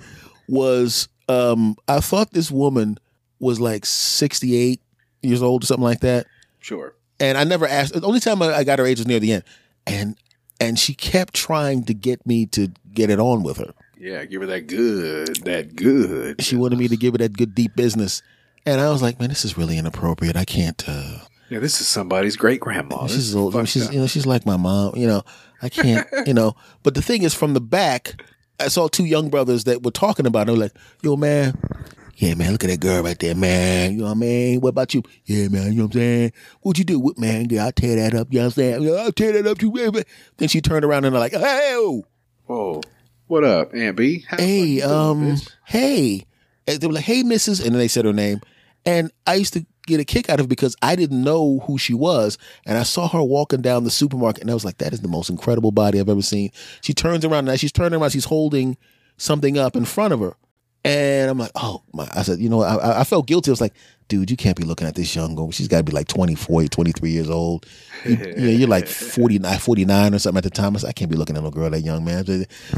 was. 0.48 1.08
Um, 1.28 1.76
I 1.86 2.00
thought 2.00 2.32
this 2.32 2.50
woman 2.50 2.98
was 3.38 3.60
like 3.60 3.86
68 3.86 4.80
years 5.22 5.42
old 5.42 5.62
or 5.62 5.66
something 5.66 5.84
like 5.84 6.00
that. 6.00 6.26
sure. 6.58 6.94
And 7.20 7.38
I 7.38 7.44
never 7.44 7.66
asked. 7.66 7.94
The 7.94 8.06
only 8.06 8.20
time 8.20 8.42
I, 8.42 8.54
I 8.54 8.64
got 8.64 8.78
her 8.78 8.86
age 8.86 8.98
was 8.98 9.06
near 9.06 9.20
the 9.20 9.34
end, 9.34 9.44
and 9.86 10.16
and 10.60 10.78
she 10.78 10.94
kept 10.94 11.34
trying 11.34 11.84
to 11.84 11.94
get 11.94 12.26
me 12.26 12.46
to 12.46 12.68
get 12.92 13.10
it 13.10 13.20
on 13.20 13.42
with 13.42 13.58
her. 13.58 13.72
Yeah, 13.98 14.24
give 14.24 14.40
her 14.40 14.46
that 14.46 14.66
good, 14.66 15.36
that 15.44 15.76
good. 15.76 16.42
She 16.42 16.56
wanted 16.56 16.78
me 16.78 16.88
to 16.88 16.96
give 16.96 17.12
her 17.14 17.18
that 17.18 17.36
good 17.36 17.54
deep 17.54 17.76
business, 17.76 18.22
and 18.66 18.80
I 18.80 18.90
was 18.90 19.02
like, 19.02 19.20
man, 19.20 19.28
this 19.28 19.44
is 19.44 19.58
really 19.58 19.76
inappropriate. 19.78 20.36
I 20.36 20.44
can't. 20.46 20.82
uh 20.88 21.18
Yeah, 21.50 21.58
this 21.58 21.80
is 21.80 21.86
somebody's 21.86 22.36
great 22.36 22.60
grandma. 22.60 23.06
She's 23.06 23.34
old. 23.36 23.68
She's 23.68 23.92
you 23.92 24.00
know 24.00 24.06
she's 24.06 24.26
like 24.26 24.46
my 24.46 24.56
mom. 24.56 24.96
You 24.96 25.06
know 25.06 25.22
I 25.62 25.68
can't. 25.68 26.06
you 26.26 26.34
know. 26.34 26.56
But 26.82 26.94
the 26.94 27.02
thing 27.02 27.22
is, 27.22 27.34
from 27.34 27.52
the 27.54 27.60
back, 27.60 28.22
I 28.58 28.68
saw 28.68 28.88
two 28.88 29.04
young 29.04 29.28
brothers 29.28 29.64
that 29.64 29.82
were 29.82 29.90
talking 29.90 30.26
about. 30.26 30.42
it. 30.42 30.46
They 30.46 30.52
were 30.52 30.58
like, 30.64 30.76
yo, 31.02 31.16
man. 31.16 31.58
Yeah, 32.20 32.34
man, 32.34 32.52
look 32.52 32.64
at 32.64 32.68
that 32.68 32.80
girl 32.80 33.02
right 33.02 33.18
there, 33.18 33.34
man. 33.34 33.92
You 33.92 34.00
know 34.00 34.04
what 34.04 34.10
I 34.10 34.14
mean? 34.14 34.60
What 34.60 34.68
about 34.68 34.92
you? 34.92 35.02
Yeah, 35.24 35.48
man, 35.48 35.72
you 35.72 35.78
know 35.78 35.84
what 35.84 35.94
I'm 35.94 36.00
saying? 36.00 36.32
What'd 36.60 36.78
you 36.78 36.84
do? 36.84 37.00
What, 37.00 37.18
man, 37.18 37.46
yeah, 37.48 37.64
I'll 37.64 37.72
tear 37.72 37.96
that 37.96 38.14
up. 38.14 38.28
You 38.30 38.40
know 38.40 38.44
what 38.44 38.58
I'm 38.58 38.62
saying? 38.62 38.82
Yeah, 38.82 38.92
I'll 38.92 39.12
tear 39.12 39.32
that 39.32 39.46
up 39.46 39.56
too, 39.56 39.72
baby. 39.72 40.04
Then 40.36 40.48
she 40.48 40.60
turned 40.60 40.84
around 40.84 41.06
and 41.06 41.14
they're 41.14 41.20
like, 41.20 41.32
hey, 41.32 42.02
Whoa, 42.44 42.82
what 43.26 43.42
up, 43.42 43.74
Aunt 43.74 43.96
B? 43.96 44.26
How 44.28 44.36
hey, 44.36 44.80
doing, 44.80 44.90
um, 44.90 45.36
hey. 45.64 46.26
And 46.66 46.78
they 46.78 46.86
were 46.86 46.92
like, 46.92 47.04
hey, 47.04 47.22
Mrs. 47.22 47.64
And 47.64 47.72
then 47.72 47.78
they 47.78 47.88
said 47.88 48.04
her 48.04 48.12
name. 48.12 48.42
And 48.84 49.10
I 49.26 49.36
used 49.36 49.54
to 49.54 49.64
get 49.86 49.98
a 49.98 50.04
kick 50.04 50.28
out 50.28 50.40
of 50.40 50.44
it 50.44 50.50
because 50.50 50.76
I 50.82 50.96
didn't 50.96 51.24
know 51.24 51.60
who 51.60 51.78
she 51.78 51.94
was. 51.94 52.36
And 52.66 52.76
I 52.76 52.82
saw 52.82 53.08
her 53.08 53.22
walking 53.22 53.62
down 53.62 53.84
the 53.84 53.90
supermarket 53.90 54.42
and 54.42 54.50
I 54.50 54.54
was 54.54 54.64
like, 54.66 54.76
that 54.76 54.92
is 54.92 55.00
the 55.00 55.08
most 55.08 55.30
incredible 55.30 55.72
body 55.72 55.98
I've 55.98 56.10
ever 56.10 56.20
seen. 56.20 56.50
She 56.82 56.92
turns 56.92 57.24
around 57.24 57.40
and 57.40 57.48
as 57.48 57.60
she's 57.60 57.72
turning 57.72 57.98
around, 57.98 58.10
she's 58.10 58.26
holding 58.26 58.76
something 59.16 59.56
up 59.56 59.74
in 59.74 59.86
front 59.86 60.12
of 60.12 60.20
her. 60.20 60.36
And 60.84 61.30
I'm 61.30 61.38
like, 61.38 61.50
oh 61.54 61.82
my, 61.92 62.08
I 62.14 62.22
said, 62.22 62.38
you 62.38 62.48
know, 62.48 62.62
I- 62.62 63.00
I, 63.00 63.04
felt 63.04 63.26
guilty. 63.26 63.50
I 63.50 63.52
was 63.52 63.60
like, 63.60 63.74
dude, 64.08 64.30
you 64.30 64.36
can't 64.36 64.56
be 64.56 64.62
looking 64.62 64.86
at 64.86 64.94
this 64.94 65.14
young 65.14 65.34
girl. 65.34 65.50
She's 65.50 65.68
got 65.68 65.78
to 65.78 65.82
be 65.84 65.92
like 65.92 66.08
24, 66.08 66.64
23 66.68 67.10
years 67.10 67.28
old. 67.28 67.66
You, 68.04 68.12
you 68.16 68.34
know, 68.36 68.50
you're 68.50 68.68
like 68.68 68.86
49, 68.88 69.58
49 69.58 70.14
or 70.14 70.18
something 70.18 70.38
at 70.38 70.44
the 70.44 70.50
time. 70.50 70.74
I 70.74 70.78
said, 70.78 70.88
I 70.88 70.92
can't 70.92 71.10
be 71.10 71.16
looking 71.18 71.36
at 71.36 71.42
no 71.42 71.50
girl 71.50 71.68
that 71.68 71.80
young, 71.80 72.04
man. 72.04 72.24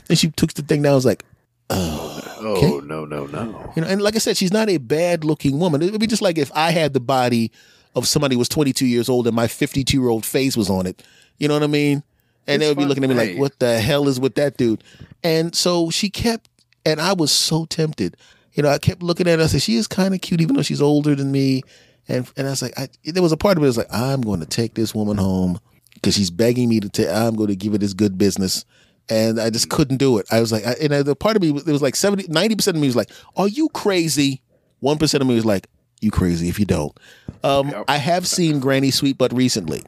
And 0.08 0.18
she 0.18 0.30
took 0.30 0.52
the 0.54 0.62
thing 0.62 0.82
down. 0.82 0.92
I 0.92 0.96
was 0.96 1.06
like, 1.06 1.24
Oh 1.70 2.20
okay. 2.42 2.70
Oh, 2.72 2.80
no, 2.80 3.04
no, 3.04 3.26
no. 3.26 3.72
you 3.76 3.82
know, 3.82 3.88
and 3.88 4.02
like 4.02 4.14
I 4.14 4.18
said, 4.18 4.36
she's 4.36 4.52
not 4.52 4.68
a 4.68 4.78
bad 4.78 5.24
looking 5.24 5.58
woman. 5.58 5.80
It 5.82 5.90
would 5.92 6.00
be 6.00 6.06
just 6.06 6.22
like 6.22 6.38
if 6.38 6.50
I 6.54 6.70
had 6.70 6.92
the 6.92 7.00
body 7.00 7.50
of 7.94 8.06
somebody 8.06 8.34
who 8.34 8.40
was 8.40 8.48
22 8.48 8.86
years 8.86 9.08
old 9.08 9.26
and 9.26 9.36
my 9.36 9.46
52 9.46 9.98
year 9.98 10.08
old 10.08 10.26
face 10.26 10.56
was 10.56 10.68
on 10.68 10.86
it. 10.86 11.02
You 11.38 11.48
know 11.48 11.54
what 11.54 11.62
I 11.62 11.68
mean? 11.68 12.02
And 12.46 12.60
they 12.60 12.68
would 12.68 12.78
be 12.78 12.84
looking 12.84 13.04
at 13.04 13.10
me 13.10 13.14
like, 13.14 13.38
what 13.38 13.58
the 13.58 13.78
hell 13.80 14.08
is 14.08 14.18
with 14.18 14.34
that 14.34 14.56
dude? 14.56 14.82
And 15.22 15.54
so 15.54 15.90
she 15.90 16.10
kept, 16.10 16.48
and 16.84 17.00
I 17.00 17.12
was 17.12 17.30
so 17.32 17.64
tempted. 17.64 18.16
You 18.52 18.62
know, 18.62 18.68
I 18.68 18.78
kept 18.78 19.02
looking 19.02 19.26
at 19.28 19.38
her. 19.38 19.44
I 19.44 19.48
said, 19.48 19.62
she 19.62 19.76
is 19.76 19.86
kind 19.86 20.14
of 20.14 20.20
cute, 20.20 20.40
even 20.40 20.56
though 20.56 20.62
she's 20.62 20.82
older 20.82 21.14
than 21.14 21.32
me. 21.32 21.62
And 22.08 22.30
and 22.36 22.46
I 22.46 22.50
was 22.50 22.62
like, 22.62 22.78
I, 22.78 22.88
there 23.04 23.22
was 23.22 23.32
a 23.32 23.36
part 23.36 23.56
of 23.56 23.62
it 23.62 23.66
that 23.66 23.68
was 23.68 23.76
like, 23.78 23.92
I'm 23.92 24.20
going 24.20 24.40
to 24.40 24.46
take 24.46 24.74
this 24.74 24.94
woman 24.94 25.16
home 25.16 25.58
because 25.94 26.14
she's 26.14 26.30
begging 26.30 26.68
me 26.68 26.80
to 26.80 26.88
take. 26.88 27.08
I'm 27.08 27.34
going 27.34 27.48
to 27.48 27.56
give 27.56 27.72
her 27.72 27.78
this 27.78 27.94
good 27.94 28.18
business. 28.18 28.64
And 29.08 29.40
I 29.40 29.50
just 29.50 29.68
couldn't 29.68 29.96
do 29.96 30.18
it. 30.18 30.26
I 30.30 30.40
was 30.40 30.52
like, 30.52 30.64
I, 30.64 30.72
and 30.80 30.92
the 31.04 31.16
part 31.16 31.36
of 31.36 31.42
me, 31.42 31.48
it 31.48 31.66
was 31.66 31.82
like 31.82 31.96
70, 31.96 32.24
90% 32.24 32.68
of 32.68 32.76
me 32.76 32.86
was 32.86 32.94
like, 32.96 33.10
are 33.36 33.48
you 33.48 33.68
crazy? 33.70 34.40
1% 34.82 35.20
of 35.20 35.26
me 35.26 35.34
was 35.34 35.44
like, 35.44 35.66
you 36.00 36.10
crazy 36.10 36.48
if 36.48 36.58
you 36.58 36.66
don't. 36.66 36.96
Um, 37.42 37.68
Yep. 37.68 37.84
I 37.88 37.96
have 37.96 38.26
seen 38.26 38.60
Granny 38.60 38.90
Sweet 38.90 39.18
Sweetbutt 39.18 39.36
recently. 39.36 39.82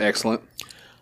Excellent. 0.00 0.42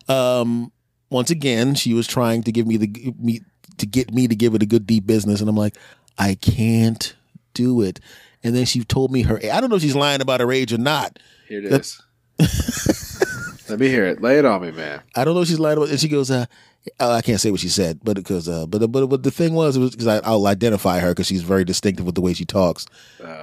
Um, 0.09 0.73
once 1.11 1.31
again, 1.31 1.75
she 1.75 1.95
was 1.95 2.07
trying 2.07 2.43
to 2.45 2.53
give 2.53 2.67
me 2.67 2.77
the 2.77 3.15
me 3.19 3.41
to 3.83 3.87
get 3.87 4.15
me 4.15 4.29
to 4.29 4.35
give 4.35 4.55
it 4.55 4.63
a 4.63 4.67
good 4.67 4.87
deep 4.87 5.07
business, 5.07 5.41
and 5.41 5.51
I'm 5.51 5.57
like, 5.57 5.77
I 6.17 6.37
can't 6.37 7.15
do 7.53 7.83
it. 7.83 8.01
And 8.45 8.55
then 8.55 8.65
she 8.65 8.85
told 8.85 9.11
me 9.11 9.23
her. 9.23 9.41
I 9.53 9.61
don't 9.61 9.71
know 9.71 9.77
if 9.77 9.83
she's 9.83 9.95
lying 9.97 10.21
about 10.21 10.41
her 10.41 10.51
age 10.51 10.73
or 10.73 10.79
not. 10.79 11.19
Here 11.49 11.61
it 11.65 11.73
is. 11.73 12.01
Let 13.69 13.79
me 13.79 13.89
hear 13.89 14.07
it. 14.07 14.21
Lay 14.21 14.39
it 14.39 14.45
on 14.45 14.63
me, 14.63 14.71
man. 14.71 15.03
I 15.15 15.25
don't 15.25 15.35
know 15.35 15.43
if 15.43 15.49
she's 15.49 15.61
lying 15.61 15.77
about. 15.79 15.91
And 15.91 16.01
she 16.01 16.09
goes, 16.09 16.31
Uh, 16.31 16.47
I 16.99 17.23
can't 17.23 17.41
say 17.41 17.53
what 17.53 17.61
she 17.61 17.69
said, 17.69 18.01
but 18.03 18.17
because 18.17 18.49
uh, 18.49 18.67
but 18.67 18.91
but 18.91 19.07
but 19.07 19.23
the 19.23 19.31
thing 19.31 19.55
was, 19.55 19.77
it 19.77 19.81
was 19.81 19.93
because 19.93 20.09
I'll 20.25 20.49
identify 20.49 20.99
her 20.99 21.11
because 21.11 21.29
she's 21.29 21.43
very 21.43 21.65
distinctive 21.65 22.05
with 22.05 22.17
the 22.17 22.21
way 22.21 22.35
she 22.35 22.45
talks, 22.45 22.87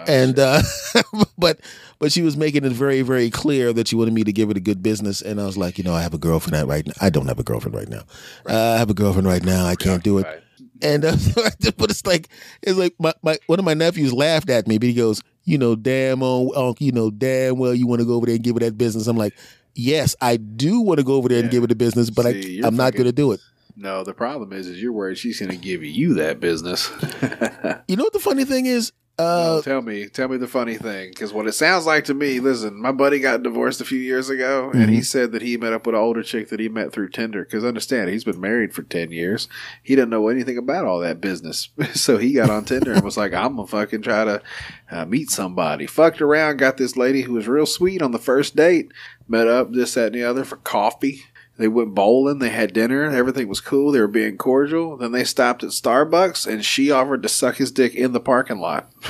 and 0.07 0.37
uh, 0.37 0.61
but 1.37 1.61
but 1.99 2.11
she 2.11 2.21
was 2.21 2.35
making 2.35 2.65
it 2.65 2.73
very 2.73 3.01
very 3.01 3.29
clear 3.29 3.71
that 3.71 3.87
she 3.87 3.95
wanted 3.95 4.13
me 4.13 4.25
to 4.25 4.33
give 4.33 4.49
it 4.49 4.57
a 4.57 4.59
good 4.59 4.83
business, 4.83 5.21
and 5.21 5.39
I 5.39 5.45
was 5.45 5.55
like, 5.55 5.77
you 5.77 5.85
know, 5.85 5.93
I 5.93 6.01
have 6.01 6.13
a 6.13 6.17
girlfriend 6.17 6.67
right 6.67 6.85
now. 6.85 6.93
I 6.99 7.09
don't 7.09 7.27
have 7.27 7.39
a 7.39 7.43
girlfriend 7.43 7.75
right 7.75 7.87
now. 7.87 8.03
Uh, 8.45 8.73
I 8.73 8.77
have 8.77 8.89
a 8.89 8.93
girlfriend 8.93 9.27
right 9.27 9.43
now. 9.43 9.65
I 9.65 9.75
can't 9.75 10.03
do 10.03 10.17
it. 10.17 10.25
Right. 10.25 10.43
And 10.81 11.05
uh, 11.05 11.15
but 11.77 11.89
it's 11.89 12.05
like 12.05 12.27
it's 12.61 12.77
like 12.77 12.93
my, 12.99 13.13
my 13.21 13.37
one 13.47 13.59
of 13.59 13.65
my 13.65 13.73
nephews 13.73 14.11
laughed 14.11 14.49
at 14.49 14.67
me, 14.67 14.77
but 14.77 14.87
he 14.87 14.93
goes, 14.93 15.23
you 15.45 15.57
know, 15.57 15.75
damn 15.75 16.21
on, 16.23 16.75
you 16.79 16.91
know, 16.91 17.09
damn 17.09 17.57
well 17.57 17.73
you 17.73 17.87
want 17.87 18.01
to 18.01 18.05
go 18.05 18.15
over 18.15 18.25
there 18.25 18.35
and 18.35 18.43
give 18.43 18.57
it 18.57 18.59
that 18.59 18.77
business. 18.77 19.07
I'm 19.07 19.17
like, 19.17 19.33
yes, 19.79 20.15
I 20.21 20.37
do 20.37 20.81
want 20.81 20.99
to 20.99 21.03
go 21.03 21.15
over 21.15 21.29
there 21.29 21.39
and 21.41 21.49
give 21.49 21.63
it 21.63 21.71
a 21.71 21.75
business, 21.75 22.09
but 22.09 22.25
See, 22.25 22.61
I, 22.63 22.67
I'm 22.67 22.75
not 22.75 22.93
going 22.93 23.05
to 23.05 23.11
do 23.11 23.31
it. 23.31 23.39
No, 23.75 24.03
the 24.03 24.13
problem 24.13 24.51
is, 24.51 24.67
is 24.67 24.81
you're 24.81 24.91
worried 24.91 25.17
she's 25.17 25.39
going 25.39 25.51
to 25.51 25.57
give 25.57 25.83
you 25.83 26.15
that 26.15 26.39
business. 26.39 26.91
You 27.87 27.95
know 27.95 28.03
what 28.03 28.13
the 28.13 28.19
funny 28.19 28.45
thing 28.45 28.67
is? 28.67 28.91
Uh, 29.19 29.61
tell 29.61 29.81
me, 29.81 30.07
tell 30.07 30.29
me 30.29 30.37
the 30.37 30.47
funny 30.47 30.75
thing, 30.75 31.09
because 31.09 31.33
what 31.33 31.45
it 31.45 31.51
sounds 31.51 31.85
like 31.85 32.05
to 32.05 32.13
me. 32.13 32.39
Listen, 32.39 32.81
my 32.81 32.91
buddy 32.93 33.19
got 33.19 33.43
divorced 33.43 33.81
a 33.81 33.85
few 33.85 33.99
years 33.99 34.29
ago, 34.29 34.71
and 34.71 34.83
Mm-hmm. 34.83 34.93
he 34.93 35.01
said 35.01 35.33
that 35.33 35.41
he 35.41 35.57
met 35.57 35.73
up 35.73 35.85
with 35.85 35.93
an 35.93 36.01
older 36.01 36.23
chick 36.23 36.47
that 36.49 36.59
he 36.59 36.69
met 36.69 36.93
through 36.93 37.09
Tinder. 37.09 37.43
Because 37.43 37.65
understand, 37.65 38.09
he's 38.09 38.23
been 38.23 38.39
married 38.39 38.73
for 38.73 38.81
ten 38.83 39.11
years. 39.11 39.49
He 39.83 39.95
doesn't 39.95 40.09
know 40.09 40.29
anything 40.29 40.57
about 40.57 40.85
all 40.85 40.99
that 41.01 41.19
business, 41.19 41.69
so 41.93 42.17
he 42.17 42.31
got 42.33 42.49
on 42.49 42.63
Tinder 42.65 42.93
and 42.93 43.03
was 43.03 43.17
like, 43.17 43.33
"I'm 43.33 43.57
gonna 43.57 43.67
fucking 43.67 44.03
try 44.03 44.23
to 44.23 44.41
uh, 44.89 45.05
meet 45.05 45.29
somebody." 45.29 45.85
Fucked 45.85 46.21
around, 46.21 46.57
got 46.57 46.77
this 46.77 46.95
lady 46.95 47.23
who 47.23 47.33
was 47.33 47.47
real 47.47 47.65
sweet 47.65 48.01
on 48.01 48.11
the 48.11 48.19
first 48.19 48.55
date. 48.55 48.91
Met 49.27 49.47
up, 49.47 49.71
this, 49.73 49.93
that, 49.93 50.07
and 50.07 50.15
the 50.15 50.23
other 50.23 50.43
for 50.43 50.55
coffee. 50.55 51.21
They 51.59 51.67
went 51.67 51.93
bowling. 51.93 52.39
They 52.39 52.49
had 52.49 52.73
dinner. 52.73 53.03
Everything 53.03 53.47
was 53.47 53.59
cool. 53.61 53.91
They 53.91 53.99
were 53.99 54.07
being 54.07 54.37
cordial. 54.37 54.97
Then 54.97 55.11
they 55.11 55.25
stopped 55.25 55.61
at 55.63 55.69
Starbucks, 55.69 56.47
and 56.47 56.63
she 56.65 56.89
offered 56.89 57.21
to 57.23 57.29
suck 57.29 57.57
his 57.57 57.71
dick 57.71 57.93
in 57.93 58.13
the 58.13 58.19
parking 58.21 58.59
lot. 58.59 58.91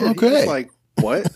And 0.00 0.16
he 0.18 0.24
was 0.24 0.34
Okay. 0.34 0.46
like, 0.46 0.70
what? 1.00 1.30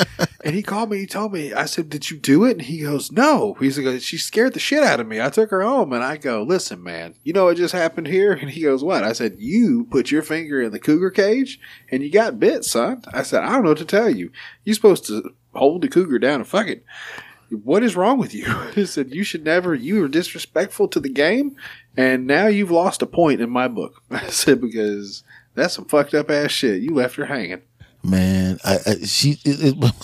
and 0.44 0.54
he 0.54 0.62
called 0.62 0.90
me. 0.90 0.98
He 0.98 1.06
told 1.06 1.32
me. 1.32 1.52
I 1.52 1.64
said, 1.66 1.90
"Did 1.90 2.10
you 2.10 2.16
do 2.18 2.44
it?" 2.44 2.52
And 2.52 2.62
he 2.62 2.80
goes, 2.82 3.10
"No." 3.10 3.54
He's 3.60 3.78
like, 3.78 4.00
"She 4.00 4.16
scared 4.18 4.52
the 4.54 4.60
shit 4.60 4.82
out 4.82 5.00
of 5.00 5.06
me." 5.06 5.20
I 5.20 5.28
took 5.30 5.50
her 5.50 5.62
home, 5.62 5.92
and 5.92 6.04
I 6.04 6.16
go, 6.18 6.42
"Listen, 6.42 6.82
man, 6.82 7.14
you 7.24 7.32
know 7.32 7.44
what 7.46 7.56
just 7.56 7.72
happened 7.74 8.06
here?" 8.08 8.32
And 8.32 8.50
he 8.50 8.62
goes, 8.62 8.84
"What?" 8.84 9.04
I 9.04 9.12
said, 9.12 9.36
"You 9.38 9.86
put 9.90 10.10
your 10.10 10.22
finger 10.22 10.60
in 10.62 10.70
the 10.72 10.78
cougar 10.78 11.10
cage, 11.10 11.58
and 11.90 12.02
you 12.02 12.10
got 12.10 12.38
bit, 12.40 12.64
son." 12.64 13.02
I 13.12 13.22
said, 13.22 13.42
"I 13.42 13.52
don't 13.52 13.64
know 13.64 13.70
what 13.70 13.78
to 13.78 13.84
tell 13.86 14.10
you. 14.10 14.30
You're 14.64 14.74
supposed 14.74 15.06
to 15.06 15.30
hold 15.54 15.82
the 15.82 15.88
cougar 15.88 16.18
down 16.18 16.40
and 16.40 16.46
fuck 16.48 16.68
it." 16.68 16.84
What 17.50 17.82
is 17.82 17.96
wrong 17.96 18.18
with 18.18 18.34
you? 18.34 18.44
He 18.74 18.86
said, 18.86 19.14
You 19.14 19.22
should 19.24 19.44
never, 19.44 19.74
you 19.74 20.00
were 20.00 20.08
disrespectful 20.08 20.88
to 20.88 21.00
the 21.00 21.08
game, 21.08 21.56
and 21.96 22.26
now 22.26 22.46
you've 22.46 22.70
lost 22.70 23.02
a 23.02 23.06
point 23.06 23.40
in 23.40 23.50
my 23.50 23.68
book. 23.68 24.02
I 24.10 24.26
said, 24.28 24.60
Because 24.60 25.22
that's 25.54 25.74
some 25.74 25.84
fucked 25.86 26.14
up 26.14 26.30
ass 26.30 26.50
shit. 26.50 26.82
You 26.82 26.90
left 26.94 27.16
her 27.16 27.26
hanging. 27.26 27.62
man, 28.02 28.58
I, 28.64 28.78
I 28.86 28.94
she 29.04 29.38
it, 29.44 29.74
it, 29.82 29.92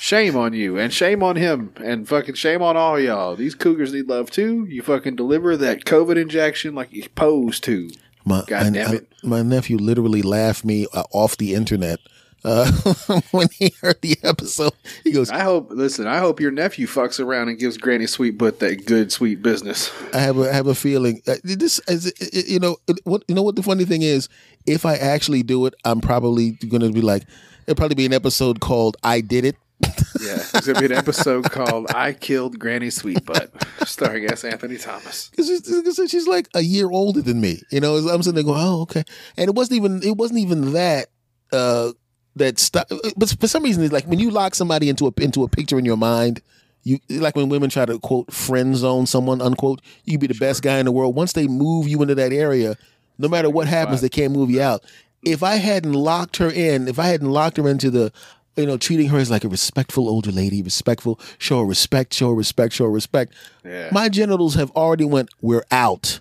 Shame 0.00 0.36
on 0.36 0.52
you, 0.52 0.78
and 0.78 0.92
shame 0.92 1.22
on 1.24 1.34
him, 1.34 1.72
and 1.82 2.06
fucking 2.06 2.36
shame 2.36 2.62
on 2.62 2.76
all 2.76 3.00
y'all. 3.00 3.34
These 3.34 3.56
cougars 3.56 3.92
need 3.92 4.06
love 4.08 4.30
too. 4.30 4.64
You 4.66 4.80
fucking 4.82 5.16
deliver 5.16 5.56
that 5.56 5.84
COVID 5.84 6.16
injection 6.16 6.76
like 6.76 6.92
you're 6.92 7.02
supposed 7.02 7.64
to. 7.64 7.90
my 8.24 8.44
God 8.46 8.66
I- 8.66 8.70
damn 8.70 8.90
I- 8.90 8.94
it. 8.96 9.08
my 9.24 9.42
nephew 9.42 9.78
literally 9.78 10.22
laughed 10.22 10.64
me 10.64 10.86
uh, 10.92 11.02
off 11.10 11.36
the 11.36 11.54
internet 11.54 11.98
uh, 12.46 12.70
when 13.32 13.48
he 13.52 13.74
heard 13.82 14.00
the 14.00 14.16
episode. 14.22 14.72
He 15.02 15.10
goes, 15.10 15.30
I 15.30 15.40
hope, 15.40 15.70
listen, 15.70 16.06
I 16.06 16.18
hope 16.18 16.40
your 16.40 16.52
nephew 16.52 16.86
fucks 16.86 17.18
around 17.18 17.48
and 17.48 17.58
gives 17.58 17.76
Granny 17.76 18.06
Sweet 18.06 18.38
Butt 18.38 18.60
that 18.60 18.86
good, 18.86 19.10
sweet 19.10 19.42
business. 19.42 19.92
I 20.14 20.20
have 20.20 20.38
a 20.38 20.48
I 20.48 20.52
have 20.52 20.68
a 20.68 20.74
feeling 20.74 21.20
uh, 21.26 21.34
this 21.42 21.80
is 21.88 22.12
you 22.32 22.60
know 22.60 22.76
what 23.04 23.24
you 23.26 23.34
know 23.34 23.42
what 23.42 23.56
the 23.56 23.62
funny 23.62 23.84
thing 23.84 24.02
is 24.02 24.28
if 24.66 24.86
I 24.86 24.94
actually 24.94 25.42
do 25.42 25.66
it 25.66 25.74
I'm 25.84 26.00
probably 26.00 26.52
going 26.52 26.82
to 26.82 26.92
be 26.92 27.00
like 27.00 27.24
it'll 27.66 27.74
probably 27.74 27.96
be 27.96 28.06
an 28.06 28.12
episode 28.12 28.60
called 28.60 28.96
I 29.02 29.20
did 29.20 29.44
it 29.44 29.56
Yeah, 30.20 30.36
there's 30.52 30.66
gonna 30.66 30.80
be 30.80 30.86
an 30.86 30.92
episode 30.92 31.50
called 31.50 31.88
"I 31.94 32.12
Killed 32.14 32.58
Granny 32.58 32.88
Sweet 32.88 33.24
Butt," 33.26 33.50
starring 33.84 34.30
S. 34.30 34.44
Anthony 34.44 34.78
Thomas. 34.78 35.28
because 35.36 35.46
she's, 35.46 36.10
she's 36.10 36.26
like 36.26 36.48
a 36.54 36.62
year 36.62 36.88
older 36.90 37.20
than 37.20 37.40
me 37.40 37.60
you 37.70 37.80
know 37.80 37.96
I'm 37.96 38.22
sitting 38.22 38.36
there 38.36 38.44
going 38.44 38.60
oh 38.62 38.82
okay 38.82 39.04
and 39.36 39.48
it 39.48 39.54
wasn't 39.54 39.76
even 39.76 40.02
it 40.02 40.16
wasn't 40.16 40.40
even 40.40 40.72
that 40.72 41.08
uh 41.52 41.90
that 42.36 42.58
stuff 42.58 42.84
but 43.16 43.34
for 43.40 43.48
some 43.48 43.62
reason 43.62 43.82
it's 43.82 43.92
like 43.92 44.06
when 44.06 44.18
you 44.18 44.30
lock 44.30 44.54
somebody 44.54 44.88
into 44.88 45.06
a 45.06 45.12
into 45.22 45.42
a 45.42 45.48
picture 45.48 45.78
in 45.78 45.84
your 45.84 45.96
mind 45.96 46.40
you 46.84 46.98
like 47.10 47.34
when 47.34 47.48
women 47.48 47.68
try 47.68 47.84
to 47.84 47.98
quote 47.98 48.32
friend 48.32 48.76
zone 48.76 49.06
someone 49.06 49.40
unquote 49.42 49.80
you 50.04 50.18
be 50.18 50.26
the 50.26 50.34
best 50.34 50.62
guy 50.62 50.78
in 50.78 50.84
the 50.86 50.92
world. 50.92 51.16
Once 51.16 51.32
they 51.32 51.48
move 51.48 51.88
you 51.88 52.00
into 52.02 52.14
that 52.14 52.32
area 52.32 52.76
no 53.18 53.26
matter 53.28 53.50
what 53.50 53.66
happens 53.66 54.00
they 54.02 54.08
can't 54.08 54.32
move 54.32 54.50
you 54.50 54.60
out. 54.60 54.82
Mm-hmm. 54.82 55.32
If 55.32 55.42
i 55.42 55.56
hadn't 55.56 55.94
locked 55.94 56.36
her 56.36 56.50
in 56.50 56.86
if 56.86 56.98
i 56.98 57.06
hadn't 57.06 57.30
locked 57.30 57.56
her 57.56 57.68
into 57.68 57.90
the 57.90 58.12
you 58.56 58.66
know 58.66 58.76
treating 58.76 59.08
her 59.08 59.18
as 59.18 59.30
like 59.30 59.44
a 59.44 59.48
respectful 59.48 60.08
older 60.08 60.30
lady 60.30 60.62
respectful 60.62 61.18
show 61.38 61.60
her 61.60 61.66
respect 61.66 62.14
show 62.14 62.28
her 62.28 62.34
respect 62.34 62.74
show 62.74 62.84
her 62.84 62.90
respect 62.90 63.32
Yeah. 63.64 63.88
my 63.92 64.08
genitals 64.08 64.54
have 64.54 64.70
already 64.72 65.04
went 65.06 65.30
we're 65.40 65.64
out. 65.70 66.20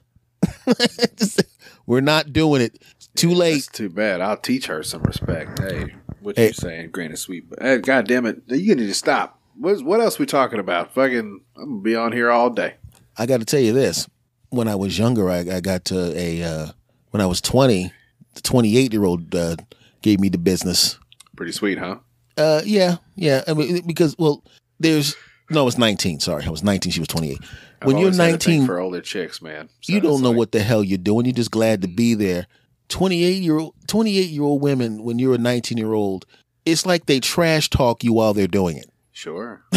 We're 1.87 2.01
not 2.01 2.33
doing 2.33 2.61
it. 2.61 2.81
Too 3.15 3.29
late. 3.33 3.69
too 3.71 3.89
bad. 3.89 4.21
I'll 4.21 4.37
teach 4.37 4.67
her 4.67 4.83
some 4.83 5.03
respect. 5.03 5.59
Hey, 5.59 5.93
what 6.25 6.37
Hey. 6.37 6.47
you 6.47 6.53
saying, 6.53 6.89
Granny 6.91 7.15
Sweet 7.15 7.49
Butt? 7.49 7.61
Hey, 7.61 7.77
God 7.77 8.07
damn 8.07 8.25
it! 8.25 8.41
You 8.47 8.75
need 8.75 8.87
to 8.87 8.93
stop. 8.93 9.39
What 9.57 9.81
what 9.83 10.01
else 10.01 10.19
we 10.19 10.25
talking 10.25 10.59
about? 10.59 10.93
Fucking, 10.93 11.41
I'm 11.55 11.65
gonna 11.69 11.81
be 11.81 11.95
on 11.95 12.11
here 12.11 12.29
all 12.31 12.49
day. 12.49 12.75
I 13.17 13.25
got 13.25 13.39
to 13.39 13.45
tell 13.45 13.61
you 13.61 13.71
this. 13.71 14.09
When 14.49 14.67
I 14.67 14.75
was 14.75 14.97
younger, 14.97 15.29
I, 15.29 15.39
I 15.39 15.59
got 15.61 15.85
to 15.85 16.13
a, 16.17 16.43
uh, 16.43 16.67
when 17.11 17.21
I 17.21 17.25
was 17.25 17.39
20, 17.41 17.91
the 18.33 18.41
28 18.41 18.91
year 18.93 19.03
old 19.05 19.33
uh, 19.33 19.55
gave 20.01 20.19
me 20.19 20.27
the 20.29 20.37
business. 20.37 20.97
Pretty 21.37 21.51
sweet, 21.53 21.77
huh? 21.77 21.97
Uh, 22.37 22.61
yeah, 22.65 22.97
yeah. 23.15 23.43
I 23.47 23.53
mean, 23.53 23.85
because, 23.87 24.15
well, 24.19 24.43
there's, 24.79 25.15
no, 25.49 25.61
I 25.61 25.63
was 25.63 25.77
19. 25.77 26.19
Sorry. 26.19 26.45
I 26.45 26.49
was 26.49 26.63
19. 26.63 26.91
She 26.91 26.99
was 26.99 27.07
28. 27.07 27.37
I've 27.81 27.87
when 27.87 27.97
you're 27.97 28.05
always 28.07 28.17
had 28.17 28.35
a 28.35 28.37
thing 28.37 28.59
19, 28.59 28.65
for 28.65 28.79
older 28.79 29.01
chicks, 29.01 29.41
man. 29.41 29.69
So 29.81 29.93
you 29.93 30.01
don't 30.01 30.21
know 30.21 30.29
like- 30.29 30.37
what 30.37 30.51
the 30.51 30.61
hell 30.61 30.83
you're 30.83 30.97
doing. 30.97 31.25
You're 31.25 31.33
just 31.33 31.51
glad 31.51 31.81
to 31.83 31.87
be 31.87 32.13
there. 32.13 32.47
28 32.89 33.41
year 33.41 33.57
old, 33.57 33.73
28 33.87 34.29
year 34.29 34.43
old 34.43 34.61
women, 34.61 35.03
when 35.03 35.19
you're 35.19 35.35
a 35.35 35.39
19 35.39 35.77
year 35.77 35.93
old, 35.93 36.25
it's 36.65 36.85
like 36.85 37.05
they 37.05 37.19
trash 37.19 37.69
talk 37.69 38.03
you 38.03 38.13
while 38.13 38.33
they're 38.33 38.47
doing 38.47 38.77
it. 38.77 38.89
Sure. 39.11 39.63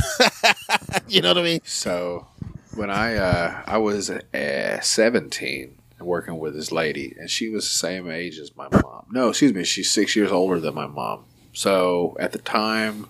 You 1.09 1.23
know 1.23 1.29
what 1.29 1.39
I 1.39 1.43
mean? 1.43 1.61
So 1.65 2.27
when 2.75 2.91
I 2.91 3.17
uh, 3.17 3.63
I 3.67 3.79
was 3.79 4.11
uh, 4.11 4.81
seventeen 4.81 5.79
working 6.01 6.39
with 6.39 6.55
this 6.55 6.71
lady, 6.71 7.15
and 7.19 7.31
she 7.31 7.49
was 7.49 7.65
the 7.65 7.79
same 7.79 8.11
age 8.11 8.39
as 8.39 8.55
my 8.57 8.69
mom. 8.71 9.07
No, 9.11 9.31
excuse 9.31 9.55
me, 9.55 9.65
she's 9.65 9.91
six 9.91 10.15
years 10.15 10.31
older 10.31 10.61
than 10.61 10.75
my 10.75 10.87
mom. 10.87 11.25
So 11.55 12.17
at 12.21 12.33
the 12.33 12.39
time, 12.39 13.09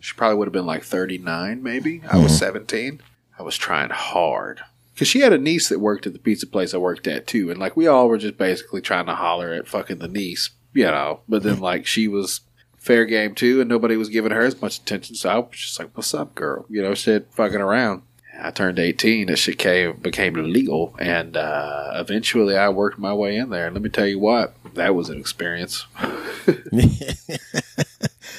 she 0.00 0.14
probably 0.14 0.36
would 0.38 0.48
have 0.48 0.52
been 0.52 0.66
like 0.66 0.84
thirty 0.84 1.18
nine, 1.18 1.62
maybe. 1.62 2.02
I 2.10 2.18
was 2.18 2.36
seventeen. 2.36 3.02
I 3.38 3.42
was 3.42 3.56
trying 3.56 3.90
hard 3.90 4.62
because 4.94 5.08
she 5.08 5.20
had 5.20 5.32
a 5.32 5.38
niece 5.38 5.68
that 5.68 5.80
worked 5.80 6.06
at 6.06 6.12
the 6.12 6.18
pizza 6.18 6.46
place 6.46 6.74
I 6.74 6.78
worked 6.78 7.06
at 7.06 7.26
too, 7.26 7.50
and 7.50 7.58
like 7.58 7.76
we 7.76 7.86
all 7.86 8.08
were 8.08 8.18
just 8.18 8.36
basically 8.36 8.80
trying 8.80 9.06
to 9.06 9.14
holler 9.14 9.52
at 9.52 9.68
fucking 9.68 9.98
the 9.98 10.08
niece, 10.08 10.50
you 10.74 10.84
know. 10.84 11.20
But 11.28 11.42
then 11.42 11.60
like 11.60 11.86
she 11.86 12.08
was 12.08 12.40
fair 12.76 13.04
game 13.04 13.34
too, 13.34 13.60
and 13.60 13.68
nobody 13.68 13.96
was 13.96 14.08
giving 14.08 14.32
her 14.32 14.42
as 14.42 14.60
much 14.60 14.78
attention. 14.78 15.14
So 15.14 15.30
I 15.30 15.38
was 15.38 15.48
just 15.52 15.78
like, 15.78 15.96
"What's 15.96 16.14
up, 16.14 16.34
girl?" 16.34 16.66
You 16.68 16.82
know, 16.82 16.94
shit, 16.94 17.28
fucking 17.32 17.60
around. 17.60 18.02
I 18.40 18.50
turned 18.50 18.78
eighteen. 18.78 19.28
That 19.28 19.36
shit 19.36 19.58
came 19.58 19.96
became 19.96 20.34
legal, 20.34 20.96
and 20.98 21.36
uh, 21.36 21.92
eventually 21.94 22.56
I 22.56 22.68
worked 22.68 22.98
my 22.98 23.14
way 23.14 23.36
in 23.36 23.50
there. 23.50 23.66
And 23.66 23.74
let 23.74 23.82
me 23.82 23.90
tell 23.90 24.06
you 24.06 24.18
what, 24.18 24.54
that 24.74 24.94
was 24.94 25.08
an 25.10 25.18
experience. 25.18 25.86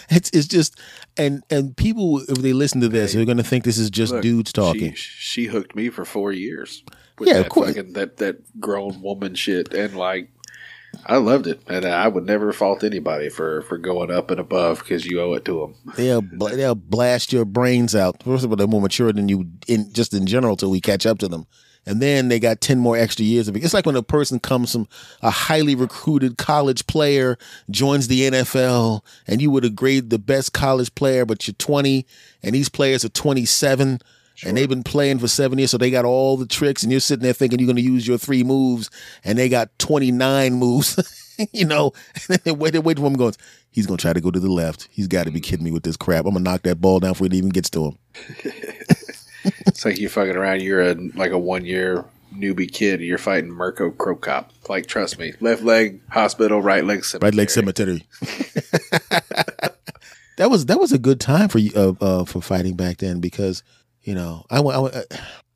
it's 0.09 0.29
it's 0.31 0.47
just 0.47 0.79
and 1.18 1.43
and 1.49 1.76
people 1.76 2.22
if 2.28 2.38
they 2.38 2.53
listen 2.53 2.82
to 2.82 2.89
this, 2.89 3.14
they're 3.14 3.26
gonna 3.26 3.43
think 3.43 3.64
this 3.64 3.78
is 3.78 3.89
just 3.89 4.14
Look, 4.14 4.22
dudes 4.22 4.53
talking. 4.53 4.93
She, 4.93 5.43
she 5.43 5.45
hooked 5.45 5.76
me 5.76 5.89
for 5.89 6.05
four 6.05 6.32
years. 6.32 6.84
With 7.20 7.30
Yeah, 7.30 7.38
of 7.38 7.43
that 7.43 7.49
course. 7.49 7.76
Fucking, 7.76 7.93
that 7.93 8.18
that 8.18 8.59
grown 8.59 9.01
woman 9.01 9.36
shit, 9.36 9.74
and 9.74 9.95
like. 9.95 10.30
I 11.07 11.18
loved 11.18 11.47
it, 11.47 11.59
and 11.68 11.86
I 11.86 12.07
would 12.07 12.28
never 12.28 12.53
fault 12.53 12.84
anybody 12.84 13.28
for, 13.28 13.64
for 13.64 13.80
going 13.80 14.11
up 14.11 14.30
and 14.30 14.39
above 14.39 14.78
because 14.78 15.07
you 15.07 15.20
owe 15.22 15.34
it 15.34 15.43
to 15.45 15.59
them. 15.59 15.93
They'll 15.95 16.22
bl- 16.38 16.49
they'll 16.49 16.76
blast 16.76 17.34
your 17.34 17.45
brains 17.45 17.95
out. 17.95 18.22
First 18.22 18.45
of 18.45 18.51
all, 18.51 18.57
they're 18.57 18.68
more 18.68 18.80
mature 18.80 19.11
than 19.11 19.28
you 19.28 19.49
in 19.68 19.91
just 19.91 20.14
in 20.14 20.28
general 20.28 20.55
till 20.55 20.70
we 20.70 20.80
catch 20.80 21.07
up 21.07 21.18
to 21.20 21.28
them. 21.28 21.47
And 21.86 22.01
then 22.01 22.29
they 22.29 22.39
got 22.39 22.61
ten 22.61 22.79
more 22.79 22.97
extra 22.97 23.25
years 23.25 23.47
of 23.47 23.55
it. 23.55 23.63
It's 23.63 23.73
like 23.73 23.86
when 23.86 23.95
a 23.95 24.03
person 24.03 24.39
comes 24.39 24.71
from 24.71 24.88
a 25.21 25.29
highly 25.29 25.75
recruited 25.75 26.38
college 26.38 26.88
player 26.88 27.38
joins 27.69 28.07
the 28.07 28.21
NFL, 28.21 29.01
and 29.27 29.41
you 29.41 29.51
would 29.51 29.63
have 29.63 29.75
graded 29.75 30.09
the 30.09 30.19
best 30.19 30.53
college 30.53 30.93
player, 30.95 31.25
but 31.25 31.47
you're 31.47 31.55
20, 31.55 32.05
and 32.41 32.55
these 32.55 32.69
players 32.69 33.03
are 33.03 33.09
27, 33.09 33.99
and 34.45 34.57
they've 34.57 34.69
been 34.69 34.84
playing 34.84 35.19
for 35.19 35.27
seven 35.27 35.57
years, 35.57 35.71
so 35.71 35.77
they 35.77 35.91
got 35.91 36.05
all 36.05 36.38
the 36.38 36.47
tricks, 36.47 36.84
and 36.84 36.91
you're 36.91 37.01
sitting 37.01 37.23
there 37.23 37.34
thinking 37.34 37.59
you're 37.59 37.67
going 37.67 37.75
to 37.75 37.81
use 37.81 38.07
your 38.07 38.17
three 38.17 38.43
moves, 38.43 38.89
and 39.23 39.38
they 39.38 39.49
got 39.49 39.69
29 39.79 40.53
moves, 40.53 41.21
you 41.51 41.65
know. 41.65 41.91
And 42.29 42.39
then 42.43 42.57
wait, 42.57 42.77
wait 42.77 42.97
for 42.97 43.05
him 43.05 43.13
going. 43.13 43.34
He's 43.71 43.88
going 43.88 43.97
to 43.97 44.01
try 44.01 44.13
to 44.13 44.21
go 44.21 44.31
to 44.31 44.39
the 44.39 44.51
left. 44.51 44.88
He's 44.91 45.07
got 45.07 45.25
to 45.25 45.31
be 45.31 45.41
kidding 45.41 45.65
me 45.65 45.71
with 45.71 45.84
this 45.84 45.97
crap. 45.97 46.25
I'm 46.25 46.34
going 46.34 46.43
to 46.43 46.51
knock 46.51 46.61
that 46.63 46.79
ball 46.79 46.99
down 46.99 47.13
before 47.13 47.27
it 47.27 47.34
even 47.34 47.49
gets 47.49 47.69
to 47.71 47.86
him. 47.86 47.97
It's 49.43 49.83
like 49.85 49.99
you're 49.99 50.09
fucking 50.09 50.35
around. 50.35 50.61
You're 50.61 50.81
a 50.81 50.95
like 51.15 51.31
a 51.31 51.37
one 51.37 51.65
year 51.65 52.05
newbie 52.35 52.71
kid 52.71 52.99
you're 52.99 53.17
fighting 53.19 53.51
Mirko 53.51 53.91
Cro 53.91 54.15
Cop. 54.15 54.51
Like, 54.67 54.87
trust 54.87 55.19
me, 55.19 55.33
left 55.39 55.61
leg 55.63 56.01
hospital, 56.09 56.61
right 56.61 56.83
leg 56.83 57.05
cemetery. 57.05 57.27
Right 57.29 57.35
leg 57.37 57.49
cemetery. 57.49 58.03
that 60.37 60.49
was 60.49 60.65
that 60.65 60.79
was 60.79 60.91
a 60.91 60.97
good 60.97 61.19
time 61.19 61.49
for 61.49 61.59
you 61.59 61.71
uh, 61.75 61.93
uh, 62.03 62.25
for 62.25 62.41
fighting 62.41 62.75
back 62.75 62.97
then 62.97 63.19
because 63.19 63.63
you 64.01 64.15
know 64.15 64.45
I, 64.49 64.59
went- 64.59 64.75
I 64.77 64.79
went, 64.79 64.95
uh, 64.95 65.01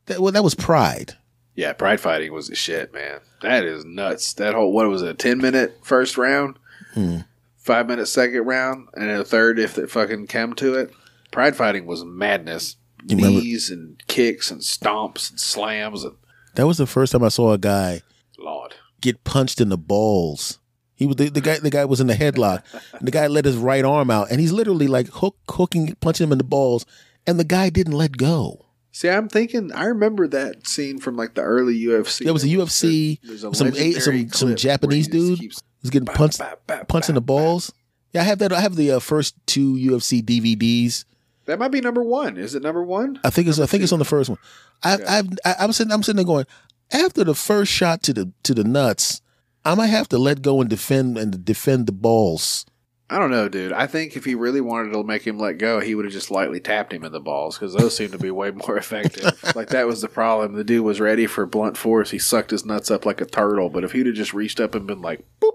that 0.05 0.19
well 0.19 0.31
that 0.31 0.43
was 0.43 0.55
pride. 0.55 1.13
Yeah, 1.55 1.73
pride 1.73 1.99
fighting 1.99 2.31
was 2.33 2.49
the 2.49 2.55
shit, 2.55 2.93
man. 2.93 3.19
That 3.41 3.63
is 3.65 3.83
nuts. 3.83 4.33
That 4.33 4.53
whole 4.53 4.71
what 4.71 4.87
was 4.87 5.01
it? 5.01 5.09
A 5.09 5.13
ten 5.15 5.39
minute 5.39 5.79
first 5.83 6.17
round, 6.17 6.57
Hmm. 6.93 7.19
five 7.57 7.87
minute 7.87 8.05
second 8.07 8.43
round, 8.45 8.87
and 8.93 9.09
then 9.09 9.19
a 9.19 9.25
third 9.25 9.57
if 9.59 9.77
it 9.77 9.89
fucking 9.89 10.27
came 10.27 10.53
to 10.55 10.75
it. 10.75 10.91
Pride 11.31 11.55
fighting 11.55 11.85
was 11.85 12.05
madness. 12.05 12.75
You 13.05 13.17
remember- 13.17 13.39
Knees 13.41 13.69
and 13.69 14.01
kicks 14.07 14.51
and 14.51 14.61
stomps 14.61 15.29
and 15.29 15.39
slams 15.39 16.03
and 16.03 16.15
That 16.55 16.67
was 16.67 16.77
the 16.77 16.87
first 16.87 17.11
time 17.11 17.23
I 17.23 17.29
saw 17.29 17.53
a 17.53 17.57
guy 17.57 18.01
lord. 18.39 18.75
get 19.01 19.23
punched 19.23 19.61
in 19.61 19.69
the 19.69 19.77
balls. 19.77 20.59
He 20.95 21.05
was 21.05 21.15
the, 21.17 21.29
the 21.29 21.41
guy. 21.41 21.59
The 21.59 21.69
guy 21.69 21.85
was 21.85 22.01
in 22.01 22.07
the 22.07 22.15
headlock. 22.15 22.63
And 22.93 23.01
the 23.07 23.11
guy 23.11 23.27
let 23.27 23.45
his 23.45 23.55
right 23.55 23.85
arm 23.85 24.09
out, 24.09 24.31
and 24.31 24.41
he's 24.41 24.51
literally 24.51 24.87
like 24.87 25.07
hook, 25.07 25.37
hooking, 25.47 25.95
punching 26.01 26.25
him 26.25 26.31
in 26.31 26.39
the 26.39 26.43
balls, 26.43 26.87
and 27.27 27.39
the 27.39 27.43
guy 27.43 27.69
didn't 27.69 27.93
let 27.93 28.17
go. 28.17 28.65
See, 28.91 29.07
I'm 29.07 29.29
thinking. 29.29 29.71
I 29.73 29.83
remember 29.85 30.27
that 30.29 30.65
scene 30.67 30.97
from 30.99 31.15
like 31.15 31.35
the 31.35 31.43
early 31.43 31.79
UFC. 31.79 32.23
There 32.23 32.33
was 32.33 32.43
a 32.43 32.47
UFC, 32.47 33.19
There's 33.21 33.43
a 33.43 33.53
some 33.53 33.69
legendary 33.69 34.27
some 34.29 34.49
some 34.49 34.55
Japanese 34.55 35.07
where 35.07 35.19
he 35.21 35.35
just 35.35 35.39
dude 35.39 35.83
was 35.83 35.91
getting 35.91 36.07
punched 36.07 36.39
bap, 36.39 36.65
bap, 36.65 36.87
punched 36.87 37.09
in 37.09 37.13
the 37.15 37.21
balls. 37.21 37.71
Yeah, 38.11 38.21
I 38.21 38.23
have 38.23 38.39
that. 38.39 38.51
I 38.51 38.61
have 38.61 38.75
the 38.75 38.93
uh, 38.93 38.99
first 38.99 39.35
two 39.45 39.75
UFC 39.75 40.23
DVDs. 40.23 41.05
That 41.47 41.59
might 41.59 41.71
be 41.71 41.81
number 41.81 42.03
one. 42.03 42.37
Is 42.37 42.55
it 42.55 42.61
number 42.61 42.83
one? 42.83 43.19
I 43.23 43.29
think 43.29 43.47
it's 43.47 43.59
I 43.59 43.65
think 43.65 43.83
it's 43.83 43.93
on 43.93 43.99
the 43.99 44.05
first 44.05 44.29
one. 44.29 44.39
I, 44.83 44.97
Yeah. 44.97 45.05
I've 45.07 45.27
I, 45.45 45.55
I'm 45.59 45.71
sitting 45.71 45.91
I'm 45.91 46.03
sitting 46.03 46.17
there 46.17 46.25
going 46.25 46.45
after 46.91 47.23
the 47.23 47.35
first 47.35 47.71
shot 47.71 48.03
to 48.03 48.13
the 48.13 48.31
to 48.43 48.53
the 48.53 48.63
nuts, 48.63 49.21
I 49.65 49.75
might 49.75 49.87
have 49.87 50.09
to 50.09 50.17
let 50.17 50.41
go 50.41 50.61
and 50.61 50.69
defend 50.69 51.17
and 51.17 51.43
defend 51.43 51.87
the 51.87 51.91
balls. 51.91 52.65
I 53.09 53.19
don't 53.19 53.31
know, 53.31 53.47
dude. 53.47 53.71
I 53.71 53.87
think 53.87 54.17
if 54.17 54.25
he 54.25 54.35
really 54.35 54.59
wanted 54.59 54.91
to 54.91 55.01
make 55.01 55.25
him 55.25 55.39
let 55.39 55.57
go, 55.59 55.79
he 55.79 55.95
would 55.95 56.03
have 56.03 56.13
just 56.13 56.29
lightly 56.29 56.59
tapped 56.59 56.91
him 56.91 57.05
in 57.05 57.13
the 57.13 57.21
balls 57.21 57.57
because 57.57 57.73
those 57.73 57.95
seem 57.95 58.11
to 58.11 58.17
be 58.17 58.31
way 58.31 58.51
more 58.51 58.77
effective. 58.77 59.55
like 59.55 59.69
that 59.69 59.87
was 59.87 60.01
the 60.01 60.09
problem. 60.09 60.53
The 60.53 60.65
dude 60.65 60.83
was 60.83 60.99
ready 60.99 61.25
for 61.25 61.45
blunt 61.45 61.77
force. 61.77 62.11
He 62.11 62.19
sucked 62.19 62.51
his 62.51 62.65
nuts 62.65 62.91
up 62.91 63.05
like 63.05 63.21
a 63.21 63.25
turtle. 63.25 63.69
But 63.69 63.85
if 63.85 63.93
he'd 63.93 64.07
have 64.07 64.15
just 64.15 64.33
reached 64.33 64.59
up 64.59 64.75
and 64.75 64.85
been 64.85 65.01
like, 65.01 65.23
boop, 65.41 65.51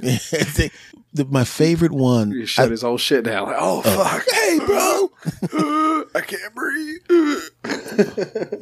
my 1.28 1.44
favorite 1.44 1.92
one. 1.92 2.30
he 2.32 2.46
shut 2.46 2.70
his 2.70 2.82
whole 2.82 2.98
shit 2.98 3.24
down. 3.24 3.48
Like, 3.48 3.56
oh, 3.58 3.82
oh. 3.84 4.04
fuck, 4.04 4.24
hey, 4.32 4.58
bro. 4.64 6.06
I 6.14 6.20
can't 6.20 6.54
breathe. 6.54 7.89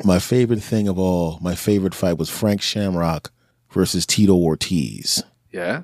My 0.05 0.18
favorite 0.18 0.62
thing 0.62 0.89
of 0.89 0.99
all, 0.99 1.39
my 1.41 1.55
favorite 1.55 1.95
fight 1.95 2.18
was 2.18 2.30
Frank 2.30 2.62
Shamrock 2.62 3.32
versus 3.70 4.07
Tito 4.07 4.34
Ortiz. 4.34 5.22
yeah, 5.53 5.82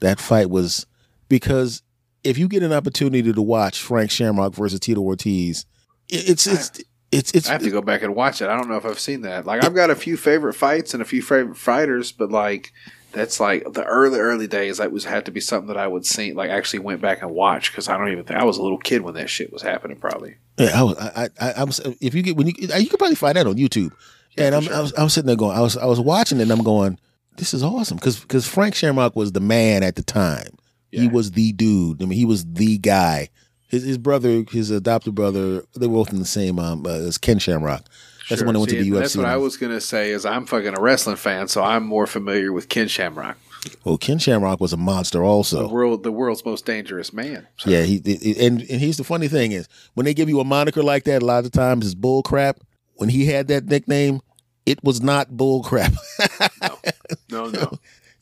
That 0.00 0.20
fight 0.20 0.50
was 0.50 0.86
because 1.28 1.82
if 2.22 2.38
you 2.38 2.48
get 2.48 2.62
an 2.62 2.72
opportunity 2.72 3.32
to 3.32 3.42
watch 3.42 3.80
Frank 3.80 4.10
Shamrock 4.10 4.54
versus 4.54 4.80
Tito 4.80 5.00
Ortiz, 5.00 5.66
it, 6.08 6.28
it's 6.30 6.46
it's 6.46 6.70
it's 7.12 7.32
it's 7.32 7.48
I 7.48 7.52
have 7.52 7.62
to 7.62 7.70
go 7.70 7.80
back 7.82 8.02
and 8.02 8.14
watch 8.14 8.42
it. 8.42 8.48
I 8.48 8.56
don't 8.56 8.68
know 8.68 8.76
if 8.76 8.84
I've 8.84 8.98
seen 8.98 9.22
that. 9.22 9.46
Like 9.46 9.64
I've 9.64 9.74
got 9.74 9.90
a 9.90 9.94
few 9.96 10.16
favorite 10.16 10.54
fights 10.54 10.94
and 10.94 11.02
a 11.02 11.06
few 11.06 11.22
favorite 11.22 11.56
fighters, 11.56 12.12
but 12.12 12.30
like 12.30 12.72
that's 13.14 13.40
like 13.40 13.72
the 13.72 13.84
early 13.84 14.18
early 14.18 14.46
days. 14.46 14.78
That 14.78 14.92
was 14.92 15.04
had 15.04 15.24
to 15.24 15.30
be 15.30 15.40
something 15.40 15.68
that 15.68 15.78
I 15.78 15.86
would 15.86 16.04
see. 16.04 16.32
Like 16.32 16.50
actually 16.50 16.80
went 16.80 17.00
back 17.00 17.22
and 17.22 17.30
watch 17.30 17.70
because 17.70 17.88
I 17.88 17.96
don't 17.96 18.12
even 18.12 18.24
think 18.24 18.38
I 18.38 18.44
was 18.44 18.58
a 18.58 18.62
little 18.62 18.78
kid 18.78 19.00
when 19.02 19.14
that 19.14 19.30
shit 19.30 19.52
was 19.52 19.62
happening. 19.62 19.96
Probably. 19.96 20.36
Yeah, 20.58 20.78
I 20.78 20.82
was. 20.82 20.98
I, 20.98 21.28
I, 21.40 21.52
I 21.52 21.64
was. 21.64 21.80
If 22.00 22.14
you 22.14 22.22
get 22.22 22.36
when 22.36 22.48
you, 22.48 22.54
you 22.58 22.88
could 22.88 22.98
probably 22.98 23.16
find 23.16 23.36
that 23.36 23.46
on 23.46 23.56
YouTube. 23.56 23.92
Yeah, 24.36 24.46
and 24.46 24.54
I'm, 24.56 24.62
sure. 24.62 24.74
I 24.74 24.80
was, 24.80 24.92
I 24.94 25.04
was 25.04 25.14
sitting 25.14 25.28
there 25.28 25.36
going, 25.36 25.56
I 25.56 25.60
was, 25.60 25.76
I 25.76 25.86
was 25.86 26.00
watching 26.00 26.38
it, 26.38 26.42
and 26.42 26.50
I'm 26.50 26.64
going, 26.64 26.98
this 27.36 27.54
is 27.54 27.62
awesome 27.62 27.98
because, 27.98 28.18
because 28.18 28.48
Frank 28.48 28.74
Shamrock 28.74 29.14
was 29.14 29.32
the 29.32 29.40
man 29.40 29.82
at 29.82 29.96
the 29.96 30.02
time. 30.02 30.58
He 30.90 31.08
was 31.08 31.32
the 31.32 31.52
dude. 31.52 32.00
I 32.00 32.06
mean, 32.06 32.16
he 32.16 32.24
was 32.24 32.44
the 32.44 32.78
guy. 32.78 33.28
His, 33.66 33.82
his 33.82 33.98
brother, 33.98 34.44
his 34.48 34.70
adopted 34.70 35.16
brother, 35.16 35.64
they 35.74 35.88
were 35.88 35.94
both 35.94 36.12
in 36.12 36.20
the 36.20 36.24
same. 36.24 36.60
Um, 36.60 36.86
uh, 36.86 36.90
as 36.90 37.18
Ken 37.18 37.40
Shamrock. 37.40 37.84
That's 38.28 38.40
the 38.40 38.46
one 38.46 38.54
that 38.54 38.60
went 38.60 38.70
to 38.70 38.82
the 38.82 38.90
UFC. 38.90 38.98
That's 38.98 39.16
what 39.16 39.26
I 39.26 39.36
was 39.36 39.56
gonna 39.56 39.80
say. 39.80 40.10
Is 40.10 40.24
I'm 40.24 40.46
fucking 40.46 40.76
a 40.76 40.80
wrestling 40.80 41.16
fan, 41.16 41.48
so 41.48 41.62
I'm 41.62 41.84
more 41.86 42.06
familiar 42.06 42.52
with 42.52 42.68
Ken 42.68 42.88
Shamrock, 42.88 43.36
Well, 43.84 43.98
Ken 43.98 44.18
Shamrock 44.18 44.60
was 44.60 44.72
a 44.72 44.76
monster 44.76 45.18
the 45.18 45.24
also. 45.24 45.68
world, 45.68 46.02
the 46.02 46.12
world's 46.12 46.44
most 46.44 46.64
dangerous 46.66 47.12
man. 47.12 47.46
So, 47.58 47.70
Yeah, 47.70 47.82
he, 47.82 48.00
he- 48.04 48.46
and 48.46 48.60
and 48.62 48.80
he's 48.80 48.96
the 48.96 49.04
funny 49.04 49.28
thing 49.28 49.52
is 49.52 49.68
when 49.94 50.04
they 50.06 50.14
give 50.14 50.28
you 50.28 50.40
a 50.40 50.44
moniker 50.44 50.82
like 50.82 51.04
that, 51.04 51.22
a 51.22 51.26
lot 51.26 51.44
of 51.44 51.52
times 51.52 51.84
it's 51.86 51.94
bull 51.94 52.22
crap. 52.22 52.60
When 52.96 53.08
he 53.08 53.26
had 53.26 53.48
that 53.48 53.66
nickname, 53.66 54.20
it 54.66 54.82
was 54.84 55.02
not 55.02 55.36
bull 55.36 55.62
crap. 55.64 55.92
no, 57.30 57.48
no, 57.50 57.72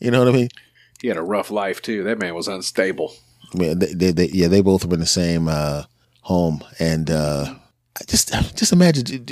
you 0.01 0.11
know 0.11 0.21
what 0.25 0.29
I 0.29 0.33
mean? 0.37 0.49
he 1.01 1.09
had 1.09 1.17
a 1.17 1.23
rough 1.23 1.51
life 1.51 1.83
too. 1.83 2.05
That 2.05 2.19
man 2.19 2.35
was 2.35 2.49
unstable. 2.49 3.13
I 3.55 3.59
mean, 3.59 3.79
they, 3.81 3.93
they, 3.93 4.13
they, 4.13 4.27
yeah, 4.29 4.49
they 4.49 4.61
both 4.63 4.85
were 4.87 4.95
in 4.95 5.01
the 5.01 5.07
same 5.07 5.47
uh, 5.49 5.83
home, 6.23 6.63
and 6.79 7.11
uh, 7.11 7.55
I 8.01 8.05
just 8.07 8.33
just 8.57 8.73
imagine 8.73 9.27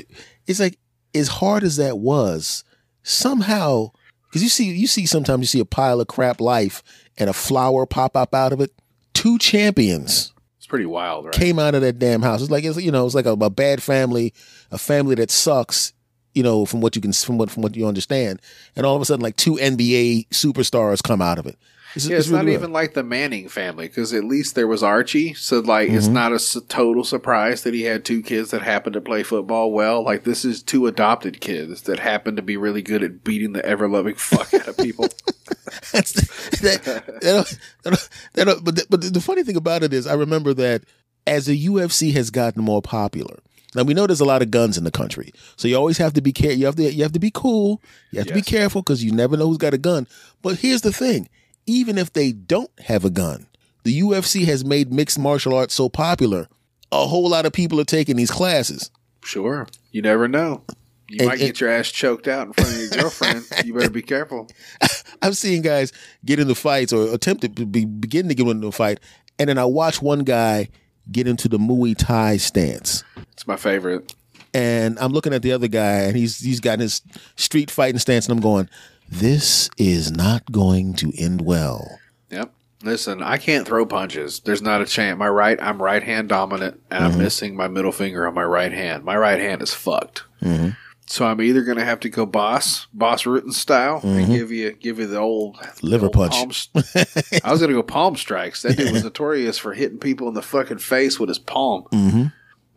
it's 0.51 0.61
like 0.61 0.78
as 1.14 1.28
hard 1.28 1.62
as 1.62 1.76
that 1.76 1.98
was, 1.98 2.64
somehow 3.03 3.90
because 4.28 4.42
you 4.42 4.48
see 4.48 4.70
you 4.72 4.86
see 4.86 5.07
sometimes 5.07 5.40
you 5.40 5.46
see 5.46 5.61
a 5.61 5.64
pile 5.64 6.01
of 6.01 6.09
crap 6.09 6.40
life 6.40 6.82
and 7.18 7.30
a 7.30 7.32
flower 7.32 7.86
pop 7.86 8.16
up 8.16 8.34
out 8.34 8.53
of 8.53 8.61
it. 8.61 8.72
Two 9.12 9.38
champions 9.38 10.32
It's 10.57 10.66
pretty 10.66 10.86
wild, 10.86 11.26
right? 11.26 11.34
came 11.34 11.59
out 11.59 11.74
of 11.74 11.82
that 11.82 11.98
damn 11.98 12.22
house. 12.22 12.42
It's 12.42 12.51
like 12.51 12.64
it's 12.64 12.80
you 12.80 12.90
know 12.90 13.07
it's 13.07 13.14
like 13.14 13.26
a, 13.26 13.32
a 13.32 13.51
bad 13.51 13.82
family, 13.82 14.34
a 14.70 14.78
family 14.78 15.14
that 15.16 15.30
sucks. 15.30 15.92
You 16.32 16.44
know 16.44 16.64
from 16.64 16.80
what 16.80 16.94
you 16.94 17.03
can 17.03 17.12
from 17.12 17.38
what 17.38 17.51
from 17.51 17.62
what 17.62 17.76
you 17.76 17.86
understand, 17.86 18.40
and 18.76 18.86
all 18.86 18.94
of 18.94 19.03
a 19.03 19.05
sudden 19.05 19.22
like 19.22 19.36
two 19.36 19.55
NBA 19.55 20.28
superstars 20.28 21.03
come 21.03 21.20
out 21.20 21.38
of 21.38 21.46
it. 21.46 21.59
It's, 21.95 22.07
Yeah, 22.07 22.18
it's, 22.18 22.28
not 22.28 22.45
really 22.45 22.55
even 22.55 22.72
like 22.72 22.95
the 22.95 23.03
Manning 23.03 23.49
family 23.49 23.88
because 23.88 24.12
at 24.14 24.24
least 24.24 24.55
there 24.55 24.66
was 24.68 24.82
Archie. 24.82 25.34
So 25.34 25.61
like, 25.61 25.88
it's 25.91 26.09
Mhm. 26.09 26.12
not 26.12 26.32
a 26.32 26.61
total 26.68 27.03
surprise 27.05 27.62
that 27.62 27.74
he 27.74 27.82
had 27.82 28.05
two 28.05 28.22
kids 28.22 28.51
that 28.51 28.62
happened 28.62 28.95
to 28.95 29.01
play 29.01 29.22
football 29.22 29.72
well. 29.72 30.03
Like 30.05 30.24
this 30.24 30.45
is 30.45 30.62
two 30.62 30.86
adopted 30.86 31.41
kids 31.41 31.82
that 31.82 31.99
happen 31.99 32.36
to 32.36 32.43
be 32.43 32.57
really 32.57 32.82
good 32.82 33.03
at 33.03 33.24
beating 33.24 33.53
the 33.53 33.64
ever 33.66 33.88
loving 33.88 34.14
fuck 34.14 34.55
out 34.55 34.68
of 34.68 34.76
people. 34.76 35.09
That's 35.93 36.12
that, 36.61 36.82
that, 36.84 37.59
that, 37.82 38.09
that, 38.34 38.61
but, 38.62 38.74
the, 38.76 38.86
but 38.88 39.12
the 39.14 39.20
funny 39.20 39.43
thing 39.43 39.57
about 39.57 39.82
it 39.82 39.93
is, 39.93 40.07
I 40.07 40.14
remember 40.14 40.55
that 40.55 40.82
as 41.26 41.47
the 41.47 41.66
UFC 41.66 42.12
has 42.12 42.30
gotten 42.30 42.62
more 42.62 42.82
popular. 42.82 43.38
Now 43.74 43.84
we 43.84 43.95
know 43.95 44.07
there's 44.07 44.20
a 44.20 44.24
lot 44.24 44.43
of 44.43 44.51
guns 44.51 44.76
in 44.76 44.82
the 44.84 44.91
country, 44.91 45.32
so 45.57 45.68
you 45.68 45.76
always 45.76 45.99
have 45.99 46.12
to 46.14 46.20
be 46.20 46.32
care. 46.32 46.51
You 46.53 46.66
have 46.66 46.74
to 46.76 46.93
you 46.93 47.05
have 47.05 47.12
to 47.12 47.20
be 47.20 47.30
cool. 47.30 47.80
You 48.11 48.18
have 48.18 48.26
to 48.26 48.34
be 48.34 48.43
careful 48.43 48.82
because 48.82 49.05
you 49.05 49.12
never 49.12 49.36
know 49.36 49.47
who's 49.47 49.59
got 49.59 49.74
a 49.74 49.78
gun. 49.78 50.09
But 50.43 50.59
here's 50.59 50.80
the 50.80 50.93
thing: 50.93 51.28
even 51.71 51.97
if 51.99 52.12
they 52.12 52.33
don't 52.33 52.71
have 52.81 53.05
a 53.05 53.11
gun, 53.11 53.47
the 53.85 54.01
UFC 54.01 54.45
has 54.47 54.64
made 54.64 54.93
mixed 54.93 55.18
martial 55.18 55.55
arts 55.55 55.75
so 55.75 55.89
popular. 55.89 56.49
A 56.93 57.07
whole 57.07 57.29
lot 57.29 57.47
of 57.47 57.53
people 57.53 57.81
are 57.81 57.85
taking 57.85 58.16
these 58.16 58.31
classes. 58.31 58.91
sure, 59.25 59.66
you 59.93 60.03
never 60.03 60.27
know. 60.29 60.62
You 61.09 61.18
And- 61.21 61.29
might 61.29 61.39
get 61.39 61.61
your 61.61 61.71
ass 61.71 61.89
choked 61.91 62.29
out 62.29 62.47
in 62.49 62.53
front 62.53 62.71
of 62.73 62.79
your 62.79 62.89
girlfriend. 62.91 63.45
You 63.64 63.75
better 63.75 63.91
be 63.91 64.03
careful. 64.03 64.49
I've 65.23 65.37
seen 65.37 65.62
guys 65.62 65.93
get 66.25 66.39
into 66.41 66.55
fights 66.55 66.93
or 66.93 67.12
attempt 67.14 67.43
to 67.43 67.49
be, 67.66 67.85
begin 67.85 68.29
to 68.29 68.35
get 68.35 68.47
into 68.47 68.68
a 68.68 68.73
fight, 68.73 69.01
and 69.39 69.49
then 69.49 69.59
I 69.59 69.64
watch 69.64 70.01
one 70.03 70.21
guy 70.21 70.68
get 71.11 71.27
into 71.27 71.49
the 71.49 71.59
Muay 71.59 71.97
Thai 71.97 72.37
stance. 72.39 73.03
It's 73.33 73.47
my 73.47 73.57
favorite. 73.57 74.14
And 74.55 74.99
I'm 74.99 75.12
looking 75.12 75.33
at 75.35 75.43
the 75.43 75.53
other 75.53 75.68
guy, 75.68 76.01
and 76.03 76.16
he's 76.16 76.39
he's 76.41 76.61
got 76.61 76.81
his 76.81 77.03
street 77.37 77.71
fighting 77.71 77.99
stance, 77.99 78.27
and 78.29 78.37
I'm 78.37 78.43
going, 78.43 78.68
"This 79.11 79.69
is 79.77 80.11
not 80.11 80.51
going 80.53 80.95
to 80.95 81.13
end 81.19 81.41
well." 81.43 81.99
Yep. 82.31 82.53
Listen, 82.83 83.23
I 83.23 83.37
can't 83.37 83.67
throw 83.67 83.85
punches. 83.85 84.41
There's 84.41 84.63
not 84.63 84.81
a 84.81 84.87
chance. 84.87 85.19
My 85.19 85.29
right, 85.29 85.59
I'm 85.61 85.83
right 85.83 86.03
hand 86.03 86.29
dominant, 86.31 86.81
and 86.91 87.05
I'm 87.05 87.19
missing 87.19 87.55
my 87.55 87.69
middle 87.69 87.93
finger 87.93 88.27
on 88.27 88.33
my 88.35 88.45
right 88.45 88.73
hand. 88.73 89.05
My 89.05 89.17
right 89.17 89.39
hand 89.39 89.61
is 89.63 89.75
fucked. 89.75 90.25
Mhm. 90.43 90.77
So 91.07 91.27
I'm 91.27 91.43
either 91.43 91.63
going 91.63 91.77
to 91.77 91.85
have 91.85 91.99
to 92.01 92.09
go 92.09 92.25
Bas, 92.25 92.87
Bas 92.95 93.25
Rutten 93.25 93.53
style, 93.53 94.01
and 94.05 94.29
give 94.29 94.53
you 94.53 94.71
give 94.73 94.99
you 95.01 95.07
the 95.09 95.19
old 95.19 95.59
Liver 95.83 96.09
the 96.09 96.17
old 96.19 96.31
punch. 96.31 96.71
st- 96.73 97.43
I 97.45 97.51
was 97.51 97.61
going 97.61 97.71
to 97.71 97.77
go 97.77 97.83
palm 97.83 98.15
strikes. 98.17 98.63
That 98.63 98.77
dude 98.79 98.93
was 98.93 99.03
notorious 99.05 99.59
for 99.59 99.75
hitting 99.75 99.99
people 99.99 100.29
in 100.29 100.35
the 100.35 100.41
fucking 100.43 100.79
face 100.79 101.19
with 101.19 101.29
his 101.29 101.39
palm. 101.41 101.83
Mm-hmm. 101.93 102.27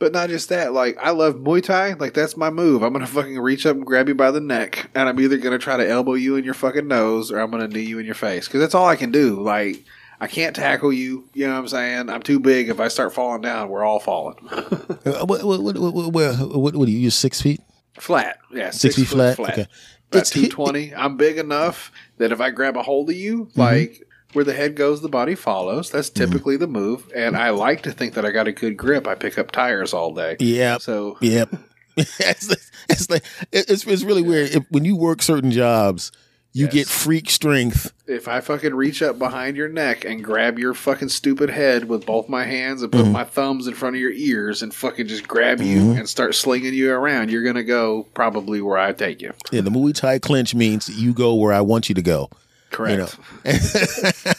But 0.04 0.12
not 0.12 0.28
just 0.28 0.50
that. 0.50 0.74
Like 0.74 0.98
I 0.98 1.12
love 1.12 1.36
Muay 1.36 1.64
Thai. 1.64 1.94
Like 1.94 2.14
that's 2.14 2.36
my 2.36 2.50
move. 2.50 2.84
I'm 2.84 2.92
gonna 2.92 3.08
fucking 3.08 3.40
reach 3.40 3.66
up 3.66 3.78
and 3.78 3.86
grab 3.86 4.10
you 4.10 4.16
by 4.16 4.32
the 4.32 4.42
neck, 4.42 4.90
and 4.94 5.08
I'm 5.08 5.18
either 5.18 5.38
gonna 5.38 5.58
try 5.58 5.78
to 5.78 5.90
elbow 5.90 6.16
you 6.16 6.36
in 6.36 6.44
your 6.44 6.54
fucking 6.54 6.90
nose, 6.90 7.32
or 7.32 7.40
I'm 7.40 7.50
gonna 7.50 7.70
knee 7.70 7.84
you 7.84 8.00
in 8.00 8.06
your 8.06 8.14
face. 8.14 8.46
Because 8.46 8.60
that's 8.60 8.76
all 8.76 8.86
I 8.86 8.98
can 8.98 9.12
do. 9.12 9.42
Like 9.42 9.82
I 10.20 10.28
can't 10.28 10.54
tackle 10.54 10.92
you. 10.92 11.24
You 11.34 11.48
know 11.48 11.54
what 11.54 11.60
I'm 11.60 11.68
saying? 11.70 12.10
I'm 12.10 12.22
too 12.22 12.42
big. 12.42 12.68
If 12.68 12.82
I 12.82 12.90
start 12.90 13.14
falling 13.14 13.40
down, 13.40 13.70
we're 13.70 13.86
all 13.86 14.02
falling. 14.02 14.36
Uh, 15.06 15.26
what, 15.26 15.44
what, 15.44 15.62
what, 15.62 15.78
what, 15.78 16.14
what, 16.14 16.76
what, 16.76 16.86
do 16.86 16.92
you 16.92 16.98
use? 16.98 17.14
Six 17.14 17.42
feet? 17.42 17.60
flat. 18.00 18.40
Yeah, 18.54 18.70
Six, 18.70 18.96
six, 18.96 18.96
feet 18.96 19.08
foot 19.08 19.36
flat? 19.36 19.50
Okay. 19.52 19.62
About 19.62 19.68
It's- 20.12 20.30
two 20.30 20.48
twenty. 20.48 20.96
I'm 20.96 21.18
big 21.18 21.38
enough 21.38 21.92
that 22.20 22.32
if 22.32 22.40
I 22.40 22.52
grab 22.52 22.78
a 22.78 22.84
hold 22.84 23.10
of 23.10 23.18
you, 23.18 23.46
mm-hmm. 23.48 23.60
like 23.60 24.08
where 24.34 24.46
the 24.46 24.54
head 24.54 24.76
goes, 24.76 25.02
the 25.02 25.10
body 25.10 25.36
follows. 25.36 25.90
That's 25.90 26.10
mm-hmm. 26.10 26.32
typically 26.32 26.58
the 26.58 26.68
move. 26.68 27.12
And 27.16 27.36
I 27.36 27.52
like 27.52 27.84
to 27.84 27.92
think 27.92 28.14
that 28.16 28.26
I 28.26 28.32
got 28.32 28.48
a 28.48 28.52
good 28.52 28.78
grip. 28.78 29.08
I 29.08 29.16
pick 29.16 29.38
up 29.38 29.52
tires 29.52 29.94
all 29.94 30.14
day. 30.14 30.38
Yeah. 30.40 30.78
So 30.78 31.18
Yep. 31.22 31.56
it's, 31.98 32.56
it's 32.90 33.10
like 33.10 33.24
it's 33.52 33.86
it's 33.86 34.04
really 34.04 34.24
weird. 34.24 34.50
If, 34.50 34.66
when 34.72 34.84
you 34.84 34.96
work 34.96 35.22
certain 35.22 35.52
jobs, 35.52 36.12
you 36.52 36.66
Yes. 36.66 36.74
get 36.74 36.88
freak 36.88 37.30
strength. 37.30 37.92
If 38.06 38.28
I 38.28 38.40
fucking 38.40 38.76
reach 38.76 39.02
up 39.02 39.18
behind 39.18 39.58
your 39.58 39.70
neck 39.70 40.06
and 40.06 40.24
grab 40.24 40.60
your 40.60 40.74
fucking 40.74 41.10
stupid 41.10 41.50
head 41.50 41.86
with 41.86 42.06
both 42.06 42.30
my 42.30 42.44
hands 42.44 42.84
and 42.84 42.92
put 42.92 43.02
mm-hmm. 43.02 43.12
my 43.12 43.24
thumbs 43.24 43.68
in 43.68 43.74
front 43.74 43.96
of 43.96 44.02
your 44.02 44.12
ears 44.12 44.62
and 44.62 44.74
fucking 44.74 45.08
just 45.08 45.28
grab 45.28 45.62
you 45.62 45.78
mm-hmm. 45.78 46.00
and 46.00 46.10
start 46.10 46.36
slinging 46.36 46.74
you 46.74 46.92
around, 46.92 47.32
you're 47.32 47.44
gonna 47.44 47.64
go 47.64 48.04
probably 48.14 48.62
where 48.62 48.78
I 48.78 48.94
take 48.94 49.22
you. 49.22 49.34
Yeah, 49.52 49.62
the 49.62 49.72
Muay 49.72 49.96
Thai 49.96 50.20
clinch 50.20 50.54
means 50.54 50.90
you 50.90 51.14
go 51.14 51.34
where 51.34 51.54
I 51.54 51.62
want 51.62 51.90
you 51.90 51.96
to 51.96 52.04
go. 52.04 52.30
Correct. 52.74 53.18
You 53.46 53.52
know, 53.54 53.54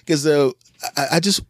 because 0.00 0.26
uh, 0.26 0.50
I, 0.96 1.06
I 1.12 1.20
just 1.20 1.42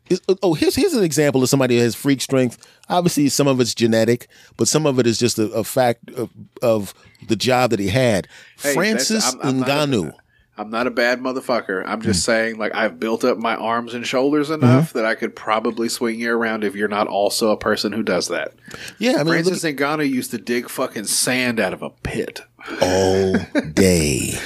oh 0.42 0.54
here's 0.54 0.74
here's 0.74 0.92
an 0.94 1.04
example 1.04 1.42
of 1.42 1.48
somebody 1.48 1.76
who 1.76 1.82
has 1.82 1.94
freak 1.94 2.20
strength. 2.20 2.58
Obviously, 2.88 3.28
some 3.30 3.46
of 3.46 3.60
it's 3.60 3.74
genetic, 3.74 4.28
but 4.56 4.68
some 4.68 4.84
of 4.86 4.98
it 4.98 5.06
is 5.06 5.18
just 5.18 5.38
a, 5.38 5.44
a 5.52 5.64
fact 5.64 6.10
of, 6.10 6.30
of 6.62 6.92
the 7.28 7.36
job 7.36 7.70
that 7.70 7.78
he 7.80 7.88
had. 7.88 8.28
Hey, 8.60 8.74
Francis 8.74 9.24
I'm- 9.34 9.40
I'm 9.42 9.58
not 9.60 9.68
Ngannou. 9.68 10.10
a- 10.10 10.14
I'm 10.56 10.70
not 10.70 10.86
a 10.86 10.90
bad 10.92 11.18
motherfucker. 11.20 11.82
I'm 11.84 12.00
just 12.00 12.20
Mm. 12.22 12.26
saying, 12.26 12.58
like, 12.58 12.72
I've 12.76 13.00
built 13.00 13.24
up 13.24 13.38
my 13.38 13.56
arms 13.56 13.92
and 13.92 14.06
shoulders 14.06 14.50
enough 14.50 14.92
that 14.92 15.04
I 15.04 15.16
could 15.16 15.34
probably 15.34 15.88
swing 15.88 16.20
you 16.20 16.30
around 16.32 16.62
if 16.62 16.76
you're 16.76 16.86
not 16.86 17.08
also 17.08 17.50
a 17.50 17.56
person 17.56 17.90
who 17.92 18.04
does 18.04 18.28
that. 18.28 18.52
Yeah, 19.00 19.14
I 19.14 19.24
mean, 19.24 19.34
look 19.34 19.46
Francis 19.46 19.64
Ngannou 19.64 20.08
used 20.08 20.30
to 20.30 20.38
dig 20.38 20.68
fucking 20.68 21.06
sand 21.06 21.58
out 21.58 21.72
of 21.72 21.82
a 21.82 21.90
pit. 21.90 22.42
all 22.80 23.34
day, 23.74 24.38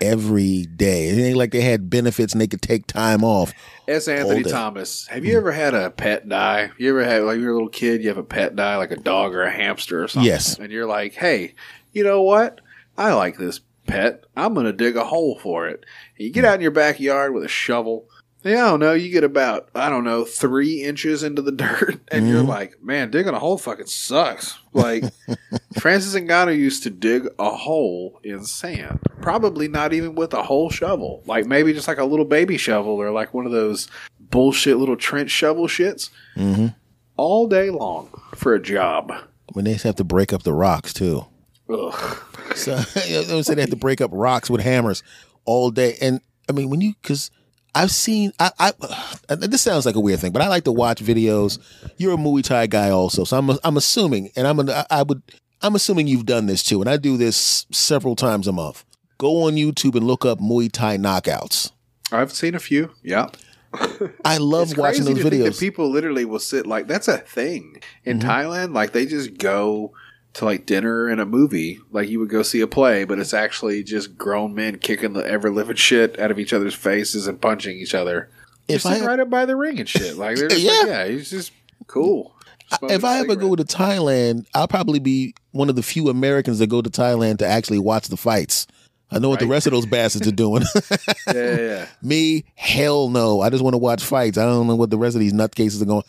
every 0.00 0.66
day. 0.66 1.08
It 1.08 1.22
ain't 1.22 1.36
like 1.36 1.52
they 1.52 1.60
had 1.60 1.90
benefits 1.90 2.32
and 2.32 2.40
they 2.40 2.46
could 2.46 2.62
take 2.62 2.86
time 2.86 3.24
off. 3.24 3.52
S. 3.88 4.08
Anthony. 4.08 4.42
Thomas, 4.42 5.06
have 5.08 5.24
you 5.24 5.36
ever 5.36 5.52
had 5.52 5.74
a 5.74 5.90
pet 5.90 6.28
die? 6.28 6.70
You 6.78 6.90
ever 6.90 7.04
had, 7.04 7.22
like, 7.22 7.38
you're 7.38 7.50
a 7.50 7.54
little 7.54 7.68
kid, 7.68 8.02
you 8.02 8.08
have 8.08 8.18
a 8.18 8.22
pet 8.22 8.56
die, 8.56 8.76
like 8.76 8.90
a 8.90 8.96
dog 8.96 9.34
or 9.34 9.42
a 9.42 9.50
hamster 9.50 10.02
or 10.02 10.08
something? 10.08 10.26
Yes. 10.26 10.58
And 10.58 10.72
you're 10.72 10.86
like, 10.86 11.14
hey, 11.14 11.54
you 11.92 12.04
know 12.04 12.22
what? 12.22 12.60
I 12.96 13.12
like 13.12 13.36
this 13.36 13.60
pet. 13.86 14.24
I'm 14.36 14.54
going 14.54 14.66
to 14.66 14.72
dig 14.72 14.96
a 14.96 15.04
hole 15.04 15.38
for 15.38 15.68
it. 15.68 15.84
And 16.18 16.26
you 16.26 16.32
get 16.32 16.44
hmm. 16.44 16.46
out 16.46 16.54
in 16.54 16.60
your 16.60 16.70
backyard 16.70 17.34
with 17.34 17.44
a 17.44 17.48
shovel. 17.48 18.08
Yeah, 18.44 18.66
I 18.66 18.70
don't 18.70 18.80
know. 18.80 18.92
You 18.92 19.10
get 19.10 19.24
about, 19.24 19.70
I 19.74 19.88
don't 19.88 20.04
know, 20.04 20.24
three 20.24 20.82
inches 20.82 21.22
into 21.22 21.40
the 21.42 21.50
dirt, 21.64 22.00
and 22.08 22.28
you're 22.28 22.42
like, 22.42 22.82
man, 22.82 23.10
digging 23.10 23.32
a 23.34 23.38
hole 23.38 23.56
fucking 23.58 23.86
sucks. 23.86 24.58
Like, 24.72 25.04
Francis 25.78 26.14
and 26.14 26.28
Ngannou 26.28 26.56
used 26.56 26.82
to 26.82 26.90
dig 26.90 27.26
a 27.38 27.50
hole 27.50 28.20
in 28.22 28.44
sand. 28.44 29.00
Probably 29.22 29.66
not 29.66 29.92
even 29.94 30.14
with 30.14 30.34
a 30.34 30.42
whole 30.42 30.68
shovel. 30.68 31.22
Like, 31.26 31.46
maybe 31.46 31.72
just 31.72 31.88
like 31.88 31.98
a 31.98 32.04
little 32.04 32.26
baby 32.26 32.58
shovel 32.58 32.92
or 32.92 33.10
like 33.10 33.32
one 33.32 33.46
of 33.46 33.52
those 33.52 33.88
bullshit 34.20 34.76
little 34.76 34.96
trench 34.96 35.30
shovel 35.30 35.66
shits. 35.66 36.10
hmm 36.34 36.68
All 37.16 37.46
day 37.48 37.70
long 37.70 38.10
for 38.34 38.54
a 38.54 38.60
job. 38.60 39.12
When 39.52 39.64
they 39.64 39.74
have 39.74 39.96
to 39.96 40.04
break 40.04 40.32
up 40.32 40.42
the 40.42 40.52
rocks 40.52 40.92
too. 40.92 41.24
Ugh. 41.70 42.18
So 42.56 42.78
you 43.06 43.26
know, 43.26 43.42
so 43.42 43.54
they 43.54 43.62
had 43.62 43.70
to 43.70 43.76
break 43.76 44.00
up 44.00 44.10
rocks 44.12 44.50
with 44.50 44.60
hammers 44.60 45.02
all 45.44 45.70
day. 45.70 45.96
And 46.00 46.20
I 46.48 46.52
mean, 46.52 46.68
when 46.70 46.80
you 46.80 46.94
because 47.00 47.30
I've 47.74 47.90
seen 47.90 48.32
I, 48.38 48.50
I 48.58 49.34
this 49.34 49.62
sounds 49.62 49.86
like 49.86 49.94
a 49.96 50.00
weird 50.00 50.20
thing, 50.20 50.32
but 50.32 50.42
I 50.42 50.48
like 50.48 50.64
to 50.64 50.72
watch 50.72 51.02
videos. 51.02 51.58
You're 51.96 52.14
a 52.14 52.16
Muay 52.16 52.42
Thai 52.44 52.66
guy 52.66 52.90
also, 52.90 53.24
so 53.24 53.36
I'm 53.38 53.50
I'm 53.64 53.76
assuming, 53.76 54.30
and 54.36 54.46
I'm 54.46 54.60
I 54.90 55.02
would 55.02 55.22
I'm 55.62 55.74
assuming 55.74 56.06
you've 56.06 56.26
done 56.26 56.46
this 56.46 56.62
too, 56.62 56.80
and 56.80 56.88
I 56.90 56.96
do 56.96 57.16
this 57.16 57.66
several 57.72 58.16
times 58.16 58.46
a 58.46 58.52
month. 58.52 58.84
Go 59.18 59.42
on 59.44 59.54
YouTube 59.54 59.94
and 59.96 60.06
look 60.06 60.24
up 60.24 60.38
Muay 60.40 60.70
Thai 60.70 60.98
knockouts. 60.98 61.72
I've 62.12 62.32
seen 62.32 62.54
a 62.54 62.60
few. 62.60 62.90
Yeah. 63.02 63.28
I 64.24 64.36
love 64.36 64.70
It's 64.70 64.76
watching 64.78 65.04
those 65.04 65.16
to 65.16 65.22
think 65.30 65.42
that 65.42 65.52
videos. 65.52 65.58
people 65.60 65.90
literally 65.90 66.24
will 66.24 66.38
sit 66.38 66.66
like 66.66 66.86
that's 66.86 67.08
a 67.08 67.18
thing 67.18 67.80
in 68.04 68.18
Mm-hmm. 68.20 68.28
Thailand. 68.28 68.74
Like 68.74 68.92
they 68.92 69.04
just 69.06 69.36
go 69.38 69.92
to 70.34 70.44
like 70.44 70.66
dinner 70.66 71.08
and 71.08 71.20
a 71.20 71.26
movie, 71.26 71.78
like 71.92 72.08
you 72.08 72.18
would 72.20 72.28
go 72.28 72.42
see 72.42 72.60
a 72.60 72.66
play, 72.66 73.04
but 73.04 73.18
it's 73.18 73.34
actually 73.34 73.82
just 73.84 74.16
grown 74.18 74.54
men 74.54 74.78
kicking 74.78 75.12
the 75.12 75.24
ever 75.26 75.50
living 75.50 75.76
shit 75.76 76.18
out 76.18 76.30
of 76.30 76.38
each 76.38 76.52
other's 76.52 76.74
faces 76.74 77.26
and 77.26 77.40
punching 77.40 77.76
each 77.76 77.94
other. 77.94 78.28
If 78.68 78.84
I- 78.86 79.04
right 79.04 79.20
up 79.20 79.30
by 79.30 79.44
the 79.46 79.56
ring 79.56 79.78
and 79.78 79.88
shit. 79.88 80.16
Like 80.16 80.36
they're 80.36 80.52
Yeah. 80.56 80.70
like, 80.72 80.86
yeah, 80.86 81.02
it's 81.04 81.30
just 81.30 81.52
cool. 81.86 82.34
Smoking 82.78 82.96
if 82.96 83.04
I 83.04 83.18
ever 83.20 83.36
go 83.36 83.54
to 83.54 83.62
Thailand, 83.62 84.46
I'll 84.54 84.66
probably 84.66 84.98
be 84.98 85.34
one 85.52 85.68
of 85.68 85.76
the 85.76 85.82
few 85.82 86.08
Americans 86.08 86.58
that 86.60 86.68
go 86.68 86.80
to 86.80 86.88
Thailand 86.90 87.38
to 87.38 87.46
actually 87.46 87.78
watch 87.78 88.08
the 88.08 88.16
fights. 88.16 88.66
I 89.10 89.18
know 89.18 89.28
what 89.28 89.38
the 89.38 89.46
rest 89.46 89.66
of 89.66 89.72
those 89.74 89.84
bastards 89.86 90.26
are 90.26 90.32
doing. 90.32 90.64
yeah, 90.90 90.96
yeah, 91.34 91.56
yeah. 91.60 91.86
Me, 92.02 92.44
hell 92.56 93.10
no. 93.10 93.42
I 93.42 93.50
just 93.50 93.62
want 93.62 93.74
to 93.74 93.78
watch 93.78 94.02
fights. 94.02 94.38
I 94.38 94.44
don't 94.46 94.66
know 94.66 94.74
what 94.76 94.88
the 94.90 94.98
rest 94.98 95.14
of 95.14 95.20
these 95.20 95.34
nutcases 95.34 95.80
are 95.82 95.84
going. 95.84 96.02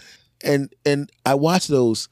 And 0.43 0.73
and 0.85 1.11
I 1.25 1.35
watch 1.35 1.67
those, 1.67 2.07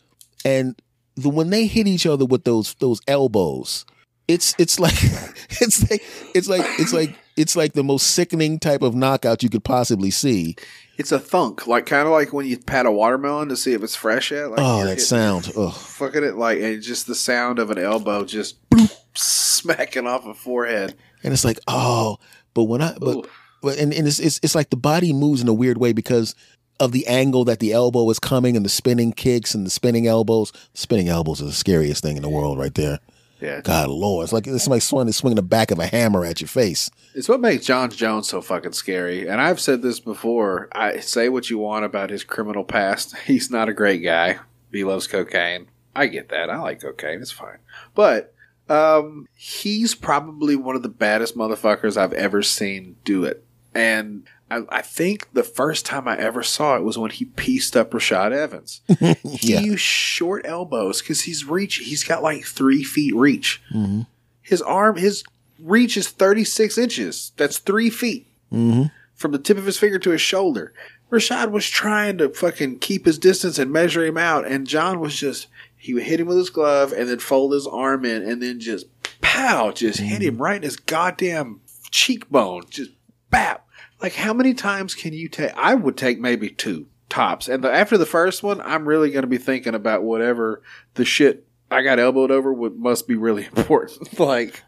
and 0.45 0.79
the 1.15 1.29
when 1.29 1.49
they 1.49 1.67
hit 1.67 1.87
each 1.87 2.05
other 2.05 2.25
with 2.25 2.43
those 2.43 2.73
those 2.75 3.01
elbows, 3.07 3.85
it's 4.27 4.55
it's 4.57 4.79
like 4.79 4.93
it's 5.61 5.89
like 5.89 6.03
it's 6.33 6.47
like 6.47 6.61
it's 6.79 6.93
like 6.93 7.15
it's 7.35 7.55
like 7.55 7.73
the 7.73 7.83
most 7.83 8.07
sickening 8.11 8.59
type 8.59 8.81
of 8.81 8.95
knockout 8.95 9.43
you 9.43 9.49
could 9.49 9.63
possibly 9.63 10.11
see. 10.11 10.55
It's 10.97 11.11
a 11.11 11.19
thunk, 11.19 11.65
like 11.65 11.85
kind 11.85 12.05
of 12.05 12.11
like 12.11 12.33
when 12.33 12.45
you 12.45 12.57
pat 12.57 12.85
a 12.85 12.91
watermelon 12.91 13.49
to 13.49 13.57
see 13.57 13.73
if 13.73 13.83
it's 13.83 13.95
fresh 13.95 14.31
yet. 14.31 14.51
Like 14.51 14.59
oh, 14.61 14.85
that 14.85 15.01
sound. 15.01 15.51
Ugh. 15.57 15.73
fucking 15.73 16.23
it 16.23 16.35
like 16.35 16.59
and 16.59 16.81
just 16.81 17.07
the 17.07 17.15
sound 17.15 17.59
of 17.59 17.71
an 17.71 17.79
elbow 17.79 18.25
just 18.25 18.69
bloop, 18.69 18.95
smacking 19.15 20.07
off 20.07 20.25
a 20.25 20.33
forehead. 20.33 20.95
And 21.23 21.33
it's 21.33 21.45
like, 21.45 21.59
oh, 21.67 22.19
but 22.53 22.63
when 22.65 22.81
I 22.81 22.95
but 22.99 23.17
Ooh. 23.17 23.23
but 23.61 23.77
and, 23.79 23.93
and 23.93 24.07
it's, 24.07 24.19
it's 24.19 24.39
it's 24.43 24.55
like 24.55 24.69
the 24.69 24.77
body 24.77 25.13
moves 25.13 25.41
in 25.41 25.47
a 25.47 25.53
weird 25.53 25.77
way 25.77 25.93
because 25.93 26.35
of 26.83 26.91
the 26.91 27.07
angle 27.07 27.45
that 27.45 27.59
the 27.59 27.71
elbow 27.71 28.09
is 28.09 28.19
coming 28.19 28.55
and 28.57 28.65
the 28.65 28.69
spinning 28.69 29.13
kicks 29.13 29.55
and 29.55 29.65
the 29.65 29.69
spinning 29.69 30.05
elbows. 30.05 30.51
Spinning 30.73 31.07
elbows 31.07 31.39
is 31.41 31.47
the 31.47 31.53
scariest 31.53 32.03
thing 32.03 32.17
in 32.17 32.21
the 32.21 32.29
world, 32.29 32.57
right 32.57 32.73
there. 32.73 32.99
Yeah, 33.39 33.61
God 33.61 33.89
Lord, 33.89 34.23
it's 34.23 34.31
like 34.31 34.47
it's 34.47 34.63
somebody 34.63 34.79
swinging, 34.79 35.11
swinging 35.11 35.35
the 35.35 35.41
back 35.41 35.71
of 35.71 35.79
a 35.79 35.85
hammer 35.85 36.23
at 36.23 36.39
your 36.39 36.47
face. 36.47 36.89
it's 37.13 37.27
what 37.27 37.41
makes 37.41 37.65
Jon 37.65 37.89
Jones 37.89 38.29
so 38.29 38.41
fucking 38.41 38.71
scary. 38.71 39.27
And 39.27 39.41
I've 39.41 39.59
said 39.59 39.81
this 39.81 39.99
before. 39.99 40.69
I 40.71 40.99
say 40.99 41.27
what 41.27 41.49
you 41.49 41.57
want 41.57 41.83
about 41.83 42.09
his 42.09 42.23
criminal 42.23 42.63
past. 42.63 43.17
He's 43.25 43.51
not 43.51 43.67
a 43.67 43.73
great 43.73 44.01
guy. 44.01 44.39
He 44.71 44.83
loves 44.83 45.07
cocaine. 45.07 45.67
I 45.95 46.07
get 46.07 46.29
that. 46.29 46.49
I 46.49 46.59
like 46.59 46.81
cocaine. 46.81 47.21
It's 47.21 47.31
fine. 47.31 47.59
But 47.93 48.33
um, 48.69 49.27
he's 49.35 49.93
probably 49.93 50.55
one 50.55 50.75
of 50.75 50.81
the 50.81 50.89
baddest 50.89 51.35
motherfuckers 51.35 51.97
I've 51.97 52.13
ever 52.13 52.41
seen 52.41 52.95
do 53.03 53.25
it. 53.25 53.45
And 53.75 54.25
I, 54.53 54.77
I 54.77 54.81
think 54.81 55.27
the 55.33 55.43
first 55.43 55.85
time 55.85 56.07
I 56.07 56.17
ever 56.17 56.43
saw 56.43 56.75
it 56.75 56.83
was 56.83 56.97
when 56.97 57.11
he 57.11 57.25
pieced 57.25 57.75
up 57.77 57.91
Rashad 57.91 58.31
Evans. 58.31 58.81
He 59.23 59.57
used 59.57 59.81
short 59.81 60.45
elbows 60.45 61.01
because 61.01 61.21
he's 61.21 61.45
reach. 61.45 61.75
He's 61.77 62.03
got 62.03 62.23
like 62.23 62.45
three 62.45 62.83
feet 62.83 63.15
reach. 63.15 63.61
Mm-hmm. 63.73 64.01
His 64.41 64.61
arm, 64.61 64.97
his 64.97 65.23
reach 65.59 65.97
is 65.97 66.09
thirty 66.09 66.43
six 66.43 66.77
inches. 66.77 67.31
That's 67.37 67.57
three 67.59 67.89
feet 67.89 68.27
Mm-hmm. 68.51 68.83
from 69.15 69.31
the 69.31 69.39
tip 69.39 69.57
of 69.57 69.65
his 69.65 69.79
finger 69.79 69.97
to 69.97 70.11
his 70.11 70.21
shoulder. 70.21 70.73
Rashad 71.11 71.49
was 71.51 71.67
trying 71.67 72.19
to 72.19 72.29
fucking 72.29 72.79
keep 72.79 73.05
his 73.05 73.17
distance 73.17 73.57
and 73.57 73.71
measure 73.71 74.05
him 74.05 74.17
out, 74.17 74.45
and 74.47 74.67
Jon 74.67 74.99
was 74.99 75.15
just 75.15 75.47
he 75.75 75.93
would 75.93 76.03
hit 76.03 76.19
him 76.19 76.27
with 76.27 76.37
his 76.37 76.49
glove 76.51 76.91
and 76.93 77.09
then 77.09 77.19
fold 77.19 77.53
his 77.53 77.65
arm 77.67 78.05
in 78.05 78.21
and 78.21 78.41
then 78.43 78.59
just 78.59 78.85
pow, 79.21 79.71
just 79.71 79.99
hit 79.99 80.21
him 80.21 80.37
right 80.37 80.57
in 80.57 80.61
his 80.63 80.77
goddamn 80.77 81.61
cheekbone, 81.91 82.63
just 82.69 82.91
bap. 83.29 83.67
Like 84.03 84.13
how 84.13 84.33
many 84.33 84.53
times 84.53 84.93
can 84.93 85.13
you 85.13 85.29
take? 85.29 85.53
I 85.55 85.73
would 85.75 85.97
take 85.97 86.19
maybe 86.19 86.49
two 86.49 86.87
tops, 87.09 87.47
and 87.47 87.63
the, 87.63 87.71
after 87.71 87.97
the 87.97 88.05
first 88.05 88.43
one, 88.43 88.59
I'm 88.61 88.85
really 88.87 89.09
going 89.11 89.23
to 89.23 89.27
be 89.27 89.37
thinking 89.37 89.73
about 89.75 90.03
whatever 90.03 90.61
the 90.95 91.05
shit 91.05 91.47
I 91.71 91.81
got 91.83 91.99
elbowed 91.99 92.29
over 92.29 92.53
would 92.53 92.77
must 92.77 93.07
be 93.07 93.15
really 93.15 93.45
important. 93.55 94.19
like. 94.19 94.61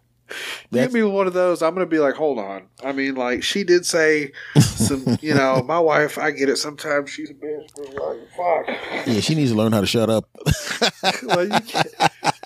That's- 0.72 0.88
Give 0.88 0.94
me 0.94 1.04
one 1.04 1.28
of 1.28 1.34
those. 1.34 1.62
I'm 1.62 1.76
going 1.76 1.86
to 1.86 1.90
be 1.90 2.00
like, 2.00 2.16
hold 2.16 2.40
on. 2.40 2.64
I 2.84 2.94
mean, 2.94 3.14
like, 3.14 3.44
she 3.44 3.64
did 3.64 3.86
say 3.86 4.32
some, 4.60 5.18
you 5.22 5.36
know, 5.36 5.62
my 5.62 5.78
wife, 5.78 6.18
I 6.18 6.32
get 6.32 6.50
it. 6.50 6.58
Sometimes 6.58 7.12
she's 7.12 7.30
a 7.30 7.36
bitch, 7.36 7.70
like, 7.78 8.28
fuck. 8.36 9.06
Yeah, 9.08 9.20
she 9.20 9.36
needs 9.36 9.52
to 9.52 9.58
learn 9.58 9.72
how 9.72 9.82
to 9.82 9.86
shut 9.86 10.10
up. 10.10 10.28
like, 11.22 11.54
you 11.54 11.60
can't, 11.68 11.88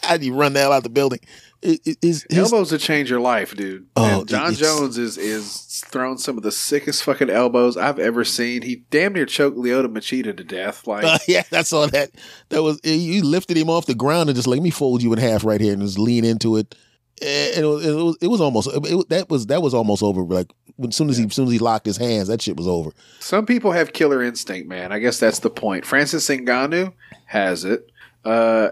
How 0.03 0.17
do 0.17 0.25
you 0.25 0.33
run 0.35 0.51
the 0.51 0.59
hell 0.59 0.73
out 0.73 0.79
of 0.79 0.83
the 0.83 0.89
building? 0.89 1.21
It, 1.61 1.97
his, 2.01 2.25
elbows 2.31 2.71
will 2.71 2.79
change 2.79 3.09
your 3.09 3.19
life, 3.19 3.53
dude. 3.55 3.87
Oh, 3.97 4.19
and 4.21 4.27
Jon 4.27 4.53
Jones 4.53 4.97
is 4.97 5.17
is 5.17 5.83
thrown 5.87 6.17
some 6.17 6.37
of 6.37 6.43
the 6.43 6.51
sickest 6.51 7.03
fucking 7.03 7.29
elbows 7.29 7.75
I've 7.75 7.99
ever 7.99 8.23
seen. 8.23 8.61
He 8.61 8.77
damn 8.89 9.13
near 9.13 9.25
choked 9.25 9.57
Lyoto 9.57 9.87
Machida 9.87 10.35
to 10.35 10.43
death. 10.43 10.87
Like, 10.87 11.03
Uh, 11.03 11.17
yeah, 11.27 11.43
that's 11.49 11.73
all 11.73 11.87
that. 11.87 12.11
That 12.49 12.63
was 12.63 12.79
you 12.83 13.23
lifted 13.23 13.57
him 13.57 13.69
off 13.69 13.87
the 13.87 13.95
ground 13.95 14.29
and 14.29 14.35
just 14.35 14.47
like, 14.47 14.57
let 14.59 14.63
me 14.63 14.69
fold 14.69 15.03
you 15.03 15.11
in 15.11 15.19
half 15.19 15.43
right 15.43 15.59
here 15.59 15.73
and 15.73 15.81
just 15.81 15.99
lean 15.99 16.23
into 16.23 16.55
it. 16.55 16.75
And 17.21 17.65
it 17.65 17.65
was, 17.65 17.85
it 17.85 17.93
was, 17.93 18.17
it 18.21 18.27
was 18.27 18.39
almost 18.39 18.69
it, 18.73 19.09
that 19.09 19.29
was 19.29 19.47
that 19.47 19.61
was 19.61 19.73
almost 19.73 20.01
over. 20.01 20.21
Like 20.21 20.47
when 20.77 20.93
soon 20.93 21.09
as 21.09 21.17
he 21.17 21.25
as 21.25 21.33
soon 21.33 21.47
as 21.47 21.51
he 21.51 21.59
locked 21.59 21.85
his 21.85 21.97
hands, 21.97 22.29
that 22.29 22.41
shit 22.41 22.55
was 22.55 22.67
over. 22.67 22.91
Some 23.19 23.45
people 23.45 23.73
have 23.73 23.91
killer 23.91 24.23
instinct, 24.23 24.69
man. 24.69 24.93
I 24.93 24.99
guess 24.99 25.19
that's 25.19 25.39
the 25.39 25.49
point. 25.49 25.85
Francis 25.85 26.29
Ngannou 26.29 26.93
has 27.25 27.65
it. 27.65 27.91
Uh, 28.25 28.69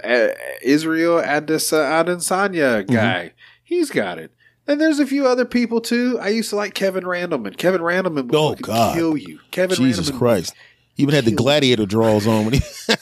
Israel 0.61 1.22
Adesa 1.22 2.03
Adesanya 2.03 2.86
guy, 2.86 3.34
he's 3.64 3.90
got 3.90 4.18
it. 4.19 4.32
And 4.68 4.82
there's 4.82 4.99
a 4.99 5.07
few 5.07 5.26
other 5.26 5.45
people 5.45 5.80
too. 5.80 6.19
I 6.22 6.28
used 6.30 6.49
to 6.49 6.57
like 6.57 6.74
Kevin 6.74 7.06
Randleman. 7.06 7.56
Kevin 7.57 7.80
Randleman 7.82 8.26
would 8.26 8.36
Oh, 8.36 8.56
God. 8.56 8.95
kill 8.98 9.15
you. 9.15 9.40
Kevin 9.52 9.78
Jesus 9.78 10.11
Randleman. 10.11 10.18
Christ! 10.18 10.53
He 10.95 11.03
even 11.03 11.15
had 11.15 11.26
the 11.26 11.32
gladiator 11.32 11.86
draws 11.86 12.28
on 12.28 12.45
when 12.45 12.53
he. 12.56 12.61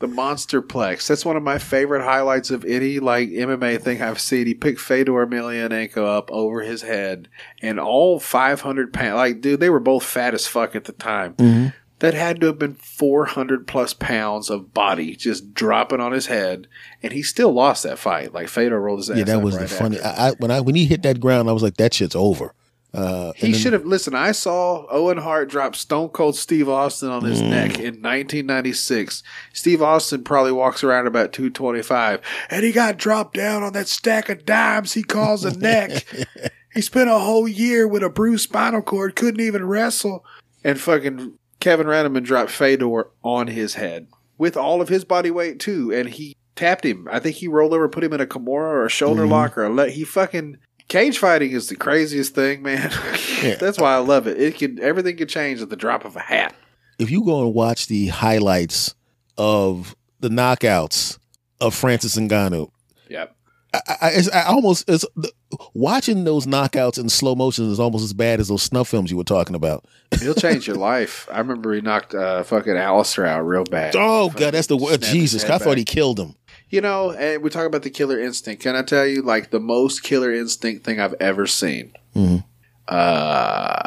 The 0.00 0.06
monster 0.06 0.62
plex. 0.62 1.08
That's 1.08 1.24
one 1.24 1.36
of 1.36 1.42
my 1.42 1.58
favorite 1.58 2.04
highlights 2.04 2.52
of 2.52 2.64
any 2.64 3.00
like 3.00 3.30
MMA 3.30 3.82
thing 3.82 4.00
I've 4.00 4.20
seen. 4.20 4.46
He 4.46 4.54
picked 4.54 4.78
Fedor 4.78 5.26
Emelianenko 5.26 5.96
up 6.06 6.30
over 6.30 6.60
his 6.60 6.82
head, 6.82 7.28
and 7.62 7.80
all 7.80 8.20
500 8.20 8.92
pounds. 8.92 9.16
Like, 9.16 9.40
dude, 9.40 9.58
they 9.58 9.70
were 9.70 9.80
both 9.80 10.04
fat 10.04 10.34
as 10.34 10.46
fuck 10.46 10.76
at 10.76 10.84
the 10.84 10.92
time. 10.92 11.34
Mm-hmm. 11.34 11.68
That 12.00 12.14
had 12.14 12.40
to 12.40 12.46
have 12.46 12.58
been 12.60 12.74
400 12.74 13.66
plus 13.66 13.92
pounds 13.92 14.50
of 14.50 14.72
body 14.72 15.16
just 15.16 15.52
dropping 15.52 16.00
on 16.00 16.12
his 16.12 16.26
head, 16.26 16.68
and 17.02 17.12
he 17.12 17.22
still 17.22 17.52
lost 17.52 17.82
that 17.82 17.98
fight. 17.98 18.32
Like 18.32 18.48
Fedor 18.48 18.80
rolled 18.80 19.00
his 19.00 19.10
ass. 19.10 19.18
Yeah, 19.18 19.24
that 19.24 19.42
was 19.42 19.56
right 19.56 19.68
the 19.68 19.74
funny. 19.74 20.00
I, 20.00 20.28
I 20.28 20.30
when 20.38 20.50
I 20.52 20.60
when 20.60 20.76
he 20.76 20.84
hit 20.84 21.02
that 21.02 21.18
ground, 21.20 21.48
I 21.48 21.52
was 21.52 21.62
like, 21.62 21.76
that 21.78 21.94
shit's 21.94 22.14
over. 22.14 22.54
Uh, 22.94 23.32
He 23.36 23.52
should 23.52 23.74
have 23.74 23.84
listen. 23.84 24.14
I 24.14 24.32
saw 24.32 24.86
Owen 24.90 25.18
Hart 25.18 25.50
drop 25.50 25.76
Stone 25.76 26.08
Cold 26.10 26.36
Steve 26.36 26.68
Austin 26.70 27.10
on 27.10 27.20
Mm. 27.22 27.28
his 27.28 27.42
neck 27.42 27.78
in 27.78 28.00
1996. 28.00 29.22
Steve 29.52 29.82
Austin 29.82 30.24
probably 30.24 30.52
walks 30.52 30.82
around 30.84 31.06
about 31.06 31.32
225, 31.32 32.20
and 32.50 32.64
he 32.64 32.72
got 32.72 32.96
dropped 32.96 33.34
down 33.34 33.62
on 33.62 33.72
that 33.74 33.88
stack 33.88 34.28
of 34.28 34.46
dimes 34.46 34.94
he 34.94 35.02
calls 35.02 35.44
a 35.44 35.56
neck. 35.58 36.04
he 36.74 36.80
spent 36.80 37.10
a 37.10 37.18
whole 37.18 37.46
year 37.48 37.86
with 37.86 38.02
a 38.02 38.08
bruised 38.08 38.44
spinal 38.44 38.82
cord, 38.82 39.16
couldn't 39.16 39.40
even 39.40 39.66
wrestle, 39.66 40.24
and 40.64 40.80
fucking 40.80 41.34
Kevin 41.60 41.86
Randleman 41.86 42.22
dropped 42.24 42.50
Fedor 42.50 43.08
on 43.22 43.46
his 43.48 43.74
head 43.74 44.06
with 44.38 44.56
all 44.56 44.80
of 44.80 44.88
his 44.88 45.04
body 45.04 45.30
weight 45.30 45.58
too, 45.60 45.92
and 45.92 46.08
he 46.08 46.36
tapped 46.56 46.84
him. 46.84 47.08
I 47.10 47.18
think 47.18 47.36
he 47.36 47.48
rolled 47.48 47.72
over, 47.72 47.88
put 47.88 48.04
him 48.04 48.12
in 48.12 48.20
a 48.20 48.26
Kimura 48.26 48.48
or 48.70 48.86
a 48.86 48.90
shoulder 48.90 49.24
Mhm. 49.24 49.30
lock 49.30 49.58
or 49.58 49.64
a 49.64 49.70
le- 49.70 49.90
he 49.90 50.04
fucking. 50.04 50.58
Cage 50.88 51.18
fighting 51.18 51.50
is 51.50 51.68
the 51.68 51.76
craziest 51.76 52.34
thing, 52.34 52.62
man. 52.62 52.90
Yeah. 53.42 53.54
That's 53.54 53.78
why 53.78 53.94
I 53.94 53.98
love 53.98 54.26
it. 54.26 54.40
It 54.40 54.56
can 54.58 54.80
everything 54.80 55.16
can 55.16 55.28
change 55.28 55.60
at 55.62 55.68
the 55.70 55.76
drop 55.76 56.04
of 56.04 56.16
a 56.16 56.20
hat. 56.20 56.54
if 56.98 57.08
you 57.10 57.22
go 57.24 57.44
and 57.44 57.54
watch 57.54 57.86
the 57.86 58.08
highlights 58.08 58.94
of 59.36 59.94
the 60.18 60.28
knockouts 60.28 61.18
of 61.60 61.72
Francis 61.74 62.16
Ngannou, 62.16 62.70
Yep. 63.08 63.36
I, 63.74 63.80
I, 64.00 64.08
it's, 64.14 64.30
I 64.30 64.44
almost 64.44 64.88
it's, 64.88 65.04
the, 65.14 65.30
watching 65.74 66.24
those 66.24 66.46
knockouts 66.46 66.98
in 66.98 67.08
slow 67.08 67.34
motion 67.34 67.70
is 67.70 67.78
almost 67.78 68.04
as 68.04 68.12
bad 68.12 68.40
as 68.40 68.48
those 68.48 68.62
snuff 68.62 68.88
films 68.88 69.10
you 69.10 69.16
were 69.16 69.24
talking 69.24 69.54
about. 69.54 69.84
He'll 70.20 70.34
change 70.34 70.66
your 70.66 70.76
life. 70.76 71.28
I 71.30 71.38
remember 71.38 71.74
he 71.74 71.80
knocked 71.80 72.14
uh, 72.14 72.42
fucking 72.44 72.76
Alistair 72.76 73.26
out 73.26 73.42
real 73.42 73.64
bad. 73.64 73.94
Oh 73.96 74.30
god, 74.30 74.54
that's 74.54 74.68
the 74.68 74.76
word. 74.76 75.02
Jesus, 75.02 75.44
I 75.44 75.58
thought 75.58 75.64
back. 75.66 75.78
he 75.78 75.84
killed 75.84 76.18
him. 76.18 76.34
You 76.70 76.80
know, 76.80 77.12
and 77.12 77.42
we 77.42 77.50
talk 77.50 77.66
about 77.66 77.82
the 77.82 77.90
killer 77.90 78.18
instinct. 78.20 78.62
Can 78.62 78.76
I 78.76 78.82
tell 78.82 79.06
you, 79.06 79.22
like 79.22 79.50
the 79.50 79.60
most 79.60 80.02
killer 80.02 80.32
instinct 80.32 80.84
thing 80.84 81.00
I've 81.00 81.14
ever 81.20 81.46
seen? 81.46 81.92
Mhm. 82.14 82.44
Uh, 82.86 83.82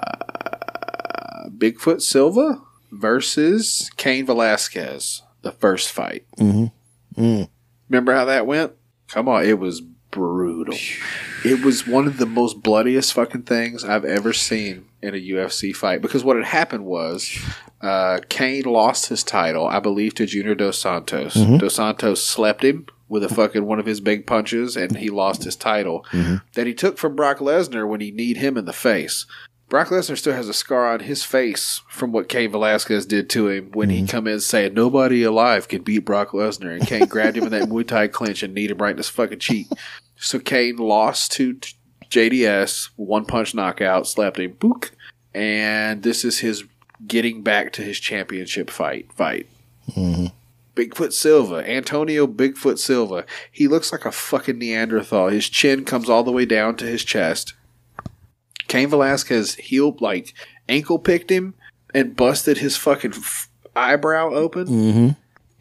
Bigfoot 1.49 2.01
Silva 2.01 2.61
versus 2.91 3.89
Cain 3.97 4.25
Velasquez, 4.25 5.21
the 5.41 5.51
first 5.51 5.91
fight. 5.91 6.25
Mm-hmm. 6.37 7.21
Mm. 7.21 7.49
Remember 7.89 8.13
how 8.13 8.25
that 8.25 8.45
went? 8.45 8.73
Come 9.13 9.27
on, 9.27 9.45
it 9.45 9.59
was 9.59 9.81
brutal. 10.11 10.75
It 11.43 11.63
was 11.63 11.87
one 11.87 12.05
of 12.07 12.17
the 12.17 12.25
most 12.25 12.61
bloodiest 12.61 13.13
fucking 13.13 13.43
things 13.43 13.83
I've 13.83 14.05
ever 14.05 14.33
seen 14.33 14.85
in 15.01 15.15
a 15.15 15.17
UFC 15.17 15.75
fight. 15.75 16.01
Because 16.01 16.23
what 16.23 16.35
had 16.35 16.45
happened 16.45 16.85
was, 16.85 17.37
uh, 17.81 18.19
Cain 18.29 18.63
lost 18.63 19.07
his 19.09 19.23
title, 19.23 19.65
I 19.67 19.79
believe, 19.79 20.13
to 20.15 20.25
Junior 20.25 20.53
Dos 20.55 20.77
Santos. 20.79 21.33
Dos 21.57 21.75
Santos 21.75 22.23
slept 22.23 22.63
him 22.63 22.85
with 23.09 23.23
a 23.23 23.29
fucking 23.29 23.65
one 23.65 23.79
of 23.79 23.85
his 23.85 23.99
big 23.99 24.25
punches, 24.25 24.77
and 24.77 24.95
he 24.97 25.09
lost 25.09 25.43
his 25.43 25.55
title 25.57 26.05
that 26.53 26.67
he 26.67 26.73
took 26.73 26.97
from 26.97 27.15
Brock 27.15 27.39
Lesnar 27.39 27.87
when 27.87 27.99
he 27.99 28.11
kneed 28.11 28.37
him 28.37 28.55
in 28.57 28.65
the 28.65 28.71
face. 28.73 29.25
Brock 29.71 29.87
Lesnar 29.87 30.17
still 30.17 30.33
has 30.33 30.49
a 30.49 30.53
scar 30.53 30.91
on 30.91 30.99
his 30.99 31.23
face 31.23 31.81
from 31.87 32.11
what 32.11 32.27
Cain 32.27 32.51
Velasquez 32.51 33.05
did 33.05 33.29
to 33.29 33.47
him 33.47 33.71
when 33.71 33.89
he 33.89 34.01
mhm. 34.01 34.09
come 34.09 34.27
in 34.27 34.41
saying 34.41 34.73
nobody 34.73 35.23
alive 35.23 35.69
can 35.69 35.81
beat 35.81 35.99
Brock 35.99 36.31
Lesnar, 36.31 36.75
and 36.75 36.85
Cain 36.85 37.05
grabbed 37.05 37.37
him 37.37 37.45
in 37.45 37.51
that 37.51 37.69
Muay 37.69 37.87
Thai 37.87 38.09
clinch 38.09 38.43
and 38.43 38.53
kneed 38.53 38.69
him 38.69 38.79
right 38.79 38.91
in 38.91 38.97
his 38.97 39.09
fucking 39.09 39.39
cheek. 39.39 39.67
So 40.23 40.37
Cain 40.37 40.75
lost 40.75 41.31
to 41.31 41.55
JDS, 42.11 42.89
one 42.95 43.25
punch 43.25 43.55
knockout, 43.55 44.05
slapped 44.05 44.37
him, 44.37 44.51
book, 44.51 44.91
and 45.33 46.03
this 46.03 46.23
is 46.23 46.37
his 46.37 46.63
getting 47.07 47.41
back 47.41 47.73
to 47.73 47.81
his 47.81 47.99
championship 47.99 48.69
fight. 48.69 49.11
Fight. 49.13 49.47
Mm-hmm. 49.89 50.27
Bigfoot 50.75 51.11
Silva, 51.11 51.67
Antonio 51.67 52.27
Bigfoot 52.27 52.77
Silva. 52.77 53.25
He 53.51 53.67
looks 53.67 53.91
like 53.91 54.05
a 54.05 54.11
fucking 54.11 54.59
Neanderthal. 54.59 55.29
His 55.29 55.49
chin 55.49 55.85
comes 55.85 56.07
all 56.07 56.23
the 56.23 56.31
way 56.31 56.45
down 56.45 56.75
to 56.75 56.85
his 56.85 57.03
chest. 57.03 57.55
Cain 58.71 58.89
Velasquez 58.89 59.55
heel 59.55 59.95
like 59.99 60.33
ankle 60.69 60.97
picked 60.99 61.29
him 61.29 61.53
and 61.93 62.15
busted 62.15 62.57
his 62.59 62.77
fucking 62.77 63.11
f- 63.13 63.49
eyebrow 63.75 64.29
open, 64.33 64.65
Mm-hmm. 64.67 65.09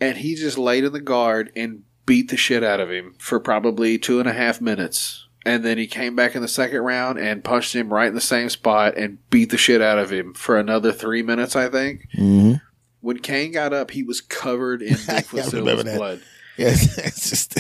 and 0.01 0.16
he 0.19 0.35
just 0.37 0.57
laid 0.59 0.85
in 0.85 0.93
the 0.93 1.01
guard 1.01 1.51
and 1.57 1.82
beat 2.07 2.31
the 2.31 2.37
shit 2.37 2.62
out 2.62 2.81
of 2.81 2.91
him 2.91 3.15
for 3.19 3.41
probably 3.41 3.99
two 3.99 4.20
and 4.20 4.28
a 4.28 4.32
half 4.32 4.61
minutes. 4.61 5.27
And 5.47 5.65
then 5.65 5.78
he 5.78 5.87
came 5.87 6.15
back 6.15 6.35
in 6.37 6.43
the 6.43 6.49
second 6.49 6.81
round 6.82 7.19
and 7.19 7.43
punched 7.43 7.74
him 7.74 7.93
right 7.93 8.09
in 8.09 8.15
the 8.15 8.20
same 8.20 8.49
spot 8.51 8.97
and 8.97 9.19
beat 9.31 9.51
the 9.51 9.57
shit 9.57 9.81
out 9.81 9.99
of 9.99 10.11
him 10.12 10.35
for 10.35 10.59
another 10.59 10.93
three 10.93 11.23
minutes, 11.23 11.57
I 11.57 11.69
think. 11.69 12.07
Mm-hmm. 12.16 12.55
When 13.01 13.19
Cain 13.20 13.51
got 13.53 13.73
up, 13.73 13.91
he 13.91 14.03
was 14.03 14.20
covered 14.20 14.82
in 14.82 14.95
Bigfoot 14.95 15.55
I 15.55 15.59
remember 15.59 15.82
Silva's 15.82 15.97
blood. 15.97 16.20
Yeah, 16.59 16.69
it's 16.73 17.31
just 17.31 17.59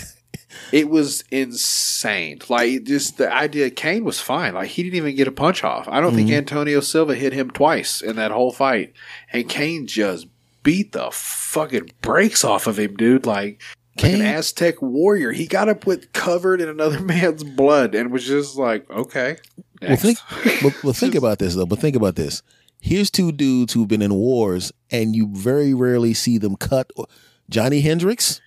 It 0.72 0.88
was 0.88 1.24
insane. 1.30 2.40
Like 2.48 2.84
just 2.84 3.18
the 3.18 3.32
idea, 3.32 3.70
Cain 3.70 4.04
was 4.04 4.20
fine. 4.20 4.54
Like 4.54 4.68
he 4.68 4.82
didn't 4.82 4.96
even 4.96 5.16
get 5.16 5.28
a 5.28 5.32
punch 5.32 5.64
off. 5.64 5.88
I 5.88 6.00
don't 6.00 6.14
think 6.14 6.28
mm-hmm. 6.28 6.38
Antonio 6.38 6.80
Silva 6.80 7.14
hit 7.14 7.32
him 7.32 7.50
twice 7.50 8.00
in 8.00 8.16
that 8.16 8.30
whole 8.30 8.52
fight, 8.52 8.92
and 9.32 9.48
Cain 9.48 9.86
just 9.86 10.26
beat 10.62 10.92
the 10.92 11.10
fucking 11.12 11.90
brakes 12.02 12.44
off 12.44 12.66
of 12.66 12.78
him, 12.78 12.96
dude. 12.96 13.26
Like. 13.26 13.62
Like 13.96 14.12
an 14.12 14.20
Cain- 14.20 14.34
Aztec 14.34 14.80
warrior, 14.80 15.32
he 15.32 15.46
got 15.48 15.68
up 15.68 15.84
with 15.84 16.12
covered 16.12 16.60
in 16.60 16.68
another 16.68 17.00
man's 17.04 17.42
blood, 17.42 17.94
and 17.94 18.12
was 18.12 18.24
just 18.24 18.56
like, 18.56 18.88
"Okay, 18.88 19.36
Well, 19.82 19.96
think, 19.96 20.18
but, 20.62 20.74
but 20.82 20.96
think 20.96 21.16
about 21.16 21.40
this 21.40 21.56
though. 21.56 21.66
But 21.66 21.80
think 21.80 21.96
about 21.96 22.14
this. 22.14 22.42
Here's 22.80 23.10
two 23.10 23.30
dudes 23.30 23.72
who've 23.72 23.88
been 23.88 24.00
in 24.00 24.14
wars, 24.14 24.72
and 24.90 25.14
you 25.14 25.28
very 25.32 25.74
rarely 25.74 26.14
see 26.14 26.38
them 26.38 26.56
cut. 26.56 26.90
Johnny 27.50 27.80
Hendricks. 27.80 28.40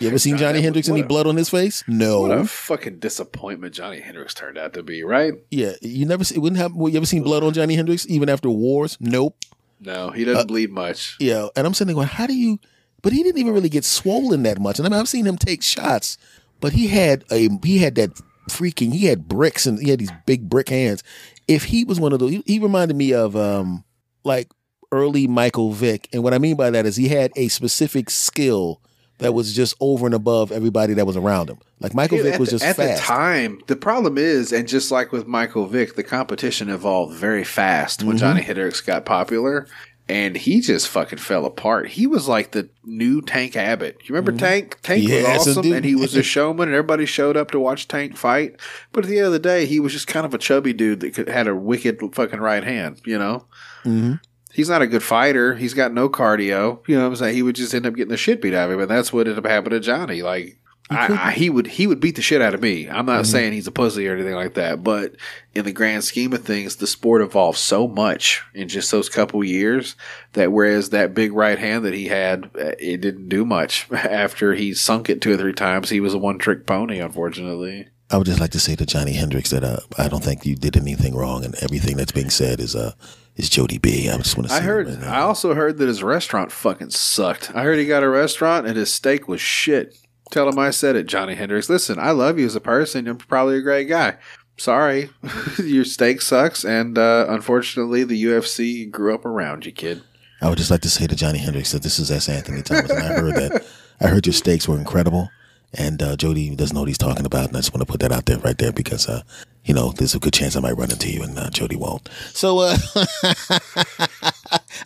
You 0.00 0.08
ever 0.08 0.18
seen 0.18 0.34
God, 0.34 0.40
Johnny 0.40 0.60
Hendricks 0.60 0.88
any 0.88 1.00
a- 1.00 1.06
blood 1.06 1.26
on 1.26 1.36
his 1.36 1.48
face? 1.48 1.84
No. 1.86 2.22
what 2.22 2.30
a 2.32 2.44
fucking 2.46 2.98
disappointment 2.98 3.74
Johnny 3.74 4.00
Hendricks 4.00 4.34
turned 4.34 4.58
out 4.58 4.74
to 4.74 4.82
be, 4.82 5.02
right? 5.04 5.34
yeah, 5.50 5.72
you 5.80 6.04
never. 6.04 6.24
See, 6.24 6.34
it 6.34 6.38
wouldn't 6.38 6.60
have. 6.60 6.74
well, 6.74 6.88
You 6.88 6.96
ever 6.96 7.06
seen 7.06 7.22
blood 7.22 7.44
on 7.44 7.52
Johnny 7.52 7.74
Hendricks 7.76 8.06
even 8.08 8.28
after 8.28 8.50
wars? 8.50 8.96
Nope. 9.00 9.36
No, 9.80 10.10
he 10.10 10.24
doesn't 10.24 10.46
bleed 10.48 10.70
much. 10.70 11.16
Yeah, 11.20 11.48
and 11.56 11.66
I'm 11.66 11.74
sitting 11.74 11.88
there 11.88 11.94
going, 11.96 12.08
how 12.08 12.26
do 12.26 12.34
you? 12.34 12.58
But 13.02 13.12
he 13.12 13.22
didn't 13.22 13.38
even 13.38 13.52
really 13.52 13.68
get 13.68 13.84
swollen 13.84 14.42
that 14.44 14.58
much. 14.58 14.78
And 14.78 14.86
I 14.86 14.90
mean, 14.90 14.98
I've 14.98 15.08
seen 15.08 15.26
him 15.26 15.36
take 15.36 15.62
shots, 15.62 16.16
but 16.60 16.72
he 16.72 16.86
had 16.88 17.24
a 17.30 17.48
he 17.62 17.78
had 17.78 17.94
that 17.96 18.18
freaking 18.50 18.92
he 18.92 19.06
had 19.06 19.28
bricks 19.28 19.66
and 19.66 19.78
he 19.78 19.90
had 19.90 19.98
these 20.00 20.12
big 20.26 20.48
brick 20.48 20.70
hands. 20.70 21.02
If 21.46 21.64
he 21.64 21.84
was 21.84 22.00
one 22.00 22.12
of 22.14 22.18
those, 22.18 22.30
he, 22.30 22.42
he 22.46 22.58
reminded 22.58 22.96
me 22.96 23.12
of 23.12 23.36
um 23.36 23.84
like 24.24 24.50
early 24.90 25.26
Michael 25.26 25.72
Vick, 25.72 26.08
and 26.14 26.22
what 26.22 26.32
I 26.32 26.38
mean 26.38 26.56
by 26.56 26.70
that 26.70 26.86
is 26.86 26.96
he 26.96 27.08
had 27.08 27.30
a 27.36 27.48
specific 27.48 28.08
skill 28.08 28.80
that 29.18 29.32
was 29.34 29.54
just 29.54 29.74
over 29.80 30.06
and 30.06 30.14
above 30.14 30.50
everybody 30.52 30.94
that 30.94 31.06
was 31.06 31.16
around 31.16 31.48
him. 31.48 31.58
Like 31.80 31.94
Michael 31.94 32.18
Vick 32.18 32.38
was 32.38 32.48
the- 32.50 32.54
just 32.58 32.64
at 32.64 32.76
fast. 32.76 33.02
the 33.02 33.06
time. 33.06 33.60
The 33.68 33.76
problem 33.76 34.18
is, 34.18 34.52
and 34.52 34.66
just 34.66 34.90
like 34.90 35.12
with 35.12 35.26
Michael 35.26 35.66
Vick, 35.66 35.94
the 35.96 36.02
competition 36.02 36.68
evolved 36.68 37.14
very 37.14 37.44
fast 37.44 38.00
Mm-hmm. 38.00 38.08
when 38.08 38.16
Johnny 38.18 38.42
Hendricks 38.42 38.80
got 38.80 39.04
popular, 39.04 39.66
and 40.08 40.36
he 40.36 40.60
just 40.60 40.88
fucking 40.88 41.18
fell 41.18 41.46
apart. 41.46 41.88
He 41.88 42.06
was 42.06 42.28
like 42.28 42.50
the 42.50 42.68
new 42.84 43.22
Tank 43.22 43.56
Abbott. 43.56 43.98
You 44.02 44.14
remember 44.14 44.32
Tank? 44.32 44.78
Tank 44.82 45.02
Mm-hmm. 45.04 45.12
Yes, 45.12 45.46
was 45.46 45.58
awesome, 45.58 45.72
and 45.72 45.84
he 45.84 45.94
was 45.94 46.14
a 46.16 46.22
showman, 46.34 46.68
and 46.68 46.74
everybody 46.74 47.06
showed 47.06 47.36
up 47.36 47.50
to 47.52 47.60
watch 47.60 47.88
Tank 47.88 48.16
fight. 48.16 48.56
But 48.92 49.04
at 49.04 49.10
the 49.10 49.18
end 49.18 49.26
of 49.28 49.32
the 49.32 49.38
day, 49.38 49.64
he 49.66 49.80
was 49.80 49.92
just 49.92 50.06
kind 50.06 50.26
of 50.26 50.34
a 50.34 50.38
chubby 50.38 50.72
dude 50.72 51.00
that 51.00 51.14
could, 51.14 51.28
had 51.28 51.46
a 51.48 51.54
wicked 51.54 52.00
fucking 52.14 52.40
right 52.40 52.64
hand. 52.64 53.00
You 53.06 53.18
know. 53.18 53.46
Mhm. 53.84 54.20
He's 54.54 54.68
not 54.68 54.82
a 54.82 54.86
good 54.86 55.02
fighter. 55.02 55.54
He's 55.54 55.74
got 55.74 55.92
no 55.92 56.08
cardio. 56.08 56.86
You 56.86 56.96
know 56.96 57.02
what 57.02 57.08
I'm 57.08 57.16
saying? 57.16 57.34
He 57.34 57.42
would 57.42 57.56
just 57.56 57.74
end 57.74 57.86
up 57.86 57.94
getting 57.94 58.10
the 58.10 58.16
shit 58.16 58.40
beat 58.40 58.54
out 58.54 58.70
of 58.70 58.74
him, 58.74 58.80
and 58.80 58.90
that's 58.90 59.12
what 59.12 59.26
ended 59.26 59.44
up 59.44 59.50
happening 59.50 59.80
to 59.80 59.84
Johnny. 59.84 60.22
Like 60.22 60.58
I, 60.90 61.28
I, 61.28 61.32
he 61.32 61.48
would 61.48 61.66
he 61.66 61.86
would 61.86 61.98
beat 61.98 62.16
the 62.16 62.22
shit 62.22 62.42
out 62.42 62.52
of 62.52 62.60
me. 62.60 62.88
I'm 62.90 63.06
not 63.06 63.24
saying 63.26 63.54
he's 63.54 63.66
a 63.66 63.72
pussy 63.72 64.06
or 64.06 64.14
anything 64.14 64.34
like 64.34 64.54
that, 64.54 64.84
but 64.84 65.16
in 65.54 65.64
the 65.64 65.72
grand 65.72 66.04
scheme 66.04 66.34
of 66.34 66.44
things, 66.44 66.76
the 66.76 66.86
sport 66.86 67.22
evolved 67.22 67.56
so 67.56 67.88
much 67.88 68.42
in 68.52 68.68
just 68.68 68.90
those 68.90 69.08
couple 69.08 69.42
years 69.42 69.96
that 70.34 70.52
whereas 70.52 70.90
that 70.90 71.14
big 71.14 71.32
right 71.32 71.58
hand 71.58 71.86
that 71.86 71.94
he 71.94 72.08
had, 72.08 72.50
uh, 72.56 72.72
it 72.78 73.00
didn't 73.00 73.30
do 73.30 73.46
much. 73.46 73.90
After 73.92 74.52
he 74.54 74.74
sunk 74.74 75.08
it 75.08 75.22
two 75.22 75.32
or 75.32 75.36
three 75.38 75.54
times, 75.54 75.88
he 75.88 76.00
was 76.00 76.12
a 76.12 76.18
one 76.18 76.38
trick 76.38 76.66
pony. 76.66 76.98
Unfortunately, 76.98 77.88
I 78.10 78.18
would 78.18 78.26
just 78.26 78.40
like 78.40 78.52
to 78.52 78.60
say 78.60 78.76
to 78.76 78.84
Johnny 78.84 79.14
Hendricks 79.14 79.50
that 79.50 79.64
uh, 79.64 79.80
I 79.96 80.08
don't 80.08 80.22
think 80.22 80.44
you 80.44 80.54
did 80.54 80.76
anything 80.76 81.14
wrong, 81.14 81.46
and 81.46 81.54
everything 81.62 81.96
that's 81.96 82.12
being 82.12 82.30
said 82.30 82.60
is 82.60 82.76
uh 82.76 82.92
is 83.36 83.50
Jodie 83.50 83.80
B. 83.80 84.08
I 84.08 84.16
just 84.18 84.36
want 84.36 84.48
to. 84.48 84.54
I 84.54 84.60
heard. 84.60 84.86
right. 84.88 85.02
I 85.04 85.20
also 85.20 85.54
heard 85.54 85.78
that 85.78 85.88
his 85.88 86.02
restaurant 86.02 86.52
fucking 86.52 86.90
sucked. 86.90 87.50
I 87.54 87.62
heard 87.62 87.78
he 87.78 87.86
got 87.86 88.02
a 88.02 88.08
restaurant 88.08 88.66
and 88.66 88.76
his 88.76 88.92
steak 88.92 89.28
was 89.28 89.40
shit. 89.40 89.96
Tell 90.30 90.48
him 90.48 90.58
I 90.58 90.70
said 90.70 90.96
it, 90.96 91.06
Johnny 91.06 91.34
Hendricks. 91.34 91.68
Listen, 91.68 91.98
I 91.98 92.10
love 92.12 92.38
you 92.38 92.46
as 92.46 92.56
a 92.56 92.60
person. 92.60 93.04
You're 93.06 93.14
probably 93.14 93.58
a 93.58 93.62
great 93.62 93.88
guy. 93.88 94.16
Sorry, 94.56 95.10
your 95.58 95.84
steak 95.84 96.20
sucks, 96.22 96.64
and 96.64 96.96
uh, 96.96 97.26
unfortunately, 97.28 98.04
the 98.04 98.24
UFC 98.24 98.88
grew 98.88 99.12
up 99.14 99.24
around 99.24 99.66
you, 99.66 99.72
kid. 99.72 100.02
I 100.40 100.48
would 100.48 100.58
just 100.58 100.70
like 100.70 100.82
to 100.82 100.90
say 100.90 101.06
to 101.08 101.16
Johnny 101.16 101.38
Hendricks 101.38 101.72
that 101.72 101.82
this 101.82 101.98
is 101.98 102.10
S. 102.10 102.28
Anthony 102.28 102.62
Thomas, 102.62 102.90
and 102.90 103.02
I 103.02 103.14
heard 103.14 103.34
that 103.34 103.66
I 104.00 104.06
heard 104.08 104.26
your 104.26 104.32
steaks 104.32 104.68
were 104.68 104.78
incredible, 104.78 105.28
and 105.76 106.02
uh, 106.02 106.16
Jodie 106.16 106.56
doesn't 106.56 106.74
know 106.74 106.80
what 106.80 106.88
he's 106.88 106.98
talking 106.98 107.26
about, 107.26 107.48
and 107.48 107.56
I 107.56 107.60
just 107.60 107.72
want 107.72 107.86
to 107.86 107.90
put 107.90 108.00
that 108.00 108.12
out 108.12 108.26
there 108.26 108.38
right 108.38 108.56
there 108.58 108.72
because 108.72 109.08
uh, 109.08 109.22
you 109.64 109.74
know 109.74 109.92
there's 109.92 110.14
a 110.14 110.18
good 110.18 110.32
chance 110.32 110.56
I 110.56 110.60
might 110.60 110.72
run 110.76 110.90
into 110.90 111.10
you, 111.10 111.22
and 111.22 111.38
uh, 111.38 111.50
Jodie 111.50 111.76
won't. 111.76 112.08
So. 112.32 112.58
Uh, 112.60 112.76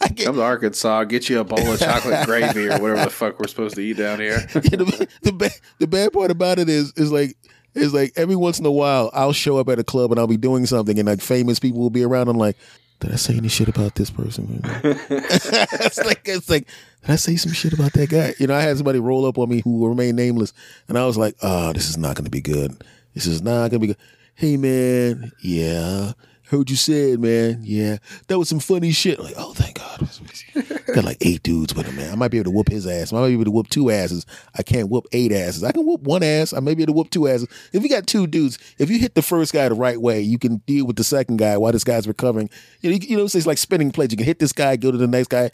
I 0.00 0.08
get, 0.08 0.26
Come 0.26 0.36
to 0.36 0.42
Arkansas, 0.42 1.04
get 1.04 1.28
you 1.28 1.40
a 1.40 1.44
bowl 1.44 1.72
of 1.72 1.78
chocolate 1.78 2.26
gravy 2.26 2.68
or 2.68 2.78
whatever 2.78 3.04
the 3.04 3.10
fuck 3.10 3.38
we're 3.38 3.48
supposed 3.48 3.74
to 3.76 3.80
eat 3.80 3.96
down 3.96 4.20
here. 4.20 4.38
the, 4.52 5.08
the, 5.22 5.32
bad, 5.32 5.52
the 5.78 5.86
bad 5.86 6.12
part 6.12 6.30
about 6.30 6.58
it 6.58 6.68
is 6.68 6.92
is 6.96 7.10
like 7.10 7.36
is 7.74 7.94
like 7.94 8.12
every 8.16 8.36
once 8.36 8.58
in 8.58 8.66
a 8.66 8.70
while 8.70 9.10
I'll 9.12 9.32
show 9.32 9.58
up 9.58 9.68
at 9.68 9.78
a 9.78 9.84
club 9.84 10.10
and 10.10 10.18
I'll 10.18 10.26
be 10.26 10.36
doing 10.36 10.66
something 10.66 10.98
and 10.98 11.08
like 11.08 11.20
famous 11.20 11.58
people 11.58 11.80
will 11.80 11.90
be 11.90 12.04
around. 12.04 12.28
I'm 12.28 12.36
like, 12.36 12.56
did 13.00 13.12
I 13.12 13.16
say 13.16 13.36
any 13.36 13.48
shit 13.48 13.68
about 13.68 13.94
this 13.94 14.10
person? 14.10 14.60
it's 14.84 16.04
like 16.04 16.22
it's 16.26 16.50
like 16.50 16.66
did 17.02 17.10
I 17.10 17.16
say 17.16 17.36
some 17.36 17.52
shit 17.52 17.72
about 17.72 17.92
that 17.92 18.10
guy? 18.10 18.34
You 18.38 18.46
know, 18.48 18.54
I 18.54 18.60
had 18.60 18.76
somebody 18.76 18.98
roll 18.98 19.24
up 19.26 19.38
on 19.38 19.48
me 19.48 19.60
who 19.60 19.78
will 19.78 19.88
remain 19.88 20.16
nameless, 20.16 20.52
and 20.88 20.98
I 20.98 21.06
was 21.06 21.16
like, 21.16 21.36
oh, 21.42 21.72
this 21.72 21.88
is 21.88 21.96
not 21.96 22.16
going 22.16 22.24
to 22.24 22.30
be 22.30 22.40
good. 22.40 22.82
This 23.14 23.26
is 23.26 23.42
not 23.42 23.70
going 23.70 23.70
to 23.70 23.78
be 23.80 23.86
good. 23.88 23.96
Hey 24.34 24.56
man, 24.56 25.32
yeah. 25.40 26.12
Heard 26.50 26.70
you 26.70 26.76
said, 26.76 27.20
man. 27.20 27.60
Yeah, 27.62 27.98
that 28.28 28.38
was 28.38 28.48
some 28.48 28.60
funny 28.60 28.90
shit. 28.92 29.20
Like, 29.20 29.34
oh, 29.36 29.52
thank 29.52 29.78
God. 29.78 30.08
Got 30.94 31.04
like 31.04 31.18
eight 31.20 31.42
dudes 31.42 31.74
with 31.74 31.86
him, 31.86 31.96
man. 31.96 32.12
I 32.12 32.14
might 32.16 32.30
be 32.30 32.38
able 32.38 32.50
to 32.50 32.56
whoop 32.56 32.68
his 32.68 32.86
ass. 32.86 33.12
I 33.12 33.20
might 33.20 33.28
be 33.28 33.34
able 33.34 33.44
to 33.44 33.50
whoop 33.50 33.68
two 33.68 33.90
asses. 33.90 34.26
I 34.56 34.62
can't 34.62 34.88
whoop 34.88 35.06
eight 35.12 35.32
asses. 35.32 35.64
I 35.64 35.72
can 35.72 35.86
whoop 35.86 36.02
one 36.02 36.22
ass. 36.22 36.52
I 36.52 36.60
may 36.60 36.74
be 36.74 36.82
able 36.82 36.94
to 36.94 36.96
whoop 36.96 37.10
two 37.10 37.28
asses. 37.28 37.48
If 37.72 37.82
you 37.82 37.88
got 37.88 38.06
two 38.06 38.26
dudes, 38.26 38.58
if 38.78 38.90
you 38.90 38.98
hit 38.98 39.14
the 39.14 39.22
first 39.22 39.52
guy 39.52 39.68
the 39.68 39.74
right 39.74 40.00
way, 40.00 40.20
you 40.20 40.38
can 40.38 40.58
deal 40.66 40.86
with 40.86 40.96
the 40.96 41.04
second 41.04 41.38
guy 41.38 41.56
while 41.56 41.72
this 41.72 41.84
guy's 41.84 42.08
recovering. 42.08 42.50
You 42.80 42.90
know, 42.90 42.98
you, 43.00 43.16
know 43.16 43.24
it's 43.24 43.46
like 43.46 43.58
spinning 43.58 43.90
plates. 43.90 44.12
You 44.12 44.16
can 44.16 44.26
hit 44.26 44.38
this 44.38 44.52
guy, 44.52 44.76
go 44.76 44.90
to 44.90 44.98
the 44.98 45.06
next 45.06 45.28
guy, 45.28 45.50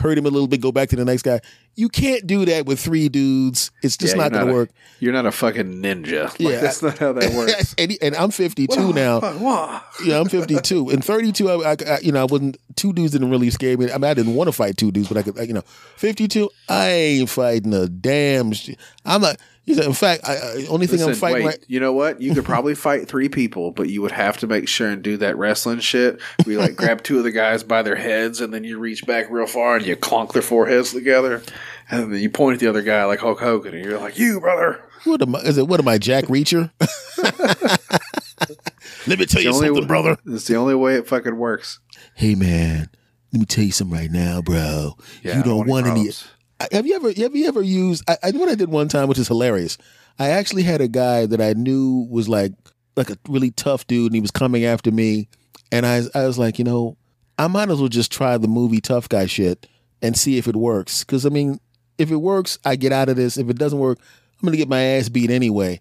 hurt 0.00 0.16
him 0.18 0.26
a 0.26 0.30
little 0.30 0.48
bit, 0.48 0.60
go 0.60 0.72
back 0.72 0.88
to 0.90 0.96
the 0.96 1.04
next 1.04 1.22
guy. 1.22 1.40
You 1.74 1.88
can't 1.90 2.26
do 2.26 2.44
that 2.46 2.64
with 2.64 2.80
three 2.80 3.08
dudes. 3.10 3.70
It's 3.82 3.96
just 3.98 4.16
Yeah, 4.16 4.22
not 4.22 4.32
going 4.32 4.46
to 4.46 4.52
work. 4.52 4.70
You're 4.98 5.12
not 5.12 5.26
a 5.26 5.32
fucking 5.32 5.82
ninja. 5.82 6.24
Like, 6.24 6.38
Yeah. 6.40 6.60
that's 6.60 6.82
not 6.82 6.96
how 6.98 7.12
that 7.12 7.32
works. 7.36 7.74
and, 7.76 7.92
and 8.00 8.14
I'm 8.16 8.30
52 8.30 8.94
now. 8.94 9.20
Yeah, 10.04 10.18
I'm 10.20 10.28
52. 10.28 10.88
And 10.90 11.04
32, 11.04 11.50
I, 11.50 11.72
I, 11.72 11.76
I- 11.86 11.98
you 12.00 12.12
know, 12.12 12.20
I 12.22 12.24
wasn't. 12.24 12.56
Two 12.76 12.92
dudes 12.92 13.12
didn't 13.12 13.30
really 13.30 13.50
scare 13.50 13.76
me. 13.76 13.90
I 13.90 13.98
mean, 13.98 14.04
I 14.04 14.14
didn't 14.14 14.34
want 14.34 14.48
to 14.48 14.52
fight 14.52 14.76
two 14.76 14.90
dudes, 14.90 15.08
but 15.08 15.18
I 15.18 15.22
could, 15.22 15.38
I- 15.38 15.42
you 15.42 15.52
know, 15.52 15.62
52. 15.96 16.48
I 16.68 16.88
ain't 16.88 17.28
fighting 17.30 17.74
a 17.74 17.88
damn. 17.88 18.52
Sh- 18.52 18.70
I'm 19.04 19.20
not. 19.20 19.36
You 19.66 19.74
know, 19.74 19.82
in 19.82 19.94
fact, 19.94 20.22
I, 20.24 20.36
I 20.36 20.66
only 20.68 20.86
thing 20.86 21.02
I'm 21.02 21.14
fighting 21.14 21.44
wait, 21.44 21.56
right. 21.56 21.64
you 21.66 21.80
know 21.80 21.92
what? 21.92 22.22
You 22.22 22.34
could 22.34 22.44
probably 22.44 22.76
fight 22.76 23.08
three 23.08 23.28
people, 23.28 23.72
but 23.72 23.88
you 23.88 24.00
would 24.00 24.12
have 24.12 24.36
to 24.38 24.46
make 24.46 24.68
sure 24.68 24.88
and 24.88 25.02
do 25.02 25.16
that 25.16 25.36
wrestling 25.36 25.80
shit. 25.80 26.20
We 26.46 26.56
like 26.56 26.76
grab 26.76 27.02
two 27.02 27.18
of 27.18 27.24
the 27.24 27.32
guys 27.32 27.64
by 27.64 27.82
their 27.82 27.96
heads, 27.96 28.40
and 28.40 28.54
then 28.54 28.62
you 28.62 28.78
reach 28.78 29.04
back 29.06 29.28
real 29.28 29.46
far 29.46 29.76
and 29.76 29.84
you 29.84 29.96
clonk 29.96 30.32
their 30.32 30.42
foreheads 30.42 30.92
together, 30.92 31.42
and 31.90 32.12
then 32.12 32.20
you 32.20 32.30
point 32.30 32.54
at 32.54 32.60
the 32.60 32.68
other 32.68 32.82
guy 32.82 33.04
like 33.04 33.18
Hulk 33.18 33.40
Hogan, 33.40 33.74
and 33.74 33.84
you're 33.84 33.98
like, 33.98 34.18
"You 34.18 34.40
brother." 34.40 34.82
What 35.04 35.22
am 35.22 35.34
I? 35.34 35.40
Is 35.40 35.58
it? 35.58 35.66
What 35.66 35.80
am 35.80 35.88
I, 35.88 35.98
Jack 35.98 36.26
Reacher? 36.26 36.70
Let 39.06 39.18
me 39.18 39.26
tell 39.26 39.42
you 39.42 39.52
something, 39.52 39.86
brother. 39.86 40.16
It's 40.26 40.46
the 40.46 40.56
only 40.56 40.74
way 40.74 40.96
it 40.96 41.06
fucking 41.06 41.36
works. 41.36 41.80
Hey, 42.14 42.34
man. 42.34 42.88
Let 43.32 43.40
me 43.40 43.46
tell 43.46 43.64
you 43.64 43.72
something 43.72 43.96
right 43.96 44.10
now, 44.10 44.42
bro. 44.42 44.96
Yeah, 45.22 45.38
you 45.38 45.42
don't 45.42 45.58
want 45.58 45.68
want 45.68 45.86
any. 45.86 45.94
problems. 45.94 46.28
Have 46.72 46.86
you 46.86 46.96
ever 46.96 47.12
have 47.12 47.36
you 47.36 47.46
ever 47.46 47.62
used 47.62 48.08
I, 48.08 48.16
I 48.22 48.30
what 48.32 48.48
I 48.48 48.54
did 48.54 48.70
one 48.70 48.88
time 48.88 49.08
which 49.08 49.18
is 49.18 49.28
hilarious. 49.28 49.76
I 50.18 50.30
actually 50.30 50.62
had 50.62 50.80
a 50.80 50.88
guy 50.88 51.26
that 51.26 51.40
I 51.40 51.52
knew 51.52 52.06
was 52.10 52.28
like 52.28 52.52
like 52.96 53.10
a 53.10 53.18
really 53.28 53.50
tough 53.50 53.86
dude 53.86 54.06
and 54.06 54.14
he 54.14 54.20
was 54.20 54.30
coming 54.30 54.64
after 54.64 54.90
me 54.90 55.28
and 55.70 55.84
I 55.84 56.02
I 56.14 56.26
was 56.26 56.38
like, 56.38 56.58
you 56.58 56.64
know, 56.64 56.96
I 57.38 57.46
might 57.48 57.68
as 57.68 57.78
well 57.78 57.88
just 57.88 58.10
try 58.10 58.38
the 58.38 58.48
movie 58.48 58.80
tough 58.80 59.08
guy 59.08 59.26
shit 59.26 59.66
and 60.00 60.16
see 60.16 60.38
if 60.38 60.48
it 60.48 60.56
works 60.56 61.04
cuz 61.04 61.26
I 61.26 61.28
mean, 61.28 61.60
if 61.98 62.10
it 62.10 62.16
works, 62.16 62.58
I 62.64 62.76
get 62.76 62.92
out 62.92 63.08
of 63.08 63.16
this. 63.16 63.36
If 63.36 63.48
it 63.50 63.58
doesn't 63.58 63.78
work, 63.78 63.98
I'm 64.42 64.50
to 64.50 64.56
get 64.56 64.68
my 64.68 64.80
ass 64.80 65.08
beat 65.08 65.30
anyway. 65.30 65.80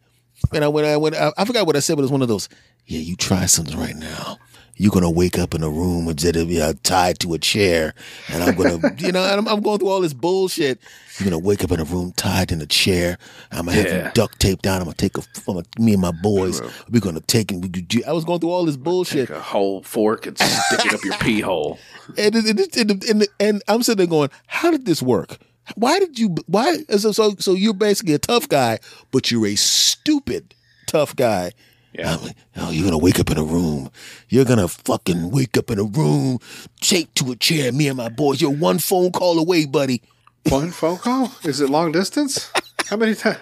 And 0.54 0.64
I 0.64 0.68
went 0.68 0.88
I 0.88 0.98
went 0.98 1.16
I, 1.16 1.32
I 1.38 1.46
forgot 1.46 1.66
what 1.66 1.78
I 1.78 1.80
said 1.80 1.96
but 1.96 2.02
it 2.02 2.04
was 2.04 2.12
one 2.12 2.22
of 2.22 2.28
those, 2.28 2.50
yeah, 2.86 3.00
you 3.00 3.16
try 3.16 3.46
something 3.46 3.80
right 3.80 3.96
now. 3.96 4.38
You're 4.78 4.92
gonna 4.92 5.10
wake 5.10 5.38
up 5.40 5.54
in 5.54 5.64
a 5.64 5.70
room 5.70 6.14
you 6.22 6.60
know, 6.60 6.74
tied 6.84 7.20
to 7.20 7.34
a 7.34 7.40
chair, 7.40 7.94
and 8.30 8.44
I'm 8.44 8.56
gonna, 8.56 8.94
you 8.98 9.12
know, 9.12 9.24
and 9.24 9.40
I'm, 9.40 9.48
I'm 9.48 9.62
going 9.62 9.80
through 9.80 9.90
all 9.90 10.02
this 10.02 10.14
bullshit. 10.14 10.80
You're 11.18 11.30
gonna 11.30 11.40
wake 11.40 11.64
up 11.64 11.72
in 11.72 11.80
a 11.80 11.86
room 11.86 12.12
tied 12.14 12.52
in 12.52 12.62
a 12.62 12.66
chair. 12.66 13.18
I'm 13.52 13.66
gonna 13.66 13.78
have 13.82 14.06
you 14.06 14.12
duct 14.14 14.40
taped 14.40 14.64
down. 14.64 14.80
I'm 14.80 14.86
gonna 14.86 14.96
take 14.96 15.18
a, 15.18 15.22
I'm 15.48 15.56
gonna, 15.56 15.66
me 15.80 15.94
and 15.94 16.02
my 16.02 16.12
boys. 16.12 16.62
We're 16.90 17.00
gonna 17.00 17.22
take 17.22 17.52
and 17.52 18.04
I 18.06 18.12
was 18.12 18.26
going 18.26 18.42
through 18.42 18.52
all 18.52 18.66
this 18.66 18.78
bullshit, 18.78 19.30
Take 19.30 19.38
a 19.38 19.42
whole 19.42 19.82
fork 19.84 20.26
and 20.26 20.38
stick 20.38 20.86
it 20.86 20.94
up 20.94 21.04
your 21.04 21.18
pee 21.20 21.40
hole. 21.40 21.80
and 22.18 22.36
it, 22.36 23.10
and, 23.10 23.28
and 23.40 23.64
I'm 23.68 23.82
sitting 23.82 23.98
there 23.98 24.08
going, 24.08 24.30
how 24.48 24.72
did 24.72 24.86
this 24.86 25.02
work? 25.02 25.38
Why 25.76 26.00
did 26.00 26.20
you? 26.20 26.36
Why? 26.48 26.78
So 26.98 27.12
so 27.12 27.36
so 27.40 27.54
you're 27.54 27.74
basically 27.74 28.14
a 28.14 28.20
tough 28.20 28.48
guy, 28.48 28.80
but 29.12 29.32
you're 29.32 29.48
a 29.48 29.56
stupid 29.56 30.54
tough 30.86 31.16
guy. 31.16 31.52
Yeah. 31.98 32.14
I'm 32.16 32.24
like, 32.24 32.36
oh, 32.58 32.72
you're 32.72 32.84
gonna 32.86 32.98
wake 32.98 33.20
up 33.20 33.30
in 33.32 33.38
a 33.38 33.44
room. 33.44 33.90
You're 34.30 34.46
gonna 34.46 34.68
fucking 34.68 35.32
wake 35.32 35.56
up 35.58 35.72
in 35.72 35.80
a 35.80 35.84
room, 35.84 36.40
taped 36.82 37.16
to 37.18 37.32
a 37.32 37.36
chair. 37.36 37.72
Me 37.72 37.88
and 37.88 37.98
my 37.98 38.10
boys. 38.10 38.42
You're 38.42 38.52
one 38.52 38.80
phone 38.80 39.12
call 39.12 39.40
away, 39.40 39.66
buddy. 39.66 40.02
One 40.50 40.72
phone 40.72 40.98
call? 40.98 41.32
Is 41.44 41.62
it 41.62 41.70
long 41.70 41.92
distance? 41.92 42.52
How 42.88 42.98
many 42.98 43.16
times? 43.16 43.40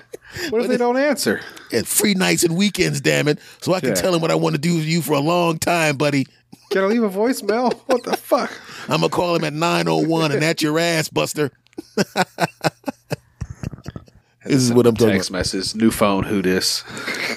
What 0.50 0.62
if 0.62 0.68
they 0.68 0.78
don't 0.78 0.98
answer? 0.98 1.42
And 1.72 1.88
free 1.88 2.14
nights 2.14 2.44
and 2.44 2.56
weekends, 2.56 3.02
damn 3.02 3.28
it. 3.28 3.40
So 3.62 3.74
I 3.74 3.80
can 3.82 3.90
Yeah. 3.90 3.96
tell 3.96 4.14
him 4.16 4.22
what 4.22 4.32
I 4.32 4.36
want 4.36 4.56
to 4.56 4.62
do 4.62 4.76
with 4.76 4.86
you 4.86 5.02
for 5.02 5.14
a 5.14 5.20
long 5.20 5.58
time, 5.60 5.98
buddy. 5.98 6.28
Can 6.72 6.84
I 6.84 6.88
leave 6.88 7.04
a 7.04 7.10
voicemail? 7.10 7.74
What 7.88 8.04
the 8.04 8.16
fuck? 8.18 8.52
I'm 8.88 9.02
gonna 9.02 9.10
call 9.10 9.36
him 9.36 9.44
at 9.44 9.54
901 9.54 10.32
and 10.32 10.42
that's 10.42 10.62
your 10.64 10.80
ass, 10.80 11.10
Buster. 11.10 11.52
this 14.46 14.62
is 14.62 14.74
what 14.74 14.86
I'm 14.86 14.96
talking 14.96 15.08
about. 15.08 15.18
Text 15.18 15.32
message, 15.32 15.76
new 15.76 15.92
phone, 15.92 16.24
who 16.24 16.42
this? 16.42 16.84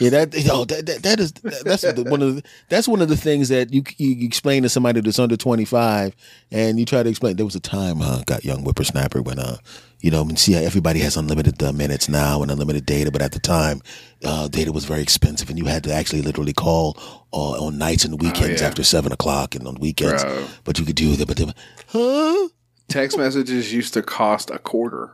Yeah, 0.00 0.10
that 0.10 0.34
oh, 0.50 0.64
that, 0.64 0.86
that 0.86 1.02
that 1.02 1.20
is 1.20 1.32
that's 1.32 1.82
the, 1.82 2.04
one 2.08 2.22
of 2.22 2.36
the, 2.36 2.42
that's 2.68 2.88
one 2.88 3.00
of 3.00 3.08
the 3.08 3.16
things 3.16 3.48
that 3.48 3.72
you 3.72 3.82
you 3.96 4.26
explain 4.26 4.62
to 4.62 4.68
somebody 4.68 5.00
that's 5.00 5.18
under 5.18 5.36
twenty 5.36 5.64
five, 5.64 6.14
and 6.50 6.78
you 6.78 6.84
try 6.84 7.02
to 7.02 7.08
explain. 7.08 7.36
There 7.36 7.44
was 7.44 7.54
a 7.54 7.60
time, 7.60 8.02
uh, 8.02 8.22
got 8.26 8.44
young 8.44 8.62
whippersnapper 8.62 9.22
when 9.22 9.38
uh, 9.38 9.58
you 10.00 10.10
know, 10.10 10.22
and 10.22 10.38
see 10.38 10.52
how 10.52 10.60
everybody 10.60 11.00
has 11.00 11.16
unlimited 11.16 11.62
uh, 11.62 11.72
minutes 11.72 12.08
now 12.08 12.42
and 12.42 12.50
unlimited 12.50 12.86
data, 12.86 13.10
but 13.10 13.22
at 13.22 13.32
the 13.32 13.40
time, 13.40 13.80
uh, 14.24 14.46
data 14.48 14.72
was 14.72 14.84
very 14.84 15.02
expensive, 15.02 15.48
and 15.48 15.58
you 15.58 15.64
had 15.64 15.84
to 15.84 15.92
actually 15.92 16.22
literally 16.22 16.52
call 16.52 16.96
uh, 17.32 17.64
on 17.64 17.78
nights 17.78 18.04
and 18.04 18.20
weekends 18.20 18.60
yeah. 18.60 18.68
after 18.68 18.84
seven 18.84 19.12
o'clock 19.12 19.54
and 19.54 19.66
on 19.66 19.76
weekends. 19.76 20.22
Bro. 20.22 20.46
But 20.64 20.78
you 20.78 20.84
could 20.84 20.96
do 20.96 21.16
that, 21.16 21.26
but 21.26 21.36
then, 21.36 21.54
huh? 21.88 22.48
Text 22.88 23.18
messages 23.18 23.72
used 23.72 23.94
to 23.94 24.02
cost 24.02 24.50
a 24.50 24.58
quarter. 24.58 25.12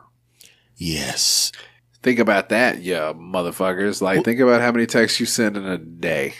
Yes. 0.75 1.51
Think 2.03 2.19
about 2.19 2.49
that, 2.49 2.81
yeah, 2.81 3.13
motherfuckers. 3.13 4.01
Like, 4.01 4.25
think 4.25 4.41
about 4.41 4.61
how 4.61 4.73
many 4.73 4.85
texts 4.85 5.21
you 5.21 5.25
send 5.25 5.55
in 5.55 5.65
a 5.65 5.77
day. 5.77 6.33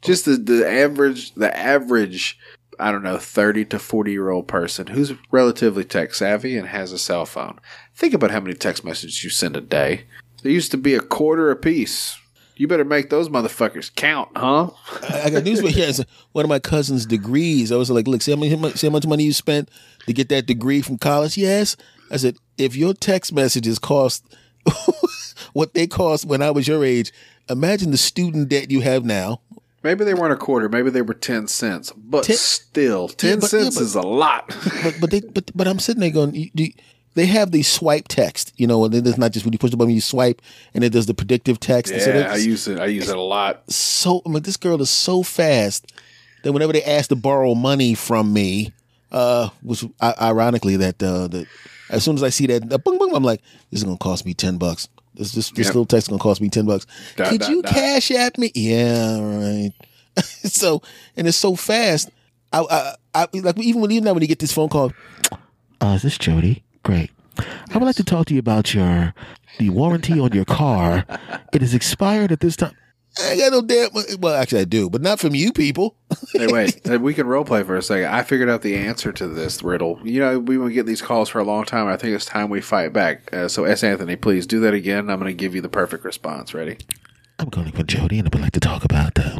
Just 0.00 0.24
the, 0.24 0.36
the 0.36 0.66
average, 0.68 1.34
the 1.34 1.54
average, 1.56 2.38
I 2.80 2.90
don't 2.90 3.02
know, 3.02 3.18
30 3.18 3.66
to 3.66 3.78
40 3.78 4.10
year 4.10 4.30
old 4.30 4.48
person 4.48 4.86
who's 4.86 5.12
relatively 5.30 5.84
tech 5.84 6.14
savvy 6.14 6.56
and 6.56 6.68
has 6.68 6.90
a 6.90 6.98
cell 6.98 7.26
phone. 7.26 7.60
Think 7.94 8.14
about 8.14 8.30
how 8.30 8.40
many 8.40 8.54
text 8.54 8.82
messages 8.82 9.22
you 9.22 9.28
send 9.28 9.56
a 9.56 9.60
day. 9.60 10.04
There 10.42 10.50
used 10.50 10.70
to 10.70 10.78
be 10.78 10.94
a 10.94 11.00
quarter 11.00 11.50
a 11.50 11.56
piece. 11.56 12.18
You 12.56 12.66
better 12.66 12.84
make 12.84 13.10
those 13.10 13.28
motherfuckers 13.28 13.94
count, 13.94 14.30
huh? 14.36 14.70
I 15.02 15.22
I 15.24 15.30
got 15.30 15.44
news 15.44 15.60
for 15.60 15.68
you. 15.68 15.82
It's 15.84 16.00
one 16.32 16.44
of 16.44 16.48
my 16.48 16.60
cousin's 16.60 17.04
degrees. 17.04 17.72
I 17.72 17.76
was 17.76 17.90
like, 17.90 18.06
look, 18.06 18.22
see 18.22 18.30
how, 18.30 18.38
much, 18.38 18.76
see 18.76 18.86
how 18.86 18.92
much 18.92 19.06
money 19.06 19.24
you 19.24 19.32
spent 19.32 19.68
to 20.06 20.12
get 20.12 20.28
that 20.30 20.46
degree 20.46 20.80
from 20.80 20.96
college? 20.96 21.36
Yes. 21.36 21.76
I 22.10 22.16
said, 22.16 22.36
if 22.56 22.76
your 22.76 22.94
text 22.94 23.32
messages 23.32 23.78
cost 23.78 24.24
what 25.52 25.74
they 25.74 25.86
cost 25.86 26.24
when 26.26 26.42
I 26.42 26.50
was 26.50 26.66
your 26.68 26.84
age, 26.84 27.12
imagine 27.48 27.90
the 27.90 27.96
student 27.98 28.48
debt 28.48 28.70
you 28.70 28.80
have 28.80 29.04
now. 29.04 29.40
Maybe 29.82 30.04
they 30.04 30.14
weren't 30.14 30.32
a 30.32 30.36
quarter. 30.36 30.68
Maybe 30.68 30.88
they 30.88 31.02
were 31.02 31.12
10 31.14 31.46
cents. 31.46 31.92
But 31.94 32.24
Ten- 32.24 32.36
still, 32.36 33.08
10 33.08 33.40
but- 33.40 33.42
yeah, 33.52 33.60
cents 33.60 33.76
but- 33.76 33.82
is 33.82 33.94
a 33.94 34.00
lot. 34.02 34.48
But 34.82 34.96
but 35.00 35.10
they 35.10 35.20
but 35.34 35.50
but 35.54 35.68
I'm 35.68 35.78
sitting 35.78 36.00
there 36.00 36.10
going, 36.10 36.34
you, 36.54 36.72
they 37.14 37.26
have 37.26 37.52
the 37.52 37.62
swipe 37.62 38.08
text, 38.08 38.52
you 38.56 38.66
know, 38.66 38.84
and 38.84 38.92
then 38.94 39.06
it's 39.06 39.18
not 39.18 39.30
just 39.32 39.44
when 39.44 39.52
you 39.52 39.58
push 39.58 39.70
the 39.70 39.76
button, 39.76 39.94
you 39.94 40.00
swipe, 40.00 40.40
and 40.74 40.82
it 40.82 40.90
does 40.90 41.06
the 41.06 41.14
predictive 41.14 41.60
text. 41.60 41.92
And 41.92 42.02
so 42.02 42.12
yeah, 42.14 42.32
I 42.32 42.36
use 42.36 42.66
it. 42.66 42.78
I 42.80 42.86
use 42.86 43.08
it 43.08 43.16
a 43.16 43.20
lot. 43.20 43.70
so 43.70 44.22
I 44.26 44.30
mean, 44.30 44.42
this 44.42 44.56
girl 44.56 44.80
is 44.80 44.90
so 44.90 45.22
fast 45.22 45.92
that 46.42 46.52
whenever 46.52 46.72
they 46.72 46.82
ask 46.82 47.10
to 47.10 47.16
borrow 47.16 47.54
money 47.54 47.94
from 47.94 48.32
me, 48.32 48.72
uh, 49.12 49.50
which 49.62 49.84
i- 50.00 50.14
ironically 50.22 50.76
that 50.78 51.00
uh, 51.02 51.28
that 51.28 51.46
as 51.88 52.02
soon 52.04 52.14
as 52.16 52.22
I 52.22 52.30
see 52.30 52.46
that, 52.46 52.68
boom, 52.84 52.98
boom, 52.98 53.14
I'm 53.14 53.24
like, 53.24 53.40
this 53.70 53.80
is 53.80 53.84
gonna 53.84 53.98
cost 53.98 54.24
me 54.26 54.34
ten 54.34 54.58
bucks. 54.58 54.88
This 55.14 55.32
this, 55.32 55.50
this 55.50 55.66
Yep. 55.66 55.74
little 55.74 55.86
text 55.86 56.04
is 56.06 56.08
gonna 56.08 56.22
cost 56.22 56.40
me 56.40 56.48
ten 56.48 56.66
bucks. 56.66 56.86
Dot, 57.16 57.28
Could 57.28 57.48
you 57.48 57.62
cash 57.62 58.10
at 58.10 58.36
me? 58.38 58.50
Yeah, 58.54 59.20
right. 59.20 59.72
so 60.24 60.82
and 61.16 61.26
it's 61.26 61.36
so 61.36 61.56
fast. 61.56 62.10
I, 62.52 62.60
I, 62.70 62.94
I 63.14 63.28
like 63.34 63.58
even 63.58 63.80
when 63.80 63.90
even 63.90 64.04
now 64.04 64.12
when 64.12 64.22
you 64.22 64.28
get 64.28 64.38
this 64.38 64.52
phone 64.52 64.68
call, 64.68 64.92
uh, 65.80 65.86
is 65.96 66.02
this 66.02 66.18
Jodie? 66.18 66.62
Great. 66.82 67.10
I 67.38 67.78
would 67.78 67.84
like 67.84 67.96
to 67.96 68.04
talk 68.04 68.26
to 68.26 68.34
you 68.34 68.38
about 68.40 68.74
your 68.74 69.12
the 69.58 69.70
warranty 69.70 70.20
on 70.20 70.32
your 70.32 70.44
car. 70.44 71.04
It 71.52 71.62
is 71.62 71.74
expired 71.74 72.30
at 72.30 72.40
this 72.40 72.56
time. 72.56 72.76
I 73.20 73.30
ain't 73.30 73.40
got 73.40 73.52
no 73.52 73.62
damn. 73.62 73.90
Well, 74.20 74.34
actually, 74.34 74.62
I 74.62 74.64
do, 74.64 74.90
but 74.90 75.00
not 75.00 75.20
from 75.20 75.34
you 75.34 75.52
people. 75.52 75.96
hey, 76.32 76.46
wait. 76.48 76.80
We 77.00 77.14
can 77.14 77.26
role 77.26 77.44
play 77.44 77.62
for 77.62 77.76
a 77.76 77.82
second. 77.82 78.06
I 78.06 78.22
figured 78.22 78.48
out 78.48 78.62
the 78.62 78.76
answer 78.76 79.12
to 79.12 79.28
this 79.28 79.62
riddle. 79.62 80.00
You 80.02 80.20
know, 80.20 80.38
we've 80.40 80.58
been 80.58 80.68
getting 80.70 80.86
these 80.86 81.02
calls 81.02 81.28
for 81.28 81.38
a 81.38 81.44
long 81.44 81.64
time. 81.64 81.86
I 81.86 81.96
think 81.96 82.14
it's 82.14 82.24
time 82.24 82.50
we 82.50 82.60
fight 82.60 82.92
back. 82.92 83.32
Uh, 83.32 83.46
so, 83.48 83.64
S. 83.64 83.84
Anthony, 83.84 84.16
please 84.16 84.46
do 84.46 84.58
that 84.60 84.74
again. 84.74 85.10
I'm 85.10 85.20
going 85.20 85.30
to 85.30 85.32
give 85.34 85.54
you 85.54 85.60
the 85.60 85.68
perfect 85.68 86.04
response. 86.04 86.54
Ready? 86.54 86.78
I'm 87.38 87.50
calling 87.50 87.72
for 87.72 87.82
Jodie, 87.84 88.18
and 88.18 88.28
I 88.28 88.30
would 88.32 88.40
like 88.42 88.52
to 88.52 88.60
talk 88.60 88.84
about 88.84 89.18
uh, 89.18 89.38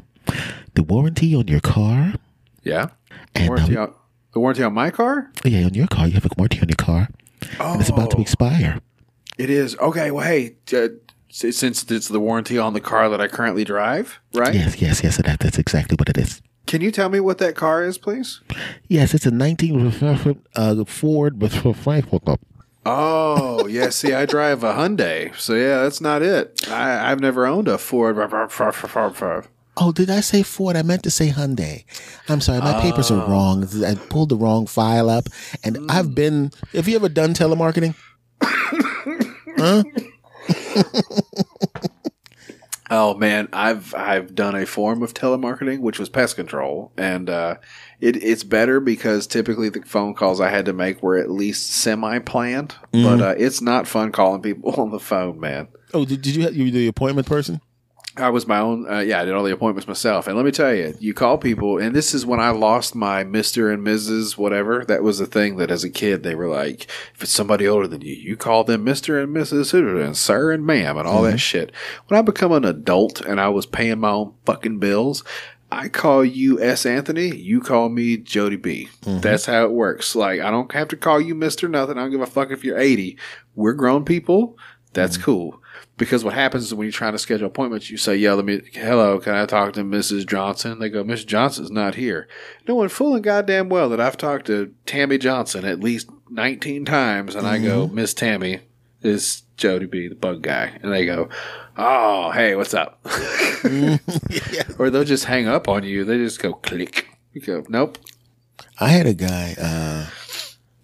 the 0.74 0.82
warranty 0.82 1.34
on 1.34 1.48
your 1.48 1.60
car. 1.60 2.14
Yeah. 2.62 2.88
And 3.34 3.48
Warranty 3.48 3.76
um, 3.76 3.82
on, 3.90 3.94
the 4.32 4.40
warranty 4.40 4.62
on 4.62 4.72
my 4.74 4.90
car? 4.90 5.30
yeah, 5.44 5.64
on 5.64 5.74
your 5.74 5.86
car, 5.88 6.06
you 6.06 6.14
have 6.14 6.24
a 6.26 6.30
warranty 6.36 6.60
on 6.60 6.68
your 6.68 6.76
car, 6.76 7.08
and 7.60 7.80
it's 7.80 7.90
about 7.90 8.10
to 8.12 8.16
Oh. 8.18 8.22
expire. 8.22 8.80
It 9.38 9.50
is. 9.50 9.76
Okay, 9.78 10.10
well, 10.12 10.24
hey, 10.24 10.56
uh, 10.72 10.76
s- 10.76 10.90
since 11.34 11.90
it's 11.90 12.08
the 12.08 12.20
warranty 12.20 12.58
on 12.58 12.74
the 12.74 12.80
car 12.80 13.08
that 13.08 13.20
I 13.20 13.26
currently 13.26 13.64
drive, 13.64 14.20
right? 14.34 14.54
Yes, 14.54 14.80
yes, 14.80 15.02
yes. 15.02 15.16
That, 15.16 15.40
that's 15.40 15.58
exactly 15.58 15.96
what 15.98 16.08
it 16.08 16.16
is. 16.16 16.40
Can 16.66 16.80
you 16.80 16.90
tell 16.90 17.08
me 17.08 17.20
what 17.20 17.38
that 17.38 17.56
car 17.56 17.82
is, 17.82 17.98
please? 17.98 18.40
Yes, 18.88 19.14
it's 19.14 19.26
a 19.26 19.30
19 19.30 20.42
uh, 20.54 20.84
Ford 20.84 21.42
with 21.42 21.76
Frank 21.76 22.08
hookup. 22.08 22.40
Oh, 22.86 23.66
yeah. 23.66 23.90
See, 23.90 24.12
I 24.12 24.26
drive 24.26 24.62
a 24.62 24.74
Hyundai, 24.74 25.34
so 25.36 25.54
yeah, 25.54 25.82
that's 25.82 26.00
not 26.00 26.22
it. 26.22 26.68
I, 26.68 27.10
I've 27.10 27.20
never 27.20 27.46
owned 27.46 27.66
a 27.66 27.78
Ford. 27.78 28.16
Oh, 29.76 29.90
did 29.92 30.08
I 30.08 30.20
say 30.20 30.42
Ford? 30.44 30.76
I 30.76 30.82
meant 30.82 31.02
to 31.02 31.10
say 31.10 31.30
Hyundai. 31.30 31.84
I'm 32.28 32.40
sorry, 32.40 32.60
my 32.60 32.80
papers 32.80 33.10
are 33.10 33.28
wrong. 33.28 33.66
I 33.84 33.94
pulled 33.94 34.28
the 34.28 34.36
wrong 34.36 34.66
file 34.66 35.10
up, 35.10 35.28
and 35.64 35.90
I've 35.90 36.14
been. 36.14 36.52
Have 36.72 36.86
you 36.86 36.96
ever 36.96 37.08
done 37.08 37.34
telemarketing? 37.34 37.96
Oh 42.90 43.14
man, 43.14 43.48
I've 43.52 43.94
I've 43.94 44.34
done 44.34 44.54
a 44.54 44.66
form 44.66 45.02
of 45.02 45.14
telemarketing, 45.14 45.80
which 45.80 45.98
was 45.98 46.10
pest 46.10 46.36
control, 46.36 46.92
and 46.98 47.30
uh, 47.30 47.56
it 47.98 48.22
it's 48.22 48.44
better 48.44 48.78
because 48.78 49.26
typically 49.26 49.70
the 49.70 49.80
phone 49.82 50.14
calls 50.14 50.38
I 50.38 50.50
had 50.50 50.66
to 50.66 50.74
make 50.74 51.02
were 51.02 51.16
at 51.16 51.30
least 51.30 51.72
semi 51.72 52.18
planned, 52.18 52.74
but 52.92 53.20
uh, 53.22 53.34
it's 53.38 53.62
not 53.62 53.88
fun 53.88 54.12
calling 54.12 54.42
people 54.42 54.72
on 54.80 54.90
the 54.90 55.00
phone, 55.00 55.40
man. 55.40 55.68
Oh, 55.94 56.04
did, 56.04 56.20
did 56.20 56.36
you 56.36 56.42
have 56.42 56.54
you 56.54 56.70
the 56.70 56.86
appointment 56.86 57.26
person? 57.26 57.62
I 58.16 58.30
was 58.30 58.46
my 58.46 58.58
own. 58.58 58.88
Uh, 58.88 59.00
yeah, 59.00 59.20
I 59.20 59.24
did 59.24 59.34
all 59.34 59.42
the 59.42 59.52
appointments 59.52 59.88
myself. 59.88 60.28
And 60.28 60.36
let 60.36 60.44
me 60.44 60.52
tell 60.52 60.72
you, 60.72 60.94
you 61.00 61.12
call 61.12 61.36
people, 61.36 61.78
and 61.78 61.94
this 61.94 62.14
is 62.14 62.24
when 62.24 62.38
I 62.38 62.50
lost 62.50 62.94
my 62.94 63.24
Mister 63.24 63.72
and 63.72 63.84
Mrs. 63.84 64.38
Whatever. 64.38 64.84
That 64.84 65.02
was 65.02 65.18
the 65.18 65.26
thing 65.26 65.56
that 65.56 65.70
as 65.70 65.82
a 65.82 65.90
kid 65.90 66.22
they 66.22 66.36
were 66.36 66.48
like, 66.48 66.84
if 67.14 67.22
it's 67.22 67.32
somebody 67.32 67.66
older 67.66 67.88
than 67.88 68.02
you, 68.02 68.14
you 68.14 68.36
call 68.36 68.62
them 68.62 68.84
Mister 68.84 69.18
and 69.18 69.34
Mrs. 69.34 69.74
and 70.04 70.16
Sir 70.16 70.52
and 70.52 70.64
Ma'am 70.64 70.96
and 70.96 71.08
all 71.08 71.22
that 71.22 71.30
mm-hmm. 71.30 71.36
shit. 71.38 71.72
When 72.06 72.18
I 72.18 72.22
become 72.22 72.52
an 72.52 72.64
adult 72.64 73.20
and 73.20 73.40
I 73.40 73.48
was 73.48 73.66
paying 73.66 74.00
my 74.00 74.10
own 74.10 74.34
fucking 74.44 74.78
bills. 74.78 75.24
I 75.72 75.88
call 75.88 76.24
you 76.24 76.62
S. 76.62 76.86
Anthony. 76.86 77.34
You 77.34 77.60
call 77.60 77.88
me 77.88 78.16
Jodie 78.16 78.62
B. 78.62 78.88
Mm-hmm. 79.02 79.20
That's 79.20 79.46
how 79.46 79.64
it 79.64 79.72
works. 79.72 80.14
Like 80.14 80.40
I 80.40 80.52
don't 80.52 80.70
have 80.70 80.86
to 80.88 80.96
call 80.96 81.20
you 81.20 81.34
Mister 81.34 81.66
Nothing. 81.68 81.98
I 81.98 82.02
don't 82.02 82.12
give 82.12 82.20
a 82.20 82.26
fuck 82.26 82.52
if 82.52 82.62
you're 82.62 82.78
80. 82.78 83.18
We're 83.56 83.72
grown 83.72 84.04
people. 84.04 84.56
That's 84.92 85.16
mm-hmm. 85.16 85.24
cool. 85.24 85.62
Because 85.96 86.24
what 86.24 86.34
happens 86.34 86.64
is 86.64 86.74
when 86.74 86.86
you're 86.86 86.92
trying 86.92 87.12
to 87.12 87.18
schedule 87.18 87.46
appointments, 87.46 87.88
you 87.88 87.96
say, 87.96 88.16
"Yeah, 88.16 88.32
let 88.32 88.44
me. 88.44 88.60
Hello, 88.72 89.20
can 89.20 89.34
I 89.34 89.46
talk 89.46 89.74
to 89.74 89.84
Mrs. 89.84 90.26
Johnson?" 90.26 90.80
They 90.80 90.88
go, 90.88 91.04
"Mrs. 91.04 91.26
Johnson's 91.26 91.70
not 91.70 91.94
here." 91.94 92.26
Knowing 92.66 92.88
full 92.88 93.14
and 93.14 93.22
goddamn 93.22 93.68
well 93.68 93.88
that 93.90 94.00
I've 94.00 94.16
talked 94.16 94.46
to 94.46 94.72
Tammy 94.86 95.18
Johnson 95.18 95.64
at 95.64 95.80
least 95.80 96.08
19 96.30 96.84
times, 96.84 97.34
and 97.36 97.46
I 97.46 97.58
go, 97.58 97.86
"Miss 97.86 98.12
Tammy 98.12 98.60
is 99.02 99.42
Jodie 99.56 99.88
B, 99.88 100.08
the 100.08 100.16
bug 100.16 100.42
guy," 100.42 100.78
and 100.82 100.92
they 100.92 101.06
go, 101.06 101.28
"Oh, 101.76 102.32
hey, 102.32 102.56
what's 102.56 102.74
up?" 102.74 103.00
Or 104.78 104.90
they'll 104.90 105.04
just 105.04 105.26
hang 105.26 105.46
up 105.46 105.68
on 105.68 105.84
you. 105.84 106.04
They 106.04 106.18
just 106.18 106.42
go 106.42 106.54
click. 106.54 107.06
You 107.32 107.40
go, 107.40 107.64
"Nope." 107.68 107.98
I 108.80 108.88
had 108.88 109.06
a 109.06 109.14
guy. 109.14 109.54
Uh, 109.60 110.06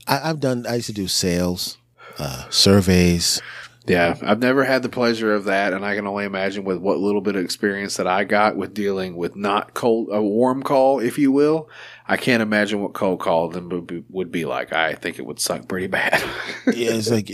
I, 0.06 0.30
I've 0.30 0.40
done. 0.40 0.66
I 0.68 0.76
used 0.76 0.86
to 0.86 0.92
do 0.92 1.08
sales, 1.08 1.78
uh, 2.18 2.48
surveys. 2.50 3.40
Yeah, 3.90 4.16
I've 4.22 4.38
never 4.40 4.64
had 4.64 4.82
the 4.82 4.88
pleasure 4.88 5.34
of 5.34 5.44
that, 5.44 5.72
and 5.72 5.84
I 5.84 5.96
can 5.96 6.06
only 6.06 6.24
imagine 6.24 6.64
with 6.64 6.78
what 6.78 6.98
little 6.98 7.20
bit 7.20 7.36
of 7.36 7.44
experience 7.44 7.96
that 7.96 8.06
I 8.06 8.24
got 8.24 8.56
with 8.56 8.72
dealing 8.72 9.16
with 9.16 9.34
not 9.36 9.74
cold, 9.74 10.08
a 10.12 10.22
warm 10.22 10.62
call, 10.62 11.00
if 11.00 11.18
you 11.18 11.32
will. 11.32 11.68
I 12.06 12.16
can't 12.16 12.42
imagine 12.42 12.80
what 12.82 12.92
cold 12.92 13.20
call 13.20 13.48
then 13.48 13.68
would 13.68 13.86
be, 13.86 14.04
would 14.10 14.30
be 14.30 14.44
like. 14.44 14.72
I 14.72 14.94
think 14.94 15.18
it 15.18 15.26
would 15.26 15.40
suck 15.40 15.68
pretty 15.68 15.86
bad. 15.88 16.22
Yeah, 16.66 16.92
it's 16.92 17.10
like, 17.10 17.30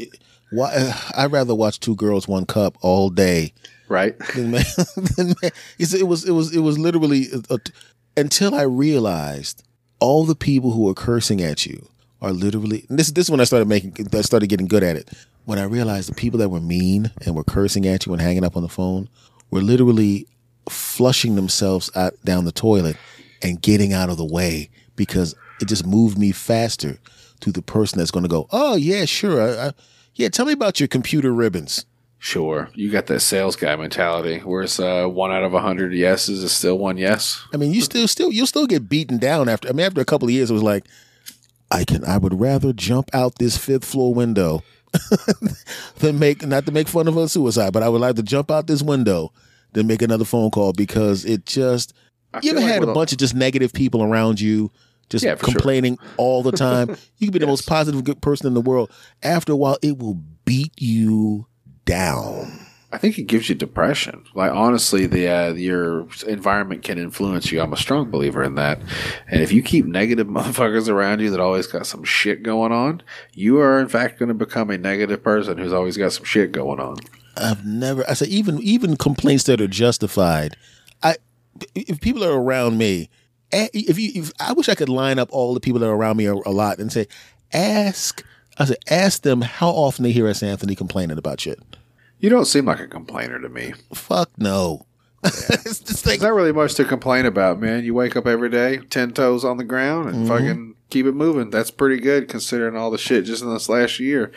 why? 0.51 0.73
Uh, 0.75 0.93
I'd 1.17 1.33
rather 1.33 1.55
watch 1.55 1.81
two 1.81 1.95
girls, 1.97 2.27
one 2.29 2.47
cup 2.47 2.77
all 2.81 3.11
day 3.11 3.53
right? 3.89 4.17
than 4.35 4.53
man. 4.53 4.65
than 5.17 5.35
man. 5.43 5.51
It 5.79 6.07
was. 6.07 6.25
It 6.25 6.33
was. 6.33 6.55
It 6.55 6.61
was 6.61 6.79
literally 6.79 7.27
a, 7.51 7.55
a- 7.55 8.21
until 8.21 8.55
I 8.55 8.63
realized 8.63 9.63
all 10.01 10.25
the 10.25 10.35
people 10.37 10.71
who 10.73 10.89
are 10.89 10.95
cursing 10.95 11.43
at 11.43 11.67
you 11.67 11.89
are 12.23 12.33
literally. 12.33 12.87
And 12.89 12.99
this. 12.99 13.11
This 13.11 13.27
is 13.27 13.31
when 13.31 13.41
I 13.41 13.45
started 13.45 13.69
making. 13.69 13.95
I 14.15 14.21
started 14.23 14.47
getting 14.49 14.69
good 14.69 14.83
at 14.83 14.97
it. 14.97 15.11
When 15.47 15.61
I 15.61 15.65
realized 15.65 16.11
the 16.11 16.15
people 16.15 16.41
that 16.41 16.49
were 16.49 16.61
mean 16.61 17.13
and 17.25 17.37
were 17.37 17.45
cursing 17.45 17.87
at 17.87 18.05
you 18.05 18.13
and 18.13 18.21
hanging 18.21 18.45
up 18.45 18.57
on 18.57 18.63
the 18.63 18.69
phone 18.69 19.09
were 19.49 19.63
literally 19.63 20.27
flushing 20.69 21.37
themselves 21.37 21.89
out 21.95 22.15
down 22.25 22.45
the 22.45 22.53
toilet 22.53 22.97
and 23.43 23.63
getting 23.63 23.93
out 23.93 24.11
of 24.11 24.17
the 24.17 24.25
way 24.25 24.69
because 24.97 25.37
it 25.61 25.69
just 25.69 25.87
moved 25.87 26.19
me 26.19 26.33
faster 26.33 26.99
to 27.41 27.53
the 27.53 27.63
person 27.63 27.99
that's 27.99 28.11
going 28.11 28.25
to 28.25 28.29
go, 28.29 28.49
oh 28.51 28.75
yeah, 28.75 29.05
sure, 29.05 29.41
I, 29.41 29.69
I, 29.69 29.73
yeah, 30.17 30.29
tell 30.31 30.47
me 30.47 30.53
about 30.53 30.81
your 30.81 30.89
computer 30.89 31.33
ribbons. 31.33 31.87
Sure, 32.19 32.69
you 32.75 32.91
got 32.91 33.07
that 33.07 33.21
sales 33.21 33.55
guy 33.55 33.77
mentality. 33.77 34.39
Whereas 34.39 34.81
uh, 34.81 35.07
one 35.07 35.31
out 35.31 35.45
of 35.45 35.55
a 35.55 35.61
hundred 35.61 35.93
yeses 35.93 36.43
is 36.43 36.51
still 36.51 36.77
one 36.77 36.97
yes. 36.97 37.41
I 37.55 37.57
mean, 37.57 37.73
you 37.73 37.83
still, 37.83 38.09
still, 38.09 38.33
you'll 38.33 38.49
still 38.49 38.67
get 38.67 38.89
beaten 38.89 39.19
down 39.19 39.49
after. 39.49 39.69
I 39.69 39.73
mean, 39.73 39.87
after 39.87 40.01
a 40.01 40.05
couple 40.05 40.27
of 40.27 40.35
years, 40.35 40.51
it 40.51 40.55
was 40.55 40.63
like, 40.65 40.87
I 41.71 41.85
can, 41.85 42.05
I 42.05 42.17
would 42.17 42.41
rather 42.41 42.73
jump 42.73 43.11
out 43.13 43.39
this 43.39 43.57
fifth 43.57 43.85
floor 43.85 44.13
window 44.13 44.65
than 45.99 46.19
make, 46.19 46.47
not 46.47 46.67
to 46.67 46.73
make 46.73 46.89
fun 46.89 47.09
of 47.09 47.17
a 47.17 47.29
suicide, 47.29 47.73
but 47.73 47.83
I 47.83 47.89
would 47.89 48.01
like 48.01 48.17
to 48.17 48.23
jump 48.23 48.51
out 48.51 48.67
this 48.67 48.83
window 48.83 49.33
than 49.73 49.87
make 49.87 50.03
another 50.03 50.25
phone 50.25 50.51
call 50.51 50.73
because 50.73 51.25
it 51.25 51.47
just. 51.47 51.93
I 52.35 52.41
You 52.43 52.51
ever 52.53 52.61
like 52.61 52.69
had 52.69 52.83
a 52.83 52.93
bunch 52.93 53.13
of 53.13 53.19
just 53.19 53.35
negative 53.35 53.73
people 53.73 54.03
around 54.03 54.41
you, 54.41 54.71
just 55.09 55.25
Yeah, 55.25 55.37
for 55.37 55.47
sure. 55.47 55.55
complaining 55.55 55.99
all 56.17 56.43
the 56.43 56.53
time? 56.53 56.97
You 57.19 57.29
can 57.29 57.33
be 57.33 57.39
the 57.39 57.47
most 57.47 57.67
positive, 57.67 58.03
good 58.05 58.21
person 58.21 58.47
in 58.47 58.55
the 58.55 58.61
world. 58.61 58.91
After 59.23 59.53
a 59.53 59.57
while, 59.57 59.79
it 59.83 59.99
will 59.99 60.21
beat 60.45 60.73
you 60.79 61.47
down. 61.87 62.66
I 62.93 62.99
think 62.99 63.19
it 63.19 63.25
gives 63.25 63.49
you 63.49 63.55
depression. 63.55 64.25
Like 64.35 64.53
honestly, 64.53 65.07
the 65.07 65.29
uh, 65.29 65.53
your 65.55 66.07
environment 66.27 66.85
can 66.85 66.99
influence 66.99 67.51
you. 67.51 67.61
I'm 67.61 67.73
a 67.73 67.77
strong 67.77 68.11
believer 68.11 68.43
in 68.43 68.55
that. 68.55 68.81
And 69.29 69.43
if 69.43 69.53
you 69.53 69.63
keep 69.63 69.87
negative 69.87 70.27
motherfuckers 70.29 70.89
around 70.89 71.21
you 71.21 71.31
that 71.31 71.41
always 71.41 71.67
got 71.67 71.87
some 71.87 72.05
shit 72.05 72.43
going 72.43 72.73
on, 72.73 73.03
you 73.33 73.59
are 73.61 73.81
in 73.81 73.89
fact 73.89 74.19
going 74.19 74.29
to 74.29 74.35
become 74.35 74.71
a 74.71 74.79
negative 74.79 75.23
person 75.23 75.59
who's 75.59 75.73
always 75.73 75.97
got 75.97 76.13
some 76.13 76.25
shit 76.25 76.53
going 76.53 76.81
on. 76.81 76.99
I've 77.37 77.67
never. 77.67 78.09
I 78.09 78.15
say 78.15 78.27
even 78.27 78.63
even 78.63 78.97
complaints 78.97 79.45
that 79.45 79.61
are 79.61 79.67
justified. 79.67 80.57
I 81.03 81.17
if 81.75 82.01
people 82.01 82.25
are 82.25 82.41
around 82.41 82.79
me, 82.79 83.11
if 83.53 83.99
you, 83.99 84.23
if 84.23 84.33
I 84.39 84.53
wish 84.53 84.69
I 84.69 84.75
could 84.75 84.89
line 84.89 85.19
up 85.19 85.29
all 85.33 85.55
the 85.55 85.61
people 85.61 85.81
that 85.81 85.89
are 85.89 85.95
around 85.97 86.19
me 86.19 86.27
a, 86.27 86.35
a 86.35 86.53
lot 86.53 86.79
and 86.79 86.93
say, 86.93 87.09
ask. 87.53 88.25
I 88.59 88.65
said, 88.65 88.79
ask 88.89 89.21
them 89.21 89.43
how 89.43 89.69
often 89.69 90.03
they 90.03 90.13
hear 90.13 90.27
S. 90.27 90.43
Anthony 90.43 90.75
complaining 90.75 91.19
about 91.19 91.43
shit. 91.43 91.59
You 92.19 92.31
don't 92.31 92.47
seem 92.47 92.65
like 92.65 92.81
a 92.81 92.87
complainer 92.87 93.41
to 93.41 93.49
me. 93.49 93.75
Fuck 93.95 94.31
no. 94.39 94.87
it's 95.25 95.81
just 95.81 96.07
like 96.07 96.21
There's 96.21 96.23
not 96.23 96.35
really 96.35 96.53
much 96.53 96.75
to 96.75 96.85
complain 96.85 97.27
about, 97.27 97.61
man. 97.61 97.85
You 97.85 97.95
wake 97.95 98.17
up 98.17 98.27
every 98.27 98.51
day, 98.51 98.79
ten 98.91 99.13
toes 99.13 99.45
on 99.45 99.57
the 99.57 99.65
ground, 99.65 100.09
and 100.09 100.29
fucking 100.29 100.77
keep 100.91 101.07
it 101.07 101.13
moving. 101.13 101.51
That's 101.51 101.71
pretty 101.71 102.01
good 102.01 102.29
considering 102.29 102.77
all 102.77 102.91
the 102.91 102.99
shit 102.99 103.25
just 103.25 103.43
in 103.43 103.53
this 103.53 103.69
last 103.69 103.99
year. 103.99 104.31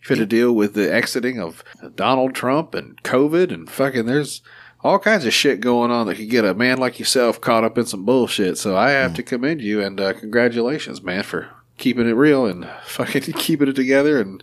You've 0.00 0.08
had 0.08 0.18
to 0.18 0.26
deal 0.26 0.52
with 0.52 0.74
the 0.74 0.92
exiting 0.92 1.38
of 1.38 1.62
Donald 1.94 2.34
Trump 2.34 2.74
and 2.74 3.00
COVID, 3.02 3.52
and 3.52 3.70
fucking 3.70 4.06
there's 4.06 4.42
all 4.82 4.98
kinds 4.98 5.24
of 5.24 5.32
shit 5.32 5.60
going 5.60 5.90
on 5.90 6.06
that 6.06 6.16
could 6.16 6.30
get 6.30 6.44
a 6.44 6.54
man 6.54 6.78
like 6.78 6.98
yourself 6.98 7.40
caught 7.40 7.64
up 7.64 7.78
in 7.78 7.86
some 7.86 8.04
bullshit. 8.04 8.58
So 8.58 8.76
I 8.76 8.90
have 8.90 9.14
to 9.14 9.22
commend 9.22 9.60
you 9.60 9.80
and 9.80 10.00
uh, 10.00 10.12
congratulations, 10.14 11.02
man, 11.02 11.22
for 11.22 11.50
keeping 11.78 12.08
it 12.08 12.12
real 12.12 12.46
and 12.46 12.68
fucking 12.84 13.22
keeping 13.34 13.68
it 13.68 13.74
together 13.74 14.20
and 14.20 14.42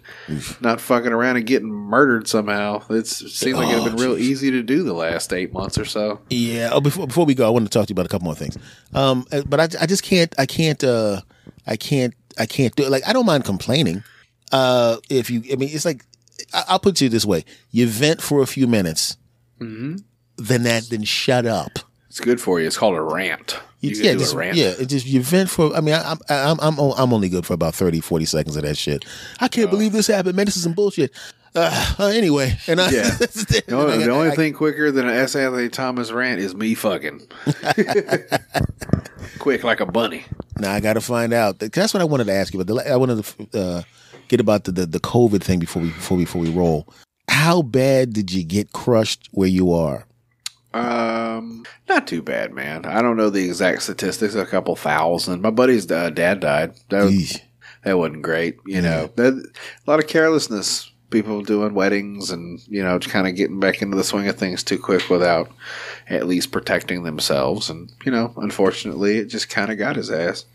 not 0.59 0.81
fucking 0.81 1.11
around 1.13 1.37
and 1.37 1.45
getting 1.45 1.69
murdered 1.69 2.27
somehow. 2.27 2.83
It's, 2.89 3.21
it 3.21 3.29
seems 3.29 3.57
like 3.57 3.69
it'd 3.69 3.83
been 3.85 3.93
Oh, 3.93 4.09
real 4.13 4.17
easy 4.17 4.51
to 4.51 4.61
do 4.63 4.83
the 4.83 4.93
last 4.93 5.31
eight 5.33 5.53
months 5.53 5.77
or 5.77 5.85
so. 5.85 6.19
Yeah. 6.29 6.69
Oh, 6.71 6.81
before 6.81 7.07
before 7.07 7.25
we 7.25 7.35
go, 7.35 7.45
I 7.47 7.49
want 7.49 7.65
to 7.65 7.69
talk 7.69 7.87
to 7.87 7.91
you 7.91 7.93
about 7.95 8.05
a 8.05 8.09
couple 8.09 8.25
more 8.25 8.35
things. 8.35 8.57
Um, 8.93 9.25
uh, 9.31 9.43
but 9.47 9.59
I, 9.59 9.83
I 9.83 9.85
just 9.85 10.03
can't. 10.03 10.33
I 10.37 10.45
can't. 10.45 10.83
Uh, 10.83 11.21
I 11.65 11.75
can't. 11.77 12.13
I 12.37 12.45
can't 12.45 12.75
do 12.75 12.83
it. 12.83 12.89
Like 12.89 13.07
I 13.07 13.13
don't 13.13 13.25
mind 13.25 13.45
complaining. 13.45 14.03
Uh, 14.51 14.97
if 15.09 15.29
you, 15.29 15.43
I 15.51 15.55
mean, 15.55 15.69
it's 15.71 15.85
like 15.85 16.03
I, 16.53 16.63
I'll 16.69 16.79
put 16.79 16.91
it 16.91 16.95
to 16.97 17.03
you 17.05 17.09
this 17.09 17.25
way: 17.25 17.45
you 17.71 17.87
vent 17.87 18.21
for 18.21 18.41
a 18.41 18.47
few 18.47 18.65
minutes, 18.67 19.17
then 19.59 20.03
that, 20.37 20.87
then 20.89 21.03
shut 21.03 21.45
up. 21.45 21.79
It's 22.09 22.19
good 22.19 22.41
for 22.41 22.59
you. 22.59 22.65
It's 22.65 22.77
called 22.77 22.95
a 22.95 23.01
rant. 23.01 23.59
You 23.81 23.91
yeah, 23.91 24.13
just, 24.13 24.35
yeah. 24.35 24.73
It 24.77 24.87
just 24.87 25.05
you 25.05 25.21
vent 25.21 25.49
for. 25.49 25.73
I 25.75 25.79
mean, 25.79 25.93
I, 25.93 26.11
am 26.29 26.59
I'm 26.59 26.79
I'm 26.79 26.79
I'm 26.79 27.13
only 27.13 27.29
good 27.29 27.45
for 27.45 27.53
about 27.53 27.75
30, 27.75 28.01
40 28.01 28.25
seconds 28.25 28.55
of 28.57 28.63
that 28.63 28.77
shit. 28.77 29.05
I 29.39 29.47
can't 29.47 29.67
uh, 29.67 29.71
believe 29.71 29.93
this 29.93 30.07
happened, 30.07 30.35
man. 30.35 30.45
This 30.45 30.57
is 30.57 30.63
some 30.63 30.73
bullshit. 30.73 31.11
Uh, 31.55 31.95
uh, 31.97 32.07
anyway, 32.07 32.57
and 32.67 32.81
I, 32.81 32.89
yeah, 32.89 33.09
the, 33.09 33.63
only, 33.71 33.97
the 33.99 34.11
only 34.11 34.31
I, 34.31 34.35
thing 34.35 34.53
quicker 34.53 34.91
than 34.91 35.07
an 35.07 35.15
S. 35.15 35.35
Anthony 35.35 35.69
Thomas 35.69 36.11
rant 36.11 36.39
is 36.39 36.53
me 36.53 36.75
fucking 36.75 37.21
quick 39.39 39.63
like 39.63 39.79
a 39.79 39.85
bunny. 39.85 40.25
Now 40.59 40.73
I 40.73 40.79
got 40.79 40.93
to 40.93 41.01
find 41.01 41.31
out. 41.31 41.59
That's 41.59 41.93
what 41.93 42.01
I 42.01 42.05
wanted 42.05 42.25
to 42.25 42.33
ask 42.33 42.53
you. 42.53 42.63
But 42.63 42.85
I 42.85 42.97
wanted 42.97 43.23
to 43.23 43.59
uh, 43.59 43.81
get 44.27 44.39
about 44.39 44.65
the, 44.65 44.73
the 44.73 44.85
the 44.85 44.99
COVID 44.99 45.41
thing 45.41 45.59
before 45.59 45.83
we 45.83 45.89
before 45.89 46.17
before 46.17 46.41
we 46.41 46.49
roll. 46.49 46.87
How 47.29 47.61
bad 47.61 48.13
did 48.13 48.31
you 48.31 48.43
get 48.43 48.73
crushed 48.73 49.29
where 49.31 49.47
you 49.47 49.71
are? 49.73 50.05
Um, 50.73 51.65
not 51.87 52.07
too 52.07 52.21
bad, 52.21 52.53
man. 52.53 52.85
I 52.85 53.01
don't 53.01 53.17
know 53.17 53.29
the 53.29 53.45
exact 53.45 53.81
statistics. 53.83 54.35
A 54.35 54.45
couple 54.45 54.75
thousand. 54.75 55.41
My 55.41 55.49
buddy's 55.49 55.89
uh, 55.89 56.09
dad 56.09 56.39
died. 56.39 56.73
That, 56.89 57.05
was, 57.05 57.39
that 57.83 57.97
wasn't 57.97 58.21
great. 58.21 58.57
You 58.65 58.81
know, 58.81 59.09
that, 59.15 59.33
a 59.33 59.89
lot 59.89 59.99
of 59.99 60.07
carelessness. 60.07 60.91
People 61.09 61.41
doing 61.41 61.73
weddings 61.73 62.29
and 62.29 62.61
you 62.67 62.83
know, 62.83 62.99
kind 62.99 63.27
of 63.27 63.35
getting 63.35 63.59
back 63.59 63.81
into 63.81 63.97
the 63.97 64.03
swing 64.03 64.27
of 64.27 64.37
things 64.37 64.63
too 64.63 64.77
quick 64.77 65.09
without 65.09 65.49
at 66.07 66.27
least 66.27 66.51
protecting 66.51 67.01
themselves. 67.01 67.67
And 67.67 67.91
you 68.05 68.11
know, 68.11 68.31
unfortunately, 68.37 69.17
it 69.17 69.25
just 69.25 69.49
kind 69.49 69.71
of 69.71 69.79
got 69.79 69.95
his 69.95 70.11
ass. 70.11 70.45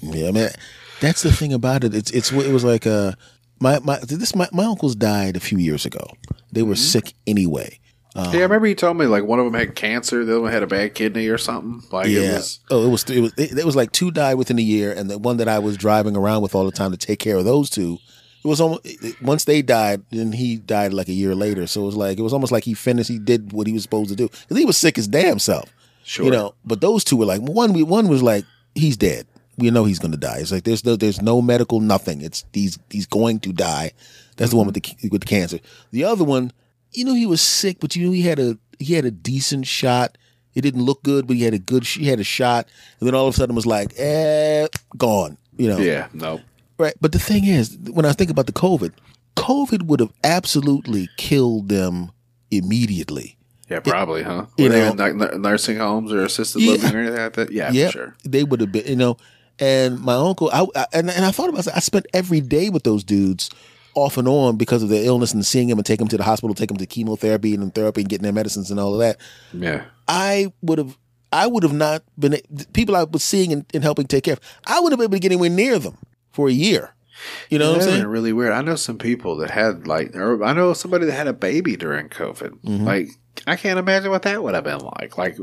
Yeah, 0.00 0.30
man. 0.30 0.50
That's 1.00 1.22
the 1.22 1.32
thing 1.32 1.52
about 1.52 1.82
it. 1.82 1.96
It's 1.96 2.12
it's 2.12 2.30
it 2.30 2.52
was 2.52 2.62
like 2.62 2.86
uh 2.86 3.14
my 3.58 3.80
my 3.80 3.98
this 3.98 4.36
my, 4.36 4.48
my 4.52 4.66
uncles 4.66 4.94
died 4.94 5.36
a 5.36 5.40
few 5.40 5.58
years 5.58 5.84
ago. 5.84 6.06
They 6.52 6.62
were 6.62 6.74
mm-hmm. 6.74 7.00
sick 7.00 7.14
anyway. 7.26 7.80
Um, 8.14 8.32
yeah, 8.32 8.40
I 8.40 8.42
remember 8.42 8.66
you 8.66 8.74
told 8.74 8.98
me 8.98 9.06
like 9.06 9.24
one 9.24 9.38
of 9.38 9.46
them 9.46 9.54
had 9.54 9.74
cancer, 9.74 10.24
the 10.24 10.32
other 10.32 10.40
one 10.42 10.52
had 10.52 10.62
a 10.62 10.66
bad 10.66 10.94
kidney 10.94 11.28
or 11.28 11.38
something. 11.38 11.82
Like 11.90 12.08
yeah. 12.08 12.20
it 12.20 12.32
was. 12.34 12.60
Oh, 12.70 12.86
it 12.86 12.90
was. 12.90 13.04
It 13.10 13.20
was. 13.20 13.32
It, 13.38 13.58
it, 13.58 13.64
was 13.64 13.76
like 13.76 13.92
two 13.92 14.10
died 14.10 14.34
within 14.34 14.58
a 14.58 14.62
year, 14.62 14.92
and 14.92 15.10
the 15.10 15.18
one 15.18 15.38
that 15.38 15.48
I 15.48 15.58
was 15.58 15.78
driving 15.78 16.16
around 16.16 16.42
with 16.42 16.54
all 16.54 16.66
the 16.66 16.72
time 16.72 16.90
to 16.90 16.98
take 16.98 17.18
care 17.18 17.36
of 17.36 17.44
those 17.44 17.70
two. 17.70 17.98
It 18.44 18.48
was 18.48 18.60
almost 18.60 18.86
once 19.22 19.44
they 19.44 19.62
died, 19.62 20.02
then 20.10 20.32
he 20.32 20.56
died 20.56 20.92
like 20.92 21.08
a 21.08 21.12
year 21.12 21.34
later. 21.34 21.66
So 21.66 21.82
it 21.82 21.86
was 21.86 21.96
like 21.96 22.18
it 22.18 22.22
was 22.22 22.32
almost 22.32 22.52
like 22.52 22.64
he 22.64 22.74
finished. 22.74 23.08
He 23.08 23.18
did 23.18 23.52
what 23.52 23.66
he 23.66 23.72
was 23.72 23.82
supposed 23.82 24.10
to 24.10 24.16
do 24.16 24.28
because 24.28 24.58
he 24.58 24.64
was 24.64 24.76
sick 24.76 24.98
as 24.98 25.08
damn 25.08 25.38
self. 25.38 25.72
Sure. 26.04 26.24
You 26.24 26.32
know, 26.32 26.54
but 26.64 26.80
those 26.80 27.04
two 27.04 27.16
were 27.16 27.24
like 27.24 27.40
one. 27.40 27.72
We 27.72 27.82
One 27.82 28.08
was 28.08 28.22
like 28.22 28.44
he's 28.74 28.96
dead. 28.96 29.26
We 29.58 29.70
know 29.70 29.84
he's 29.84 30.00
going 30.00 30.12
to 30.12 30.18
die. 30.18 30.38
It's 30.38 30.50
like 30.50 30.64
there's 30.64 30.84
no 30.84 30.96
there's 30.96 31.22
no 31.22 31.40
medical 31.40 31.80
nothing. 31.80 32.20
It's 32.20 32.44
he's 32.52 32.78
he's 32.90 33.06
going 33.06 33.40
to 33.40 33.52
die. 33.52 33.92
That's 34.36 34.48
mm-hmm. 34.48 34.50
the 34.50 34.56
one 34.56 34.66
with 34.66 34.74
the 34.74 35.08
with 35.08 35.20
the 35.20 35.26
cancer. 35.26 35.60
The 35.92 36.04
other 36.04 36.24
one 36.24 36.52
you 36.92 37.04
know 37.04 37.14
he 37.14 37.26
was 37.26 37.40
sick, 37.40 37.78
but 37.80 37.96
you 37.96 38.06
know 38.06 38.12
he 38.12 38.22
had 38.22 38.38
a 38.38 38.58
he 38.78 38.94
had 38.94 39.04
a 39.04 39.10
decent 39.10 39.66
shot. 39.66 40.18
It 40.54 40.60
didn't 40.60 40.82
look 40.82 41.02
good, 41.02 41.26
but 41.26 41.36
he 41.36 41.44
had 41.44 41.54
a 41.54 41.58
good 41.58 41.84
he 41.84 42.06
had 42.06 42.20
a 42.20 42.24
shot, 42.24 42.68
and 43.00 43.06
then 43.06 43.14
all 43.14 43.26
of 43.26 43.34
a 43.34 43.36
sudden 43.36 43.54
was 43.54 43.66
like, 43.66 43.92
eh, 43.98 44.68
gone. 44.96 45.38
You 45.56 45.68
know? 45.68 45.78
Yeah, 45.78 46.08
no. 46.12 46.40
Right, 46.78 46.94
but 47.00 47.12
the 47.12 47.18
thing 47.18 47.44
is, 47.44 47.78
when 47.90 48.04
I 48.04 48.12
think 48.12 48.30
about 48.30 48.46
the 48.46 48.52
COVID, 48.52 48.92
COVID 49.36 49.84
would 49.84 50.00
have 50.00 50.12
absolutely 50.24 51.08
killed 51.16 51.68
them 51.68 52.10
immediately. 52.50 53.36
Yeah, 53.68 53.80
probably, 53.80 54.22
it, 54.22 54.26
huh? 54.26 54.46
Were 54.58 54.64
you 54.64 54.68
know, 54.68 55.06
in 55.06 55.42
nursing 55.42 55.78
homes 55.78 56.12
or 56.12 56.24
assisted 56.24 56.60
yeah, 56.60 56.72
living 56.72 56.94
or 56.94 56.98
anything 57.00 57.18
like 57.18 57.32
that? 57.34 57.52
Yeah, 57.52 57.70
yeah, 57.72 57.90
sure. 57.90 58.16
They 58.24 58.44
would 58.44 58.60
have 58.60 58.72
been, 58.72 58.86
you 58.86 58.96
know. 58.96 59.16
And 59.58 60.00
my 60.00 60.14
uncle, 60.14 60.50
I, 60.52 60.66
I 60.74 60.86
and, 60.92 61.08
and 61.10 61.24
I 61.24 61.30
thought 61.30 61.48
about 61.48 61.66
it. 61.66 61.72
I 61.74 61.78
spent 61.78 62.06
every 62.12 62.40
day 62.40 62.68
with 62.68 62.82
those 62.82 63.04
dudes 63.04 63.48
off 63.94 64.16
and 64.16 64.28
on 64.28 64.56
because 64.56 64.82
of 64.82 64.88
their 64.88 65.04
illness 65.04 65.34
and 65.34 65.44
seeing 65.44 65.68
them 65.68 65.78
and 65.78 65.86
take 65.86 65.98
them 65.98 66.08
to 66.08 66.16
the 66.16 66.22
hospital, 66.22 66.54
take 66.54 66.68
them 66.68 66.78
to 66.78 66.86
chemotherapy 66.86 67.54
and 67.54 67.74
therapy 67.74 68.02
and 68.02 68.10
getting 68.10 68.22
their 68.22 68.32
medicines 68.32 68.70
and 68.70 68.80
all 68.80 68.94
of 68.94 69.00
that. 69.00 69.18
Yeah. 69.52 69.84
I 70.08 70.52
would 70.62 70.78
have 70.78 70.96
I 71.32 71.46
would 71.46 71.62
have 71.62 71.72
not 71.72 72.02
been 72.18 72.38
people 72.72 72.94
I 72.94 73.04
was 73.04 73.24
seeing 73.24 73.52
and, 73.52 73.64
and 73.72 73.82
helping 73.82 74.06
take 74.06 74.24
care 74.24 74.34
of. 74.34 74.40
I 74.66 74.80
would 74.80 74.92
have 74.92 74.98
been 74.98 75.04
able 75.04 75.16
to 75.16 75.20
get 75.20 75.32
anywhere 75.32 75.50
near 75.50 75.78
them 75.78 75.96
for 76.30 76.48
a 76.48 76.52
year. 76.52 76.94
You 77.50 77.58
know 77.58 77.70
yeah, 77.70 77.76
what 77.76 77.82
I'm 77.82 77.88
saying? 77.88 78.06
Really 78.06 78.32
weird. 78.32 78.52
I 78.52 78.62
know 78.62 78.76
some 78.76 78.98
people 78.98 79.36
that 79.36 79.50
had 79.50 79.86
like, 79.86 80.14
I 80.16 80.52
know 80.52 80.72
somebody 80.72 81.06
that 81.06 81.12
had 81.12 81.28
a 81.28 81.32
baby 81.32 81.76
during 81.76 82.08
COVID. 82.08 82.50
Mm-hmm. 82.60 82.84
Like, 82.84 83.08
I 83.46 83.56
can't 83.56 83.78
imagine 83.78 84.10
what 84.10 84.22
that 84.22 84.42
would 84.42 84.54
have 84.54 84.64
been 84.64 84.78
like. 84.78 85.18
Like, 85.18 85.36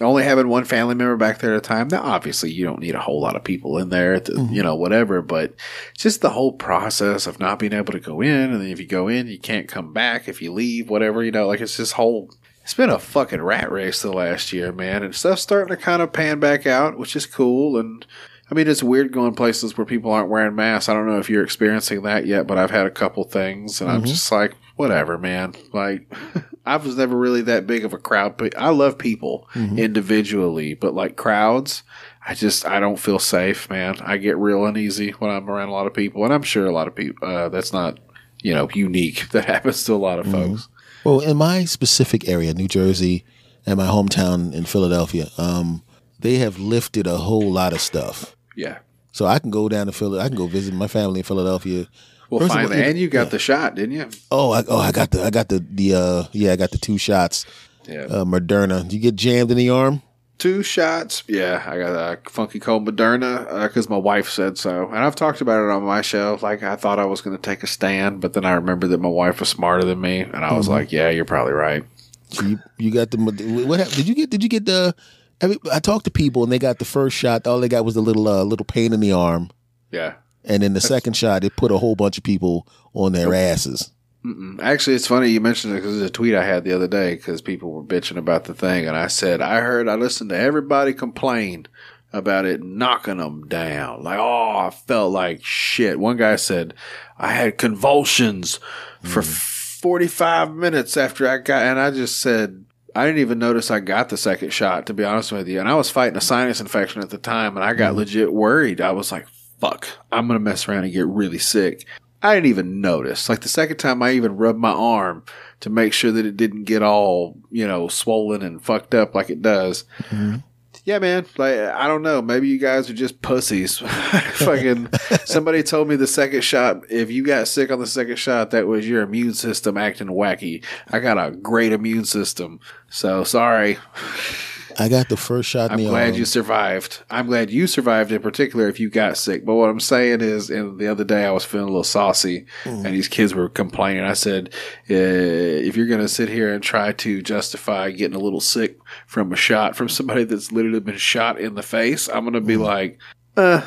only 0.00 0.24
having 0.24 0.48
one 0.48 0.64
family 0.64 0.94
member 0.94 1.16
back 1.16 1.38
there 1.38 1.52
at 1.52 1.58
a 1.58 1.60
time. 1.60 1.88
Now, 1.88 2.02
obviously, 2.02 2.50
you 2.50 2.64
don't 2.64 2.80
need 2.80 2.94
a 2.94 3.00
whole 3.00 3.20
lot 3.20 3.36
of 3.36 3.44
people 3.44 3.78
in 3.78 3.88
there, 3.88 4.18
to, 4.20 4.32
mm-hmm. 4.32 4.52
you 4.52 4.62
know, 4.62 4.74
whatever. 4.74 5.22
But 5.22 5.54
just 5.96 6.20
the 6.20 6.30
whole 6.30 6.52
process 6.52 7.26
of 7.26 7.38
not 7.38 7.58
being 7.58 7.72
able 7.72 7.92
to 7.92 8.00
go 8.00 8.20
in, 8.20 8.52
and 8.52 8.60
then 8.60 8.68
if 8.68 8.80
you 8.80 8.86
go 8.86 9.08
in, 9.08 9.28
you 9.28 9.38
can't 9.38 9.68
come 9.68 9.92
back. 9.92 10.28
If 10.28 10.42
you 10.42 10.52
leave, 10.52 10.88
whatever, 10.90 11.22
you 11.22 11.30
know, 11.30 11.46
like 11.46 11.60
it's 11.60 11.76
this 11.76 11.92
whole. 11.92 12.30
It's 12.62 12.74
been 12.74 12.90
a 12.90 12.98
fucking 12.98 13.42
rat 13.42 13.72
race 13.72 14.02
the 14.02 14.12
last 14.12 14.52
year, 14.52 14.70
man, 14.70 15.02
and 15.02 15.14
stuff's 15.14 15.42
starting 15.42 15.76
to 15.76 15.82
kind 15.82 16.00
of 16.00 16.12
pan 16.12 16.38
back 16.38 16.64
out, 16.64 16.96
which 16.96 17.16
is 17.16 17.26
cool. 17.26 17.76
And 17.76 18.06
I 18.50 18.54
mean, 18.54 18.68
it's 18.68 18.84
weird 18.84 19.12
going 19.12 19.34
places 19.34 19.76
where 19.76 19.84
people 19.84 20.12
aren't 20.12 20.28
wearing 20.28 20.54
masks. 20.54 20.88
I 20.88 20.94
don't 20.94 21.08
know 21.08 21.18
if 21.18 21.28
you're 21.28 21.42
experiencing 21.42 22.02
that 22.02 22.24
yet, 22.24 22.46
but 22.46 22.58
I've 22.58 22.70
had 22.70 22.86
a 22.86 22.90
couple 22.90 23.24
things, 23.24 23.80
and 23.80 23.90
mm-hmm. 23.90 23.98
I'm 23.98 24.04
just 24.04 24.30
like, 24.30 24.54
whatever, 24.76 25.18
man. 25.18 25.54
Like, 25.72 26.12
I 26.66 26.76
was 26.76 26.96
never 26.96 27.16
really 27.16 27.42
that 27.42 27.66
big 27.66 27.84
of 27.84 27.92
a 27.92 27.98
crowd, 27.98 28.36
but 28.36 28.56
I 28.56 28.68
love 28.70 28.98
people 28.98 29.48
mm-hmm. 29.54 29.78
individually, 29.78 30.74
but 30.74 30.94
like 30.94 31.16
crowds, 31.16 31.82
I 32.26 32.34
just 32.34 32.64
I 32.66 32.78
don't 32.78 32.98
feel 32.98 33.18
safe, 33.18 33.68
man. 33.68 33.98
I 34.00 34.16
get 34.16 34.36
real 34.38 34.64
uneasy 34.64 35.10
when 35.10 35.30
I'm 35.30 35.50
around 35.50 35.68
a 35.68 35.72
lot 35.72 35.86
of 35.86 35.94
people, 35.94 36.24
and 36.24 36.32
I'm 36.32 36.42
sure 36.42 36.66
a 36.66 36.72
lot 36.72 36.86
of 36.86 36.94
people 36.94 37.26
uh, 37.26 37.48
that's 37.48 37.72
not 37.72 37.98
you 38.42 38.54
know 38.54 38.68
unique. 38.72 39.28
That 39.32 39.46
happens 39.46 39.82
to 39.84 39.94
a 39.94 39.96
lot 39.96 40.18
of 40.18 40.26
mm-hmm. 40.26 40.52
folks. 40.52 40.68
Well, 41.04 41.20
in 41.20 41.36
my 41.36 41.64
specific 41.64 42.28
area, 42.28 42.54
New 42.54 42.68
Jersey, 42.68 43.24
and 43.66 43.76
my 43.76 43.86
hometown 43.86 44.54
in 44.54 44.64
Philadelphia, 44.64 45.28
um, 45.36 45.82
they 46.20 46.36
have 46.36 46.58
lifted 46.58 47.08
a 47.08 47.16
whole 47.18 47.50
lot 47.50 47.72
of 47.72 47.80
stuff. 47.80 48.36
Yeah. 48.56 48.78
So 49.10 49.26
I 49.26 49.40
can 49.40 49.50
go 49.50 49.68
down 49.68 49.86
to 49.86 49.92
Philly. 49.92 50.20
I 50.20 50.28
can 50.28 50.36
go 50.36 50.46
visit 50.46 50.72
my 50.74 50.86
family 50.86 51.20
in 51.20 51.24
Philadelphia. 51.24 51.88
Well, 52.32 52.48
finally, 52.48 52.82
and 52.82 52.98
you 52.98 53.08
got 53.08 53.24
yeah. 53.24 53.28
the 53.28 53.38
shot, 53.38 53.74
didn't 53.74 53.94
you? 53.94 54.08
Oh, 54.30 54.52
I, 54.52 54.64
oh, 54.66 54.78
I 54.78 54.90
got 54.90 55.10
the, 55.10 55.22
I 55.22 55.28
got 55.28 55.50
the, 55.50 55.58
the, 55.58 55.94
uh, 55.94 56.24
yeah, 56.32 56.52
I 56.52 56.56
got 56.56 56.70
the 56.70 56.78
two 56.78 56.96
shots. 56.96 57.44
Yeah. 57.86 58.04
Uh, 58.04 58.24
Moderna. 58.24 58.84
Did 58.84 58.94
you 58.94 59.00
get 59.00 59.16
jammed 59.16 59.50
in 59.50 59.58
the 59.58 59.68
arm? 59.68 60.00
Two 60.38 60.62
shots. 60.62 61.24
Yeah, 61.28 61.62
I 61.66 61.76
got 61.76 61.90
a 61.90 62.30
funky 62.30 62.58
cold 62.58 62.86
Moderna 62.86 63.68
because 63.68 63.86
uh, 63.86 63.90
my 63.90 63.98
wife 63.98 64.30
said 64.30 64.56
so, 64.56 64.88
and 64.88 64.98
I've 64.98 65.14
talked 65.14 65.42
about 65.42 65.62
it 65.62 65.70
on 65.70 65.82
my 65.82 66.00
show. 66.00 66.38
Like 66.40 66.62
I 66.62 66.74
thought 66.74 66.98
I 66.98 67.04
was 67.04 67.20
going 67.20 67.36
to 67.36 67.42
take 67.42 67.62
a 67.62 67.66
stand, 67.66 68.22
but 68.22 68.32
then 68.32 68.46
I 68.46 68.52
remembered 68.52 68.88
that 68.88 69.00
my 69.00 69.10
wife 69.10 69.40
was 69.40 69.50
smarter 69.50 69.84
than 69.84 70.00
me, 70.00 70.20
and 70.20 70.36
I 70.36 70.54
was 70.54 70.66
mm-hmm. 70.66 70.74
like, 70.74 70.90
"Yeah, 70.90 71.10
you're 71.10 71.26
probably 71.26 71.52
right." 71.52 71.84
So 72.30 72.46
you, 72.46 72.58
you 72.78 72.90
got 72.90 73.10
the 73.10 73.18
what? 73.18 73.78
Happened? 73.78 73.96
Did 73.96 74.08
you 74.08 74.14
get? 74.14 74.30
Did 74.30 74.42
you 74.42 74.48
get 74.48 74.64
the? 74.64 74.94
I, 75.42 75.54
I 75.70 75.80
talked 75.80 76.06
to 76.06 76.10
people 76.10 76.42
and 76.42 76.50
they 76.50 76.58
got 76.58 76.78
the 76.78 76.86
first 76.86 77.14
shot. 77.14 77.46
All 77.46 77.60
they 77.60 77.68
got 77.68 77.84
was 77.84 77.96
a 77.96 78.00
little 78.00 78.26
uh, 78.26 78.42
little 78.42 78.64
pain 78.64 78.94
in 78.94 79.00
the 79.00 79.12
arm. 79.12 79.50
Yeah. 79.90 80.14
And 80.44 80.62
then 80.62 80.74
the 80.74 80.80
second 80.80 81.14
shot, 81.14 81.44
it 81.44 81.56
put 81.56 81.70
a 81.70 81.78
whole 81.78 81.94
bunch 81.94 82.18
of 82.18 82.24
people 82.24 82.66
on 82.94 83.12
their 83.12 83.32
asses. 83.32 83.92
Mm-mm. 84.24 84.60
Actually, 84.60 84.96
it's 84.96 85.06
funny 85.06 85.28
you 85.28 85.40
mentioned 85.40 85.72
it 85.72 85.76
because 85.76 86.00
it's 86.00 86.10
a 86.10 86.12
tweet 86.12 86.34
I 86.34 86.44
had 86.44 86.64
the 86.64 86.72
other 86.72 86.86
day 86.86 87.16
because 87.16 87.42
people 87.42 87.72
were 87.72 87.82
bitching 87.82 88.16
about 88.16 88.44
the 88.44 88.54
thing, 88.54 88.86
and 88.86 88.96
I 88.96 89.08
said 89.08 89.40
I 89.40 89.60
heard 89.60 89.88
I 89.88 89.96
listened 89.96 90.30
to 90.30 90.38
everybody 90.38 90.94
complain 90.94 91.66
about 92.12 92.44
it 92.44 92.62
knocking 92.62 93.16
them 93.16 93.48
down. 93.48 94.04
Like, 94.04 94.18
oh, 94.18 94.56
I 94.58 94.70
felt 94.70 95.12
like 95.12 95.44
shit. 95.44 95.98
One 95.98 96.16
guy 96.16 96.36
said 96.36 96.74
I 97.18 97.32
had 97.32 97.58
convulsions 97.58 98.60
mm. 99.02 99.08
for 99.08 99.22
45 99.22 100.54
minutes 100.54 100.96
after 100.96 101.26
I 101.26 101.38
got, 101.38 101.62
and 101.62 101.80
I 101.80 101.90
just 101.90 102.20
said, 102.20 102.64
I 102.94 103.06
didn't 103.06 103.22
even 103.22 103.38
notice 103.38 103.70
I 103.70 103.80
got 103.80 104.10
the 104.10 104.16
second 104.16 104.52
shot, 104.52 104.86
to 104.86 104.94
be 104.94 105.04
honest 105.04 105.32
with 105.32 105.48
you. 105.48 105.58
And 105.58 105.68
I 105.68 105.74
was 105.74 105.90
fighting 105.90 106.16
a 106.16 106.20
sinus 106.20 106.60
infection 106.60 107.02
at 107.02 107.10
the 107.10 107.18
time, 107.18 107.56
and 107.56 107.64
I 107.64 107.72
got 107.72 107.94
mm. 107.94 107.96
legit 107.96 108.32
worried. 108.32 108.80
I 108.80 108.92
was 108.92 109.10
like, 109.10 109.26
fuck, 109.62 109.86
I'm 110.10 110.26
going 110.26 110.38
to 110.38 110.42
mess 110.42 110.68
around 110.68 110.82
and 110.82 110.92
get 110.92 111.06
really 111.06 111.38
sick. 111.38 111.86
I 112.20 112.34
didn't 112.34 112.46
even 112.46 112.80
notice. 112.80 113.28
Like 113.28 113.42
the 113.42 113.48
second 113.48 113.76
time 113.76 114.02
I 114.02 114.12
even 114.12 114.36
rubbed 114.36 114.58
my 114.58 114.72
arm 114.72 115.24
to 115.60 115.70
make 115.70 115.92
sure 115.92 116.10
that 116.10 116.26
it 116.26 116.36
didn't 116.36 116.64
get 116.64 116.82
all, 116.82 117.38
you 117.50 117.66
know, 117.66 117.86
swollen 117.86 118.42
and 118.42 118.60
fucked 118.60 118.92
up 118.92 119.14
like 119.14 119.30
it 119.30 119.40
does. 119.40 119.84
Mm-hmm 120.08 120.38
yeah, 120.84 120.98
man. 120.98 121.26
Like 121.38 121.58
I 121.58 121.86
don't 121.86 122.02
know. 122.02 122.20
Maybe 122.20 122.48
you 122.48 122.58
guys 122.58 122.90
are 122.90 122.94
just 122.94 123.22
pussies. 123.22 123.78
Fucking 124.34 124.88
somebody 125.24 125.62
told 125.62 125.88
me 125.88 125.96
the 125.96 126.08
second 126.08 126.42
shot. 126.42 126.82
If 126.90 127.10
you 127.10 127.24
got 127.24 127.46
sick 127.46 127.70
on 127.70 127.78
the 127.78 127.86
second 127.86 128.16
shot, 128.16 128.50
that 128.50 128.66
was 128.66 128.88
your 128.88 129.02
immune 129.02 129.34
system 129.34 129.76
acting 129.76 130.08
wacky. 130.08 130.64
I 130.90 130.98
got 130.98 131.24
a 131.24 131.30
great 131.30 131.72
immune 131.72 132.04
system, 132.04 132.58
so 132.90 133.22
sorry. 133.22 133.78
I 134.78 134.88
got 134.88 135.08
the 135.08 135.16
first 135.16 135.48
shot. 135.48 135.70
I'm 135.70 135.78
glad 135.78 136.10
arm. 136.10 136.14
you 136.14 136.24
survived. 136.24 137.02
I'm 137.10 137.26
glad 137.26 137.50
you 137.50 137.66
survived 137.66 138.12
in 138.12 138.22
particular. 138.22 138.68
If 138.68 138.80
you 138.80 138.90
got 138.90 139.16
sick, 139.16 139.44
but 139.44 139.54
what 139.54 139.70
I'm 139.70 139.80
saying 139.80 140.20
is, 140.20 140.50
and 140.50 140.78
the 140.78 140.88
other 140.88 141.04
day 141.04 141.24
I 141.24 141.30
was 141.30 141.44
feeling 141.44 141.68
a 141.68 141.70
little 141.70 141.84
saucy, 141.84 142.46
mm. 142.64 142.84
and 142.84 142.94
these 142.94 143.08
kids 143.08 143.34
were 143.34 143.48
complaining. 143.48 144.04
I 144.04 144.14
said, 144.14 144.50
uh, 144.90 144.94
if 144.94 145.76
you're 145.76 145.86
going 145.86 146.00
to 146.00 146.08
sit 146.08 146.28
here 146.28 146.52
and 146.52 146.62
try 146.62 146.92
to 146.92 147.22
justify 147.22 147.90
getting 147.90 148.16
a 148.16 148.22
little 148.22 148.40
sick 148.40 148.78
from 149.06 149.32
a 149.32 149.36
shot 149.36 149.76
from 149.76 149.88
somebody 149.88 150.24
that's 150.24 150.52
literally 150.52 150.80
been 150.80 150.96
shot 150.96 151.40
in 151.40 151.54
the 151.54 151.62
face, 151.62 152.08
I'm 152.08 152.24
going 152.24 152.34
to 152.34 152.40
be 152.40 152.56
mm. 152.56 152.64
like, 152.64 152.98
uh. 153.36 153.62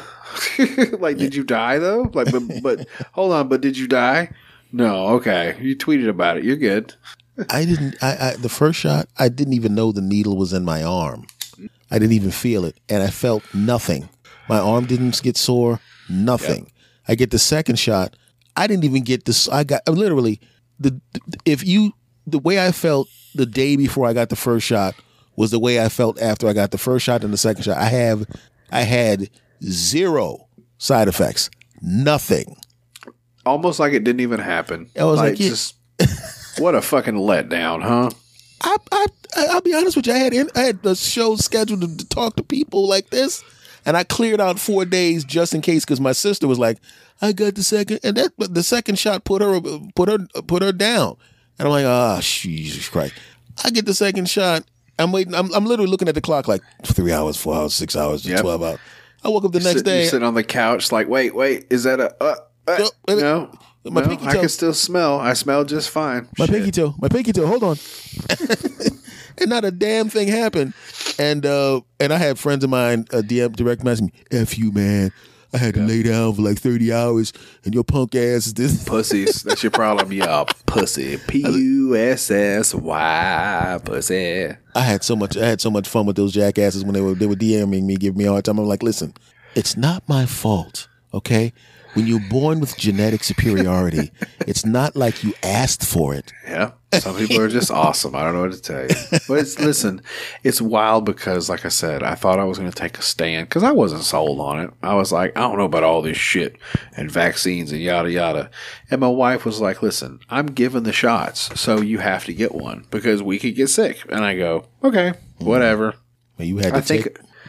like, 1.00 1.18
did 1.18 1.34
you 1.34 1.44
die 1.44 1.78
though? 1.78 2.10
Like, 2.14 2.32
but, 2.32 2.44
but 2.62 2.88
hold 3.14 3.32
on, 3.32 3.48
but 3.48 3.62
did 3.62 3.78
you 3.78 3.88
die? 3.88 4.32
No, 4.72 5.08
okay. 5.10 5.58
You 5.62 5.76
tweeted 5.76 6.10
about 6.10 6.38
it. 6.38 6.44
You're 6.44 6.58
good. 6.58 6.94
I 7.50 7.66
didn't. 7.66 7.96
I, 8.02 8.30
I 8.30 8.36
the 8.36 8.50
first 8.50 8.80
shot, 8.80 9.08
I 9.18 9.30
didn't 9.30 9.54
even 9.54 9.76
know 9.76 9.92
the 9.92 10.02
needle 10.02 10.38
was 10.38 10.54
in 10.54 10.64
my 10.64 10.84
arm. 10.84 11.26
I 11.92 12.00
didn't 12.00 12.14
even 12.14 12.32
feel 12.32 12.66
it, 12.66 12.78
and 12.90 13.04
I 13.04 13.10
felt 13.10 13.44
nothing. 13.54 14.10
My 14.48 14.60
arm 14.60 14.86
didn't 14.86 15.22
get 15.22 15.38
sore. 15.38 15.80
Nothing. 16.10 16.72
I 17.08 17.16
get 17.16 17.32
the 17.32 17.40
second 17.40 17.78
shot. 17.78 18.16
I 18.56 18.68
didn't 18.68 18.84
even 18.84 19.04
get 19.04 19.26
this. 19.26 19.50
I 19.50 19.64
got 19.64 19.82
uh, 19.88 19.92
literally 19.92 20.40
the 20.80 21.00
if 21.46 21.66
you 21.66 21.94
the 22.26 22.40
way 22.40 22.66
I 22.66 22.72
felt 22.72 23.08
the 23.34 23.46
day 23.46 23.76
before 23.76 24.08
I 24.08 24.14
got 24.14 24.30
the 24.30 24.36
first 24.36 24.66
shot 24.66 24.96
was 25.36 25.52
the 25.52 25.60
way 25.60 25.84
I 25.84 25.90
felt 25.90 26.22
after 26.22 26.48
I 26.48 26.54
got 26.54 26.72
the 26.72 26.78
first 26.78 27.06
shot 27.06 27.24
and 27.24 27.34
the 27.34 27.38
second 27.38 27.64
shot. 27.64 27.78
I 27.78 27.86
have 27.86 28.26
I 28.72 28.82
had 28.82 29.30
zero 29.64 30.48
side 30.78 31.08
effects. 31.08 31.50
Nothing. 31.82 32.56
Almost 33.46 33.80
like 33.80 33.94
it 33.94 34.04
didn't 34.04 34.22
even 34.22 34.40
happen. 34.40 34.90
I 34.98 35.04
was 35.04 35.20
like, 35.20 35.40
yeah. 35.40 35.50
just 35.50 35.76
what 36.60 36.76
a 36.76 36.82
fucking 36.82 37.16
letdown, 37.16 37.82
huh? 37.82 38.10
I, 38.62 38.78
I 38.92 39.08
I'll 39.50 39.62
be 39.62 39.74
honest 39.74 39.96
with 39.96 40.08
you. 40.08 40.14
I 40.14 40.18
had 40.18 40.34
in, 40.34 40.50
I 40.56 40.62
had 40.62 40.82
the 40.84 40.96
show 40.96 41.36
scheduled 41.36 41.82
to, 41.82 41.98
to 41.98 42.10
talk 42.10 42.36
to 42.38 42.44
people 42.44 42.88
like 42.88 43.10
this, 43.10 43.44
and 43.86 43.96
I 43.98 44.04
cleared 44.04 44.42
out 44.42 44.60
four 44.60 44.86
days 44.86 45.24
just 45.24 45.54
in 45.54 45.62
case 45.62 45.86
because 45.86 46.02
my 46.02 46.14
sister 46.14 46.48
was 46.48 46.60
like, 46.60 46.78
"I 47.22 47.32
got 47.32 47.56
the 47.56 47.64
second, 47.64 48.00
and 48.04 48.18
that 48.18 48.32
but 48.38 48.54
the 48.54 48.64
second 48.64 48.98
shot 48.98 49.24
put 49.24 49.42
her 49.42 49.60
put 49.96 50.10
her 50.10 50.20
put 50.48 50.64
her 50.64 50.72
down, 50.72 51.18
and 51.60 51.68
I'm 51.68 51.72
like, 51.72 51.86
"Ah, 51.86 52.18
oh, 52.18 52.22
Jesus 52.22 52.90
Christ!" 52.90 53.14
I 53.64 53.70
get 53.70 53.86
the 53.86 53.94
second 53.94 54.30
shot. 54.30 54.64
I'm 54.98 55.12
waiting. 55.12 55.36
I'm, 55.36 55.54
I'm 55.54 55.66
literally 55.66 55.92
looking 55.92 56.08
at 56.08 56.16
the 56.16 56.22
clock 56.22 56.48
like 56.48 56.62
three 56.84 57.12
hours, 57.12 57.38
four 57.38 57.56
hours, 57.56 57.74
six 57.74 57.96
hours, 57.96 58.26
yep. 58.26 58.42
twelve 58.42 58.64
hours. 58.64 58.80
I 59.24 59.30
woke 59.30 59.46
up 59.46 59.52
the 59.52 59.60
next 59.60 59.78
sit, 59.78 59.86
day. 59.86 60.04
You 60.04 60.10
sit 60.10 60.24
on 60.24 60.36
the 60.36 60.44
couch 60.44 60.92
like, 60.92 61.08
wait, 61.08 61.36
wait, 61.36 61.66
is 61.70 61.84
that 61.84 62.00
a? 62.00 62.16
Uh, 62.24 62.36
uh, 62.68 62.88
no, 63.08 63.16
no, 63.16 63.52
my 63.92 64.02
no, 64.02 64.08
pinky 64.08 64.26
toe. 64.26 64.32
I 64.32 64.36
can 64.36 64.50
still 64.50 64.74
smell. 64.74 65.20
I 65.20 65.34
smell 65.34 65.64
just 65.64 65.90
fine. 65.90 66.28
My 66.38 66.46
Shit. 66.46 66.56
pinky 66.56 66.72
toe. 66.72 66.96
My 67.00 67.08
pinky 67.08 67.32
toe. 67.32 67.46
Hold 67.46 67.64
on. 67.64 67.78
and 69.38 69.50
not 69.50 69.66
a 69.66 69.72
damn 69.72 70.10
thing 70.10 70.28
happened. 70.28 70.74
And 71.20 71.46
uh, 71.46 71.82
and 72.00 72.12
I 72.12 72.18
had 72.18 72.40
friends 72.40 72.64
of 72.64 72.70
mine 72.70 73.06
uh, 73.14 73.18
DM 73.18 73.56
direct 73.56 73.84
message 73.84 74.06
me, 74.06 74.14
"F 74.32 74.58
you, 74.58 74.72
man." 74.72 75.12
I 75.54 75.58
had 75.58 75.76
to 75.76 75.80
yeah. 75.80 75.86
lay 75.86 76.04
down 76.04 76.34
for 76.34 76.42
like 76.42 76.60
30 76.60 76.92
hours 76.92 77.32
and 77.64 77.74
your 77.74 77.86
punk 77.86 78.14
ass 78.14 78.48
is 78.48 78.54
this. 78.56 78.84
Pussies. 78.86 79.44
That's 79.44 79.64
your 79.64 79.72
problem, 79.72 80.12
y'all. 80.12 80.48
Pussy. 80.66 81.18
P 81.30 81.48
U 81.48 81.96
S 81.96 82.30
S 82.30 82.76
Y 82.76 83.80
pussy. 83.86 84.50
I 84.76 84.82
had 84.82 85.06
so 85.06 85.16
much 85.16 85.38
I 85.38 85.46
had 85.46 85.62
so 85.62 85.72
much 85.72 85.88
fun 85.88 86.06
with 86.06 86.18
those 86.18 86.34
jackasses 86.34 86.84
when 86.84 86.94
they 86.94 87.00
were 87.00 87.14
they 87.14 87.26
were 87.26 87.36
DMing 87.36 87.84
me, 87.84 87.96
giving 87.96 88.18
me 88.18 88.26
a 88.26 88.32
hard 88.32 88.44
time. 88.44 88.60
I'm 88.60 88.66
like, 88.66 88.84
listen, 88.84 89.14
it's 89.56 89.78
not 89.78 90.04
my 90.10 90.26
fault, 90.26 90.90
okay? 91.14 91.54
When 91.96 92.08
you're 92.08 92.20
born 92.30 92.60
with 92.60 92.78
genetic 92.78 93.24
superiority, 93.24 94.12
it's 94.48 94.66
not 94.66 94.96
like 94.96 95.24
you 95.24 95.34
asked 95.42 95.86
for 95.86 96.14
it. 96.14 96.32
Yeah. 96.46 96.72
Some 96.94 97.18
people 97.18 97.42
are 97.42 97.50
just 97.50 97.72
awesome. 97.72 98.16
I 98.16 98.24
don't 98.24 98.34
know 98.34 98.42
what 98.42 98.54
to 98.54 98.62
tell 98.62 98.82
you. 98.84 99.20
But 99.28 99.40
it's, 99.40 99.60
listen, 99.60 100.02
it's 100.44 100.62
wild 100.62 101.06
because, 101.06 101.50
like 101.50 101.66
I 101.66 101.70
said, 101.70 102.04
I 102.04 102.16
thought 102.16 102.40
I 102.40 102.44
was 102.44 102.58
going 102.58 102.70
to 102.70 102.78
take 102.78 102.98
a 102.98 103.02
stand 103.02 103.50
because 103.50 103.64
I 103.64 103.72
wasn't 103.72 104.04
sold 104.04 104.40
on 104.40 104.60
it. 104.60 104.72
I 104.82 104.94
was 104.96 105.12
like, 105.12 105.36
I 105.38 105.42
don't 105.42 105.58
know 105.58 105.66
about 105.66 105.84
all 105.84 106.02
this 106.02 106.18
shit 106.18 106.58
and 106.96 107.12
vaccines 107.12 107.72
and 107.72 107.82
yada 107.82 108.12
yada. 108.12 108.50
And 108.90 109.02
my 109.02 109.08
wife 109.08 109.46
was 109.46 109.60
like, 109.60 109.82
listen, 109.82 110.20
I'm 110.30 110.48
giving 110.48 110.84
the 110.84 110.94
shots, 110.94 111.60
so 111.60 111.82
you 111.82 112.00
have 112.00 112.26
to 112.26 112.34
get 112.34 112.54
one 112.54 112.86
because 112.92 113.22
we 113.24 113.40
could 113.40 113.56
get 113.56 113.68
sick. 113.68 114.04
And 114.10 114.24
I 114.24 114.38
go, 114.38 114.66
okay, 114.84 115.12
mm-hmm. 115.12 115.46
whatever. 115.46 115.96
Well, 116.38 116.48
you 116.48 116.58
had 116.58 116.74
to 116.74 116.78
I 116.78 116.82
take. 116.82 117.04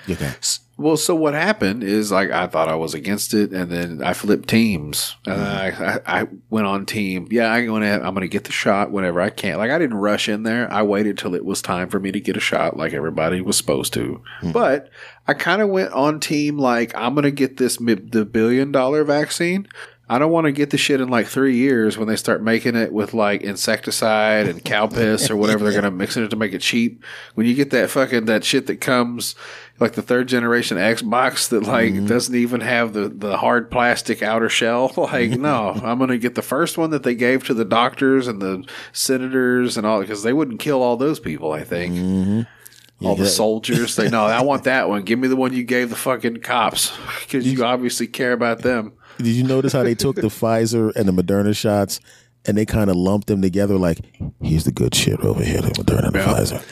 Think, 0.07 0.21
okay. 0.21 0.33
Well, 0.79 0.99
so 0.99 1.15
what 1.15 1.33
happened 1.33 1.83
is 1.83 2.13
like 2.13 2.31
I 2.31 2.47
thought 2.47 2.69
I 2.69 2.75
was 2.75 2.93
against 2.93 3.33
it, 3.33 3.53
and 3.53 3.73
then 3.73 4.03
I 4.03 4.13
flipped 4.13 4.47
teams, 4.47 5.17
mm-hmm. 5.27 5.83
I, 5.83 6.21
I, 6.21 6.29
went 6.51 6.67
on 6.67 6.85
team. 6.85 7.29
Yeah, 7.31 7.51
I'm 7.51 7.67
gonna 7.67 7.95
I'm 7.95 8.13
gonna 8.13 8.29
get 8.29 8.45
the 8.45 8.53
shot 8.53 8.91
whenever 8.91 9.23
I 9.23 9.31
can. 9.31 9.57
Like 9.57 9.71
I 9.71 9.79
didn't 9.79 9.97
rush 9.97 10.29
in 10.29 10.43
there. 10.43 10.71
I 10.71 10.83
waited 10.83 11.17
till 11.17 11.35
it 11.35 11.47
was 11.47 11.63
time 11.63 11.89
for 11.89 11.99
me 11.99 12.13
to 12.13 12.21
get 12.21 12.37
a 12.37 12.41
shot, 12.41 12.77
like 12.77 12.93
everybody 12.93 13.41
was 13.41 13.57
supposed 13.57 13.95
to. 13.95 14.23
Mm-hmm. 14.43 14.53
But 14.53 14.91
I 15.27 15.33
kind 15.33 15.63
of 15.63 15.71
went 15.71 15.93
on 15.93 16.21
team 16.21 16.59
like 16.59 16.95
I'm 16.95 17.15
gonna 17.15 17.31
get 17.31 17.57
this 17.57 17.79
the 17.79 18.29
billion 18.31 18.71
dollar 18.71 19.03
vaccine. 19.03 19.69
I 20.09 20.21
don't 20.21 20.31
want 20.31 20.45
to 20.45 20.53
get 20.53 20.71
the 20.71 20.79
shit 20.79 21.01
in 21.01 21.09
like 21.09 21.27
three 21.27 21.57
years 21.57 21.99
when 21.99 22.07
they 22.07 22.15
start 22.15 22.41
making 22.41 22.77
it 22.77 22.93
with 22.93 23.13
like 23.13 23.43
insecticide 23.43 24.47
and 24.47 24.65
cow 24.65 24.87
piss 24.87 25.29
or 25.31 25.37
whatever 25.37 25.65
they're 25.65 25.81
gonna 25.81 25.91
mix 25.91 26.17
in 26.17 26.23
it 26.23 26.29
to 26.31 26.37
make 26.37 26.53
it 26.53 26.61
cheap. 26.61 27.03
When 27.35 27.47
you 27.47 27.55
get 27.55 27.71
that 27.71 27.91
fucking 27.91 28.27
that 28.27 28.45
shit 28.45 28.69
that 28.69 28.81
comes 28.81 29.35
like 29.81 29.95
the 29.95 30.03
third 30.03 30.29
generation 30.29 30.79
Xbox 30.79 31.49
that 31.49 31.65
like 31.65 31.93
mm-hmm. 31.93 32.07
doesn't 32.07 32.35
even 32.35 32.61
have 32.61 32.93
the 32.93 33.09
the 33.09 33.37
hard 33.37 33.69
plastic 33.69 34.23
outer 34.23 34.49
shell. 34.49 34.93
Like, 35.07 35.31
no, 35.31 35.71
I'm 35.85 35.99
gonna 35.99 36.19
get 36.19 36.35
the 36.35 36.43
first 36.43 36.79
one 36.79 36.91
that 36.91 37.03
they 37.03 37.15
gave 37.15 37.45
to 37.45 37.55
the 37.55 37.65
doctors 37.65 38.29
and 38.29 38.41
the 38.41 38.65
senators 38.93 39.77
and 39.77 39.87
all 39.87 40.01
because 40.01 40.23
they 40.23 40.33
wouldn't 40.33 40.61
kill 40.61 40.83
all 40.83 40.97
those 40.97 41.21
people. 41.21 41.53
I 41.53 41.65
think. 41.65 41.95
Mm-hmm. 41.95 43.07
All 43.07 43.15
the 43.15 43.27
soldiers, 43.27 43.95
they 43.97 44.09
know. 44.09 44.25
I 44.25 44.41
want 44.41 44.65
that 44.65 44.89
one. 44.89 45.03
Give 45.03 45.19
me 45.19 45.29
the 45.29 45.37
one 45.37 45.53
you 45.53 45.65
gave 45.65 45.91
the 45.91 45.97
fucking 45.97 46.39
cops 46.39 46.97
because 47.21 47.47
you 47.47 47.63
obviously 47.63 48.07
care 48.07 48.33
about 48.33 48.63
them. 48.63 48.95
Did 49.19 49.29
you 49.29 49.45
notice 49.45 49.73
how 49.73 49.83
they 49.83 49.95
took 49.95 50.17
the 50.17 50.23
Pfizer 50.23 50.95
and 50.95 51.09
the 51.09 51.13
Moderna 51.13 51.57
shots 51.57 52.01
and 52.45 52.57
they 52.57 52.67
kind 52.67 52.91
of 52.91 52.97
lumped 52.97 53.29
them 53.29 53.43
together? 53.43 53.77
Like, 53.77 54.01
here's 54.43 54.65
the 54.65 54.73
good 54.73 54.95
shit 54.95 55.21
over 55.21 55.43
here, 55.43 55.61
the 55.61 55.71
Moderna 55.71 56.07
and 56.07 56.15
the 56.15 56.19
Pfizer. 56.19 56.65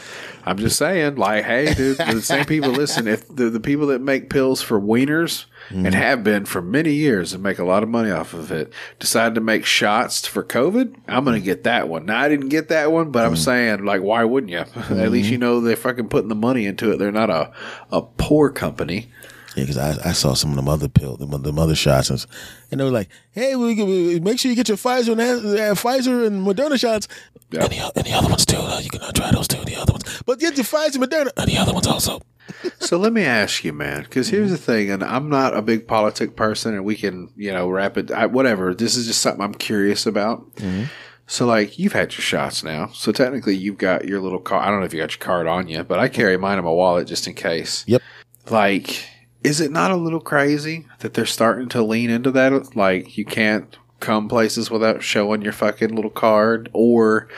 I'm 0.46 0.58
just 0.58 0.76
saying, 0.76 1.16
like, 1.16 1.44
hey, 1.44 1.72
dude, 1.72 1.96
the 1.96 2.20
same 2.22 2.44
people 2.44 2.70
listen. 2.70 3.08
If 3.08 3.34
the, 3.34 3.48
the 3.48 3.60
people 3.60 3.86
that 3.88 4.00
make 4.00 4.28
pills 4.28 4.60
for 4.60 4.78
wieners 4.78 5.46
mm-hmm. 5.68 5.86
and 5.86 5.94
have 5.94 6.22
been 6.22 6.44
for 6.44 6.60
many 6.60 6.92
years 6.92 7.32
and 7.32 7.42
make 7.42 7.58
a 7.58 7.64
lot 7.64 7.82
of 7.82 7.88
money 7.88 8.10
off 8.10 8.34
of 8.34 8.52
it 8.52 8.72
decide 8.98 9.34
to 9.36 9.40
make 9.40 9.64
shots 9.64 10.26
for 10.26 10.44
COVID, 10.44 10.96
I'm 11.08 11.24
going 11.24 11.40
to 11.40 11.44
get 11.44 11.64
that 11.64 11.88
one. 11.88 12.04
Now, 12.04 12.20
I 12.20 12.28
didn't 12.28 12.50
get 12.50 12.68
that 12.68 12.92
one, 12.92 13.10
but 13.10 13.20
mm-hmm. 13.20 13.30
I'm 13.30 13.36
saying, 13.36 13.84
like, 13.84 14.02
why 14.02 14.24
wouldn't 14.24 14.52
you? 14.52 14.64
Mm-hmm. 14.84 15.00
At 15.00 15.12
least 15.12 15.30
you 15.30 15.38
know 15.38 15.60
they're 15.60 15.76
fucking 15.76 16.08
putting 16.08 16.28
the 16.28 16.34
money 16.34 16.66
into 16.66 16.90
it. 16.90 16.98
They're 16.98 17.12
not 17.12 17.30
a, 17.30 17.52
a 17.90 18.02
poor 18.02 18.50
company. 18.50 19.08
Yeah, 19.54 19.64
because 19.64 19.78
I, 19.78 20.10
I 20.10 20.12
saw 20.12 20.34
some 20.34 20.50
of 20.50 20.56
them 20.56 20.68
other 20.68 20.88
pill, 20.88 21.16
the, 21.16 21.26
the 21.26 21.52
other 21.60 21.74
shots, 21.74 22.10
and, 22.10 22.24
and 22.70 22.80
they 22.80 22.84
were 22.84 22.90
like, 22.90 23.08
"Hey, 23.30 23.54
we, 23.54 23.74
we, 23.82 24.20
make 24.20 24.38
sure 24.38 24.50
you 24.50 24.56
get 24.56 24.68
your 24.68 24.76
Pfizer 24.76 25.12
and 25.12 25.20
uh, 25.20 25.74
Pfizer 25.74 26.26
and 26.26 26.46
Moderna 26.46 26.78
shots, 26.78 27.06
yep. 27.50 27.64
and, 27.64 27.72
the, 27.72 27.92
and 27.96 28.04
the 28.04 28.12
other 28.12 28.28
ones 28.28 28.44
too. 28.44 28.56
Uh, 28.56 28.80
you 28.80 28.90
can 28.90 29.00
uh, 29.00 29.12
try 29.12 29.30
those 29.30 29.48
too, 29.48 29.64
the 29.64 29.76
other 29.76 29.92
ones, 29.92 30.22
but 30.26 30.40
get 30.40 30.56
your 30.56 30.64
Pfizer, 30.64 30.96
Moderna, 30.96 31.30
and 31.36 31.50
the 31.50 31.56
other 31.56 31.72
ones 31.72 31.86
also." 31.86 32.20
so 32.78 32.98
let 32.98 33.12
me 33.12 33.22
ask 33.22 33.64
you, 33.64 33.72
man, 33.72 34.02
because 34.02 34.28
here's 34.28 34.50
the 34.50 34.58
thing, 34.58 34.90
and 34.90 35.02
I'm 35.02 35.28
not 35.28 35.56
a 35.56 35.62
big 35.62 35.86
politic 35.86 36.36
person, 36.36 36.74
and 36.74 36.84
we 36.84 36.96
can, 36.96 37.30
you 37.36 37.52
know, 37.52 37.68
wrap 37.68 37.96
it, 37.96 38.10
I, 38.10 38.26
whatever. 38.26 38.74
This 38.74 38.96
is 38.96 39.06
just 39.06 39.22
something 39.22 39.42
I'm 39.42 39.54
curious 39.54 40.06
about. 40.06 40.54
Mm-hmm. 40.56 40.84
So, 41.26 41.46
like, 41.46 41.78
you've 41.78 41.94
had 41.94 42.12
your 42.12 42.20
shots 42.20 42.62
now. 42.62 42.88
So, 42.88 43.10
technically, 43.10 43.56
you've 43.56 43.78
got 43.78 44.04
your 44.04 44.20
little 44.20 44.40
card. 44.40 44.62
I 44.62 44.70
don't 44.70 44.80
know 44.80 44.86
if 44.86 44.92
you 44.92 45.00
got 45.00 45.12
your 45.12 45.24
card 45.24 45.46
on 45.46 45.68
you, 45.68 45.82
but 45.82 45.98
I 45.98 46.08
carry 46.08 46.36
mine 46.36 46.58
in 46.58 46.64
my 46.64 46.70
wallet 46.70 47.08
just 47.08 47.26
in 47.26 47.34
case. 47.34 47.82
Yep. 47.86 48.02
Like, 48.50 49.08
is 49.44 49.60
it 49.60 49.70
not 49.70 49.92
a 49.92 49.96
little 49.96 50.20
crazy 50.20 50.86
that 51.00 51.14
they're 51.14 51.26
starting 51.26 51.68
to 51.68 51.82
lean 51.82 52.10
into 52.10 52.32
that? 52.32 52.74
Like, 52.74 53.16
you 53.16 53.24
can't 53.24 53.76
come 54.00 54.28
places 54.28 54.70
without 54.70 55.02
showing 55.02 55.42
your 55.42 55.52
fucking 55.52 55.94
little 55.94 56.10
card, 56.10 56.68
or 56.72 57.28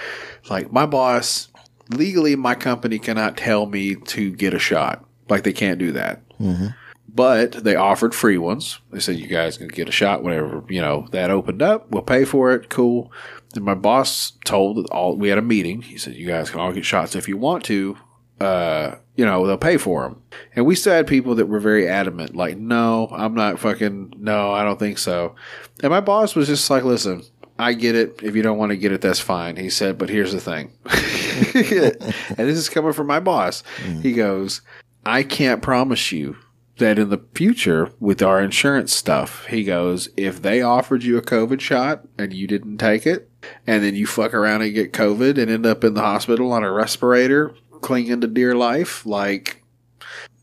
like 0.49 0.73
my 0.73 0.87
boss 0.87 1.49
legally, 1.91 2.35
my 2.35 2.55
company 2.55 2.99
cannot 2.99 3.37
tell 3.37 3.67
me 3.67 3.97
to 3.97 4.31
get 4.31 4.55
a 4.55 4.59
shot. 4.59 5.05
Like, 5.29 5.43
they 5.43 5.53
can't 5.53 5.79
do 5.79 5.93
that. 5.93 6.27
Mm-hmm. 6.39 6.69
But 7.09 7.53
they 7.65 7.77
offered 7.77 8.15
free 8.15 8.37
ones. 8.37 8.81
They 8.91 9.01
said, 9.01 9.17
you 9.17 9.27
guys 9.27 9.57
can 9.57 9.69
get 9.69 9.89
a 9.89 9.93
shot 9.93 10.23
whenever, 10.23 10.65
you 10.69 10.81
know, 10.81 11.07
that 11.13 11.31
opened 11.31 11.63
up. 11.63 11.91
We'll 11.91 12.03
pay 12.03 12.25
for 12.25 12.53
it. 12.53 12.69
Cool. 12.69 13.11
And 13.55 13.65
my 13.65 13.75
boss 13.75 14.33
told 14.45 14.87
all, 14.91 15.17
we 15.17 15.29
had 15.31 15.39
a 15.39 15.43
meeting. 15.43 15.83
He 15.83 15.97
said, 15.97 16.15
you 16.15 16.27
guys 16.27 16.51
can 16.51 16.61
all 16.61 16.73
get 16.73 16.85
shots 16.85 17.17
if 17.17 17.27
you 17.27 17.39
want 17.39 17.65
to. 17.65 17.97
Uh, 18.41 18.97
you 19.17 19.25
know, 19.25 19.47
they'll 19.47 19.57
pay 19.57 19.79
for 19.79 20.03
them. 20.03 20.23
And 20.55 20.67
we 20.67 20.75
still 20.75 20.93
had 20.93 21.07
people 21.07 21.35
that 21.37 21.47
were 21.47 21.61
very 21.61 21.89
adamant, 21.89 22.37
like, 22.37 22.59
no, 22.59 23.09
I'm 23.11 23.35
not 23.35 23.59
fucking, 23.59 24.15
no, 24.19 24.53
I 24.53 24.63
don't 24.63 24.79
think 24.79 24.99
so. 24.99 25.35
And 25.83 25.91
my 25.91 26.01
boss 26.01 26.35
was 26.35 26.47
just 26.47 26.69
like, 26.69 26.85
listen, 26.85 27.23
I 27.59 27.73
get 27.73 27.95
it. 27.95 28.21
If 28.23 28.37
you 28.37 28.43
don't 28.43 28.59
want 28.59 28.71
to 28.71 28.77
get 28.77 28.93
it, 28.93 29.01
that's 29.01 29.21
fine. 29.21 29.57
He 29.57 29.71
said, 29.71 29.97
but 29.97 30.11
here's 30.11 30.33
the 30.33 30.41
thing. 30.41 30.73
and 30.87 32.37
this 32.37 32.59
is 32.59 32.69
coming 32.69 32.93
from 32.93 33.07
my 33.07 33.21
boss. 33.21 33.63
Mm. 33.85 34.03
He 34.03 34.13
goes, 34.13 34.61
I 35.07 35.23
can't 35.23 35.63
promise 35.63 36.13
you 36.13 36.37
that 36.79 36.99
in 36.99 37.09
the 37.09 37.25
future 37.35 37.91
with 38.01 38.23
our 38.23 38.43
insurance 38.43 38.93
stuff, 38.93 39.47
he 39.47 39.65
goes, 39.65 40.11
if 40.17 40.43
they 40.43 40.61
offered 40.61 41.03
you 41.03 41.17
a 41.17 41.23
COVID 41.23 41.61
shot 41.61 42.07
and 42.19 42.35
you 42.35 42.47
didn't 42.47 42.79
take 42.79 43.07
it, 43.07 43.31
and 43.67 43.83
then 43.83 43.95
you 43.95 44.07
fuck 44.07 44.35
around 44.35 44.63
and 44.63 44.75
get 44.75 44.93
COVID 44.93 45.39
and 45.39 45.51
end 45.51 45.65
up 45.65 45.85
in 45.85 45.95
the 45.95 46.01
hospital 46.01 46.53
on 46.53 46.65
a 46.65 46.71
respirator 46.71 47.55
clinging 47.81 48.21
to 48.21 48.27
dear 48.27 48.55
life, 48.55 49.07
like 49.07 49.63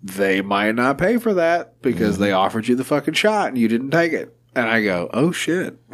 they 0.02 0.42
might 0.42 0.76
not 0.76 0.98
pay 0.98 1.18
for 1.18 1.34
that 1.36 1.82
because 1.82 2.16
mm-hmm. 2.16 2.24
they 2.24 2.32
offered 2.32 2.68
you 2.68 2.76
the 2.76 2.84
fucking 2.84 3.14
shot 3.14 3.48
and 3.48 3.58
you 3.58 3.68
didn't 3.68 3.92
take 3.92 4.14
it. 4.14 4.36
And 4.56 4.68
I 4.68 4.84
go, 4.84 5.10
oh 5.14 5.32
shit. 5.32 5.78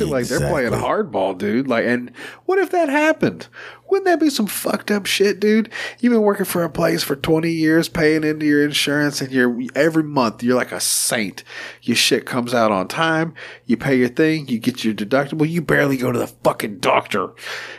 like 0.00 0.26
they're 0.26 0.48
playing 0.48 0.72
hardball, 0.72 1.36
dude. 1.36 1.68
Like, 1.68 1.84
and 1.84 2.12
what 2.46 2.58
if 2.58 2.70
that 2.70 2.88
happened? 2.88 3.48
Wouldn't 3.88 4.06
that 4.06 4.20
be 4.20 4.30
some 4.30 4.46
fucked 4.46 4.90
up 4.90 5.06
shit, 5.06 5.40
dude? 5.40 5.70
You've 5.98 6.12
been 6.12 6.22
working 6.22 6.44
for 6.44 6.62
a 6.62 6.68
place 6.70 7.02
for 7.02 7.16
20 7.16 7.50
years, 7.50 7.88
paying 7.88 8.22
into 8.22 8.44
your 8.44 8.64
insurance, 8.64 9.20
and 9.20 9.32
you're 9.32 9.58
every 9.74 10.02
month 10.02 10.42
you're 10.42 10.56
like 10.56 10.72
a 10.72 10.80
saint. 10.80 11.42
Your 11.82 11.96
shit 11.96 12.26
comes 12.26 12.52
out 12.52 12.70
on 12.70 12.88
time, 12.88 13.34
you 13.64 13.76
pay 13.76 13.96
your 13.96 14.08
thing, 14.08 14.46
you 14.48 14.58
get 14.58 14.84
your 14.84 14.94
deductible, 14.94 15.48
you 15.48 15.62
barely 15.62 15.96
go 15.96 16.12
to 16.12 16.18
the 16.18 16.26
fucking 16.26 16.80
doctor, 16.80 17.30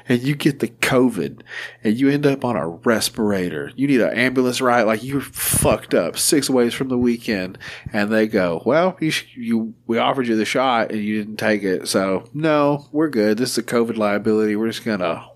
and 0.08 0.22
you 0.22 0.36
get 0.36 0.60
the 0.60 0.70
COVID, 0.70 1.42
and 1.84 1.98
you 2.00 2.10
end 2.10 2.26
up 2.26 2.44
on 2.44 2.56
a 2.56 2.68
respirator. 2.68 3.72
You 3.76 3.88
need 3.88 4.02
an 4.02 4.14
ambulance 4.18 4.62
ride, 4.62 4.84
like 4.84 5.04
you're 5.04 5.22
fucked 5.22 5.94
up 5.94 6.18
six 6.18 6.50
ways 6.50 6.74
from 6.74 6.90
the 6.90 6.98
weekend, 6.98 7.58
and 7.94 8.12
they 8.12 8.28
go, 8.28 8.64
Well, 8.66 8.98
you, 9.00 9.12
sh- 9.12 9.28
you 9.36 9.76
we 9.86 9.98
offered 9.98 10.28
you 10.28 10.36
the 10.36 10.46
shot 10.46 10.92
and 10.92 11.04
you 11.04 11.20
didn't 11.20 11.38
take 11.38 11.64
it, 11.64 11.88
so 11.88 12.28
no, 12.34 12.88
we're 12.92 13.10
good. 13.10 13.38
This 13.38 13.52
is 13.52 13.58
a 13.60 13.64
COVID 13.64 13.98
liability. 13.98 14.56
We're 14.56 14.68
just 14.68 14.86
gonna 14.86 15.30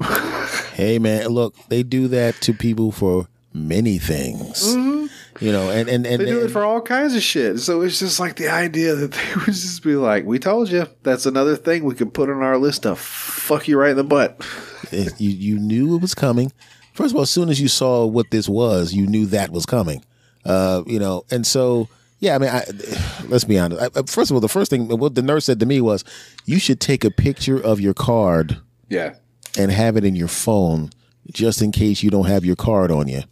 Hey 0.74 0.98
man, 0.98 1.28
look, 1.28 1.54
they 1.68 1.82
do 1.82 2.06
that 2.08 2.34
to 2.42 2.52
people 2.52 2.92
for 2.92 3.28
many 3.54 3.96
things. 3.96 4.74
You 5.40 5.52
know, 5.52 5.70
and 5.70 5.88
and 5.88 6.06
and, 6.06 6.20
They 6.20 6.26
do 6.26 6.44
it 6.44 6.50
for 6.50 6.64
all 6.64 6.82
kinds 6.82 7.14
of 7.14 7.22
shit. 7.22 7.60
So 7.60 7.80
it's 7.80 7.98
just 7.98 8.20
like 8.20 8.36
the 8.36 8.48
idea 8.48 8.94
that 8.94 9.12
they 9.12 9.34
would 9.36 9.46
just 9.46 9.82
be 9.82 9.96
like, 9.96 10.24
"We 10.26 10.38
told 10.38 10.70
you." 10.70 10.86
That's 11.02 11.24
another 11.26 11.56
thing 11.56 11.84
we 11.84 11.94
could 11.94 12.12
put 12.12 12.28
on 12.28 12.42
our 12.42 12.58
list 12.58 12.82
to 12.82 12.94
fuck 12.94 13.68
you 13.68 13.78
right 13.78 13.90
in 13.90 13.96
the 13.96 14.04
butt. 14.04 14.44
you 14.92 15.30
you 15.30 15.58
knew 15.58 15.96
it 15.96 16.02
was 16.02 16.14
coming. 16.14 16.52
First 16.92 17.12
of 17.12 17.16
all, 17.16 17.22
as 17.22 17.30
soon 17.30 17.48
as 17.48 17.60
you 17.60 17.68
saw 17.68 18.06
what 18.06 18.30
this 18.30 18.48
was, 18.48 18.92
you 18.94 19.06
knew 19.06 19.26
that 19.26 19.50
was 19.50 19.66
coming. 19.66 20.04
Uh, 20.44 20.82
you 20.86 20.98
know, 20.98 21.24
and 21.30 21.46
so 21.46 21.88
yeah, 22.20 22.34
I 22.34 22.38
mean, 22.38 22.50
I, 22.50 22.64
let's 23.28 23.44
be 23.44 23.58
honest. 23.58 23.96
I- 23.96 24.02
first 24.02 24.30
of 24.30 24.34
all, 24.34 24.40
the 24.40 24.48
first 24.48 24.70
thing 24.70 24.88
what 24.88 25.14
the 25.14 25.22
nurse 25.22 25.44
said 25.46 25.60
to 25.60 25.66
me 25.66 25.80
was, 25.80 26.04
you 26.44 26.58
should 26.58 26.80
take 26.80 27.04
a 27.04 27.10
picture 27.10 27.58
of 27.62 27.80
your 27.80 27.94
card 27.94 28.58
Yeah, 28.88 29.14
and 29.56 29.70
have 29.70 29.96
it 29.96 30.04
in 30.04 30.14
your 30.14 30.28
phone 30.28 30.90
just 31.30 31.62
in 31.62 31.72
case 31.72 32.02
you 32.02 32.10
don't 32.10 32.26
have 32.26 32.44
your 32.44 32.56
card 32.56 32.90
on 32.90 33.08
you. 33.08 33.22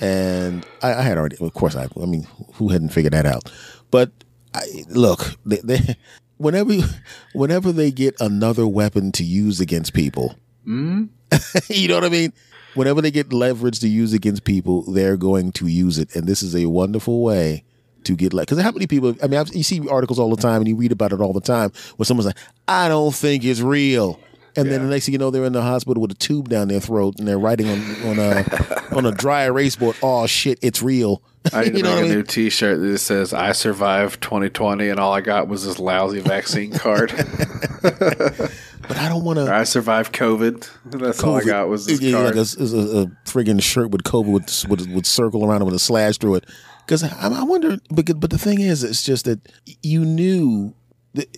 And 0.00 0.64
I, 0.82 0.94
I 0.94 1.02
had 1.02 1.18
already, 1.18 1.36
of 1.40 1.52
course, 1.54 1.74
I, 1.74 1.88
I 2.00 2.06
mean, 2.06 2.26
who 2.54 2.68
hadn't 2.68 2.90
figured 2.90 3.12
that 3.12 3.26
out? 3.26 3.50
But 3.90 4.12
I, 4.54 4.62
look, 4.88 5.36
they, 5.44 5.60
they, 5.62 5.96
whenever, 6.36 6.74
whenever 7.32 7.72
they 7.72 7.90
get 7.90 8.14
another 8.20 8.66
weapon 8.66 9.12
to 9.12 9.24
use 9.24 9.60
against 9.60 9.92
people, 9.92 10.36
mm-hmm. 10.66 11.06
you 11.72 11.88
know 11.88 11.94
what 11.94 12.04
I 12.04 12.08
mean? 12.08 12.32
Whenever 12.74 13.00
they 13.00 13.10
get 13.10 13.32
leverage 13.32 13.80
to 13.80 13.88
use 13.88 14.12
against 14.12 14.44
people, 14.44 14.82
they're 14.82 15.16
going 15.16 15.52
to 15.52 15.66
use 15.66 15.98
it, 15.98 16.14
and 16.14 16.26
this 16.26 16.42
is 16.42 16.54
a 16.54 16.66
wonderful 16.66 17.22
way 17.22 17.64
to 18.04 18.14
get 18.14 18.32
like. 18.32 18.48
Because 18.48 18.62
how 18.62 18.70
many 18.70 18.86
people? 18.86 19.16
I 19.22 19.26
mean, 19.26 19.40
I've, 19.40 19.54
you 19.54 19.62
see 19.62 19.86
articles 19.88 20.18
all 20.18 20.30
the 20.30 20.40
time, 20.40 20.60
and 20.60 20.68
you 20.68 20.76
read 20.76 20.92
about 20.92 21.12
it 21.12 21.20
all 21.20 21.32
the 21.32 21.40
time, 21.40 21.72
where 21.96 22.04
someone's 22.04 22.26
like, 22.26 22.38
"I 22.68 22.88
don't 22.88 23.14
think 23.14 23.44
it's 23.44 23.60
real," 23.60 24.20
and 24.58 24.70
then 24.70 24.82
the 24.82 24.90
next 24.90 25.06
thing 25.06 25.12
you 25.12 25.18
know, 25.18 25.30
they're 25.30 25.44
in 25.44 25.52
the 25.52 25.62
hospital 25.62 26.00
with 26.00 26.10
a 26.10 26.14
tube 26.14 26.48
down 26.48 26.68
their 26.68 26.80
throat, 26.80 27.16
and 27.18 27.26
they're 27.26 27.38
writing 27.38 27.68
on 27.68 27.80
on 28.06 28.18
a 28.18 28.44
on 28.96 29.06
a 29.06 29.12
dry 29.12 29.44
erase 29.44 29.76
board, 29.76 29.96
"Oh 30.02 30.26
shit, 30.26 30.58
it's 30.62 30.82
real." 30.82 31.22
I 31.52 31.64
need 31.64 31.70
to 31.70 31.76
you 31.78 31.82
know 31.82 31.90
make 31.90 31.96
what 31.96 32.02
mean? 32.08 32.12
new 32.12 32.22
T-shirt 32.22 32.80
that 32.80 32.98
says 32.98 33.32
"I 33.32 33.52
survived 33.52 34.20
2020" 34.22 34.88
and 34.88 35.00
all 35.00 35.12
I 35.12 35.20
got 35.20 35.48
was 35.48 35.64
this 35.64 35.78
lousy 35.78 36.20
vaccine 36.20 36.72
card. 36.72 37.12
But 38.88 38.96
I 38.96 39.08
don't 39.10 39.22
want 39.22 39.38
to. 39.38 39.52
I 39.52 39.64
survived 39.64 40.14
COVID. 40.14 40.66
That's 40.86 41.22
all 41.22 41.36
I 41.36 41.44
got 41.44 41.68
was 41.68 41.84
this 41.84 42.00
yeah, 42.00 42.12
card. 42.12 42.36
like 42.36 42.36
a, 42.36 42.62
a, 42.62 43.02
a 43.02 43.06
friggin' 43.26 43.62
shirt 43.62 43.90
with 43.90 44.02
COVID 44.02 44.32
with 44.32 44.64
with, 44.68 44.94
with 44.94 45.04
circle 45.06 45.44
around 45.44 45.60
it 45.60 45.66
with 45.66 45.74
a 45.74 45.78
slash 45.78 46.16
through 46.16 46.36
it. 46.36 46.46
Because 46.86 47.02
I, 47.02 47.28
I 47.28 47.42
wonder, 47.42 47.76
but 47.90 48.18
but 48.18 48.30
the 48.30 48.38
thing 48.38 48.60
is, 48.60 48.82
it's 48.82 49.02
just 49.02 49.26
that 49.26 49.40
you 49.82 50.06
knew 50.06 50.74
that 51.12 51.28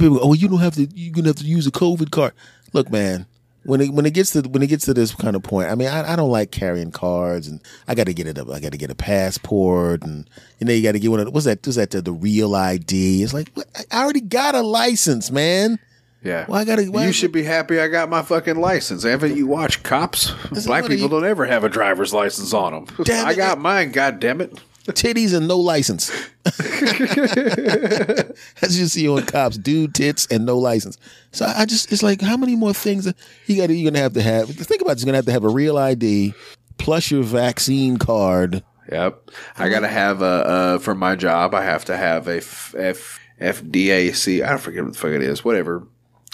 people. 0.00 0.18
Oh, 0.22 0.32
you 0.32 0.48
don't 0.48 0.58
have 0.60 0.74
to. 0.74 0.88
You're 0.94 1.12
gonna 1.12 1.28
have 1.28 1.36
to 1.36 1.44
use 1.44 1.66
a 1.66 1.70
COVID 1.70 2.10
card. 2.10 2.32
Look, 2.72 2.90
man. 2.90 3.26
When 3.64 3.82
it 3.82 3.92
when 3.92 4.06
it 4.06 4.14
gets 4.14 4.30
to 4.30 4.40
when 4.40 4.62
it 4.62 4.68
gets 4.68 4.86
to 4.86 4.94
this 4.94 5.14
kind 5.14 5.36
of 5.36 5.42
point, 5.42 5.68
I 5.68 5.74
mean, 5.74 5.88
I, 5.88 6.14
I 6.14 6.16
don't 6.16 6.30
like 6.30 6.50
carrying 6.50 6.90
cards, 6.90 7.46
and 7.46 7.60
I 7.86 7.94
got 7.94 8.06
to 8.06 8.14
get 8.14 8.26
it 8.26 8.38
up. 8.38 8.48
I 8.48 8.58
got 8.58 8.72
to 8.72 8.78
get 8.78 8.90
a 8.90 8.94
passport, 8.94 10.02
and 10.02 10.28
you 10.58 10.66
know, 10.66 10.72
you 10.72 10.82
got 10.82 10.92
to 10.92 10.98
get 10.98 11.10
one 11.10 11.20
of 11.20 11.32
what's 11.34 11.44
that? 11.44 11.58
What's 11.66 11.76
that? 11.76 11.90
The, 11.90 12.00
the 12.00 12.12
real 12.12 12.54
ID. 12.56 13.22
It's 13.22 13.34
like 13.34 13.50
what? 13.52 13.66
I 13.92 14.02
already 14.02 14.22
got 14.22 14.54
a 14.54 14.62
license, 14.62 15.30
man. 15.30 15.78
yeah. 16.24 16.46
Why 16.46 16.60
I 16.60 16.64
gotta- 16.64 16.86
why- 16.90 17.04
you 17.06 17.12
should 17.12 17.32
be 17.32 17.42
happy 17.42 17.78
I 17.78 17.88
got 17.88 18.08
my 18.08 18.22
fucking 18.22 18.56
license. 18.56 19.02
Haven't 19.02 19.36
you 19.36 19.46
watched 19.46 19.82
Cops? 19.82 20.32
Black 20.64 20.84
people 20.84 20.96
you- 20.96 21.08
don't 21.10 21.26
ever 21.26 21.44
have 21.44 21.62
a 21.62 21.68
driver's 21.68 22.14
license 22.14 22.54
on 22.54 22.72
them. 22.72 22.86
Damn 23.04 23.26
I 23.26 23.32
it. 23.32 23.36
got 23.36 23.58
mine. 23.58 23.92
God 23.92 24.20
damn 24.20 24.40
it. 24.40 24.58
Titties 24.92 25.34
and 25.34 25.48
no 25.48 25.58
license. 25.58 26.10
As 28.62 28.78
you 28.78 28.86
see 28.86 29.08
on 29.08 29.24
cops, 29.26 29.58
dude 29.58 29.94
tits 29.94 30.26
and 30.30 30.46
no 30.46 30.58
license. 30.58 30.98
So 31.32 31.46
I 31.46 31.66
just 31.66 31.92
it's 31.92 32.02
like 32.02 32.20
how 32.20 32.36
many 32.36 32.56
more 32.56 32.74
things 32.74 33.12
you 33.46 33.56
got 33.56 33.70
you're 33.70 33.90
gonna 33.90 34.02
have 34.02 34.14
to 34.14 34.22
have 34.22 34.48
think 34.48 34.82
about 34.82 34.92
it, 34.92 35.00
you're 35.00 35.06
gonna 35.06 35.18
have 35.18 35.26
to 35.26 35.32
have 35.32 35.44
a 35.44 35.48
real 35.48 35.78
ID 35.78 36.34
plus 36.80 37.10
your 37.10 37.22
vaccine 37.22 37.98
card. 37.98 38.64
Yep. 38.90 39.30
I 39.56 39.68
got 39.68 39.80
to 39.80 39.88
have 39.88 40.22
a, 40.22 40.80
for 40.80 40.94
my 40.94 41.14
job, 41.14 41.54
I 41.54 41.62
have 41.62 41.84
to 41.84 41.96
have 41.96 42.26
a 42.26 42.38
F, 42.38 42.74
F, 42.76 43.20
FDAC. 43.40 44.42
I 44.42 44.56
forget 44.56 44.82
what 44.82 44.94
the 44.94 44.98
fuck 44.98 45.12
it 45.12 45.22
is. 45.22 45.44
Whatever. 45.44 45.86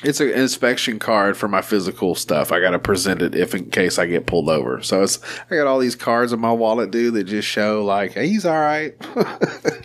It's 0.04 0.20
an 0.20 0.28
inspection 0.30 0.98
card 0.98 1.36
for 1.38 1.48
my 1.48 1.62
physical 1.62 2.14
stuff. 2.14 2.52
I 2.52 2.60
got 2.60 2.70
to 2.72 2.78
present 2.78 3.22
it 3.22 3.34
if 3.34 3.54
in 3.54 3.70
case 3.70 3.98
I 3.98 4.04
get 4.06 4.26
pulled 4.26 4.50
over. 4.50 4.82
So 4.82 5.02
it's, 5.02 5.18
I 5.50 5.56
got 5.56 5.66
all 5.66 5.78
these 5.78 5.96
cards 5.96 6.32
in 6.34 6.38
my 6.40 6.52
wallet, 6.52 6.90
dude, 6.90 7.14
that 7.14 7.24
just 7.24 7.48
show 7.48 7.82
like, 7.84 8.12
hey, 8.12 8.28
he's 8.28 8.44
all 8.44 8.58
right. 8.60 8.94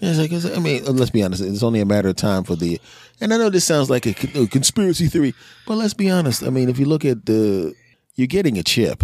Like 0.02 0.32
it's- 0.32 0.46
I 0.46 0.60
mean, 0.60 0.84
let's 0.86 1.12
be 1.12 1.24
honest, 1.24 1.42
it's 1.44 1.64
only 1.64 1.80
a 1.80 1.86
matter 1.86 2.10
of 2.10 2.16
time 2.16 2.44
for 2.44 2.56
the 2.56 2.80
and 3.22 3.32
I 3.34 3.38
know 3.38 3.50
this 3.52 3.64
sounds 3.66 3.88
like 3.90 4.06
a, 4.08 4.16
a 4.42 4.48
conspiracy 4.48 5.06
theory, 5.08 5.36
but 5.68 5.76
let's 5.78 5.94
be 5.94 6.10
honest. 6.10 6.44
I 6.44 6.50
mean, 6.50 6.70
if 6.70 6.80
you 6.80 6.86
look 6.86 7.06
at 7.06 7.26
the 7.28 7.74
you're 8.16 8.28
getting 8.28 8.58
a 8.58 8.64
chip 8.64 9.04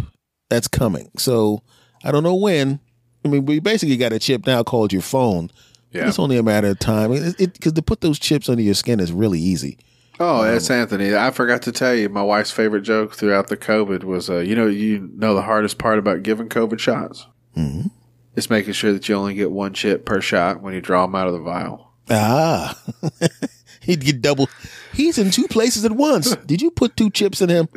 that's 0.49 0.67
coming. 0.67 1.11
So 1.17 1.61
I 2.03 2.11
don't 2.11 2.23
know 2.23 2.35
when. 2.35 2.79
I 3.23 3.27
mean, 3.27 3.45
we 3.45 3.59
basically 3.59 3.95
got 3.97 4.13
a 4.13 4.19
chip 4.19 4.45
now 4.47 4.63
called 4.63 4.91
your 4.91 5.01
phone. 5.03 5.51
Yeah. 5.91 6.07
It's 6.07 6.17
only 6.19 6.37
a 6.37 6.43
matter 6.43 6.67
of 6.69 6.79
time. 6.79 7.11
Because 7.37 7.73
to 7.73 7.81
put 7.81 8.01
those 8.01 8.17
chips 8.19 8.49
under 8.49 8.61
your 8.63 8.73
skin 8.73 8.99
is 8.99 9.11
really 9.11 9.39
easy. 9.39 9.77
Oh, 10.19 10.43
that's 10.43 10.69
Anthony. 10.71 11.15
I 11.15 11.29
forgot 11.31 11.61
to 11.63 11.71
tell 11.71 11.93
you, 11.93 12.09
my 12.09 12.23
wife's 12.23 12.51
favorite 12.51 12.81
joke 12.81 13.13
throughout 13.15 13.47
the 13.47 13.57
COVID 13.57 14.03
was, 14.03 14.29
uh, 14.29 14.39
you 14.39 14.55
know, 14.55 14.65
you 14.67 15.09
know 15.15 15.35
the 15.35 15.43
hardest 15.43 15.77
part 15.77 15.99
about 15.99 16.23
giving 16.23 16.49
COVID 16.49 16.79
shots? 16.79 17.27
Mm-hmm. 17.55 17.87
It's 18.35 18.49
making 18.49 18.73
sure 18.73 18.93
that 18.93 19.07
you 19.07 19.15
only 19.15 19.33
get 19.35 19.51
one 19.51 19.73
chip 19.73 20.05
per 20.05 20.21
shot 20.21 20.61
when 20.61 20.73
you 20.73 20.81
draw 20.81 21.05
them 21.05 21.15
out 21.15 21.27
of 21.27 21.33
the 21.33 21.39
vial. 21.39 21.91
Ah, 22.09 22.79
he'd 23.81 24.01
get 24.05 24.21
double. 24.21 24.49
He's 24.93 25.17
in 25.17 25.29
two 25.31 25.47
places 25.47 25.85
at 25.85 25.91
once. 25.91 26.35
Did 26.37 26.61
you 26.61 26.71
put 26.71 26.95
two 26.97 27.09
chips 27.09 27.41
in 27.41 27.49
him? 27.49 27.67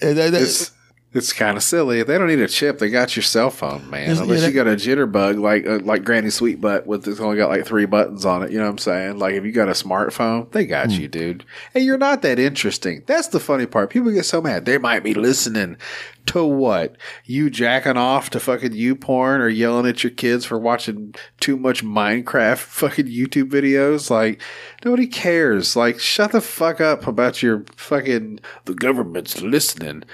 And 0.00 0.16
that- 0.18 0.32
that- 0.32 0.70
It's 1.14 1.32
kind 1.34 1.58
of 1.58 1.62
silly. 1.62 2.00
If 2.00 2.06
they 2.06 2.16
don't 2.16 2.28
need 2.28 2.40
a 2.40 2.48
chip, 2.48 2.78
they 2.78 2.88
got 2.88 3.14
your 3.16 3.22
cell 3.22 3.50
phone, 3.50 3.90
man. 3.90 4.08
Yes, 4.08 4.18
Unless 4.20 4.40
yeah, 4.42 4.48
you 4.48 4.54
got 4.54 4.66
a 4.66 4.70
jitterbug 4.76 5.38
like 5.40 5.66
uh, 5.66 5.80
like 5.84 6.04
Granny 6.04 6.28
Sweetbutt 6.28 6.86
with 6.86 7.06
it's 7.06 7.20
only 7.20 7.36
got 7.36 7.50
like 7.50 7.66
three 7.66 7.84
buttons 7.84 8.24
on 8.24 8.42
it. 8.42 8.50
You 8.50 8.58
know 8.58 8.64
what 8.64 8.70
I'm 8.70 8.78
saying? 8.78 9.18
Like 9.18 9.34
if 9.34 9.44
you 9.44 9.52
got 9.52 9.68
a 9.68 9.72
smartphone, 9.72 10.50
they 10.52 10.64
got 10.64 10.86
Hmm. 10.92 11.00
you, 11.02 11.08
dude. 11.08 11.44
And 11.74 11.84
you're 11.84 11.98
not 11.98 12.22
that 12.22 12.38
interesting. 12.38 13.02
That's 13.06 13.28
the 13.28 13.40
funny 13.40 13.66
part. 13.66 13.90
People 13.90 14.10
get 14.10 14.24
so 14.24 14.40
mad. 14.40 14.64
They 14.64 14.78
might 14.78 15.02
be 15.04 15.12
listening 15.12 15.76
to 16.24 16.44
what 16.44 16.96
you 17.24 17.50
jacking 17.50 17.96
off 17.96 18.30
to 18.30 18.38
fucking 18.40 18.72
you 18.72 18.94
porn 18.94 19.40
or 19.40 19.48
yelling 19.48 19.86
at 19.86 20.04
your 20.04 20.12
kids 20.12 20.44
for 20.44 20.56
watching 20.56 21.14
too 21.40 21.56
much 21.56 21.84
Minecraft 21.84 22.58
fucking 22.58 23.06
YouTube 23.06 23.50
videos. 23.50 24.08
Like 24.08 24.40
nobody 24.84 25.08
cares. 25.08 25.76
Like 25.76 25.98
shut 25.98 26.32
the 26.32 26.40
fuck 26.40 26.80
up 26.80 27.06
about 27.06 27.42
your 27.42 27.64
fucking 27.76 28.38
the 28.64 28.74
government's 28.74 29.42
listening 29.42 30.04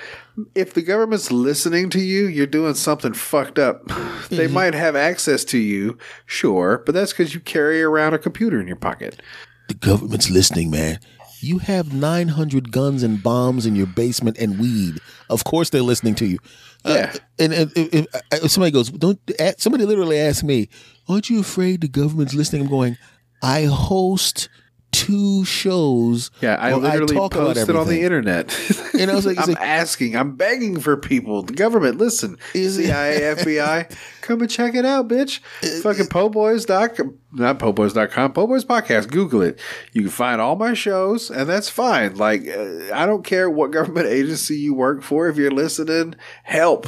if 0.55 0.75
the 0.75 0.83
government's 0.83 1.31
listening 1.33 1.91
to 1.91 2.01
you, 2.01 2.27
you're 2.27 2.47
doing 2.47 2.75
something 2.75 3.13
fucked 3.15 3.59
up. 3.59 3.83
They 4.29 4.45
mm-hmm. 4.45 4.55
might 4.55 4.75
have 4.75 4.95
access 4.95 5.43
to 5.47 5.59
you, 5.59 5.97
sure, 6.27 6.83
but 6.85 6.95
that's 6.95 7.13
because 7.13 7.33
you 7.33 7.41
carry 7.41 7.83
around 7.83 8.13
a 8.13 8.19
computer 8.19 8.61
in 8.61 8.67
your 8.67 8.77
pocket. 8.77 9.23
the 9.69 9.75
government's 9.75 10.29
listening, 10.29 10.71
man. 10.71 10.99
You 11.41 11.57
have 11.59 11.95
900 11.95 12.71
guns 12.71 13.03
and 13.03 13.23
bombs 13.23 13.65
in 13.65 13.75
your 13.75 13.87
basement 13.87 14.37
and 14.39 14.59
weed. 14.59 14.99
Of 15.31 15.45
course, 15.45 15.71
they're 15.71 15.81
listening 15.81 16.15
to 16.17 16.27
you. 16.27 16.39
Uh, 16.85 16.93
Yeah. 16.95 17.13
and, 17.39 17.55
and 17.55 17.73
if, 17.75 17.95
if, 17.95 18.07
if 18.33 18.51
somebody 18.51 18.73
goes, 18.73 18.91
don't. 18.91 19.19
Somebody 19.57 19.87
literally 19.87 20.19
asked 20.19 20.45
me, 20.45 20.69
"Aren't 21.09 21.31
you 21.31 21.41
afraid 21.41 21.81
the 21.81 21.89
government's 21.89 22.35
listening?" 22.35 22.63
I'm 22.63 22.69
going. 22.69 22.99
I 23.43 23.65
host 23.65 24.51
two 24.93 25.45
shows. 25.45 26.31
Yeah, 26.41 26.57
I 26.57 26.75
literally 26.75 27.15
talk 27.15 27.33
posted 27.33 27.77
on 27.77 27.87
the 27.89 28.03
internet. 28.03 28.51
You 28.95 29.07
know, 29.07 29.17
it's 29.17 29.27
like- 29.27 29.39
I'm 29.43 29.49
like- 29.55 29.61
asking, 29.63 30.17
I'm 30.17 30.35
begging 30.37 30.81
for 30.81 30.97
people. 30.97 31.43
The 31.43 31.53
government, 31.53 31.99
listen. 31.99 32.37
Is 32.55 32.77
CIA, 32.77 33.21
FBI, 33.37 33.95
come 34.23 34.41
and 34.41 34.51
check 34.51 34.75
it 34.75 34.85
out, 34.85 35.09
bitch. 35.09 35.41
Fucking 35.83 36.07
po'boys.com, 36.07 37.19
not 37.33 37.59
po'boys.com, 37.59 38.33
po'boys 38.33 38.65
podcast. 38.65 39.11
Google 39.11 39.43
it. 39.43 39.61
You 39.93 40.03
can 40.03 40.11
find 40.11 40.41
all 40.41 40.57
my 40.57 40.75
shows, 40.75 41.31
and 41.31 41.49
that's 41.49 41.69
fine. 41.69 42.17
Like, 42.17 42.49
uh, 42.49 42.93
I 42.95 43.07
don't 43.07 43.25
care 43.25 43.49
what 43.51 43.71
government 43.71 44.07
agency 44.09 44.57
you 44.57 44.75
work 44.75 45.03
for. 45.03 45.29
If 45.29 45.37
you're 45.37 45.51
listening, 45.51 46.15
help. 46.45 46.87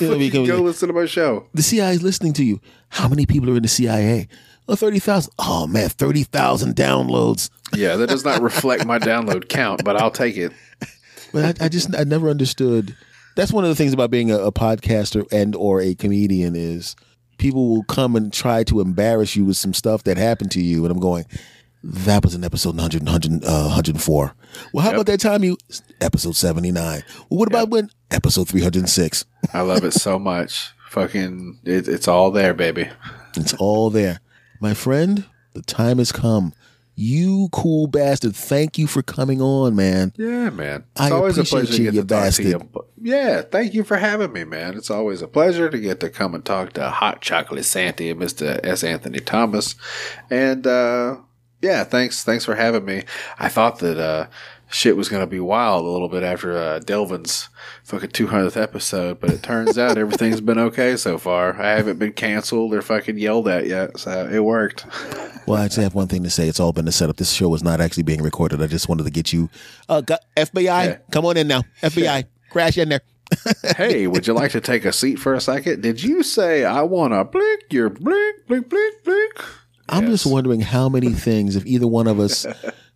Yeah, 0.00 0.08
Go 0.28 0.56
listen 0.62 0.88
to 0.88 0.94
my 0.94 1.06
show. 1.06 1.46
The 1.54 1.62
CIA 1.62 1.94
is 1.94 2.02
listening 2.02 2.34
to 2.34 2.44
you. 2.44 2.60
How 2.90 3.08
many 3.08 3.26
people 3.26 3.50
are 3.50 3.56
in 3.56 3.62
the 3.62 3.68
CIA? 3.68 4.28
Oh, 4.68 4.76
30,000. 4.76 5.32
Oh, 5.38 5.66
man, 5.66 5.88
30,000 5.88 6.76
downloads. 6.76 7.48
Yeah, 7.74 7.96
that 7.96 8.08
does 8.08 8.24
not 8.24 8.42
reflect 8.42 8.84
my 8.84 8.98
download 8.98 9.48
count, 9.48 9.82
but 9.82 9.96
I'll 9.96 10.10
take 10.10 10.36
it. 10.36 10.52
but 11.32 11.60
I, 11.60 11.64
I, 11.64 11.68
just 11.68 11.94
I 11.96 12.04
never 12.04 12.28
understood. 12.28 12.94
That's 13.34 13.52
one 13.52 13.64
of 13.64 13.70
the 13.70 13.76
things 13.76 13.94
about 13.94 14.10
being 14.10 14.30
a, 14.30 14.38
a 14.38 14.52
podcaster 14.52 15.26
and 15.32 15.56
or 15.56 15.80
a 15.80 15.94
comedian 15.94 16.54
is 16.54 16.96
people 17.38 17.68
will 17.68 17.84
come 17.84 18.14
and 18.14 18.30
try 18.32 18.62
to 18.64 18.80
embarrass 18.80 19.36
you 19.36 19.46
with 19.46 19.56
some 19.56 19.72
stuff 19.72 20.04
that 20.04 20.18
happened 20.18 20.50
to 20.52 20.60
you, 20.60 20.84
and 20.84 20.92
I'm 20.92 21.00
going. 21.00 21.24
That 21.84 22.24
was 22.24 22.34
in 22.34 22.42
episode 22.42 22.74
100, 22.74 23.04
100 23.04 23.44
uh, 23.44 23.62
104. 23.66 24.34
Well, 24.72 24.82
how 24.82 24.90
yep. 24.90 24.96
about 24.96 25.06
that 25.06 25.20
time 25.20 25.44
you 25.44 25.56
episode 26.00 26.34
79? 26.34 26.74
Well, 26.74 27.02
what 27.28 27.46
yep. 27.46 27.48
about 27.50 27.70
when 27.70 27.90
episode 28.10 28.48
306? 28.48 29.24
I 29.54 29.60
love 29.60 29.84
it 29.84 29.92
so 29.92 30.18
much. 30.18 30.72
Fucking, 30.90 31.60
it, 31.62 31.86
it's 31.86 32.08
all 32.08 32.32
there, 32.32 32.52
baby. 32.52 32.90
It's 33.36 33.54
all 33.54 33.90
there. 33.90 34.20
My 34.60 34.74
friend, 34.74 35.24
the 35.54 35.62
time 35.62 35.98
has 35.98 36.12
come. 36.12 36.52
You 37.00 37.48
cool 37.52 37.86
bastard. 37.86 38.34
Thank 38.34 38.76
you 38.76 38.88
for 38.88 39.02
coming 39.02 39.40
on, 39.40 39.76
man. 39.76 40.12
Yeah, 40.16 40.50
man. 40.50 40.84
It's 40.96 41.00
I 41.00 41.10
always 41.12 41.38
a 41.38 41.44
pleasure 41.44 41.76
to 41.76 41.82
get 41.84 41.94
to 41.94 42.04
bastard. 42.04 42.44
to 42.46 42.50
you. 42.50 42.84
Yeah, 43.00 43.42
thank 43.42 43.72
you 43.72 43.84
for 43.84 43.96
having 43.96 44.32
me, 44.32 44.42
man. 44.42 44.76
It's 44.76 44.90
always 44.90 45.22
a 45.22 45.28
pleasure 45.28 45.70
to 45.70 45.78
get 45.78 46.00
to 46.00 46.10
come 46.10 46.34
and 46.34 46.44
talk 46.44 46.72
to 46.72 46.90
Hot 46.90 47.20
Chocolate 47.20 47.66
Santy 47.66 48.10
and 48.10 48.20
Mr. 48.20 48.58
S. 48.64 48.82
Anthony 48.82 49.20
Thomas. 49.20 49.76
And 50.28 50.66
uh 50.66 51.18
yeah, 51.62 51.84
thanks 51.84 52.24
thanks 52.24 52.44
for 52.44 52.56
having 52.56 52.84
me. 52.84 53.04
I 53.38 53.48
thought 53.48 53.78
that 53.78 53.98
uh 53.98 54.26
shit 54.70 54.96
was 54.96 55.08
going 55.08 55.22
to 55.22 55.26
be 55.26 55.40
wild 55.40 55.84
a 55.84 55.88
little 55.88 56.08
bit 56.08 56.22
after 56.22 56.56
uh, 56.56 56.78
Delvin's 56.80 57.48
fucking 57.84 58.10
200th 58.10 58.60
episode, 58.60 59.20
but 59.20 59.30
it 59.30 59.42
turns 59.42 59.78
out 59.78 59.98
everything's 59.98 60.40
been 60.40 60.58
okay 60.58 60.96
so 60.96 61.18
far. 61.18 61.60
I 61.60 61.70
haven't 61.70 61.98
been 61.98 62.12
canceled 62.12 62.74
or 62.74 62.82
fucking 62.82 63.18
yelled 63.18 63.48
at 63.48 63.66
yet, 63.66 63.98
so 63.98 64.28
it 64.30 64.40
worked. 64.40 64.86
Well, 65.46 65.60
I 65.60 65.64
actually 65.64 65.84
have 65.84 65.94
one 65.94 66.08
thing 66.08 66.22
to 66.24 66.30
say. 66.30 66.48
It's 66.48 66.60
all 66.60 66.72
been 66.72 66.88
a 66.88 66.92
setup. 66.92 67.16
This 67.16 67.32
show 67.32 67.48
was 67.48 67.62
not 67.62 67.80
actually 67.80 68.02
being 68.02 68.22
recorded. 68.22 68.62
I 68.62 68.66
just 68.66 68.88
wanted 68.88 69.04
to 69.04 69.10
get 69.10 69.32
you, 69.32 69.48
uh, 69.88 70.02
FBI, 70.36 70.64
yeah. 70.64 70.98
come 71.10 71.24
on 71.24 71.36
in 71.36 71.48
now. 71.48 71.62
FBI, 71.82 72.02
yeah. 72.02 72.22
crash 72.50 72.78
in 72.78 72.90
there. 72.90 73.00
hey, 73.76 74.06
would 74.06 74.26
you 74.26 74.32
like 74.32 74.52
to 74.52 74.60
take 74.60 74.84
a 74.84 74.92
seat 74.92 75.16
for 75.16 75.34
a 75.34 75.40
second? 75.40 75.82
Did 75.82 76.02
you 76.02 76.22
say 76.22 76.64
I 76.64 76.82
want 76.82 77.12
to 77.12 77.24
blink 77.24 77.64
your 77.70 77.90
blink, 77.90 78.46
blink, 78.46 78.68
blink, 78.68 79.04
blink? 79.04 79.44
I'm 79.88 80.04
yes. 80.04 80.12
just 80.12 80.26
wondering 80.26 80.60
how 80.60 80.88
many 80.88 81.12
things, 81.12 81.56
if 81.56 81.64
either 81.64 81.86
one 81.86 82.06
of 82.06 82.20
us 82.20 82.46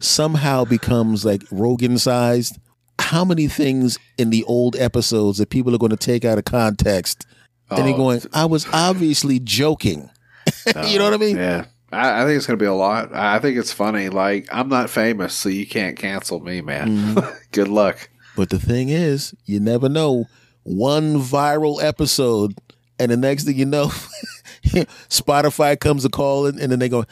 somehow 0.03 0.65
becomes 0.65 1.25
like 1.25 1.43
Rogan 1.51 1.99
sized, 1.99 2.59
how 2.99 3.25
many 3.25 3.49
things 3.49 3.99
in 4.19 4.31
the 4.31 4.45
old 4.45 4.77
episodes 4.77 5.39
that 5.39 5.51
people 5.51 5.75
are 5.75 5.79
going 5.79 5.91
to 5.91 5.97
take 5.97 6.25
out 6.25 6.39
of 6.39 6.45
context 6.45 7.27
oh. 7.71 7.77
and 7.77 7.87
they're 7.87 7.97
going, 7.97 8.21
I 8.33 8.45
was 8.45 8.67
obviously 8.73 9.39
joking. 9.41 10.11
you 10.87 10.99
know 10.99 11.05
what 11.05 11.15
I 11.15 11.19
mean? 11.19 11.37
Yeah. 11.37 11.67
I, 11.93 12.23
I 12.23 12.25
think 12.25 12.37
it's 12.37 12.47
going 12.47 12.59
to 12.59 12.63
be 12.63 12.69
a 12.69 12.75
lot. 12.75 13.15
I 13.15 13.39
think 13.39 13.59
it's 13.59 13.73
funny. 13.73 14.09
Like, 14.09 14.49
I'm 14.51 14.69
not 14.69 14.91
famous, 14.91 15.35
so 15.35 15.49
you 15.49 15.67
can't 15.67 15.97
cancel 15.97 16.41
me, 16.41 16.61
man. 16.61 16.89
Mm-hmm. 16.89 17.39
Good 17.53 17.69
luck. 17.69 18.09
But 18.35 18.51
the 18.51 18.59
thing 18.59 18.89
is, 18.89 19.35
you 19.45 19.61
never 19.61 19.89
know. 19.89 20.27
One 20.65 21.17
viral 21.17 21.83
episode, 21.83 22.55
and 22.99 23.11
the 23.11 23.17
next 23.17 23.45
thing 23.45 23.59
you 23.59 23.67
know, 23.67 23.87
Spotify 25.09 25.79
comes 25.79 26.05
a 26.05 26.09
calling, 26.09 26.61
and 26.61 26.71
then 26.71 26.79
they 26.79 26.89
go, 26.89 27.05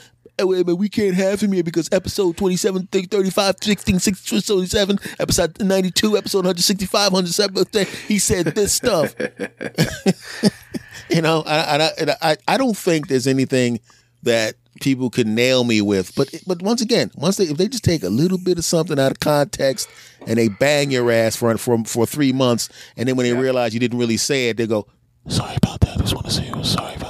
wait, 0.45 0.67
but 0.67 0.77
we 0.77 0.89
can't 0.89 1.15
have 1.15 1.41
him 1.41 1.53
here 1.53 1.63
because 1.63 1.89
episode 1.93 2.37
27, 2.37 2.87
35, 2.87 3.55
16, 3.61 3.99
16 3.99 4.41
27, 4.43 4.99
episode 5.19 5.61
92, 5.61 6.17
episode 6.17 6.39
165, 6.39 7.13
107, 7.13 7.87
he 8.07 8.19
said 8.19 8.47
this 8.47 8.73
stuff. 8.73 9.15
you 11.11 11.23
know, 11.23 11.43
I, 11.47 11.91
I, 11.99 12.17
I, 12.23 12.37
I 12.49 12.57
don't 12.57 12.77
think 12.77 13.09
there's 13.09 13.27
anything 13.27 13.81
that 14.23 14.55
people 14.81 15.11
could 15.11 15.27
nail 15.27 15.65
me 15.65 15.81
with. 15.81 16.15
But 16.15 16.35
but 16.47 16.63
once 16.63 16.81
again, 16.81 17.11
once 17.15 17.37
they 17.37 17.45
if 17.45 17.57
they 17.57 17.69
just 17.69 17.85
take 17.85 18.03
a 18.03 18.09
little 18.09 18.39
bit 18.39 18.59
of 18.59 18.65
something 18.65 18.99
out 18.99 19.13
of 19.13 19.21
context 19.21 19.89
and 20.27 20.39
they 20.39 20.49
bang 20.49 20.91
your 20.91 21.11
ass 21.11 21.37
for 21.37 21.57
for 21.59 21.85
for 21.85 22.07
three 22.07 22.33
months, 22.33 22.69
and 22.97 23.09
then 23.09 23.17
when 23.17 23.25
they 23.25 23.33
yeah. 23.33 23.41
realize 23.41 23.75
you 23.75 23.81
didn't 23.81 23.99
really 23.99 24.17
say 24.17 24.49
it, 24.49 24.57
they 24.57 24.67
go, 24.67 24.87
"Sorry 25.29 25.55
about 25.57 25.81
that. 25.81 25.97
I 25.97 26.01
just 26.01 26.15
want 26.15 26.27
to 26.27 26.33
say 26.33 26.51
I 26.51 26.57
was 26.57 26.71
sorry 26.71 26.95
about 26.95 27.10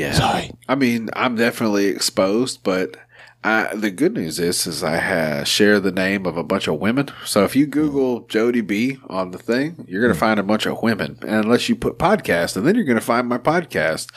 Yeah, 0.00 0.12
sorry. 0.12 0.50
I 0.68 0.74
mean, 0.74 1.10
I'm 1.14 1.36
definitely 1.36 1.86
exposed, 1.86 2.62
but. 2.62 2.96
I, 3.42 3.74
the 3.74 3.90
good 3.90 4.12
news 4.12 4.38
is, 4.38 4.66
is 4.66 4.84
I 4.84 4.96
have, 4.96 5.48
share 5.48 5.80
the 5.80 5.90
name 5.90 6.26
of 6.26 6.36
a 6.36 6.44
bunch 6.44 6.68
of 6.68 6.78
women. 6.78 7.08
So 7.24 7.42
if 7.42 7.56
you 7.56 7.66
Google 7.66 8.24
Jodie 8.24 8.66
B 8.66 8.98
on 9.08 9.30
the 9.30 9.38
thing, 9.38 9.82
you're 9.88 10.02
going 10.02 10.12
to 10.12 10.18
find 10.18 10.38
a 10.38 10.42
bunch 10.42 10.66
of 10.66 10.82
women. 10.82 11.18
And 11.22 11.46
unless 11.46 11.66
you 11.66 11.74
put 11.74 11.98
podcast, 11.98 12.58
and 12.58 12.66
then 12.66 12.74
you're 12.74 12.84
going 12.84 12.98
to 12.98 13.00
find 13.00 13.26
my 13.26 13.38
podcast 13.38 14.08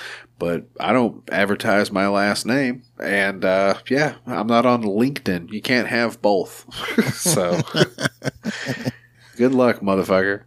but 0.44 0.66
I 0.78 0.92
don't 0.92 1.24
advertise 1.32 1.90
my 1.90 2.10
last 2.10 2.46
name. 2.46 2.84
And 3.00 3.46
uh, 3.46 3.76
yeah, 3.90 4.16
I'm 4.26 4.48
not 4.48 4.66
on 4.66 4.84
LinkedIn. 4.84 5.54
You 5.54 5.62
can't 5.62 5.88
have 5.88 6.22
both. 6.22 6.66
so 7.14 7.62
good 9.38 9.54
luck, 9.54 9.80
motherfucker. 9.80 10.44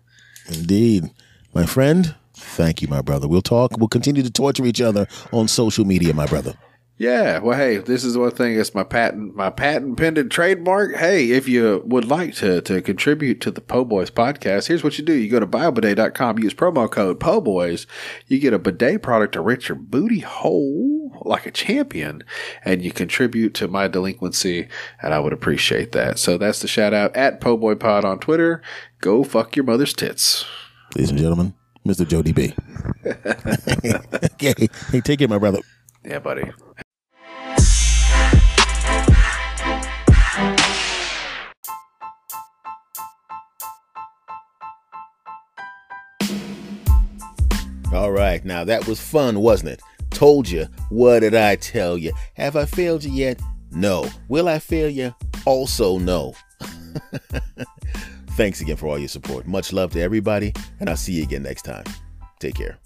Indeed. 0.48 1.10
My 1.54 1.64
friend, 1.64 2.14
thank 2.56 2.82
you, 2.82 2.88
my 2.88 3.02
brother. 3.02 3.28
We'll 3.28 3.42
talk. 3.42 3.76
We'll 3.78 3.88
continue 3.88 4.22
to 4.22 4.30
torture 4.30 4.64
each 4.64 4.80
other 4.80 5.06
on 5.32 5.46
social 5.46 5.84
media, 5.84 6.14
my 6.14 6.26
brother. 6.26 6.54
Yeah, 6.98 7.40
well, 7.40 7.58
hey, 7.58 7.76
this 7.76 8.04
is 8.04 8.16
one 8.16 8.30
thing. 8.30 8.58
It's 8.58 8.74
my 8.74 8.82
patent, 8.82 9.36
my 9.36 9.50
patent 9.50 9.98
pending 9.98 10.30
trademark. 10.30 10.96
Hey, 10.96 11.30
if 11.30 11.46
you 11.46 11.82
would 11.84 12.06
like 12.06 12.34
to 12.36 12.62
to 12.62 12.80
contribute 12.80 13.42
to 13.42 13.50
the 13.50 13.60
Po 13.60 13.84
Boys 13.84 14.10
podcast, 14.10 14.68
here's 14.68 14.82
what 14.82 14.96
you 14.98 15.04
do: 15.04 15.12
you 15.12 15.30
go 15.30 15.38
to 15.38 15.46
biobidet.com, 15.46 16.38
use 16.38 16.54
promo 16.54 16.90
code 16.90 17.20
Po 17.20 17.42
Boys, 17.42 17.86
you 18.28 18.38
get 18.38 18.54
a 18.54 18.58
bidet 18.58 19.02
product 19.02 19.34
to 19.34 19.42
rinse 19.42 19.68
your 19.68 19.76
booty 19.76 20.20
hole 20.20 21.20
like 21.20 21.44
a 21.44 21.50
champion, 21.50 22.24
and 22.64 22.82
you 22.82 22.92
contribute 22.92 23.52
to 23.54 23.68
my 23.68 23.88
delinquency, 23.88 24.66
and 25.02 25.12
I 25.12 25.18
would 25.18 25.34
appreciate 25.34 25.92
that. 25.92 26.18
So 26.18 26.38
that's 26.38 26.60
the 26.60 26.68
shout 26.68 26.94
out 26.94 27.14
at 27.14 27.42
Po 27.42 27.58
Boy 27.58 27.74
Pod 27.74 28.06
on 28.06 28.20
Twitter. 28.20 28.62
Go 29.02 29.22
fuck 29.22 29.54
your 29.54 29.66
mother's 29.66 29.92
tits, 29.92 30.46
ladies 30.94 31.10
and 31.10 31.18
gentlemen. 31.18 31.52
Mr. 31.86 32.04
Jodie 32.04 32.34
B. 32.34 32.54
okay, 34.34 34.68
hey, 34.90 35.00
take 35.00 35.20
it, 35.20 35.30
my 35.30 35.38
brother. 35.38 35.60
Yeah, 36.04 36.18
buddy. 36.18 36.50
All 47.92 48.10
right, 48.10 48.44
now 48.44 48.64
that 48.64 48.86
was 48.86 49.00
fun, 49.00 49.40
wasn't 49.40 49.70
it? 49.70 49.80
Told 50.10 50.48
you. 50.48 50.66
What 50.90 51.20
did 51.20 51.34
I 51.34 51.56
tell 51.56 51.96
you? 51.96 52.12
Have 52.34 52.56
I 52.56 52.64
failed 52.64 53.04
you 53.04 53.12
yet? 53.12 53.40
No. 53.70 54.08
Will 54.28 54.48
I 54.48 54.58
fail 54.58 54.90
you? 54.90 55.14
Also, 55.44 55.98
no. 55.98 56.34
Thanks 58.36 58.60
again 58.60 58.76
for 58.76 58.86
all 58.86 58.98
your 58.98 59.08
support. 59.08 59.46
Much 59.46 59.72
love 59.72 59.92
to 59.92 60.00
everybody, 60.02 60.52
and 60.78 60.90
I'll 60.90 60.96
see 60.96 61.14
you 61.14 61.22
again 61.22 61.42
next 61.42 61.62
time. 61.62 61.84
Take 62.38 62.56
care. 62.56 62.78